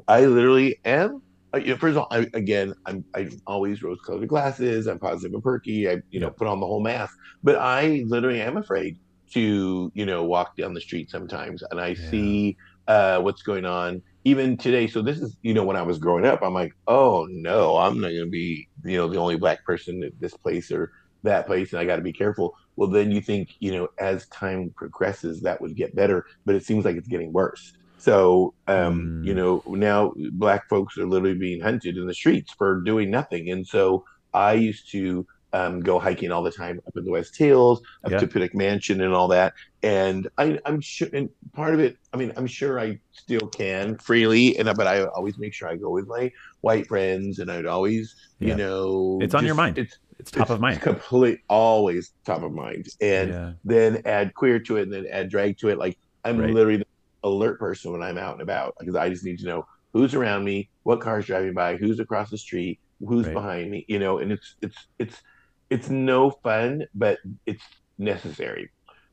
I 0.06 0.24
literally 0.24 0.78
am. 0.86 1.20
Uh, 1.54 1.58
You 1.58 1.68
know, 1.68 1.76
first 1.76 1.92
of 1.96 1.98
all, 1.98 2.08
I, 2.10 2.26
again, 2.34 2.74
I'm 2.86 3.04
I 3.14 3.28
always 3.46 3.82
rose-colored 3.82 4.28
glasses. 4.28 4.86
I'm 4.86 4.98
positive 4.98 5.34
and 5.34 5.42
perky. 5.42 5.88
I, 5.88 5.98
you 6.10 6.20
know, 6.20 6.30
put 6.30 6.48
on 6.48 6.60
the 6.60 6.66
whole 6.66 6.82
mask. 6.82 7.12
But 7.42 7.56
I 7.56 8.04
literally 8.06 8.40
am 8.40 8.56
afraid 8.56 8.96
to, 9.34 9.90
you 9.94 10.06
know, 10.06 10.24
walk 10.24 10.50
down 10.56 10.74
the 10.74 10.80
street 10.80 11.10
sometimes, 11.10 11.62
and 11.70 11.80
I 11.80 11.94
Yeah. 11.94 11.96
see 12.10 12.56
uh, 12.86 13.20
what's 13.20 13.42
going 13.42 13.64
on 13.66 14.02
even 14.24 14.56
today. 14.56 14.86
So 14.86 15.02
this 15.02 15.20
is, 15.20 15.36
you 15.42 15.54
know, 15.54 15.64
when 15.64 15.76
I 15.76 15.82
was 15.82 15.98
growing 15.98 16.26
up, 16.26 16.40
I'm 16.42 16.54
like, 16.54 16.72
oh 16.86 17.26
no, 17.30 17.76
I'm 17.76 18.00
not 18.00 18.08
going 18.08 18.24
to 18.24 18.30
be, 18.30 18.66
you 18.84 18.96
know, 18.96 19.08
the 19.08 19.18
only 19.18 19.36
black 19.36 19.64
person 19.64 20.02
at 20.02 20.12
this 20.20 20.34
place 20.38 20.70
or 20.70 20.90
that 21.24 21.46
place, 21.46 21.72
and 21.72 21.80
I 21.80 21.84
got 21.84 21.96
to 21.96 22.02
be 22.02 22.12
careful. 22.12 22.54
Well, 22.76 22.90
then 22.90 23.10
you 23.10 23.20
think, 23.20 23.48
you 23.60 23.72
know, 23.72 23.88
as 23.98 24.26
time 24.28 24.72
progresses, 24.76 25.40
that 25.42 25.60
would 25.60 25.76
get 25.76 25.94
better, 25.96 26.24
but 26.46 26.54
it 26.54 26.64
seems 26.64 26.84
like 26.84 26.96
it's 26.96 27.08
getting 27.08 27.32
worse. 27.32 27.72
So, 27.98 28.54
um, 28.66 29.22
Mm. 29.22 29.26
you 29.26 29.34
know, 29.34 29.62
now 29.66 30.12
black 30.32 30.68
folks 30.68 30.96
are 30.98 31.06
literally 31.06 31.38
being 31.38 31.60
hunted 31.60 31.96
in 31.96 32.06
the 32.06 32.14
streets 32.14 32.52
for 32.56 32.80
doing 32.80 33.10
nothing, 33.10 33.50
and 33.50 33.66
so 33.66 34.04
I 34.32 34.52
used 34.54 34.90
to 34.92 35.26
um, 35.54 35.80
go 35.80 35.98
hiking 35.98 36.30
all 36.30 36.42
the 36.42 36.50
time 36.50 36.78
up 36.86 36.94
in 36.94 37.04
the 37.06 37.10
West 37.10 37.36
Hills, 37.38 37.80
up 38.04 38.12
Yeah. 38.12 38.18
to 38.18 38.26
Pittock 38.26 38.54
Mansion, 38.54 39.00
and 39.00 39.14
all 39.14 39.28
that. 39.28 39.54
And 39.82 40.28
I, 40.36 40.58
I'm 40.66 40.78
sure, 40.82 41.08
and 41.14 41.30
part 41.54 41.72
of 41.72 41.80
it, 41.80 41.96
I 42.12 42.18
mean, 42.18 42.32
I'm 42.36 42.46
sure 42.46 42.78
I 42.78 42.98
still 43.12 43.46
can 43.48 43.96
freely, 43.96 44.58
and 44.58 44.68
but 44.76 44.86
I 44.86 45.06
always 45.06 45.38
make 45.38 45.54
sure 45.54 45.68
I 45.70 45.76
go 45.76 45.88
with 45.88 46.06
my 46.06 46.30
white 46.60 46.86
friends, 46.86 47.38
and 47.38 47.50
I'd 47.50 47.64
always, 47.64 48.14
Yeah. 48.40 48.48
you 48.48 48.56
know, 48.58 49.18
It's 49.22 49.34
on 49.34 49.46
your 49.46 49.54
mind. 49.54 49.78
It's 49.78 49.98
It's 50.18 50.30
top 50.30 50.42
it's 50.42 50.50
of 50.50 50.60
mind. 50.60 50.82
complete, 50.82 51.38
always 51.48 52.12
top 52.26 52.42
of 52.42 52.52
mind, 52.52 52.86
and 53.00 53.30
yeah. 53.30 53.52
then 53.64 54.02
add 54.04 54.34
queer 54.34 54.58
to 54.60 54.76
it, 54.76 54.82
and 54.82 54.92
then 54.92 55.06
add 55.10 55.30
drag 55.30 55.56
to 55.60 55.70
it. 55.70 55.78
Like 55.78 55.96
I'm 56.24 56.38
Right. 56.38 56.52
literally 56.52 56.76
the 56.78 56.86
alert 57.24 57.58
person 57.58 57.92
when 57.92 58.02
I'm 58.02 58.18
out 58.18 58.34
and 58.34 58.42
about 58.42 58.74
because 58.78 58.94
I 58.96 59.08
just 59.08 59.24
need 59.24 59.38
to 59.40 59.46
know 59.46 59.64
who's 59.92 60.14
around 60.14 60.44
me, 60.44 60.70
what 60.82 61.00
car's 61.00 61.26
driving 61.26 61.54
by, 61.54 61.76
who's 61.76 62.00
across 62.00 62.30
the 62.30 62.38
street, 62.38 62.80
who's 63.00 63.26
Right. 63.26 63.34
behind 63.34 63.70
me, 63.70 63.84
you 63.88 63.98
know. 63.98 64.18
And 64.18 64.32
it's 64.32 64.56
it's 64.62 64.76
it's 64.98 65.22
it's 65.70 65.88
no 65.90 66.30
fun, 66.42 66.84
but 66.94 67.18
it's 67.46 67.64
necessary. 67.98 68.70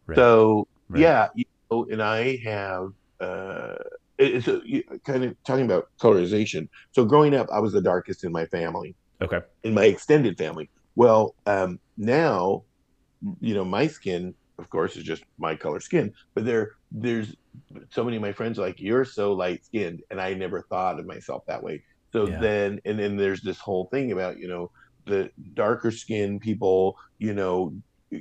Right. 0.08 0.16
So 0.18 0.68
Right. 0.90 1.02
yeah, 1.02 1.28
you 1.36 1.46
know, 1.72 1.88
and 1.92 2.02
I 2.02 2.38
have 2.44 2.90
uh, 3.20 3.76
it's 4.18 4.48
a, 4.48 4.62
you- 4.66 4.84
kind 5.06 5.24
of 5.26 5.36
talking 5.46 5.66
about 5.66 5.86
colorization. 6.02 6.68
So 6.92 7.06
growing 7.06 7.34
up, 7.36 7.48
I 7.52 7.60
was 7.60 7.74
the 7.74 7.82
darkest 7.82 8.24
in 8.24 8.32
my 8.32 8.46
family, 8.48 8.96
Okay. 9.22 9.40
In 9.64 9.74
my 9.74 9.86
extended 9.86 10.38
family. 10.38 10.70
Well, 10.96 11.36
um, 11.46 11.80
now, 11.98 12.64
you 13.40 13.54
know, 13.54 13.66
my 13.66 13.88
skin, 13.88 14.36
of 14.58 14.70
course, 14.70 14.96
is 14.96 15.04
just 15.04 15.24
my 15.38 15.56
color 15.56 15.80
skin, 15.80 16.14
but 16.34 16.46
there, 16.46 16.72
there's 16.92 17.36
so 17.92 18.04
many 18.04 18.18
of 18.18 18.22
my 18.22 18.34
friends 18.34 18.58
are 18.58 18.64
like, 18.64 18.80
you're 18.80 19.06
so 19.06 19.34
light 19.34 19.64
skinned. 19.66 20.02
And 20.10 20.20
I 20.20 20.34
never 20.34 20.66
thought 20.70 21.00
of 21.00 21.06
myself 21.06 21.44
that 21.48 21.64
way. 21.64 21.84
So 22.14 22.28
Yeah. 22.28 22.40
then, 22.40 22.80
and 22.86 22.98
then 22.98 23.18
there's 23.18 23.42
this 23.42 23.60
whole 23.60 23.90
thing 23.92 24.12
about, 24.12 24.40
you 24.40 24.48
know, 24.48 24.72
the 25.06 25.30
darker 25.54 25.92
skinned 25.92 26.42
people, 26.42 26.96
you 27.20 27.34
know, 27.34 27.76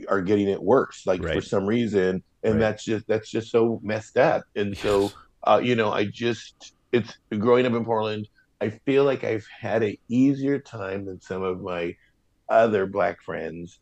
are 0.08 0.22
getting 0.22 0.48
it 0.48 0.62
worse, 0.62 1.02
like 1.06 1.22
for 1.22 1.40
some 1.40 1.66
reason. 1.66 2.24
And 2.42 2.54
Right. 2.54 2.60
that's 2.60 2.84
just, 2.84 3.06
that's 3.06 3.30
just 3.30 3.50
so 3.50 3.80
messed 3.82 4.16
up. 4.16 4.42
And 4.56 4.76
so, 4.76 5.10
uh, 5.46 5.60
you 5.62 5.76
know, 5.76 5.92
I 5.92 6.06
just, 6.06 6.74
it's 6.92 7.16
growing 7.38 7.66
up 7.66 7.74
in 7.74 7.84
Portland. 7.84 8.28
I 8.60 8.70
feel 8.86 9.04
like 9.04 9.24
I've 9.24 9.46
had 9.60 9.82
an 9.82 9.96
easier 10.08 10.58
time 10.58 11.06
than 11.06 11.20
some 11.20 11.42
of 11.42 11.60
my 11.60 11.94
other 12.48 12.86
black 12.86 13.22
friends. 13.22 13.78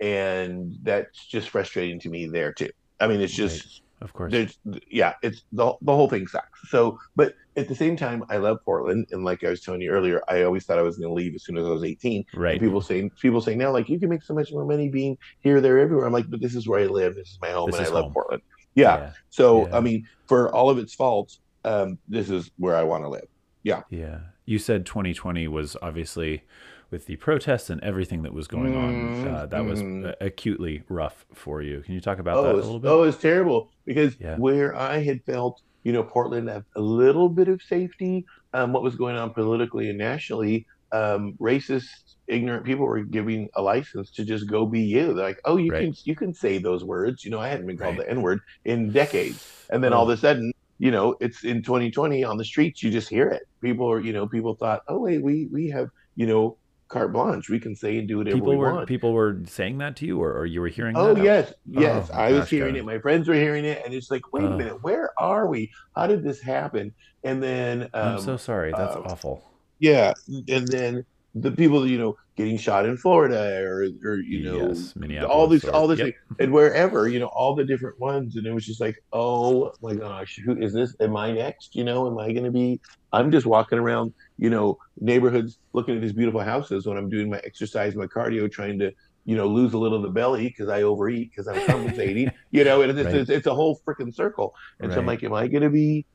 And 0.00 0.76
that's 0.82 1.24
just 1.26 1.48
frustrating 1.50 1.98
to 2.00 2.08
me 2.08 2.26
there 2.26 2.52
too. 2.52 2.70
I 3.00 3.06
mean, 3.08 3.20
it's 3.20 3.34
just, 3.34 3.82
Of 4.00 4.12
course. 4.12 4.30
there's 4.32 4.58
yeah 4.90 5.14
it's 5.22 5.42
the, 5.52 5.72
the 5.80 5.94
whole 5.94 6.08
thing 6.08 6.26
sucks 6.26 6.68
so 6.68 6.98
but 7.16 7.32
at 7.56 7.66
the 7.66 7.74
same 7.74 7.96
time 7.96 8.22
i 8.28 8.36
love 8.36 8.58
portland 8.62 9.06
and 9.10 9.24
like 9.24 9.42
i 9.42 9.48
was 9.48 9.62
telling 9.62 9.80
you 9.80 9.90
earlier 9.90 10.20
i 10.28 10.42
always 10.42 10.66
thought 10.66 10.78
i 10.78 10.82
was 10.82 10.98
going 10.98 11.08
to 11.08 11.14
leave 11.14 11.34
as 11.34 11.44
soon 11.44 11.56
as 11.56 11.64
i 11.64 11.70
was 11.70 11.82
18 11.82 12.22
Right. 12.34 12.52
and 12.52 12.60
people 12.60 12.82
saying 12.82 13.08
people 13.22 13.40
saying 13.40 13.56
now 13.56 13.70
like 13.72 13.88
you 13.88 13.98
can 13.98 14.10
make 14.10 14.22
so 14.22 14.34
much 14.34 14.52
more 14.52 14.66
money 14.66 14.90
being 14.90 15.16
here 15.40 15.62
there 15.62 15.78
everywhere 15.78 16.04
i'm 16.06 16.12
like 16.12 16.28
but 16.28 16.40
this 16.42 16.54
is 16.54 16.68
where 16.68 16.80
i 16.80 16.84
live 16.84 17.14
this 17.14 17.30
is 17.30 17.38
my 17.40 17.50
home 17.50 17.70
This 17.70 17.76
and 17.78 17.86
i 17.86 17.88
is 17.88 17.94
love 17.94 18.04
home. 18.04 18.12
portland 18.12 18.42
yeah, 18.74 19.12
so 19.30 19.66
Yeah. 19.66 19.76
i 19.78 19.80
mean 19.80 20.06
for 20.26 20.54
all 20.54 20.68
of 20.68 20.76
its 20.76 20.94
faults 20.94 21.40
um 21.64 21.98
this 22.06 22.28
is 22.28 22.50
where 22.58 22.76
i 22.76 22.82
want 22.82 23.02
to 23.04 23.08
live 23.08 23.28
Yeah. 23.62 23.82
Yeah. 23.88 24.18
You 24.44 24.58
said 24.58 24.84
2020 24.84 25.48
was 25.48 25.74
obviously 25.80 26.42
with 26.90 27.06
the 27.06 27.16
protests 27.16 27.68
and 27.70 27.82
everything 27.82 28.22
that 28.22 28.32
was 28.32 28.46
going 28.48 28.74
on. 28.76 28.94
Mhm, 28.94 29.26
Uh, 29.26 29.46
that 29.46 29.64
was 29.64 29.82
mhm. 29.82 30.08
uh, 30.08 30.14
acutely 30.20 30.82
rough 30.88 31.26
for 31.34 31.62
you. 31.62 31.80
Can 31.82 31.94
you 31.94 32.00
talk 32.00 32.18
about 32.18 32.38
oh, 32.38 32.42
that 32.44 32.52
a 32.54 32.56
little 32.56 32.78
bit? 32.80 32.88
oh, 32.88 33.02
it's 33.02 33.18
terrible 33.18 33.70
because 33.84 34.16
Yeah. 34.20 34.36
where 34.36 34.74
I 34.76 34.98
had 34.98 35.22
felt, 35.24 35.60
you 35.84 35.92
know, 35.92 36.02
Portland 36.04 36.48
had 36.48 36.64
a 36.76 36.80
little 36.80 37.28
bit 37.28 37.48
of 37.48 37.60
safety, 37.62 38.24
um, 38.52 38.72
what 38.72 38.82
was 38.82 38.96
going 38.96 39.16
on 39.16 39.32
politically 39.34 39.88
and 39.90 39.98
nationally, 39.98 40.66
um, 40.92 41.34
racist, 41.40 41.88
ignorant 42.28 42.64
people 42.64 42.86
were 42.86 43.02
giving 43.04 43.48
a 43.56 43.62
license 43.62 44.10
to 44.12 44.24
just 44.24 44.48
go 44.48 44.66
be 44.66 44.80
you. 44.80 45.14
They're 45.14 45.26
like, 45.26 45.40
oh, 45.44 45.56
you 45.56 45.70
Right. 45.72 45.82
can 45.84 45.94
you 46.04 46.14
can 46.16 46.32
say 46.34 46.58
those 46.58 46.84
words. 46.84 47.24
You 47.24 47.30
know, 47.30 47.40
I 47.40 47.48
hadn't 47.48 47.66
been 47.66 47.76
called 47.78 47.98
Right. 47.98 48.06
the 48.06 48.10
N 48.12 48.22
word 48.22 48.40
in 48.64 48.92
decades, 48.92 49.48
and 49.70 49.82
then 49.82 49.92
all 49.92 50.06
Oh. 50.06 50.10
of 50.10 50.18
a 50.18 50.20
sudden. 50.20 50.52
You 50.78 50.90
know, 50.90 51.16
it's 51.20 51.42
in 51.42 51.62
2020 51.62 52.22
on 52.22 52.36
the 52.36 52.44
streets. 52.44 52.82
You 52.82 52.90
just 52.90 53.08
hear 53.08 53.28
it. 53.28 53.42
People 53.62 53.90
are, 53.90 53.98
you 53.98 54.12
know, 54.12 54.28
people 54.28 54.54
thought, 54.56 54.82
oh 54.88 54.98
wait, 55.00 55.22
we 55.22 55.48
we 55.50 55.70
have, 55.70 55.88
you 56.16 56.26
know, 56.26 56.58
carte 56.88 57.12
blanche. 57.12 57.48
We 57.48 57.60
can 57.60 57.74
say 57.74 57.98
and 57.98 58.06
do 58.06 58.18
whatever 58.18 58.36
people 58.36 58.50
we 58.50 58.56
were 58.56 58.72
want. 58.72 58.88
people 58.88 59.12
were 59.12 59.40
saying 59.46 59.78
that 59.78 59.96
to 59.96 60.06
you, 60.06 60.20
or, 60.20 60.36
or 60.38 60.46
you 60.46 60.60
were 60.60 60.68
hearing 60.68 60.96
Oh 60.96 61.14
that? 61.14 61.24
yes, 61.24 61.52
yes. 61.66 62.10
Oh, 62.12 62.16
I 62.16 62.32
was 62.32 62.40
gosh, 62.40 62.50
hearing 62.50 62.74
God. 62.74 62.80
it. 62.80 62.84
My 62.84 62.98
friends 62.98 63.28
were 63.28 63.34
hearing 63.34 63.64
it, 63.64 63.82
and 63.84 63.92
it's 63.94 64.10
like, 64.10 64.32
wait 64.32 64.44
a 64.44 64.50
minute, 64.50 64.82
where 64.82 65.10
are 65.18 65.46
we? 65.48 65.70
How 65.94 66.06
did 66.06 66.22
this 66.22 66.40
happen? 66.40 66.94
And 67.24 67.42
then, 67.42 67.88
I'm 67.92 68.16
um, 68.16 68.20
so 68.20 68.36
sorry. 68.36 68.72
That's 68.76 68.96
uh, 68.96 69.00
awful. 69.00 69.42
yeah, 69.78 70.12
and 70.28 70.68
then 70.68 71.04
the 71.34 71.52
people, 71.52 71.86
you 71.86 71.98
know, 71.98 72.16
getting 72.36 72.56
shot 72.56 72.86
in 72.86 72.96
Florida, 72.96 73.62
or 73.62 73.86
or 74.04 74.16
you 74.16 74.44
know, 74.44 74.68
yes, 74.68 74.94
all 75.24 75.46
these, 75.48 75.64
all 75.64 75.86
this, 75.86 75.98
yep. 75.98 76.06
thing, 76.06 76.14
and 76.38 76.52
wherever, 76.52 77.08
you 77.08 77.18
know, 77.18 77.26
all 77.26 77.54
the 77.54 77.64
different 77.64 77.98
ones, 78.00 78.36
and 78.36 78.46
it 78.46 78.52
was 78.52 78.64
just 78.64 78.80
like, 78.80 78.96
oh 79.12 79.72
my 79.82 79.94
gosh, 79.94 80.38
who 80.44 80.56
is 80.56 80.72
this? 80.72 80.94
Am 81.00 81.16
I 81.16 81.32
next? 81.32 81.74
You 81.74 81.84
know, 81.84 82.06
am 82.06 82.18
I 82.18 82.32
going 82.32 82.44
to 82.44 82.50
be? 82.50 82.80
I'm 83.12 83.30
just 83.30 83.46
walking 83.46 83.78
around, 83.78 84.14
you 84.38 84.50
know, 84.50 84.76
neighborhoods, 84.98 85.58
looking 85.72 85.96
at 85.96 86.02
these 86.02 86.12
beautiful 86.12 86.40
houses 86.40 86.86
when 86.86 86.96
I'm 86.96 87.08
doing 87.08 87.30
my 87.30 87.40
exercise, 87.44 87.94
my 87.94 88.06
cardio, 88.06 88.50
trying 88.50 88.78
to, 88.80 88.92
you 89.24 89.36
know, 89.36 89.46
lose 89.46 89.72
a 89.72 89.78
little 89.78 89.96
of 89.98 90.02
the 90.02 90.10
belly 90.10 90.48
because 90.48 90.68
I 90.68 90.82
overeat 90.82 91.30
because 91.30 91.46
I'm 91.48 91.60
compensating, 91.66 92.30
you 92.50 92.64
know, 92.64 92.82
and 92.82 92.90
it's, 92.98 93.06
Right. 93.06 93.14
it's, 93.14 93.30
it's 93.30 93.46
a 93.46 93.54
whole 93.54 93.80
freaking 93.86 94.14
circle. 94.14 94.52
And 94.80 94.92
so 94.92 94.98
I'm 95.00 95.06
like, 95.06 95.24
am 95.24 95.32
I 95.32 95.48
going 95.48 95.62
to 95.62 95.70
be? 95.70 96.06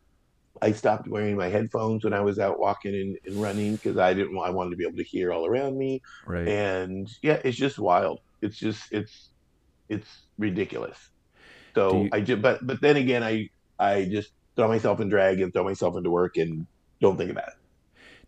I 0.61 0.73
stopped 0.73 1.07
wearing 1.07 1.37
my 1.37 1.47
headphones 1.47 2.03
when 2.03 2.13
I 2.13 2.19
was 2.21 2.37
out 2.37 2.59
walking 2.59 2.93
and, 2.93 3.17
and 3.25 3.41
running 3.41 3.75
because 3.77 3.97
I 3.97 4.13
didn't. 4.13 4.35
want 4.35 4.49
I 4.49 4.53
wanted 4.53 4.71
to 4.71 4.75
be 4.75 4.83
able 4.85 4.97
to 4.97 5.03
hear 5.03 5.31
all 5.31 5.45
around 5.47 5.77
me 5.77 6.01
Right. 6.27 6.47
and 6.47 7.09
yeah, 7.23 7.39
it's 7.43 7.57
just 7.57 7.79
wild. 7.79 8.19
It's 8.41 8.57
just 8.57 8.83
it's 8.91 9.31
it's 9.89 10.07
ridiculous. 10.37 10.97
So 11.73 12.03
you- 12.03 12.09
I 12.11 12.21
just 12.21 12.41
but 12.41 12.59
but 12.67 12.81
then 12.81 12.97
again, 12.97 13.23
I 13.23 13.47
I 13.79 14.05
just 14.05 14.29
throw 14.55 14.67
myself 14.67 14.99
in 14.99 15.09
drag 15.09 15.39
and 15.41 15.51
throw 15.53 15.63
myself 15.63 15.95
into 15.97 16.11
work 16.11 16.37
and 16.37 16.67
don't 16.99 17.17
think 17.17 17.31
about 17.31 17.47
it. 17.47 17.53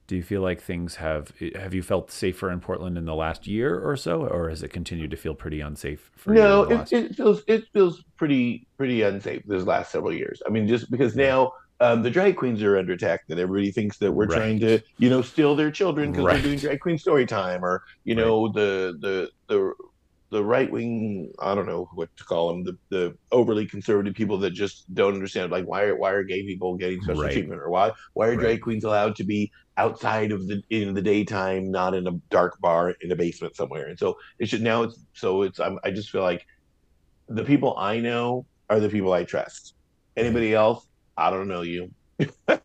Do 0.08 0.16
you 0.16 0.24
feel 0.24 0.41
like 0.41 0.62
things 0.62 0.95
have 0.97 1.32
have 1.56 1.74
you 1.74 1.82
felt 1.84 2.12
safer 2.12 2.49
in 2.51 2.60
Portland 2.60 2.97
in 2.97 3.06
the 3.06 3.16
last 3.16 3.47
year 3.47 3.80
or 3.80 3.95
so, 3.97 4.26
or 4.28 4.49
has 4.49 4.62
it 4.64 4.70
continued 4.70 5.12
to 5.12 5.18
feel 5.18 5.36
pretty 5.36 5.62
unsafe 5.62 6.12
for 6.16 6.36
no, 6.36 6.64
it, 6.64 6.91
it 6.91 7.16
feels 7.16 7.43
it 7.47 7.66
feels 7.74 8.04
pretty 8.18 8.68
pretty 8.78 9.01
unsafe 9.01 9.41
this 9.45 9.64
last 9.66 9.91
several 9.91 10.14
years. 10.14 10.41
I 10.45 10.49
mean, 10.49 10.68
just 10.68 10.89
because 10.91 11.16
now. 11.16 11.51
Um, 11.80 12.01
the 12.04 12.12
drag 12.12 12.38
queens 12.38 12.64
are 12.64 12.78
under 12.78 12.93
attack. 12.93 13.22
That 13.28 13.39
everybody 13.39 13.72
thinks 13.72 13.97
that 13.97 14.14
we're 14.14 14.28
Right. 14.28 14.30
trying 14.30 14.60
to, 14.62 14.80
you 14.99 15.10
know, 15.10 15.22
steal 15.22 15.54
their 15.56 15.72
children 15.72 16.12
because 16.12 16.28
Right. 16.28 16.30
they're 16.30 16.41
doing 16.41 16.60
drag 16.60 16.80
queen 16.80 16.97
story 16.97 17.26
time, 17.26 17.66
or 17.66 17.82
you 18.06 18.16
Right. 18.16 18.16
know, 18.16 18.49
the 18.54 18.95
the 19.01 19.30
the 19.49 19.62
the 20.34 20.43
right 20.43 20.71
wing. 20.71 21.31
I 21.39 21.55
don't 21.55 21.67
know 21.67 21.88
what 21.95 22.09
to 22.17 22.25
call 22.25 22.49
them. 22.49 22.63
The 22.65 22.73
the 22.91 23.15
overly 23.31 23.67
conservative 23.67 24.15
people 24.15 24.39
that 24.39 24.51
just 24.51 24.86
don't 24.93 25.15
understand, 25.15 25.51
like 25.51 25.65
why 25.65 25.84
are 25.84 25.97
why 25.97 26.11
are 26.11 26.23
gay 26.23 26.43
people 26.45 26.77
getting 26.77 27.01
special 27.01 27.21
Right. 27.21 27.34
treatment, 27.34 27.61
or 27.61 27.69
why 27.69 27.93
why 28.15 28.27
are 28.27 28.36
Right. 28.36 28.41
drag 28.41 28.61
queens 28.61 28.84
allowed 28.84 29.15
to 29.17 29.25
be 29.25 29.51
outside 29.77 30.31
of 30.34 30.47
the 30.47 30.61
in 30.69 30.93
the 30.95 31.01
daytime, 31.01 31.71
not 31.71 31.95
in 31.95 32.07
a 32.07 32.13
dark 32.31 32.59
bar 32.61 32.95
in 33.01 33.11
a 33.11 33.15
basement 33.15 33.55
somewhere? 33.55 33.88
And 33.88 33.99
so 33.99 34.15
it 34.39 34.49
should 34.49 34.63
now. 34.63 34.84
It's 34.84 34.99
so 35.15 35.43
it's. 35.43 35.59
I'm, 35.59 35.79
I 35.86 35.91
just 35.91 36.09
feel 36.09 36.23
like 36.23 36.43
the 37.27 37.43
people 37.45 37.75
I 37.77 37.99
know 37.99 38.45
are 38.69 38.79
the 38.79 38.89
people 38.89 39.13
I 39.13 39.23
trust. 39.25 39.73
Anybody 40.17 40.53
else, 40.53 40.86
I 41.17 41.31
don't 41.31 41.47
know 41.49 41.61
you. 41.61 41.91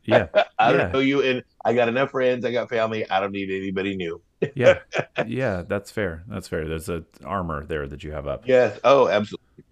Yeah, 0.05 0.29
I 0.59 0.73
don't 0.73 0.81
Yeah. 0.81 0.93
know 0.93 0.99
you, 1.01 1.23
and 1.23 1.43
I 1.65 1.75
got 1.75 1.89
enough 1.89 2.11
friends. 2.11 2.45
I 2.45 2.53
got 2.53 2.69
family. 2.69 3.09
I 3.09 3.21
don't 3.21 3.33
need 3.33 3.51
anybody 3.51 3.97
new. 3.97 4.21
yeah, 4.55 4.79
yeah. 5.27 5.63
That's 5.67 5.91
fair. 5.91 6.25
That's 6.29 6.49
fair. 6.49 6.69
There's 6.69 6.89
a 6.89 7.05
armor 7.25 7.65
there 7.65 7.87
that 7.89 8.05
you 8.05 8.13
have 8.13 8.27
up. 8.27 8.47
Yes. 8.47 8.79
Oh, 8.85 9.09
absolutely. 9.09 9.65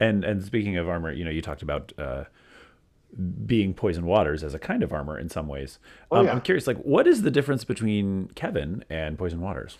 And 0.00 0.24
and 0.24 0.42
speaking 0.44 0.76
of 0.76 0.88
armor, 0.88 1.12
you 1.12 1.24
know, 1.24 1.30
you 1.30 1.42
talked 1.42 1.62
about 1.62 1.92
uh, 1.98 2.24
being 3.44 3.74
poison 3.74 4.06
waters 4.06 4.42
as 4.42 4.54
a 4.54 4.58
kind 4.58 4.82
of 4.82 4.92
armor 4.92 5.18
in 5.18 5.28
some 5.28 5.46
ways. 5.48 5.78
Oh, 6.10 6.18
um, 6.18 6.26
yeah. 6.26 6.32
I'm 6.32 6.40
curious, 6.40 6.66
like, 6.66 6.78
what 6.78 7.06
is 7.06 7.22
the 7.22 7.30
difference 7.30 7.64
between 7.64 8.28
Kevin 8.34 8.84
and 8.88 9.18
poison 9.18 9.40
waters? 9.40 9.78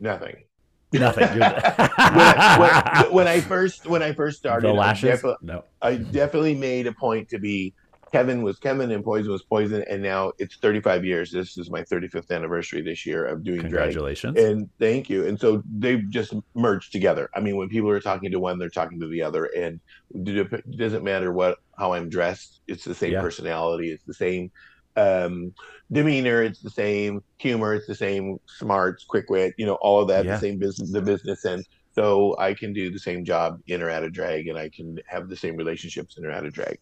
Nothing. 0.00 0.44
Nothing. 0.92 1.28
when, 1.38 1.42
I, 1.44 3.02
when, 3.04 3.12
when 3.12 3.28
I 3.28 3.40
first 3.40 3.86
when 3.86 4.02
I 4.02 4.12
first 4.12 4.38
started, 4.38 4.68
I 4.68 4.72
lashes. 4.72 5.22
defi- 5.22 5.36
no. 5.42 5.64
I 5.80 5.96
definitely 5.96 6.56
made 6.56 6.86
a 6.88 6.92
point 6.92 7.28
to 7.28 7.38
be 7.38 7.74
Kevin 8.12 8.42
was 8.42 8.58
Kevin 8.58 8.90
and 8.90 9.04
Poison 9.04 9.30
was 9.30 9.42
Poison, 9.42 9.84
and 9.88 10.02
now 10.02 10.32
it's 10.38 10.56
35 10.56 11.04
years. 11.04 11.30
This 11.30 11.56
is 11.56 11.70
my 11.70 11.82
35th 11.82 12.30
anniversary 12.30 12.82
this 12.82 13.06
year 13.06 13.24
of 13.24 13.44
doing 13.44 13.60
drag. 13.60 13.70
Congratulations. 13.70 14.38
And 14.38 14.68
thank 14.78 15.08
you. 15.08 15.26
And 15.26 15.38
so 15.38 15.62
they've 15.78 16.08
just 16.10 16.34
merged 16.54 16.92
together. 16.92 17.30
I 17.34 17.40
mean, 17.40 17.56
when 17.56 17.68
people 17.68 17.88
are 17.90 18.00
talking 18.00 18.30
to 18.30 18.40
one, 18.40 18.58
they're 18.58 18.68
talking 18.68 18.98
to 19.00 19.06
the 19.06 19.22
other, 19.22 19.44
and 19.56 19.80
it 20.14 20.76
doesn't 20.76 21.04
matter 21.04 21.32
what 21.32 21.58
how 21.78 21.92
I'm 21.92 22.08
dressed. 22.08 22.60
It's 22.66 22.84
the 22.84 22.94
same 22.94 23.12
Yeah. 23.12 23.20
personality. 23.20 23.90
It's 23.90 24.04
the 24.04 24.14
same 24.14 24.50
um, 24.96 25.54
demeanor. 25.92 26.42
It's 26.42 26.60
the 26.60 26.70
same 26.70 27.22
humor. 27.38 27.74
It's 27.74 27.86
the 27.86 27.94
same 27.94 28.38
smarts, 28.46 29.04
quick 29.04 29.30
wit. 29.30 29.54
You 29.56 29.66
know, 29.66 29.78
all 29.80 30.00
of 30.02 30.08
that. 30.08 30.24
Yeah. 30.24 30.34
The 30.34 30.40
same 30.40 30.58
business, 30.58 30.90
the 30.90 31.00
business 31.00 31.44
end. 31.44 31.64
So 31.92 32.36
I 32.38 32.54
can 32.54 32.72
do 32.72 32.90
the 32.90 32.98
same 32.98 33.24
job 33.24 33.60
in 33.66 33.82
or 33.82 33.90
out 33.90 34.04
of 34.04 34.12
drag, 34.12 34.48
and 34.48 34.58
I 34.58 34.68
can 34.68 34.98
have 35.06 35.28
the 35.28 35.36
same 35.36 35.56
relationships 35.56 36.18
in 36.18 36.24
or 36.24 36.30
out 36.30 36.46
of 36.46 36.52
drag. 36.52 36.78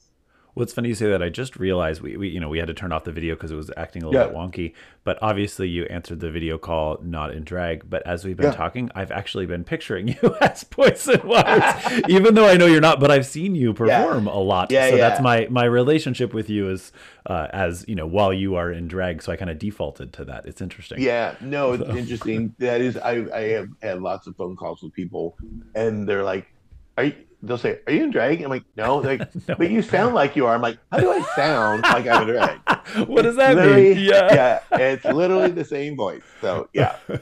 Well, 0.58 0.64
it's 0.64 0.72
funny 0.72 0.88
you 0.88 0.96
say 0.96 1.08
that. 1.08 1.22
I 1.22 1.28
just 1.28 1.56
realized 1.56 2.00
we, 2.02 2.16
we 2.16 2.28
you 2.30 2.40
know 2.40 2.48
we 2.48 2.58
had 2.58 2.66
to 2.66 2.74
turn 2.74 2.90
off 2.90 3.04
the 3.04 3.12
video 3.12 3.36
because 3.36 3.52
it 3.52 3.54
was 3.54 3.70
acting 3.76 4.02
a 4.02 4.08
little 4.08 4.20
Yeah. 4.20 4.26
bit 4.26 4.36
wonky. 4.36 4.72
But 5.04 5.16
obviously, 5.22 5.68
you 5.68 5.84
answered 5.84 6.18
the 6.18 6.30
video 6.32 6.58
call 6.58 6.98
not 7.00 7.32
in 7.32 7.44
drag. 7.44 7.88
But 7.88 8.04
as 8.04 8.24
we've 8.24 8.36
been 8.36 8.46
Yeah. 8.46 8.52
talking, 8.52 8.90
I've 8.94 9.12
actually 9.12 9.46
been 9.46 9.62
picturing 9.62 10.08
you 10.22 10.36
as 10.40 10.64
Poison 10.64 11.20
Waters, 11.24 12.02
even 12.08 12.34
though 12.34 12.48
I 12.48 12.56
know 12.56 12.66
you're 12.66 12.80
not. 12.80 12.98
But 12.98 13.12
I've 13.12 13.24
seen 13.26 13.54
you 13.54 13.72
perform 13.72 14.26
a 14.26 14.38
lot. 14.40 14.72
Yeah, 14.72 14.90
so 14.90 14.96
that's 14.96 15.20
my 15.20 15.46
my 15.48 15.64
relationship 15.64 16.34
with 16.34 16.50
you 16.50 16.68
is 16.70 16.90
uh, 17.26 17.46
as 17.52 17.84
you 17.86 17.94
know 17.94 18.06
while 18.08 18.32
you 18.32 18.56
are 18.56 18.72
in 18.72 18.88
drag. 18.88 19.22
So 19.22 19.30
I 19.30 19.36
kind 19.36 19.50
of 19.52 19.60
defaulted 19.60 20.12
to 20.14 20.24
that. 20.24 20.44
It's 20.46 20.60
interesting. 20.60 21.00
Yeah, 21.00 21.36
no, 21.40 21.74
it's 21.74 21.84
So- 21.86 21.96
interesting. 21.96 22.54
That 22.58 22.80
is, 22.80 22.96
I 22.96 23.12
I 23.32 23.40
have 23.50 23.68
had 23.80 24.02
lots 24.02 24.26
of 24.26 24.34
phone 24.34 24.56
calls 24.56 24.82
with 24.82 24.92
people, 24.92 25.36
and 25.76 26.08
they're 26.08 26.24
like, 26.24 26.48
"Are 26.96 27.04
you?" 27.04 27.14
They'll 27.42 27.56
say, 27.58 27.78
"Are 27.86 27.92
you 27.92 28.02
in 28.04 28.10
drag?" 28.10 28.42
I'm 28.42 28.50
like, 28.50 28.64
"No." 28.76 28.96
Like, 28.98 29.20
No. 29.48 29.54
but 29.56 29.70
you 29.70 29.80
sound 29.82 30.14
like 30.14 30.34
you 30.34 30.46
are. 30.46 30.54
I'm 30.54 30.60
like, 30.62 30.78
how 30.90 30.98
do 30.98 31.10
I 31.10 31.20
sound 31.36 31.82
like 31.84 32.06
I'm 32.06 32.22
in 32.22 32.34
drag? 32.34 32.58
what 33.08 33.22
does 33.22 33.36
that 33.36 33.56
mean? 33.56 33.98
Yeah. 33.98 34.60
yeah, 34.72 34.78
it's 34.78 35.04
literally 35.04 35.50
the 35.52 35.64
same 35.64 35.96
voice. 35.96 36.22
So 36.40 36.68
yeah. 36.72 36.96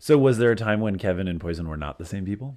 So 0.00 0.16
was 0.16 0.38
there 0.38 0.52
a 0.52 0.56
time 0.56 0.80
when 0.80 0.96
Kevin 0.96 1.26
and 1.26 1.40
Poison 1.40 1.66
were 1.68 1.76
not 1.76 1.98
the 1.98 2.04
same 2.04 2.24
people? 2.24 2.56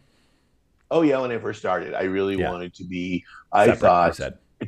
Oh 0.91 1.01
yeah, 1.01 1.19
when 1.19 1.31
I 1.31 1.39
first 1.39 1.57
started, 1.59 1.95
I 1.95 2.03
really 2.03 2.35
Yeah. 2.37 2.51
wanted 2.51 2.75
to 2.75 2.83
be. 2.83 3.25
I 3.51 3.65
Separate, 3.65 3.79
thought 3.79 4.19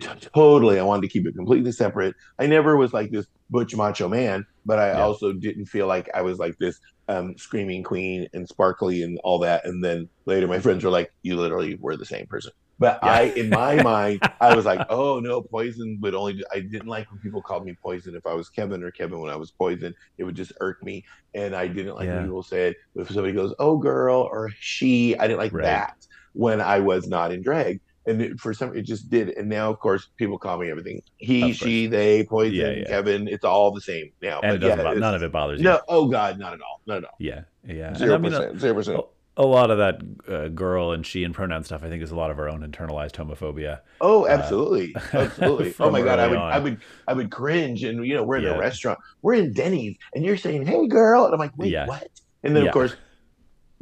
said. 0.01 0.27
totally. 0.35 0.79
I 0.79 0.83
wanted 0.83 1.03
to 1.03 1.07
keep 1.09 1.27
it 1.27 1.35
completely 1.35 1.71
separate. 1.71 2.15
I 2.39 2.47
never 2.47 2.77
was 2.77 2.93
like 2.93 3.11
this 3.11 3.27
butch 3.49 3.75
macho 3.75 4.07
man, 4.07 4.45
but 4.65 4.79
I 4.79 4.93
Yeah. 4.93 4.99
also 4.99 5.33
didn't 5.33 5.65
feel 5.65 5.87
like 5.87 6.09
I 6.13 6.21
was 6.21 6.39
like 6.39 6.55
this 6.59 6.79
um, 7.07 7.37
screaming 7.37 7.83
queen 7.83 8.27
and 8.33 8.47
sparkly 8.47 9.03
and 9.03 9.19
all 9.23 9.39
that. 9.39 9.65
And 9.65 9.83
then 9.83 10.09
later, 10.25 10.47
my 10.47 10.59
friends 10.59 10.83
were 10.83 10.89
like, 10.89 11.09
"You 11.21 11.35
literally 11.37 11.75
were 11.79 11.97
the 11.97 12.05
same 12.05 12.25
person." 12.27 12.51
But 12.79 12.99
Yeah. 13.01 13.19
I, 13.19 13.23
in 13.35 13.51
my 13.51 13.77
mind, 13.79 14.21
I 14.41 14.51
was 14.51 14.65
like, 14.65 14.83
"Oh 14.89 15.19
no, 15.19 15.41
poison 15.43 15.99
would 16.01 16.15
only." 16.15 16.33
Do, 16.33 16.43
I 16.53 16.59
didn't 16.61 16.87
like 16.87 17.09
when 17.11 17.19
people 17.19 17.41
called 17.41 17.65
me 17.65 17.75
poison. 17.83 18.15
If 18.15 18.25
I 18.25 18.33
was 18.33 18.49
Kevin 18.49 18.83
or 18.83 18.91
Kevin 18.91 19.19
when 19.19 19.29
I 19.31 19.35
was 19.35 19.51
poison, 19.51 19.93
it 20.17 20.23
would 20.23 20.35
just 20.35 20.53
irk 20.61 20.77
me, 20.83 21.03
and 21.35 21.55
I 21.55 21.67
didn't 21.67 21.95
like 21.95 22.09
Yeah. 22.09 22.13
when 22.13 22.25
people 22.25 22.43
said 22.43 22.75
if 22.95 23.07
somebody 23.09 23.33
goes, 23.33 23.53
"Oh 23.59 23.77
girl" 23.77 24.21
or 24.31 24.49
"she," 24.59 25.17
I 25.17 25.27
didn't 25.27 25.39
like 25.39 25.53
Right. 25.53 25.61
that 25.61 25.93
when 26.33 26.61
I 26.61 26.79
was 26.79 27.07
not 27.07 27.31
in 27.31 27.41
drag 27.43 27.79
and 28.05 28.21
it, 28.21 28.39
for 28.39 28.53
some 28.53 28.75
it 28.75 28.81
just 28.83 29.09
did 29.09 29.29
and 29.29 29.47
now 29.49 29.69
of 29.69 29.79
course 29.79 30.09
people 30.17 30.37
call 30.37 30.57
me 30.57 30.69
everything 30.69 31.01
he 31.17 31.53
she 31.53 31.87
they 31.87 32.23
poison 32.23 32.53
Yeah, 32.55 32.69
yeah. 32.71 32.83
kevin 32.85 33.27
it's 33.27 33.45
all 33.45 33.71
the 33.71 33.81
same 33.81 34.11
now 34.21 34.39
and 34.41 34.61
yeah 34.61 34.75
bo- 34.75 34.93
none 34.93 35.15
of 35.15 35.23
it 35.23 35.31
bothers 35.31 35.59
you. 35.59 35.65
no 35.65 35.79
oh 35.87 36.07
god 36.07 36.37
not 36.39 36.53
at 36.53 36.61
all 36.61 36.81
not 36.85 36.97
at 36.97 37.03
all 37.05 37.15
Yeah, 37.19 37.41
yeah. 37.65 37.93
Zero 37.95 38.15
uh, 38.15 38.19
percent 38.19 38.59
zero 38.59 38.73
percent 38.73 39.01
a, 39.35 39.43
lot 39.43 39.71
of 39.71 39.79
that 39.79 39.99
uh, 40.31 40.47
girl 40.49 40.91
and 40.91 41.03
she 41.03 41.23
and 41.23 41.33
pronoun 41.33 41.63
stuff, 41.63 41.83
I 41.83 41.89
think, 41.89 42.03
is 42.03 42.11
a 42.11 42.15
lot 42.15 42.29
of 42.29 42.37
our 42.37 42.47
own 42.47 42.61
internalized 42.61 43.13
homophobia. 43.13 43.79
oh 43.99 44.27
absolutely 44.27 44.95
absolutely 45.13 45.73
oh 45.79 45.89
my 45.89 46.01
god 46.01 46.19
i 46.19 46.27
would 46.27 46.37
on. 46.37 46.51
i 46.53 46.59
would 46.59 46.77
i 47.07 47.13
would 47.13 47.31
cringe 47.31 47.83
and 47.83 48.05
you 48.05 48.13
know 48.15 48.23
we're 48.23 48.37
in 48.37 48.43
Yeah. 48.43 48.55
a 48.55 48.59
restaurant 48.59 48.99
we're 49.21 49.33
in 49.35 49.51
denny's 49.53 49.95
and 50.13 50.23
you're 50.23 50.37
saying 50.37 50.65
hey 50.67 50.87
girl 50.87 51.25
and 51.25 51.33
i'm 51.33 51.39
like 51.39 51.57
wait 51.57 51.71
Yeah. 51.71 51.87
what 51.87 52.07
and 52.43 52.55
then 52.55 52.63
Yeah. 52.63 52.69
of 52.69 52.73
course 52.73 52.95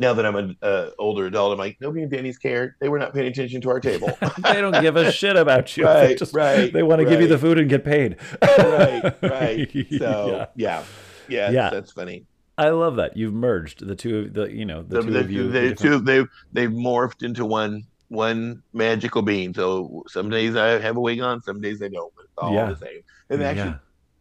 now 0.01 0.13
that 0.13 0.25
i'm 0.25 0.35
an 0.35 0.57
uh, 0.61 0.89
older 0.99 1.25
adult 1.27 1.53
i'm 1.53 1.57
like 1.57 1.77
nobody 1.79 2.03
in 2.03 2.09
denny's 2.09 2.37
cared 2.37 2.73
they 2.81 2.89
were 2.89 2.99
not 2.99 3.13
paying 3.13 3.27
attention 3.27 3.61
to 3.61 3.69
our 3.69 3.79
table 3.79 4.09
they 4.43 4.59
don't 4.59 4.81
give 4.81 4.95
a 4.97 5.11
shit 5.11 5.35
about 5.37 5.75
you. 5.77 5.85
they 5.85 5.89
Right, 6.07 6.17
just, 6.17 6.33
right, 6.33 6.73
They 6.73 6.83
want 6.83 6.99
to 7.01 7.05
give 7.05 7.21
you 7.21 7.27
the 7.27 7.37
food 7.37 7.57
and 7.59 7.69
get 7.69 7.85
paid. 7.85 8.17
right 8.41 9.13
right 9.21 9.71
so 9.97 10.27
yeah. 10.29 10.45
yeah 10.55 10.83
yeah, 11.29 11.51
Yeah. 11.51 11.69
that's 11.69 11.91
funny 11.91 12.25
I 12.57 12.69
love 12.69 12.97
that 12.97 13.15
you've 13.15 13.33
merged 13.33 13.87
the 13.87 13.95
two 13.95 14.19
of 14.19 14.33
the 14.33 14.51
you 14.53 14.65
know 14.65 14.81
the, 14.83 14.97
the, 14.97 15.01
two 15.03 15.11
the, 15.13 15.19
of 15.19 15.31
you. 15.31 15.43
the 15.51 15.59
the 15.69 15.75
two 15.75 15.99
they've 15.99 16.27
they've 16.51 16.69
morphed 16.69 17.23
into 17.23 17.45
one 17.45 17.83
one 18.09 18.61
magical 18.73 19.21
being. 19.21 19.53
So 19.53 20.03
some 20.09 20.29
days 20.29 20.55
I 20.57 20.77
have 20.79 20.97
a 20.97 20.99
wig 20.99 21.21
on, 21.21 21.41
some 21.41 21.61
days 21.61 21.81
I 21.81 21.87
don't, 21.87 22.13
but 22.13 22.25
it's 22.25 22.33
all 22.37 22.53
Yeah. 22.53 22.65
the 22.69 22.75
same. 22.75 23.01
And 23.29 23.41
actually, 23.41 23.75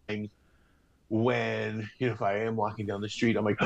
times 0.08 0.30
when 1.08 1.90
you 1.98 2.06
know 2.06 2.12
if 2.14 2.22
I 2.22 2.38
am 2.38 2.54
walking 2.56 2.86
down 2.86 3.00
the 3.00 3.08
street, 3.08 3.36
I'm 3.36 3.44
like. 3.44 3.60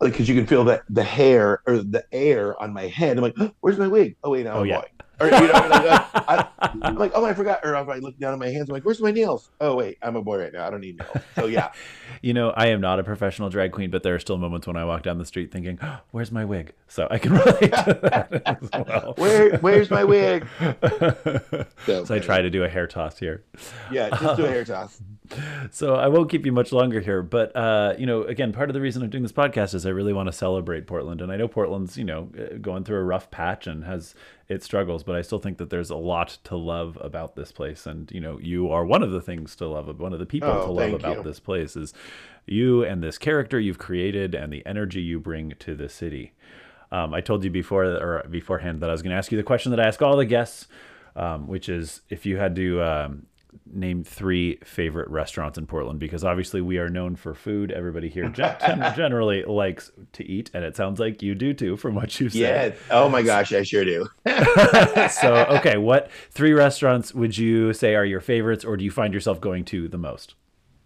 Like, 0.00 0.12
because 0.12 0.28
you 0.28 0.34
can 0.36 0.46
feel 0.46 0.62
that 0.64 0.82
the 0.88 1.02
hair 1.02 1.60
or 1.66 1.78
the 1.78 2.04
air 2.12 2.60
on 2.62 2.72
my 2.72 2.86
head. 2.86 3.16
I'm 3.16 3.22
like, 3.24 3.36
"Where's 3.60 3.78
my 3.78 3.88
wig? 3.88 4.14
Oh 4.22 4.30
wait, 4.30 4.44
now 4.44 4.54
Oh, 4.54 4.60
I'm 4.60 4.66
yeah. 4.66 4.76
a 4.76 4.80
boy." 4.82 4.88
Or 5.20 5.26
you 5.26 5.32
know, 5.32 5.52
like, 5.52 5.72
uh, 5.72 6.04
I, 6.14 6.48
I'm 6.82 6.94
like, 6.94 7.10
"Oh, 7.16 7.24
I 7.24 7.34
forgot." 7.34 7.58
Or 7.64 7.74
if 7.74 7.88
I 7.88 7.96
look 7.96 8.16
down 8.20 8.32
at 8.32 8.38
my 8.38 8.46
hands, 8.46 8.68
I'm 8.68 8.74
like, 8.74 8.84
"Where's 8.84 9.00
my 9.00 9.10
nails?" 9.10 9.50
Oh 9.60 9.74
wait, 9.74 9.98
I'm 10.00 10.14
a 10.14 10.22
boy 10.22 10.38
right 10.38 10.52
now. 10.52 10.64
I 10.64 10.70
don't 10.70 10.80
need 10.80 10.98
nails. 11.00 11.24
So 11.34 11.46
yeah, 11.46 11.72
You 12.22 12.32
know, 12.34 12.50
I 12.50 12.66
am 12.68 12.80
not 12.80 13.00
a 13.00 13.02
professional 13.02 13.48
drag 13.50 13.72
queen, 13.72 13.90
but 13.90 14.04
there 14.04 14.14
are 14.14 14.18
still 14.20 14.38
moments 14.38 14.68
when 14.68 14.76
I 14.76 14.84
walk 14.84 15.02
down 15.02 15.18
the 15.18 15.24
street 15.26 15.50
thinking, 15.50 15.80
oh, 15.82 15.98
"Where's 16.12 16.30
my 16.30 16.44
wig?" 16.44 16.74
So 16.86 17.08
I 17.10 17.18
can 17.18 17.32
relate 17.38 17.58
to 17.72 17.98
that 18.02 18.42
as 18.46 18.70
well. 18.86 19.14
Where- 19.16 19.58
where's 19.58 19.90
my 19.90 20.04
wig? 20.04 20.46
so 21.86 22.06
I 22.08 22.20
try 22.20 22.40
to 22.40 22.50
do 22.50 22.62
a 22.62 22.68
hair 22.68 22.86
toss 22.86 23.18
here. 23.18 23.42
yeah, 23.90 24.10
just 24.10 24.36
do 24.36 24.44
a 24.44 24.48
hair 24.48 24.64
toss. 24.64 25.00
So 25.70 25.94
I 25.94 26.08
won't 26.08 26.30
keep 26.30 26.46
you 26.46 26.52
much 26.52 26.72
longer 26.72 27.00
here, 27.00 27.22
but 27.22 27.54
uh, 27.54 27.94
you 27.98 28.06
know, 28.06 28.22
again, 28.22 28.52
part 28.52 28.70
of 28.70 28.74
the 28.74 28.80
reason 28.80 29.02
I'm 29.02 29.10
doing 29.10 29.22
this 29.22 29.32
podcast 29.32 29.74
is 29.74 29.84
I 29.84 29.90
really 29.90 30.12
want 30.12 30.26
to 30.28 30.32
celebrate 30.32 30.86
Portland, 30.86 31.20
and 31.20 31.30
I 31.30 31.36
know 31.36 31.48
Portland's 31.48 31.96
you 31.98 32.04
know 32.04 32.30
uh, 32.38 32.56
going 32.58 32.84
through 32.84 32.98
a 32.98 33.04
rough 33.04 33.30
patch 33.30 33.66
and 33.66 33.84
has 33.84 34.14
its 34.48 34.64
struggles, 34.64 35.02
but 35.02 35.14
I 35.14 35.22
still 35.22 35.38
think 35.38 35.58
that 35.58 35.68
there's 35.70 35.90
a 35.90 35.96
lot 35.96 36.38
to 36.44 36.56
love 36.56 36.96
about 37.00 37.36
this 37.36 37.52
place, 37.52 37.86
and 37.86 38.10
you 38.10 38.20
know, 38.20 38.38
you 38.40 38.70
are 38.70 38.84
one 38.84 39.02
of 39.02 39.10
the 39.10 39.20
things 39.20 39.54
to 39.56 39.66
love, 39.68 39.98
one 40.00 40.12
of 40.12 40.18
the 40.18 40.26
people 40.26 40.48
Oh, 40.50 40.66
to 40.66 40.72
love 40.72 40.92
about 40.94 41.18
you. 41.18 41.22
this 41.22 41.40
place 41.40 41.76
is 41.76 41.92
you 42.46 42.82
and 42.84 43.02
this 43.02 43.18
character 43.18 43.60
you've 43.60 43.78
created 43.78 44.34
and 44.34 44.52
the 44.52 44.64
energy 44.64 45.02
you 45.02 45.20
bring 45.20 45.52
to 45.58 45.74
the 45.74 45.88
city. 45.88 46.32
Um, 46.90 47.12
I 47.12 47.20
told 47.20 47.44
you 47.44 47.50
before 47.50 47.84
or 47.84 48.24
beforehand 48.30 48.80
that 48.80 48.88
I 48.88 48.92
was 48.92 49.02
going 49.02 49.10
to 49.10 49.16
ask 49.18 49.30
you 49.30 49.36
the 49.36 49.44
question 49.44 49.70
that 49.72 49.80
I 49.80 49.86
ask 49.86 50.00
all 50.00 50.16
the 50.16 50.24
guests, 50.24 50.66
um, 51.14 51.46
which 51.46 51.68
is 51.68 52.00
if 52.08 52.24
you 52.24 52.38
had 52.38 52.56
to 52.56 52.80
um, 52.82 53.26
name 53.70 54.04
three 54.04 54.56
favorite 54.64 55.08
restaurants 55.08 55.58
in 55.58 55.66
Portland, 55.66 55.98
because 55.98 56.24
obviously 56.24 56.60
we 56.60 56.78
are 56.78 56.88
known 56.88 57.16
for 57.16 57.34
food. 57.34 57.70
Everybody 57.70 58.08
here 58.08 58.28
gen- 58.28 58.56
gen- 58.60 58.94
generally 58.94 59.44
likes 59.44 59.90
to 60.14 60.24
eat, 60.26 60.50
and 60.54 60.64
it 60.64 60.76
sounds 60.76 60.98
like 61.00 61.22
you 61.22 61.34
do 61.34 61.54
too, 61.54 61.76
from 61.76 61.94
what 61.94 62.18
you 62.20 62.28
said. 62.28 62.74
Yes. 62.74 62.78
Oh 62.90 63.08
my 63.08 63.22
gosh, 63.22 63.52
I 63.52 63.62
sure 63.62 63.84
do. 63.84 64.08
so, 65.10 65.46
okay, 65.58 65.76
what 65.76 66.10
three 66.30 66.52
restaurants 66.52 67.14
would 67.14 67.36
you 67.36 67.72
say 67.72 67.94
are 67.94 68.04
your 68.04 68.20
favorites, 68.20 68.64
or 68.64 68.76
do 68.76 68.84
you 68.84 68.90
find 68.90 69.12
yourself 69.14 69.40
going 69.40 69.64
to 69.66 69.88
the 69.88 69.98
most? 69.98 70.34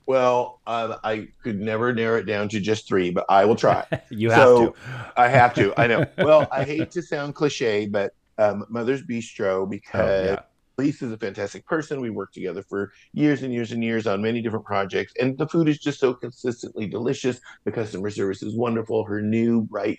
Well, 0.07 0.61
um, 0.67 0.97
I 1.05 1.29
could 1.45 1.61
never 1.61 1.95
narrow 1.95 2.19
it 2.19 2.25
down 2.25 2.49
to 2.51 2.61
just 2.61 2.89
three, 2.89 3.11
but 3.11 3.25
I 3.29 3.45
will 3.45 3.55
try. 3.55 3.87
You 4.11 4.31
have 4.31 4.49
So, 4.49 4.67
to. 4.71 4.75
I 5.17 5.29
have 5.29 5.55
to. 5.55 5.73
I 5.81 5.87
know. 5.87 6.05
Well, 6.19 6.49
I 6.51 6.65
hate 6.65 6.91
to 6.93 7.03
sound 7.03 7.37
cliche, 7.37 7.87
but 7.87 8.13
um, 8.37 8.67
Mother's 8.69 9.03
Bistro 9.03 9.63
Oh, 9.63 9.67
because 9.67 10.27
yeah. 10.31 10.41
Lisa 10.79 11.07
is 11.07 11.13
a 11.13 11.19
fantastic 11.19 11.67
person. 11.67 12.01
We 12.01 12.11
worked 12.11 12.35
together 12.35 12.63
for 12.63 12.93
years 13.13 13.43
and 13.43 13.53
years 13.53 13.73
and 13.73 13.83
years 13.85 14.07
on 14.07 14.23
many 14.23 14.41
different 14.41 14.65
projects, 14.65 15.13
and 15.21 15.37
the 15.39 15.47
food 15.49 15.69
is 15.69 15.79
just 15.79 16.01
so 16.01 16.15
consistently 16.15 16.87
delicious. 16.87 17.41
The 17.65 17.73
customer 17.73 18.11
service 18.11 18.43
is 18.43 18.57
wonderful. 18.57 19.05
Her 19.05 19.21
new 19.21 19.63
bright 19.63 19.99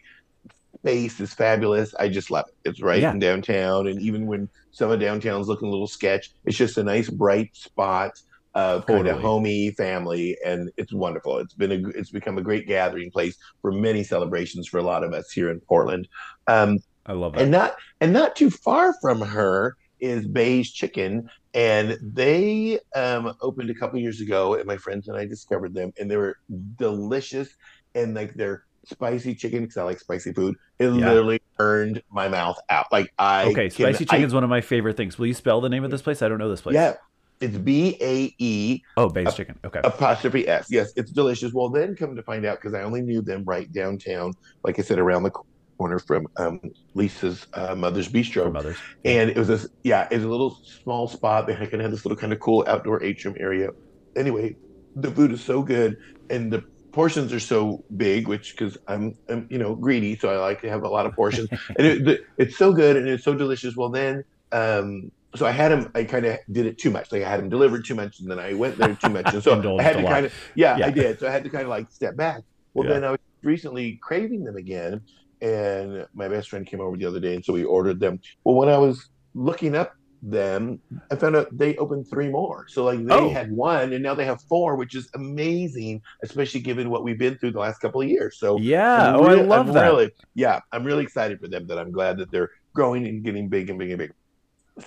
face 0.84 1.19
is 1.19 1.34
fabulous. 1.34 1.93
I 1.95 2.09
just 2.09 2.32
love 2.32 2.45
it. 2.47 2.69
It's 2.69 2.82
right 2.82 3.01
Yeah. 3.01 3.11
in 3.11 3.19
downtown, 3.19 3.88
and 3.88 4.01
even 4.01 4.26
when 4.28 4.49
some 4.71 4.91
of 4.91 4.99
downtown's 4.99 5.47
looking 5.47 5.67
a 5.67 5.71
little 5.71 5.88
sketch, 5.88 6.32
it's 6.45 6.57
just 6.57 6.78
a 6.78 6.84
nice 6.84 7.09
bright 7.09 7.55
spot. 7.55 8.11
Uh, 8.55 8.82
kind 8.82 9.07
of 9.07 9.15
Totally. 9.15 9.21
homey 9.24 9.71
family, 9.71 10.38
and 10.45 10.69
it's 10.78 10.93
wonderful. 10.93 11.39
It's 11.39 11.55
been 11.55 11.71
a, 11.71 11.89
it's 11.89 12.11
become 12.11 12.38
a 12.38 12.41
great 12.43 12.67
gathering 12.67 13.09
place 13.09 13.36
for 13.63 13.71
many 13.71 14.03
celebrations 14.03 14.67
for 14.67 14.78
a 14.78 14.84
lot 14.84 15.03
of 15.03 15.11
us 15.11 15.32
here 15.32 15.49
in 15.49 15.59
Portland. 15.61 16.07
Um, 16.45 16.78
I 17.07 17.13
love 17.13 17.34
that. 17.34 17.41
and 17.41 17.49
not 17.51 17.76
and 17.99 18.13
not 18.13 18.36
too 18.36 18.51
far 18.51 18.93
from 19.01 19.21
her 19.21 19.76
is 20.03 20.27
Bae's 20.27 20.69
Chicken, 20.71 21.29
and 21.53 21.97
they 22.01 22.77
um, 22.93 23.33
opened 23.41 23.69
a 23.69 23.73
couple 23.73 23.97
years 23.99 24.19
ago, 24.19 24.55
and 24.55 24.65
my 24.65 24.75
friends 24.75 25.07
and 25.07 25.17
I 25.17 25.25
discovered 25.25 25.73
them, 25.73 25.93
and 25.97 26.11
they 26.11 26.17
were 26.17 26.35
delicious, 26.77 27.49
and 27.95 28.13
like 28.13 28.33
their 28.33 28.63
spicy 28.85 29.33
chicken 29.33 29.61
because 29.61 29.77
I 29.77 29.83
like 29.83 29.99
spicy 29.99 30.33
food. 30.33 30.55
It 30.77 30.87
Yeah. 30.87 30.91
literally 31.07 31.41
turned 31.57 32.01
my 32.11 32.27
mouth 32.27 32.57
out. 32.69 32.87
Like 32.91 33.09
I 33.17 33.45
okay, 33.45 33.69
can- 33.69 33.71
spicy 33.71 34.03
chicken 34.05 34.25
is 34.25 34.33
one 34.33 34.43
of 34.43 34.49
my 34.49 34.59
favorite 34.61 34.97
things. 34.97 35.17
Will 35.17 35.27
you 35.27 35.33
spell 35.33 35.61
the 35.61 35.69
name 35.69 35.85
of 35.85 35.91
this 35.91 36.01
place? 36.01 36.21
I 36.21 36.27
don't 36.27 36.37
know 36.37 36.49
this 36.49 36.59
place. 36.61 36.73
yeah, 36.75 36.95
it's 37.39 37.57
B 37.57 37.95
A 38.01 38.35
E 38.39 38.81
Oh, 38.97 39.07
Bae's 39.09 39.33
chicken. 39.35 39.57
Okay. 39.63 39.79
apostrophe 39.85 40.45
S. 40.49 40.67
Yes, 40.69 40.91
it's 40.97 41.11
delicious. 41.11 41.53
Well, 41.53 41.69
then 41.69 41.95
come 41.95 42.13
to 42.17 42.23
find 42.23 42.45
out 42.45 42.57
because 42.59 42.73
I 42.73 42.81
only 42.81 43.01
knew 43.01 43.21
them 43.21 43.45
right 43.45 43.71
downtown, 43.71 44.33
like 44.65 44.77
I 44.79 44.81
said, 44.81 44.99
around 44.99 45.23
the 45.23 45.31
corner 45.78 45.99
from 45.99 46.28
um, 46.38 46.59
Lisa's 46.93 47.45
uh, 47.53 47.76
Mother's 47.76 48.09
Bistro. 48.09 48.51
Mothers. 48.51 48.78
and 49.03 49.30
it 49.30 49.38
was 49.38 49.49
a 49.49 49.59
yeah 49.84 50.07
it 50.11 50.15
was 50.15 50.24
a 50.26 50.30
little 50.30 50.57
small 50.84 51.07
spot. 51.07 51.47
They 51.47 51.55
kind 51.55 51.74
of 51.74 51.82
had 51.82 51.91
this 51.91 52.05
little 52.05 52.17
kind 52.17 52.34
of 52.34 52.39
cool 52.39 52.63
outdoor 52.67 53.03
atrium 53.03 53.38
area. 53.39 53.69
Anyway 54.15 54.57
the 54.95 55.09
food 55.09 55.32
is 55.32 55.43
so 55.43 55.63
good 55.63 55.97
and 56.30 56.53
the 56.53 56.61
portions 56.91 57.34
are 57.34 57.39
so 57.39 57.84
big 57.97 58.28
which 58.28 58.53
because 58.55 58.78
I'm, 58.88 59.17
I'm 59.28 59.47
you 59.49 59.57
know 59.57 59.74
greedy 59.74 60.15
so 60.15 60.30
i 60.30 60.38
like 60.38 60.61
to 60.61 60.69
have 60.69 60.84
a 60.84 60.88
lot 60.88 61.07
of 61.07 61.13
portions. 61.13 61.49
And 61.80 61.88
it, 61.88 62.05
the, 62.05 62.19
it's 62.38 62.57
so 62.57 62.71
good 62.74 62.95
and 62.95 63.07
it's 63.07 63.24
so 63.24 63.34
delicious. 63.34 63.76
Well 63.76 63.89
then 63.89 64.24
um 64.51 65.09
so 65.36 65.47
i 65.47 65.51
had 65.51 65.71
him 65.71 65.89
i 65.95 66.03
kind 66.03 66.26
of 66.28 66.38
did 66.51 66.67
it 66.67 66.78
too 66.78 66.91
much. 66.91 67.11
Like 67.11 67.24
i 67.24 67.30
had 67.30 67.39
him 67.39 67.49
delivered 67.49 67.86
too 67.86 67.95
much 67.95 68.19
and 68.19 68.30
then 68.30 68.38
i 68.38 68.53
went 68.53 68.78
there 68.78 68.95
too 68.95 69.09
much. 69.09 69.34
And 69.34 69.41
so 69.43 69.53
i 69.80 69.82
had 69.82 69.97
to 69.97 70.03
kind 70.03 70.28
of 70.28 70.34
yeah, 70.55 70.78
Yeah. 70.78 70.86
i 70.88 70.91
did. 70.91 71.19
So 71.19 71.28
i 71.28 71.32
had 71.32 71.43
to 71.43 71.49
kind 71.49 71.63
of 71.63 71.69
like 71.69 71.89
step 71.89 72.15
back. 72.15 72.41
Well 72.76 72.86
Yeah. 72.86 72.93
then 72.93 73.03
i 73.05 73.09
was 73.11 73.19
recently 73.41 73.99
craving 74.03 74.43
them 74.43 74.55
again 74.55 75.01
and 75.43 76.07
my 76.13 76.27
best 76.27 76.49
friend 76.49 76.65
came 76.65 76.79
over 76.81 76.95
the 76.97 77.05
other 77.05 77.19
day 77.19 77.35
and 77.35 77.43
so 77.45 77.51
we 77.53 77.63
ordered 77.63 77.99
them 77.99 78.19
well 78.45 78.55
when 78.55 78.69
i 78.69 78.77
was 78.77 79.09
looking 79.35 79.75
up 79.75 79.93
them 80.23 80.79
i 81.11 81.15
found 81.17 81.35
out 81.35 81.47
they 81.51 81.75
opened 81.77 82.07
three 82.09 82.29
more 82.29 82.65
so 82.69 82.85
like 82.85 83.05
they 83.05 83.13
Oh. 83.13 83.29
had 83.29 83.51
one 83.51 83.91
and 83.91 84.01
now 84.01 84.15
they 84.15 84.23
have 84.23 84.41
four 84.43 84.77
which 84.77 84.95
is 84.95 85.09
amazing 85.15 86.01
especially 86.23 86.61
given 86.61 86.89
what 86.89 87.03
we've 87.03 87.19
been 87.19 87.37
through 87.37 87.51
the 87.51 87.59
last 87.59 87.79
couple 87.79 88.01
of 88.01 88.07
years 88.07 88.37
so 88.39 88.57
Yeah. 88.57 89.15
I'm 89.15 89.19
oh, 89.19 89.25
I 89.25 89.33
love 89.41 89.67
I'm 89.67 89.73
that. 89.73 89.83
really- 89.85 90.11
yeah 90.33 90.61
i'm 90.71 90.85
really 90.85 91.03
excited 91.03 91.41
for 91.41 91.49
them 91.49 91.67
that 91.67 91.77
i'm 91.77 91.91
glad 91.91 92.17
that 92.19 92.31
they're 92.31 92.51
growing 92.73 93.05
and 93.05 93.21
getting 93.21 93.49
big 93.49 93.69
and 93.69 93.77
big 93.77 93.89
and 93.89 93.97
big 93.99 94.13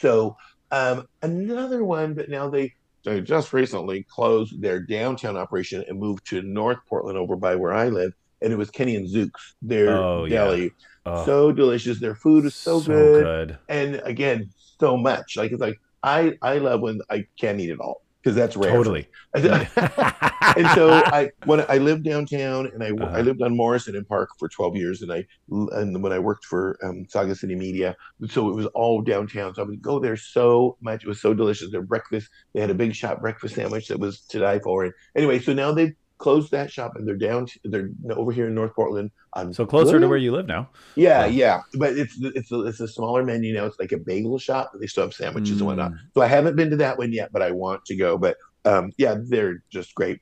so 0.00 0.36
um 0.70 1.06
another 1.22 1.84
one 1.84 2.14
but 2.14 2.30
now 2.30 2.48
they 2.48 2.72
they 3.04 3.20
just 3.20 3.52
recently 3.52 4.04
closed 4.04 4.60
their 4.62 4.80
downtown 4.80 5.36
operation 5.36 5.84
and 5.86 5.98
moved 6.00 6.26
to 6.28 6.40
north 6.42 6.78
portland 6.88 7.18
over 7.18 7.36
by 7.36 7.54
where 7.54 7.74
i 7.74 7.88
live 7.88 8.12
and 8.42 8.52
it 8.52 8.56
was 8.56 8.70
Kenny 8.70 8.96
and 8.96 9.08
Zuke's 9.08 9.54
their 9.62 9.90
Oh, 9.90 10.24
yeah. 10.24 10.44
deli 10.44 10.70
Oh, 11.08 11.24
so 11.24 11.52
delicious. 11.52 12.00
Their 12.00 12.16
food 12.16 12.46
is 12.46 12.54
so, 12.56 12.80
good. 12.80 13.24
good. 13.24 13.58
and 13.68 14.00
again, 14.04 14.50
so 14.80 14.96
much. 14.96 15.36
Like 15.36 15.52
it's 15.52 15.60
like 15.60 15.78
I 16.02 16.36
I 16.42 16.58
love 16.58 16.80
when 16.80 17.00
I 17.10 17.26
can't 17.38 17.60
eat 17.60 17.70
it 17.70 17.78
all 17.80 18.02
because 18.22 18.34
that's 18.34 18.56
rare. 18.56 18.72
Totally. 18.72 19.06
and 19.34 20.66
so 20.74 20.90
I 21.06 21.30
when 21.44 21.64
I 21.68 21.78
lived 21.78 22.04
downtown 22.04 22.66
and 22.72 22.82
I 22.82 22.90
Uh-huh. 22.90 23.10
I 23.18 23.20
lived 23.20 23.40
on 23.42 23.56
Morrison 23.56 23.94
and 23.96 24.06
Park 24.08 24.30
for 24.38 24.48
12 24.48 24.76
years 24.76 25.02
and 25.02 25.12
I 25.12 25.24
and 25.48 26.02
when 26.02 26.12
I 26.12 26.18
worked 26.18 26.44
for 26.44 26.76
um, 26.82 27.06
SagaCity 27.08 27.56
Media 27.56 27.94
so 28.28 28.48
it 28.50 28.54
was 28.54 28.66
all 28.66 29.00
downtown 29.02 29.54
so 29.54 29.62
I 29.62 29.66
would 29.66 29.82
go 29.82 29.98
there 29.98 30.16
so 30.16 30.76
much 30.80 31.04
it 31.04 31.08
was 31.08 31.20
so 31.20 31.34
delicious 31.34 31.70
their 31.70 31.82
breakfast 31.82 32.28
they 32.52 32.60
had 32.60 32.70
a 32.70 32.74
big 32.74 32.94
shop 32.94 33.20
breakfast 33.20 33.54
sandwich 33.54 33.88
that 33.88 34.00
was 34.00 34.20
to 34.32 34.40
die 34.40 34.58
for 34.58 34.84
and 34.84 34.92
anyway 35.14 35.38
so 35.38 35.52
now 35.52 35.72
they've 35.72 35.94
closed 36.18 36.50
that 36.50 36.70
shop 36.70 36.96
and 36.96 37.06
they're 37.06 37.16
down 37.16 37.46
they're 37.64 37.90
over 38.12 38.32
here 38.32 38.46
in 38.46 38.54
North 38.54 38.74
Portland 38.74 39.10
on 39.34 39.52
so 39.52 39.66
closer 39.66 40.00
to 40.00 40.08
where 40.08 40.18
you 40.18 40.32
live 40.32 40.46
now. 40.46 40.68
yeah, 40.94 41.26
yeah, 41.26 41.60
but 41.74 41.96
it's 41.96 42.16
it's 42.20 42.50
a, 42.52 42.62
it's 42.62 42.80
a 42.80 42.88
smaller 42.88 43.22
menu 43.22 43.52
now. 43.54 43.66
It's 43.66 43.78
like 43.78 43.92
a 43.92 43.98
bagel 43.98 44.38
shop, 44.38 44.72
they 44.80 44.86
still 44.86 45.04
have 45.04 45.14
sandwiches 45.14 45.58
and 45.58 45.66
whatnot. 45.66 45.92
Mm. 45.92 45.98
So 46.14 46.22
I 46.22 46.26
haven't 46.26 46.56
been 46.56 46.70
to 46.70 46.76
that 46.76 46.98
one 46.98 47.12
yet, 47.12 47.32
but 47.32 47.42
I 47.42 47.50
want 47.50 47.84
to 47.86 47.96
go. 47.96 48.16
But 48.16 48.36
um, 48.64 48.92
yeah, 48.96 49.16
they're 49.22 49.62
just 49.70 49.94
great. 49.94 50.20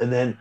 And 0.00 0.12
then 0.12 0.38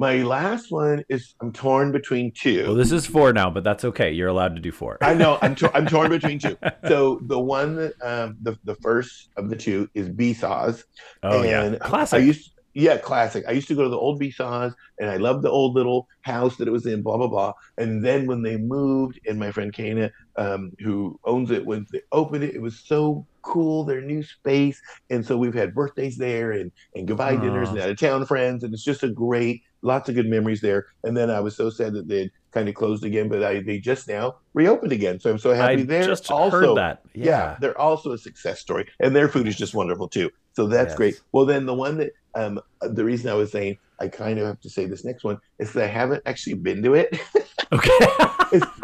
my 0.00 0.22
last 0.22 0.72
one 0.72 1.04
is 1.10 1.34
I'm 1.42 1.52
torn 1.52 1.92
between 1.92 2.32
two. 2.32 2.64
Well, 2.64 2.74
this 2.74 2.90
is 2.90 3.04
four 3.04 3.34
now, 3.34 3.50
but 3.50 3.64
that's 3.64 3.84
okay. 3.84 4.10
You're 4.10 4.28
allowed 4.28 4.56
to 4.56 4.62
do 4.62 4.72
four. 4.72 4.96
I 5.02 5.12
know 5.12 5.38
I'm 5.42 5.54
tor- 5.54 5.76
I'm 5.76 5.86
torn 5.86 6.10
between 6.10 6.38
two. 6.38 6.56
So 6.88 7.20
the 7.26 7.38
one 7.38 7.76
that 7.76 7.92
um, 8.02 8.38
the 8.40 8.58
the 8.64 8.74
first 8.76 9.28
of 9.36 9.50
the 9.50 9.56
two 9.56 9.90
is 9.94 10.08
Besaw's. 10.08 10.84
oh 11.22 11.42
yeah, 11.42 11.62
and 11.64 11.80
classic. 11.80 12.16
I 12.16 12.22
used 12.22 12.52
yeah, 12.74 12.96
classic. 12.98 13.44
I 13.48 13.52
used 13.52 13.68
to 13.68 13.74
go 13.74 13.82
to 13.84 13.88
the 13.88 13.96
old 13.96 14.18
Besaw's 14.18 14.74
and 14.98 15.10
I 15.10 15.16
loved 15.16 15.42
the 15.42 15.50
old 15.50 15.74
little 15.74 16.06
house 16.22 16.56
that 16.56 16.68
it 16.68 16.72
was 16.72 16.86
in, 16.86 17.02
blah 17.02 17.16
blah 17.16 17.28
blah. 17.28 17.52
And 17.78 18.04
then 18.04 18.26
when 18.26 18.42
they 18.42 18.56
moved, 18.56 19.18
and 19.26 19.38
my 19.38 19.50
friend 19.52 19.72
Cana, 19.72 20.10
um, 20.36 20.70
who 20.80 21.18
owns 21.24 21.50
it, 21.50 21.66
when 21.66 21.86
they 21.92 22.00
opened 22.12 22.44
it, 22.44 22.54
it 22.54 22.62
was 22.62 22.82
so 22.86 23.26
cool, 23.42 23.84
their 23.84 24.00
new 24.02 24.22
space. 24.22 24.80
And 25.08 25.24
so 25.26 25.36
we've 25.36 25.54
had 25.54 25.74
birthdays 25.74 26.16
there 26.16 26.52
and 26.52 26.70
and 26.94 27.08
goodbye 27.08 27.36
dinners 27.36 27.70
and 27.70 27.80
out 27.80 27.90
of 27.90 27.98
town 27.98 28.26
friends, 28.26 28.62
and 28.62 28.72
it's 28.74 28.84
just 28.84 29.02
a 29.02 29.10
great, 29.10 29.62
lots 29.82 30.08
of 30.08 30.14
good 30.14 30.26
memories 30.28 30.60
there. 30.60 30.86
And 31.04 31.16
then 31.16 31.30
I 31.30 31.40
was 31.40 31.56
so 31.56 31.70
sad 31.70 31.94
that 31.94 32.08
they'd 32.08 32.30
kind 32.52 32.68
of 32.68 32.74
closed 32.74 33.04
again, 33.04 33.28
but 33.28 33.42
I 33.42 33.60
they 33.62 33.78
just 33.80 34.08
now 34.08 34.34
reopened 34.54 34.92
again. 34.92 35.20
So 35.20 35.30
I'm 35.30 35.38
so 35.38 35.52
I 35.52 35.56
happy 35.56 35.82
there. 35.82 36.04
just 36.06 36.30
also, 36.30 36.50
heard 36.50 36.76
that. 36.76 37.02
yeah. 37.14 37.24
Yeah. 37.24 37.56
they're 37.60 37.78
also 37.80 38.12
a 38.12 38.18
success 38.18 38.60
story, 38.60 38.86
and 39.00 39.14
their 39.14 39.28
food 39.28 39.46
is 39.48 39.56
just 39.56 39.74
wonderful 39.74 40.08
too. 40.08 40.30
So 40.54 40.66
that's 40.66 40.90
Yes. 40.90 40.96
great. 40.96 41.14
Well, 41.32 41.46
then 41.46 41.66
the 41.66 41.74
one 41.74 41.98
that 41.98 42.12
um, 42.34 42.60
the 42.82 43.04
reason 43.04 43.30
I 43.30 43.34
was 43.34 43.50
saying 43.52 43.78
I 44.00 44.08
kind 44.08 44.38
of 44.38 44.46
have 44.46 44.60
to 44.60 44.70
say 44.70 44.86
this 44.86 45.04
next 45.04 45.24
one 45.24 45.38
is 45.58 45.72
that 45.74 45.84
I 45.84 45.88
haven't 45.88 46.22
actually 46.26 46.54
been 46.54 46.82
to 46.84 46.94
it, 46.94 47.18
Okay. 47.72 47.98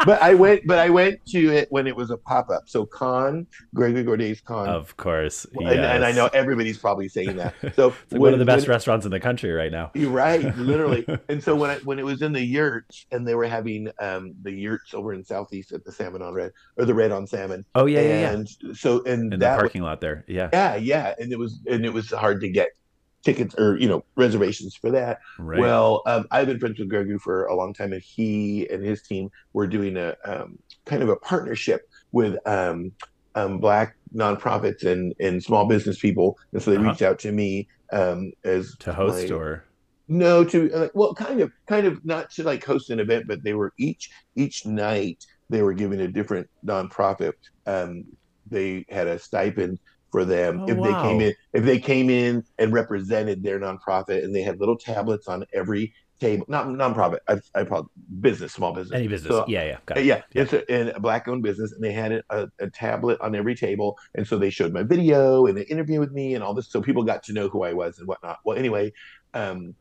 But 0.05 0.21
I 0.21 0.33
went, 0.33 0.61
but 0.65 0.79
I 0.79 0.89
went 0.89 1.25
to 1.27 1.51
it 1.51 1.67
when 1.71 1.87
it 1.87 1.95
was 1.95 2.09
a 2.09 2.15
pop 2.15 2.49
up. 2.49 2.69
So 2.69 2.85
Kann 2.85 3.45
Gregory 3.75 4.03
Gourdet's 4.03 4.39
Kann, 4.39 4.69
of 4.69 4.95
course. 4.95 5.45
and, 5.55 5.67
and 5.67 6.05
I 6.05 6.13
know 6.13 6.27
everybody's 6.27 6.77
probably 6.77 7.09
saying 7.09 7.35
that. 7.35 7.53
So 7.75 7.89
It's 7.89 8.13
like 8.13 8.21
one 8.21 8.31
of 8.31 8.39
the 8.39 8.45
best 8.45 8.65
when- 8.67 8.75
restaurants 8.75 9.05
in 9.05 9.11
the 9.11 9.19
country 9.19 9.51
right 9.51 9.71
now. 9.71 9.91
you're 9.93 10.09
right, 10.11 10.55
literally. 10.57 11.05
and 11.29 11.43
so 11.43 11.53
when 11.55 11.69
I 11.69 11.75
when 11.79 11.99
it 11.99 12.05
was 12.05 12.21
in 12.21 12.31
the 12.31 12.41
yurts 12.45 13.05
and 13.11 13.27
they 13.27 13.35
were 13.35 13.47
having 13.47 13.89
um 13.99 14.33
the 14.43 14.51
yurts 14.53 14.93
over 14.93 15.13
in 15.13 15.23
southeast 15.25 15.73
at 15.73 15.83
the 15.83 15.91
salmon 15.91 16.21
on 16.21 16.33
red 16.33 16.51
or 16.77 16.85
the 16.85 16.93
Redd 16.93 17.11
on 17.11 17.27
Salmon, 17.27 17.65
Oh 17.75 17.87
yeah, 17.87 18.01
yeah, 18.01 18.07
yeah. 18.21 18.31
and 18.31 18.47
so 18.77 19.03
and 19.03 19.23
In 19.23 19.29
the 19.31 19.37
that 19.37 19.59
parking 19.59 19.81
lot 19.81 19.99
there. 19.99 20.23
Yeah. 20.29 20.49
yeah 20.53 20.75
yeah 20.77 21.13
and 21.19 21.33
it 21.33 21.39
was 21.39 21.59
and 21.69 21.85
it 21.85 21.91
was 21.91 22.09
hard 22.11 22.39
to 22.41 22.49
get 22.49 22.69
tickets 23.27 23.53
or 23.57 23.77
you 23.77 23.87
know 23.91 24.01
reservations 24.15 24.73
for 24.81 24.91
that 24.91 25.17
Right. 25.39 25.59
well 25.59 26.01
um, 26.11 26.23
i've 26.31 26.47
been 26.47 26.59
friends 26.59 26.79
with 26.79 26.89
gregory 26.89 27.19
for 27.27 27.45
a 27.45 27.55
long 27.55 27.73
time 27.73 27.91
and 27.93 28.03
he 28.15 28.67
and 28.71 28.83
his 28.91 29.01
team 29.09 29.29
were 29.53 29.67
doing 29.67 29.97
a 29.97 30.15
um, 30.25 30.49
kind 30.85 31.03
of 31.03 31.09
a 31.09 31.17
partnership 31.17 31.81
with 32.11 32.35
um, 32.45 32.91
um, 33.35 33.59
black 33.59 33.95
nonprofits 34.15 34.83
and 34.91 35.13
and 35.19 35.43
small 35.43 35.65
business 35.67 35.99
people 35.99 36.35
and 36.53 36.61
so 36.61 36.71
they 36.71 36.77
Uh-huh. 36.77 36.89
reached 36.89 37.01
out 37.09 37.19
to 37.19 37.31
me 37.31 37.67
um, 37.91 38.31
as 38.43 38.63
to 38.79 38.93
host 38.93 39.29
my- 39.29 39.35
or 39.37 39.63
no 40.09 40.43
to 40.43 40.71
uh, 40.73 40.87
well 40.93 41.13
kind 41.13 41.41
of 41.41 41.51
kind 41.67 41.85
of 41.85 41.99
not 42.05 42.29
to 42.31 42.43
like 42.43 42.63
host 42.63 42.89
an 42.89 42.99
event 42.99 43.25
but 43.27 43.43
they 43.43 43.53
were 43.53 43.73
each 43.77 44.09
each 44.35 44.65
night 44.65 45.17
they 45.49 45.61
were 45.61 45.73
giving 45.73 45.99
a 46.01 46.07
different 46.07 46.47
nonprofit 46.65 47.33
um 47.65 48.03
they 48.49 48.85
had 48.89 49.07
a 49.07 49.19
stipend 49.19 49.77
for 50.11 50.25
them 50.25 50.61
Oh, 50.61 50.67
if 50.67 50.77
they 50.77 50.93
came 51.01 51.21
in 51.21 51.33
if 51.53 51.63
they 51.65 51.79
came 51.79 52.09
in 52.09 52.43
and 52.57 52.73
represented 52.73 53.43
their 53.43 53.59
nonprofit 53.59 54.23
and 54.23 54.33
they 54.33 54.41
had 54.41 54.59
little 54.59 54.77
tablets 54.77 55.27
on 55.27 55.45
every 55.53 55.93
table 56.19 56.45
not 56.47 56.67
nonprofit 56.67 57.19
i, 57.27 57.39
I 57.53 57.63
it 57.63 57.85
business 58.21 58.53
small 58.53 58.73
business 58.73 58.97
any 58.97 59.07
business. 59.07 59.31
So- 59.31 59.45
yeah, 59.47 59.63
yeah. 59.63 59.77
Got 59.85 59.97
it. 59.99 60.05
yeah, 60.05 60.21
Yeah. 60.33 60.41
it's 60.43 60.53
a, 60.53 60.73
in 60.73 60.89
a 60.89 60.99
black-owned 60.99 61.43
business, 61.43 61.71
and 61.73 61.83
they 61.83 61.91
had 61.91 62.11
a, 62.11 62.49
a, 62.59 62.69
tablet 62.69 63.19
on 63.21 63.35
every 63.35 63.55
table, 63.55 63.97
and 64.15 64.27
so 64.27 64.37
they 64.37 64.49
showed 64.49 64.73
my 64.73 64.83
video 64.83 65.45
and 65.45 65.57
an 65.57 65.65
interview 65.65 65.99
with 65.99 66.11
me 66.11 66.35
and 66.35 66.43
all 66.43 66.53
this, 66.53 66.69
so 66.69 66.81
people 66.81 67.03
got 67.03 67.23
to 67.23 67.33
know 67.33 67.47
who 67.49 67.63
I 67.63 67.73
was 67.73 67.99
and 67.99 68.07
whatnot. 68.07 68.39
Well, 68.43 68.57
anyway, 68.57 68.93
um, 69.33 69.75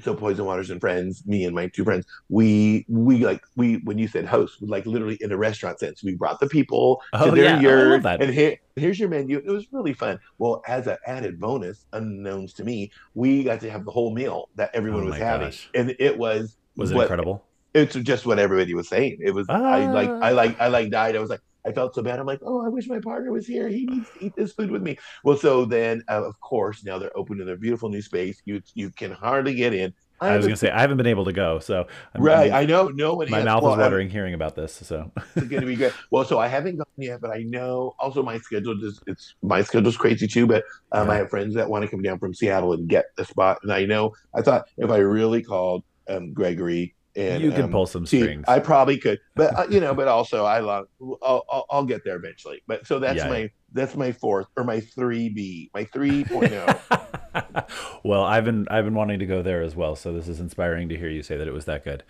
so 0.00 0.14
Poison 0.14 0.44
Waters 0.46 0.70
and 0.70 0.80
friends, 0.80 1.24
me 1.26 1.44
and 1.44 1.54
my 1.54 1.68
two 1.68 1.84
friends, 1.84 2.06
we 2.28 2.84
we 2.88 3.24
like 3.24 3.42
we 3.56 3.76
when 3.84 3.98
you 3.98 4.08
said 4.08 4.24
host, 4.24 4.62
like 4.62 4.86
literally 4.86 5.18
in 5.20 5.30
a 5.30 5.36
restaurant 5.36 5.78
sense. 5.78 6.02
We 6.02 6.14
brought 6.14 6.40
the 6.40 6.48
people 6.48 7.02
Oh, 7.12 7.26
to 7.26 7.30
their 7.30 7.44
yeah. 7.44 7.50
I 7.50 7.54
love 7.54 7.62
yurt, 7.62 8.06
and 8.22 8.30
here 8.32 8.56
here's 8.76 8.98
your 8.98 9.08
menu. 9.08 9.38
It 9.38 9.46
was 9.50 9.66
really 9.72 9.92
fun. 9.92 10.18
Well, 10.38 10.62
as 10.66 10.86
an 10.86 10.96
added 11.06 11.38
bonus, 11.38 11.86
unknowns 11.92 12.52
to 12.54 12.64
me, 12.64 12.90
we 13.14 13.44
got 13.44 13.60
to 13.60 13.70
have 13.70 13.84
the 13.84 13.90
whole 13.90 14.12
meal 14.14 14.48
that 14.56 14.70
everyone 14.74 15.02
Oh 15.04 15.06
was 15.10 15.16
having, 15.18 15.48
gosh. 15.48 15.70
and 15.74 15.94
it 15.98 16.16
was 16.18 16.56
Was 16.76 16.90
it 16.90 16.94
what- 16.96 17.02
incredible? 17.02 17.44
it's 17.74 17.94
just 17.96 18.24
what 18.24 18.38
everybody 18.38 18.72
was 18.74 18.88
saying. 18.88 19.18
It 19.20 19.32
was 19.32 19.46
I 19.48 19.86
like 19.86 20.08
uh. 20.08 20.18
I 20.22 20.30
like 20.30 20.60
I 20.60 20.68
like 20.68 20.90
died. 20.90 21.14
I 21.16 21.18
was 21.18 21.28
like 21.30 21.40
I 21.66 21.72
felt 21.72 21.94
so 21.94 22.02
bad. 22.02 22.18
I'm 22.18 22.26
like, 22.26 22.40
oh, 22.44 22.64
I 22.64 22.68
wish 22.68 22.88
my 22.88 23.00
partner 23.00 23.32
was 23.32 23.46
here. 23.46 23.68
He 23.68 23.86
needs 23.86 24.08
to 24.10 24.24
eat 24.24 24.36
this 24.36 24.52
food 24.52 24.70
with 24.70 24.82
me. 24.82 24.98
Well, 25.22 25.36
so 25.36 25.64
then 25.64 26.02
uh, 26.08 26.24
of 26.24 26.38
course 26.40 26.84
now 26.84 26.98
they're 26.98 27.16
open 27.16 27.40
in 27.40 27.46
their 27.46 27.56
beautiful 27.56 27.88
new 27.88 28.02
space. 28.02 28.42
You 28.44 28.62
you 28.74 28.90
can 28.90 29.10
hardly 29.10 29.54
get 29.54 29.74
in. 29.74 29.94
I 30.20 30.36
was 30.36 30.46
gonna 30.46 30.56
say 30.56 30.70
I 30.70 30.80
haven't 30.80 30.96
been 30.96 31.06
able 31.06 31.24
to 31.24 31.32
go, 31.32 31.58
so 31.58 31.86
I'm, 32.14 32.22
right. 32.22 32.50
I'm- 32.50 32.62
I 32.62 32.66
know 32.66 32.88
no 32.88 33.14
one. 33.14 33.30
my 33.30 33.38
has. 33.38 33.44
mouth 33.44 33.62
well, 33.62 33.72
is 33.72 33.78
I'm- 33.78 33.86
watering 33.86 34.08
hearing 34.08 34.34
about 34.34 34.54
this. 34.54 34.72
So 34.72 35.10
It's 35.34 35.48
going 35.48 35.60
to 35.60 35.66
be 35.66 35.76
good. 35.76 35.92
Well, 36.10 36.24
so 36.24 36.38
I 36.38 36.46
haven't 36.46 36.76
gone 36.76 36.86
yet, 36.96 37.20
but 37.20 37.30
I 37.30 37.42
know 37.42 37.94
also 37.98 38.22
my 38.22 38.38
schedule 38.38 38.82
is 38.84 39.00
it's 39.06 39.34
my 39.42 39.62
schedule's 39.62 39.96
crazy 39.96 40.26
too. 40.28 40.46
But 40.46 40.64
um, 40.92 41.10
I 41.10 41.16
have 41.16 41.30
friends 41.30 41.54
that 41.56 41.68
want 41.68 41.84
to 41.84 41.90
come 41.90 42.02
down 42.02 42.18
from 42.18 42.32
Seattle 42.32 42.72
and 42.72 42.88
get 42.88 43.06
the 43.16 43.24
spot, 43.24 43.58
and 43.62 43.72
I 43.72 43.84
know 43.84 44.12
I 44.34 44.42
thought 44.42 44.64
if 44.78 44.90
I 44.90 44.98
really 44.98 45.42
called 45.42 45.82
um, 46.08 46.32
Gregory 46.32 46.94
and 47.16 47.42
you 47.42 47.50
can 47.52 47.62
um, 47.64 47.70
pull 47.70 47.86
some 47.86 48.06
See, 48.06 48.20
strings. 48.20 48.44
I 48.48 48.58
probably 48.58 48.98
could, 48.98 49.20
but 49.36 49.56
uh, 49.58 49.66
you 49.70 49.80
know, 49.80 49.94
but 49.94 50.08
also 50.08 50.44
I 50.44 50.60
love. 50.60 50.86
I'll, 51.22 51.44
I'll, 51.50 51.66
I'll 51.70 51.84
get 51.84 52.04
there 52.04 52.16
eventually. 52.16 52.62
But 52.66 52.86
so 52.86 52.98
that's 52.98 53.18
Yeah. 53.18 53.28
my 53.28 53.50
that's 53.72 53.94
my 53.96 54.12
fourth 54.12 54.46
or 54.56 54.64
my 54.64 54.80
three 54.80 55.28
B, 55.28 55.70
my 55.74 55.84
three 55.84 56.24
oh. 56.32 57.02
well, 58.04 58.24
I've 58.24 58.44
been 58.44 58.66
I've 58.70 58.84
been 58.84 58.94
wanting 58.94 59.18
to 59.20 59.26
go 59.26 59.42
there 59.42 59.62
as 59.62 59.74
well, 59.76 59.96
so 59.96 60.12
this 60.12 60.28
is 60.28 60.40
inspiring 60.40 60.88
to 60.90 60.96
hear 60.96 61.08
you 61.08 61.22
say 61.22 61.36
that 61.36 61.48
it 61.48 61.52
was 61.54 61.64
that 61.66 61.84
good. 61.84 62.02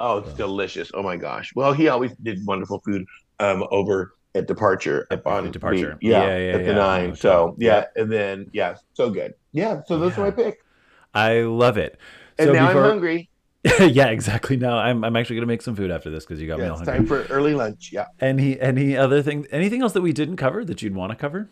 oh, 0.00 0.18
it's 0.18 0.32
delicious. 0.34 0.90
Oh 0.94 1.02
my 1.02 1.16
gosh. 1.16 1.52
Well, 1.54 1.72
he 1.72 1.88
always 1.88 2.12
did 2.16 2.44
wonderful 2.46 2.80
food 2.84 3.04
um, 3.40 3.64
over 3.70 4.14
at 4.34 4.46
Departure 4.46 5.06
At- 5.10 5.26
on 5.26 5.46
at 5.46 5.52
Departure. 5.52 5.98
the- 6.00 6.06
yeah, 6.08 6.22
Yeah, 6.26 6.38
yeah, 6.38 6.52
at 6.52 6.58
the 6.64 6.70
yeah. 6.70 6.74
nine. 6.74 7.10
Oh, 7.10 7.14
So 7.14 7.56
yeah. 7.58 7.84
yeah, 7.96 8.02
and 8.02 8.12
then 8.12 8.50
yeah, 8.52 8.76
so 8.94 9.10
good. 9.10 9.34
Yeah, 9.52 9.82
so 9.86 9.98
those 9.98 10.16
are 10.18 10.22
my 10.22 10.30
pick. 10.30 10.64
I 11.14 11.40
love 11.42 11.76
it. 11.76 11.98
And 12.38 12.48
So 12.48 12.52
now 12.54 12.68
before- 12.68 12.84
I'm 12.84 12.90
hungry. 12.90 13.28
yeah, 13.80 14.08
exactly. 14.08 14.56
Now 14.56 14.76
I'm 14.78 15.04
I'm 15.04 15.14
actually 15.16 15.36
gonna 15.36 15.46
make 15.46 15.62
some 15.62 15.76
food 15.76 15.90
after 15.90 16.10
this 16.10 16.24
because 16.24 16.40
you 16.40 16.48
got 16.48 16.58
me 16.58 16.64
Yeah, 16.64 16.70
all 16.72 16.78
it's 16.80 16.88
hungry. 16.88 17.06
time 17.18 17.26
for 17.26 17.32
early 17.32 17.54
lunch. 17.54 17.90
Yeah. 17.92 18.06
Any 18.20 18.58
any 18.60 18.96
other 18.96 19.22
thing? 19.22 19.46
Anything 19.52 19.82
else 19.82 19.92
that 19.92 20.00
we 20.02 20.12
didn't 20.12 20.36
cover 20.36 20.64
that 20.64 20.82
you'd 20.82 20.94
want 20.96 21.10
to 21.10 21.16
cover? 21.16 21.48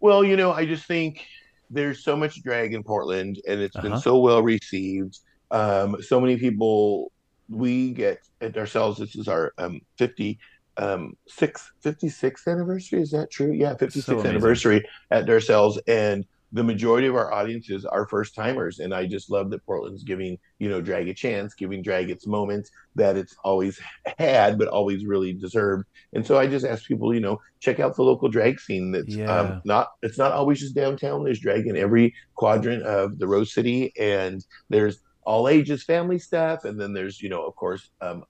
Well, 0.00 0.24
you 0.24 0.36
know, 0.36 0.52
I 0.52 0.66
just 0.66 0.86
think 0.86 1.24
there's 1.70 2.02
so 2.02 2.16
much 2.16 2.42
drag 2.42 2.74
in 2.74 2.82
Portland 2.82 3.40
and 3.46 3.60
it's 3.60 3.76
been 3.76 3.92
Uh-huh. 3.92 4.00
so 4.00 4.18
well 4.18 4.42
received. 4.42 5.18
Um, 5.52 6.02
so 6.02 6.20
many 6.20 6.36
people 6.36 7.12
we 7.48 7.92
get 7.92 8.18
at 8.40 8.52
Darcelle's. 8.52 8.98
This 8.98 9.14
is 9.16 9.28
our 9.28 9.52
um 9.58 9.80
50 9.98 10.38
um 10.78 11.16
six 11.28 11.70
56th 11.84 12.48
anniversary. 12.48 13.00
Is 13.02 13.10
that 13.12 13.30
true? 13.30 13.52
Yeah, 13.52 13.74
56th 13.74 14.08
amazing. 14.08 14.26
anniversary 14.30 14.84
at 15.10 15.26
Darcelle's 15.26 15.78
and 15.86 16.24
the 16.52 16.62
majority 16.62 17.06
of 17.06 17.14
our 17.16 17.32
audiences 17.32 17.84
are 17.86 18.06
first 18.06 18.34
timers 18.34 18.78
and 18.78 18.92
I 18.94 19.06
just 19.06 19.30
love 19.30 19.50
that 19.50 19.64
Portland's 19.64 20.04
giving, 20.04 20.38
you 20.58 20.68
know, 20.68 20.80
drag 20.82 21.08
a 21.08 21.14
chance, 21.14 21.54
giving 21.54 21.82
drag 21.82 22.10
its 22.10 22.26
moments 22.26 22.70
that 22.94 23.16
it's 23.16 23.34
always 23.42 23.80
had 24.18 24.58
but 24.58 24.68
always 24.68 25.06
really 25.06 25.32
deserved. 25.32 25.86
And 26.12 26.26
so 26.26 26.38
I 26.38 26.46
just 26.46 26.66
ask 26.66 26.86
people, 26.86 27.14
you 27.14 27.20
know, 27.20 27.40
check 27.60 27.80
out 27.80 27.96
the 27.96 28.02
local 28.02 28.28
drag 28.28 28.60
scene. 28.60 28.92
That's 28.92 29.14
Yeah. 29.14 29.34
um, 29.34 29.62
not 29.64 29.92
it's 30.02 30.18
not 30.18 30.32
always 30.32 30.60
just 30.60 30.74
downtown. 30.74 31.24
There's 31.24 31.40
drag 31.40 31.66
in 31.66 31.76
every 31.76 32.14
quadrant 32.34 32.82
of 32.82 33.18
the 33.18 33.26
Rose 33.26 33.54
City, 33.54 33.92
and 33.98 34.44
there's 34.68 35.00
all 35.24 35.48
ages 35.48 35.84
family 35.84 36.18
stuff, 36.18 36.64
and 36.64 36.78
then 36.78 36.92
there's 36.92 37.22
you 37.22 37.30
know 37.30 37.44
of 37.46 37.56
course 37.56 37.88
um, 38.02 38.24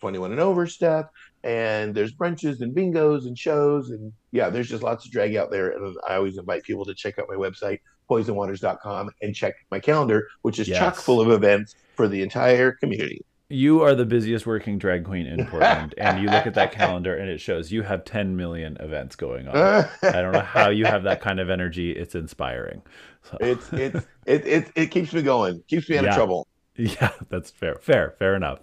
21 0.00 0.32
and 0.32 0.40
over 0.40 0.66
stuff, 0.66 1.06
and 1.44 1.94
there's 1.94 2.14
brunches 2.14 2.60
and 2.60 2.74
bingos 2.74 3.26
and 3.26 3.38
shows, 3.38 3.90
and 3.90 4.12
yeah, 4.32 4.50
there's 4.50 4.68
just 4.68 4.82
lots 4.82 5.06
of 5.06 5.12
drag 5.12 5.36
out 5.36 5.50
there. 5.50 5.70
And 5.70 5.96
I 6.08 6.16
always 6.16 6.38
invite 6.38 6.64
people 6.64 6.84
to 6.84 6.94
check 6.94 7.18
out 7.18 7.26
my 7.28 7.36
website 7.36 7.80
poisonwaters.com 8.08 9.10
and 9.22 9.34
check 9.34 9.54
my 9.70 9.78
calendar, 9.78 10.28
which 10.42 10.58
is 10.58 10.66
chock 10.66 10.96
full 10.96 11.20
of 11.20 11.30
events 11.30 11.74
for 11.94 12.08
the 12.08 12.22
entire 12.22 12.72
community. 12.72 13.24
you 13.50 13.82
are 13.82 13.94
the 13.94 14.04
busiest 14.04 14.46
working 14.46 14.78
drag 14.78 15.04
queen 15.04 15.26
in 15.26 15.46
Portland, 15.46 15.94
and 15.98 16.22
you 16.22 16.28
look 16.28 16.46
at 16.46 16.54
that 16.54 16.72
calendar 16.72 17.14
and 17.14 17.30
it 17.30 17.40
shows 17.40 17.72
you 17.72 17.82
have 17.82 18.04
10 18.04 18.36
million 18.36 18.76
events 18.80 19.16
going 19.16 19.48
on. 19.48 19.56
I 20.02 20.22
don't 20.22 20.32
know 20.32 20.40
how 20.40 20.70
you 20.70 20.84
have 20.84 21.02
that 21.04 21.20
kind 21.20 21.40
of 21.40 21.48
energy. 21.50 21.92
It's 21.92 22.14
inspiring. 22.14 22.82
So. 23.22 23.36
It's 23.40 23.72
it's 23.72 24.06
it, 24.26 24.46
it 24.46 24.72
it 24.74 24.86
keeps 24.86 25.12
me 25.12 25.22
going, 25.22 25.62
keeps 25.68 25.88
me 25.88 25.98
out 25.98 26.04
yeah. 26.04 26.10
of 26.10 26.16
trouble. 26.16 26.46
Yeah, 26.76 27.10
that's 27.28 27.50
fair. 27.50 27.74
Fair, 27.74 28.14
fair 28.20 28.36
enough. 28.36 28.60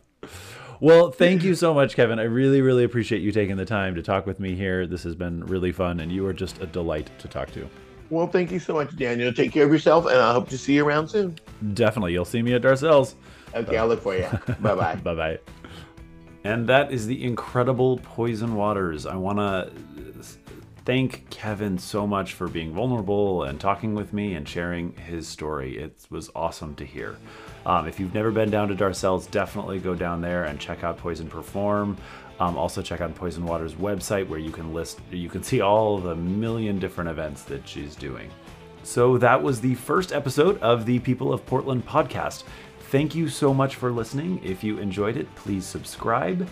Well, 0.80 1.12
thank 1.12 1.44
you 1.44 1.56
so 1.56 1.74
much, 1.74 1.96
Kevin. 1.96 2.20
I 2.20 2.24
really, 2.24 2.62
really 2.62 2.84
appreciate 2.84 3.22
you 3.22 3.32
taking 3.32 3.56
the 3.56 3.66
time 3.66 3.96
to 3.96 4.04
talk 4.04 4.26
with 4.26 4.40
me 4.40 4.56
here. 4.56 4.88
This 4.88 5.04
has 5.04 5.16
been 5.16 5.46
really 5.46 5.72
fun, 5.72 6.00
and 6.00 6.12
you 6.12 6.26
are 6.26 6.34
just 6.34 6.62
a 6.62 6.66
delight 6.66 7.10
to 7.20 7.28
talk 7.28 7.52
to. 7.52 7.68
Well, 8.10 8.28
thank 8.28 8.52
you 8.52 8.60
so 8.60 8.76
much, 8.76 8.96
Daniel. 8.96 9.34
Take 9.34 9.52
care 9.52 9.66
of 9.66 9.72
yourself, 9.72 10.06
and 10.06 10.18
I 10.18 10.34
hope 10.34 10.50
to 10.50 10.58
see 10.58 10.76
you 10.76 10.86
around 10.86 11.08
soon. 11.10 11.38
Definitely. 11.74 12.14
You'll 12.14 12.26
see 12.26 12.42
me 12.42 12.54
at 12.54 12.62
Darcelle's. 12.62 13.16
Okay, 13.56 13.78
I'll 13.78 13.88
look 13.88 14.02
for 14.02 14.16
you. 14.16 14.28
bye 14.60 14.76
bye. 14.76 14.96
bye 14.96 15.16
bye. 15.16 15.40
And 16.44 16.68
that 16.68 16.92
is 16.92 17.08
the 17.08 17.24
incredible 17.24 17.98
Poison 17.98 18.54
Waters. 18.54 19.08
I 19.08 19.16
want 19.16 19.40
to 19.40 19.72
thank 20.86 21.28
Kevin 21.32 21.78
so 21.80 22.06
much 22.06 22.34
for 22.34 22.48
being 22.48 22.72
vulnerable 22.72 23.44
and 23.44 23.60
talking 23.60 23.96
with 23.96 24.14
me 24.14 24.36
and 24.36 24.48
sharing 24.48 24.94
his 24.94 25.28
story. 25.28 25.78
It 25.78 26.06
was 26.12 26.30
awesome 26.36 26.76
to 26.76 26.86
hear. 26.86 27.18
Um, 27.66 27.88
if 27.88 28.00
you've 28.00 28.14
never 28.14 28.32
been 28.32 28.50
down 28.50 28.68
to 28.68 28.76
Darcelle's, 28.76 29.28
definitely 29.28 29.80
go 29.80 29.96
down 29.96 30.22
there 30.22 30.46
and 30.46 30.60
check 30.60 30.84
out 30.84 30.98
Poison 30.98 31.28
Perform. 31.28 31.98
Um, 32.40 32.58
also 32.58 32.82
check 32.82 33.02
out 33.02 33.16
Poison 33.16 33.46
Water's 33.46 33.76
website 33.76 34.28
where 34.28 34.40
you 34.40 34.52
can 34.52 34.74
list, 34.74 35.00
you 35.10 35.30
can 35.30 35.42
see 35.42 35.62
all 35.62 35.98
the 35.98 36.16
million 36.16 36.80
different 36.80 37.10
events 37.10 37.44
that 37.44 37.68
she's 37.68 37.96
doing. 37.96 38.30
So 38.84 39.18
that 39.18 39.42
was 39.42 39.62
the 39.62 39.74
first 39.76 40.14
episode 40.14 40.62
of 40.62 40.86
the 40.86 41.00
People 41.00 41.34
of 41.34 41.46
Portland 41.46 41.86
podcast. 41.88 42.44
Thank 42.92 43.16
you 43.16 43.30
so 43.30 43.54
much 43.54 43.76
for 43.76 43.92
listening. 43.92 44.40
If 44.44 44.64
you 44.64 44.78
enjoyed 44.78 45.18
it, 45.18 45.34
please 45.36 45.66
subscribe, 45.66 46.48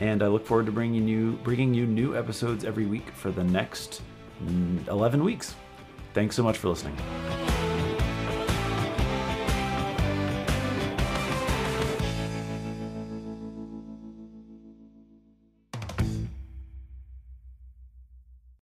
and 0.00 0.22
I 0.22 0.26
look 0.26 0.44
forward 0.44 0.66
to 0.66 0.72
bringing 0.72 1.06
you 1.06 1.38
bringing 1.44 1.72
you 1.72 1.86
new 1.86 2.16
episodes 2.16 2.64
every 2.64 2.86
week 2.86 3.08
for 3.10 3.30
the 3.30 3.44
next 3.44 4.02
mm, 4.42 4.86
11 4.88 5.22
weeks. 5.22 5.54
Thanks 6.12 6.34
so 6.34 6.42
much 6.42 6.58
for 6.58 6.68
listening. 6.70 6.96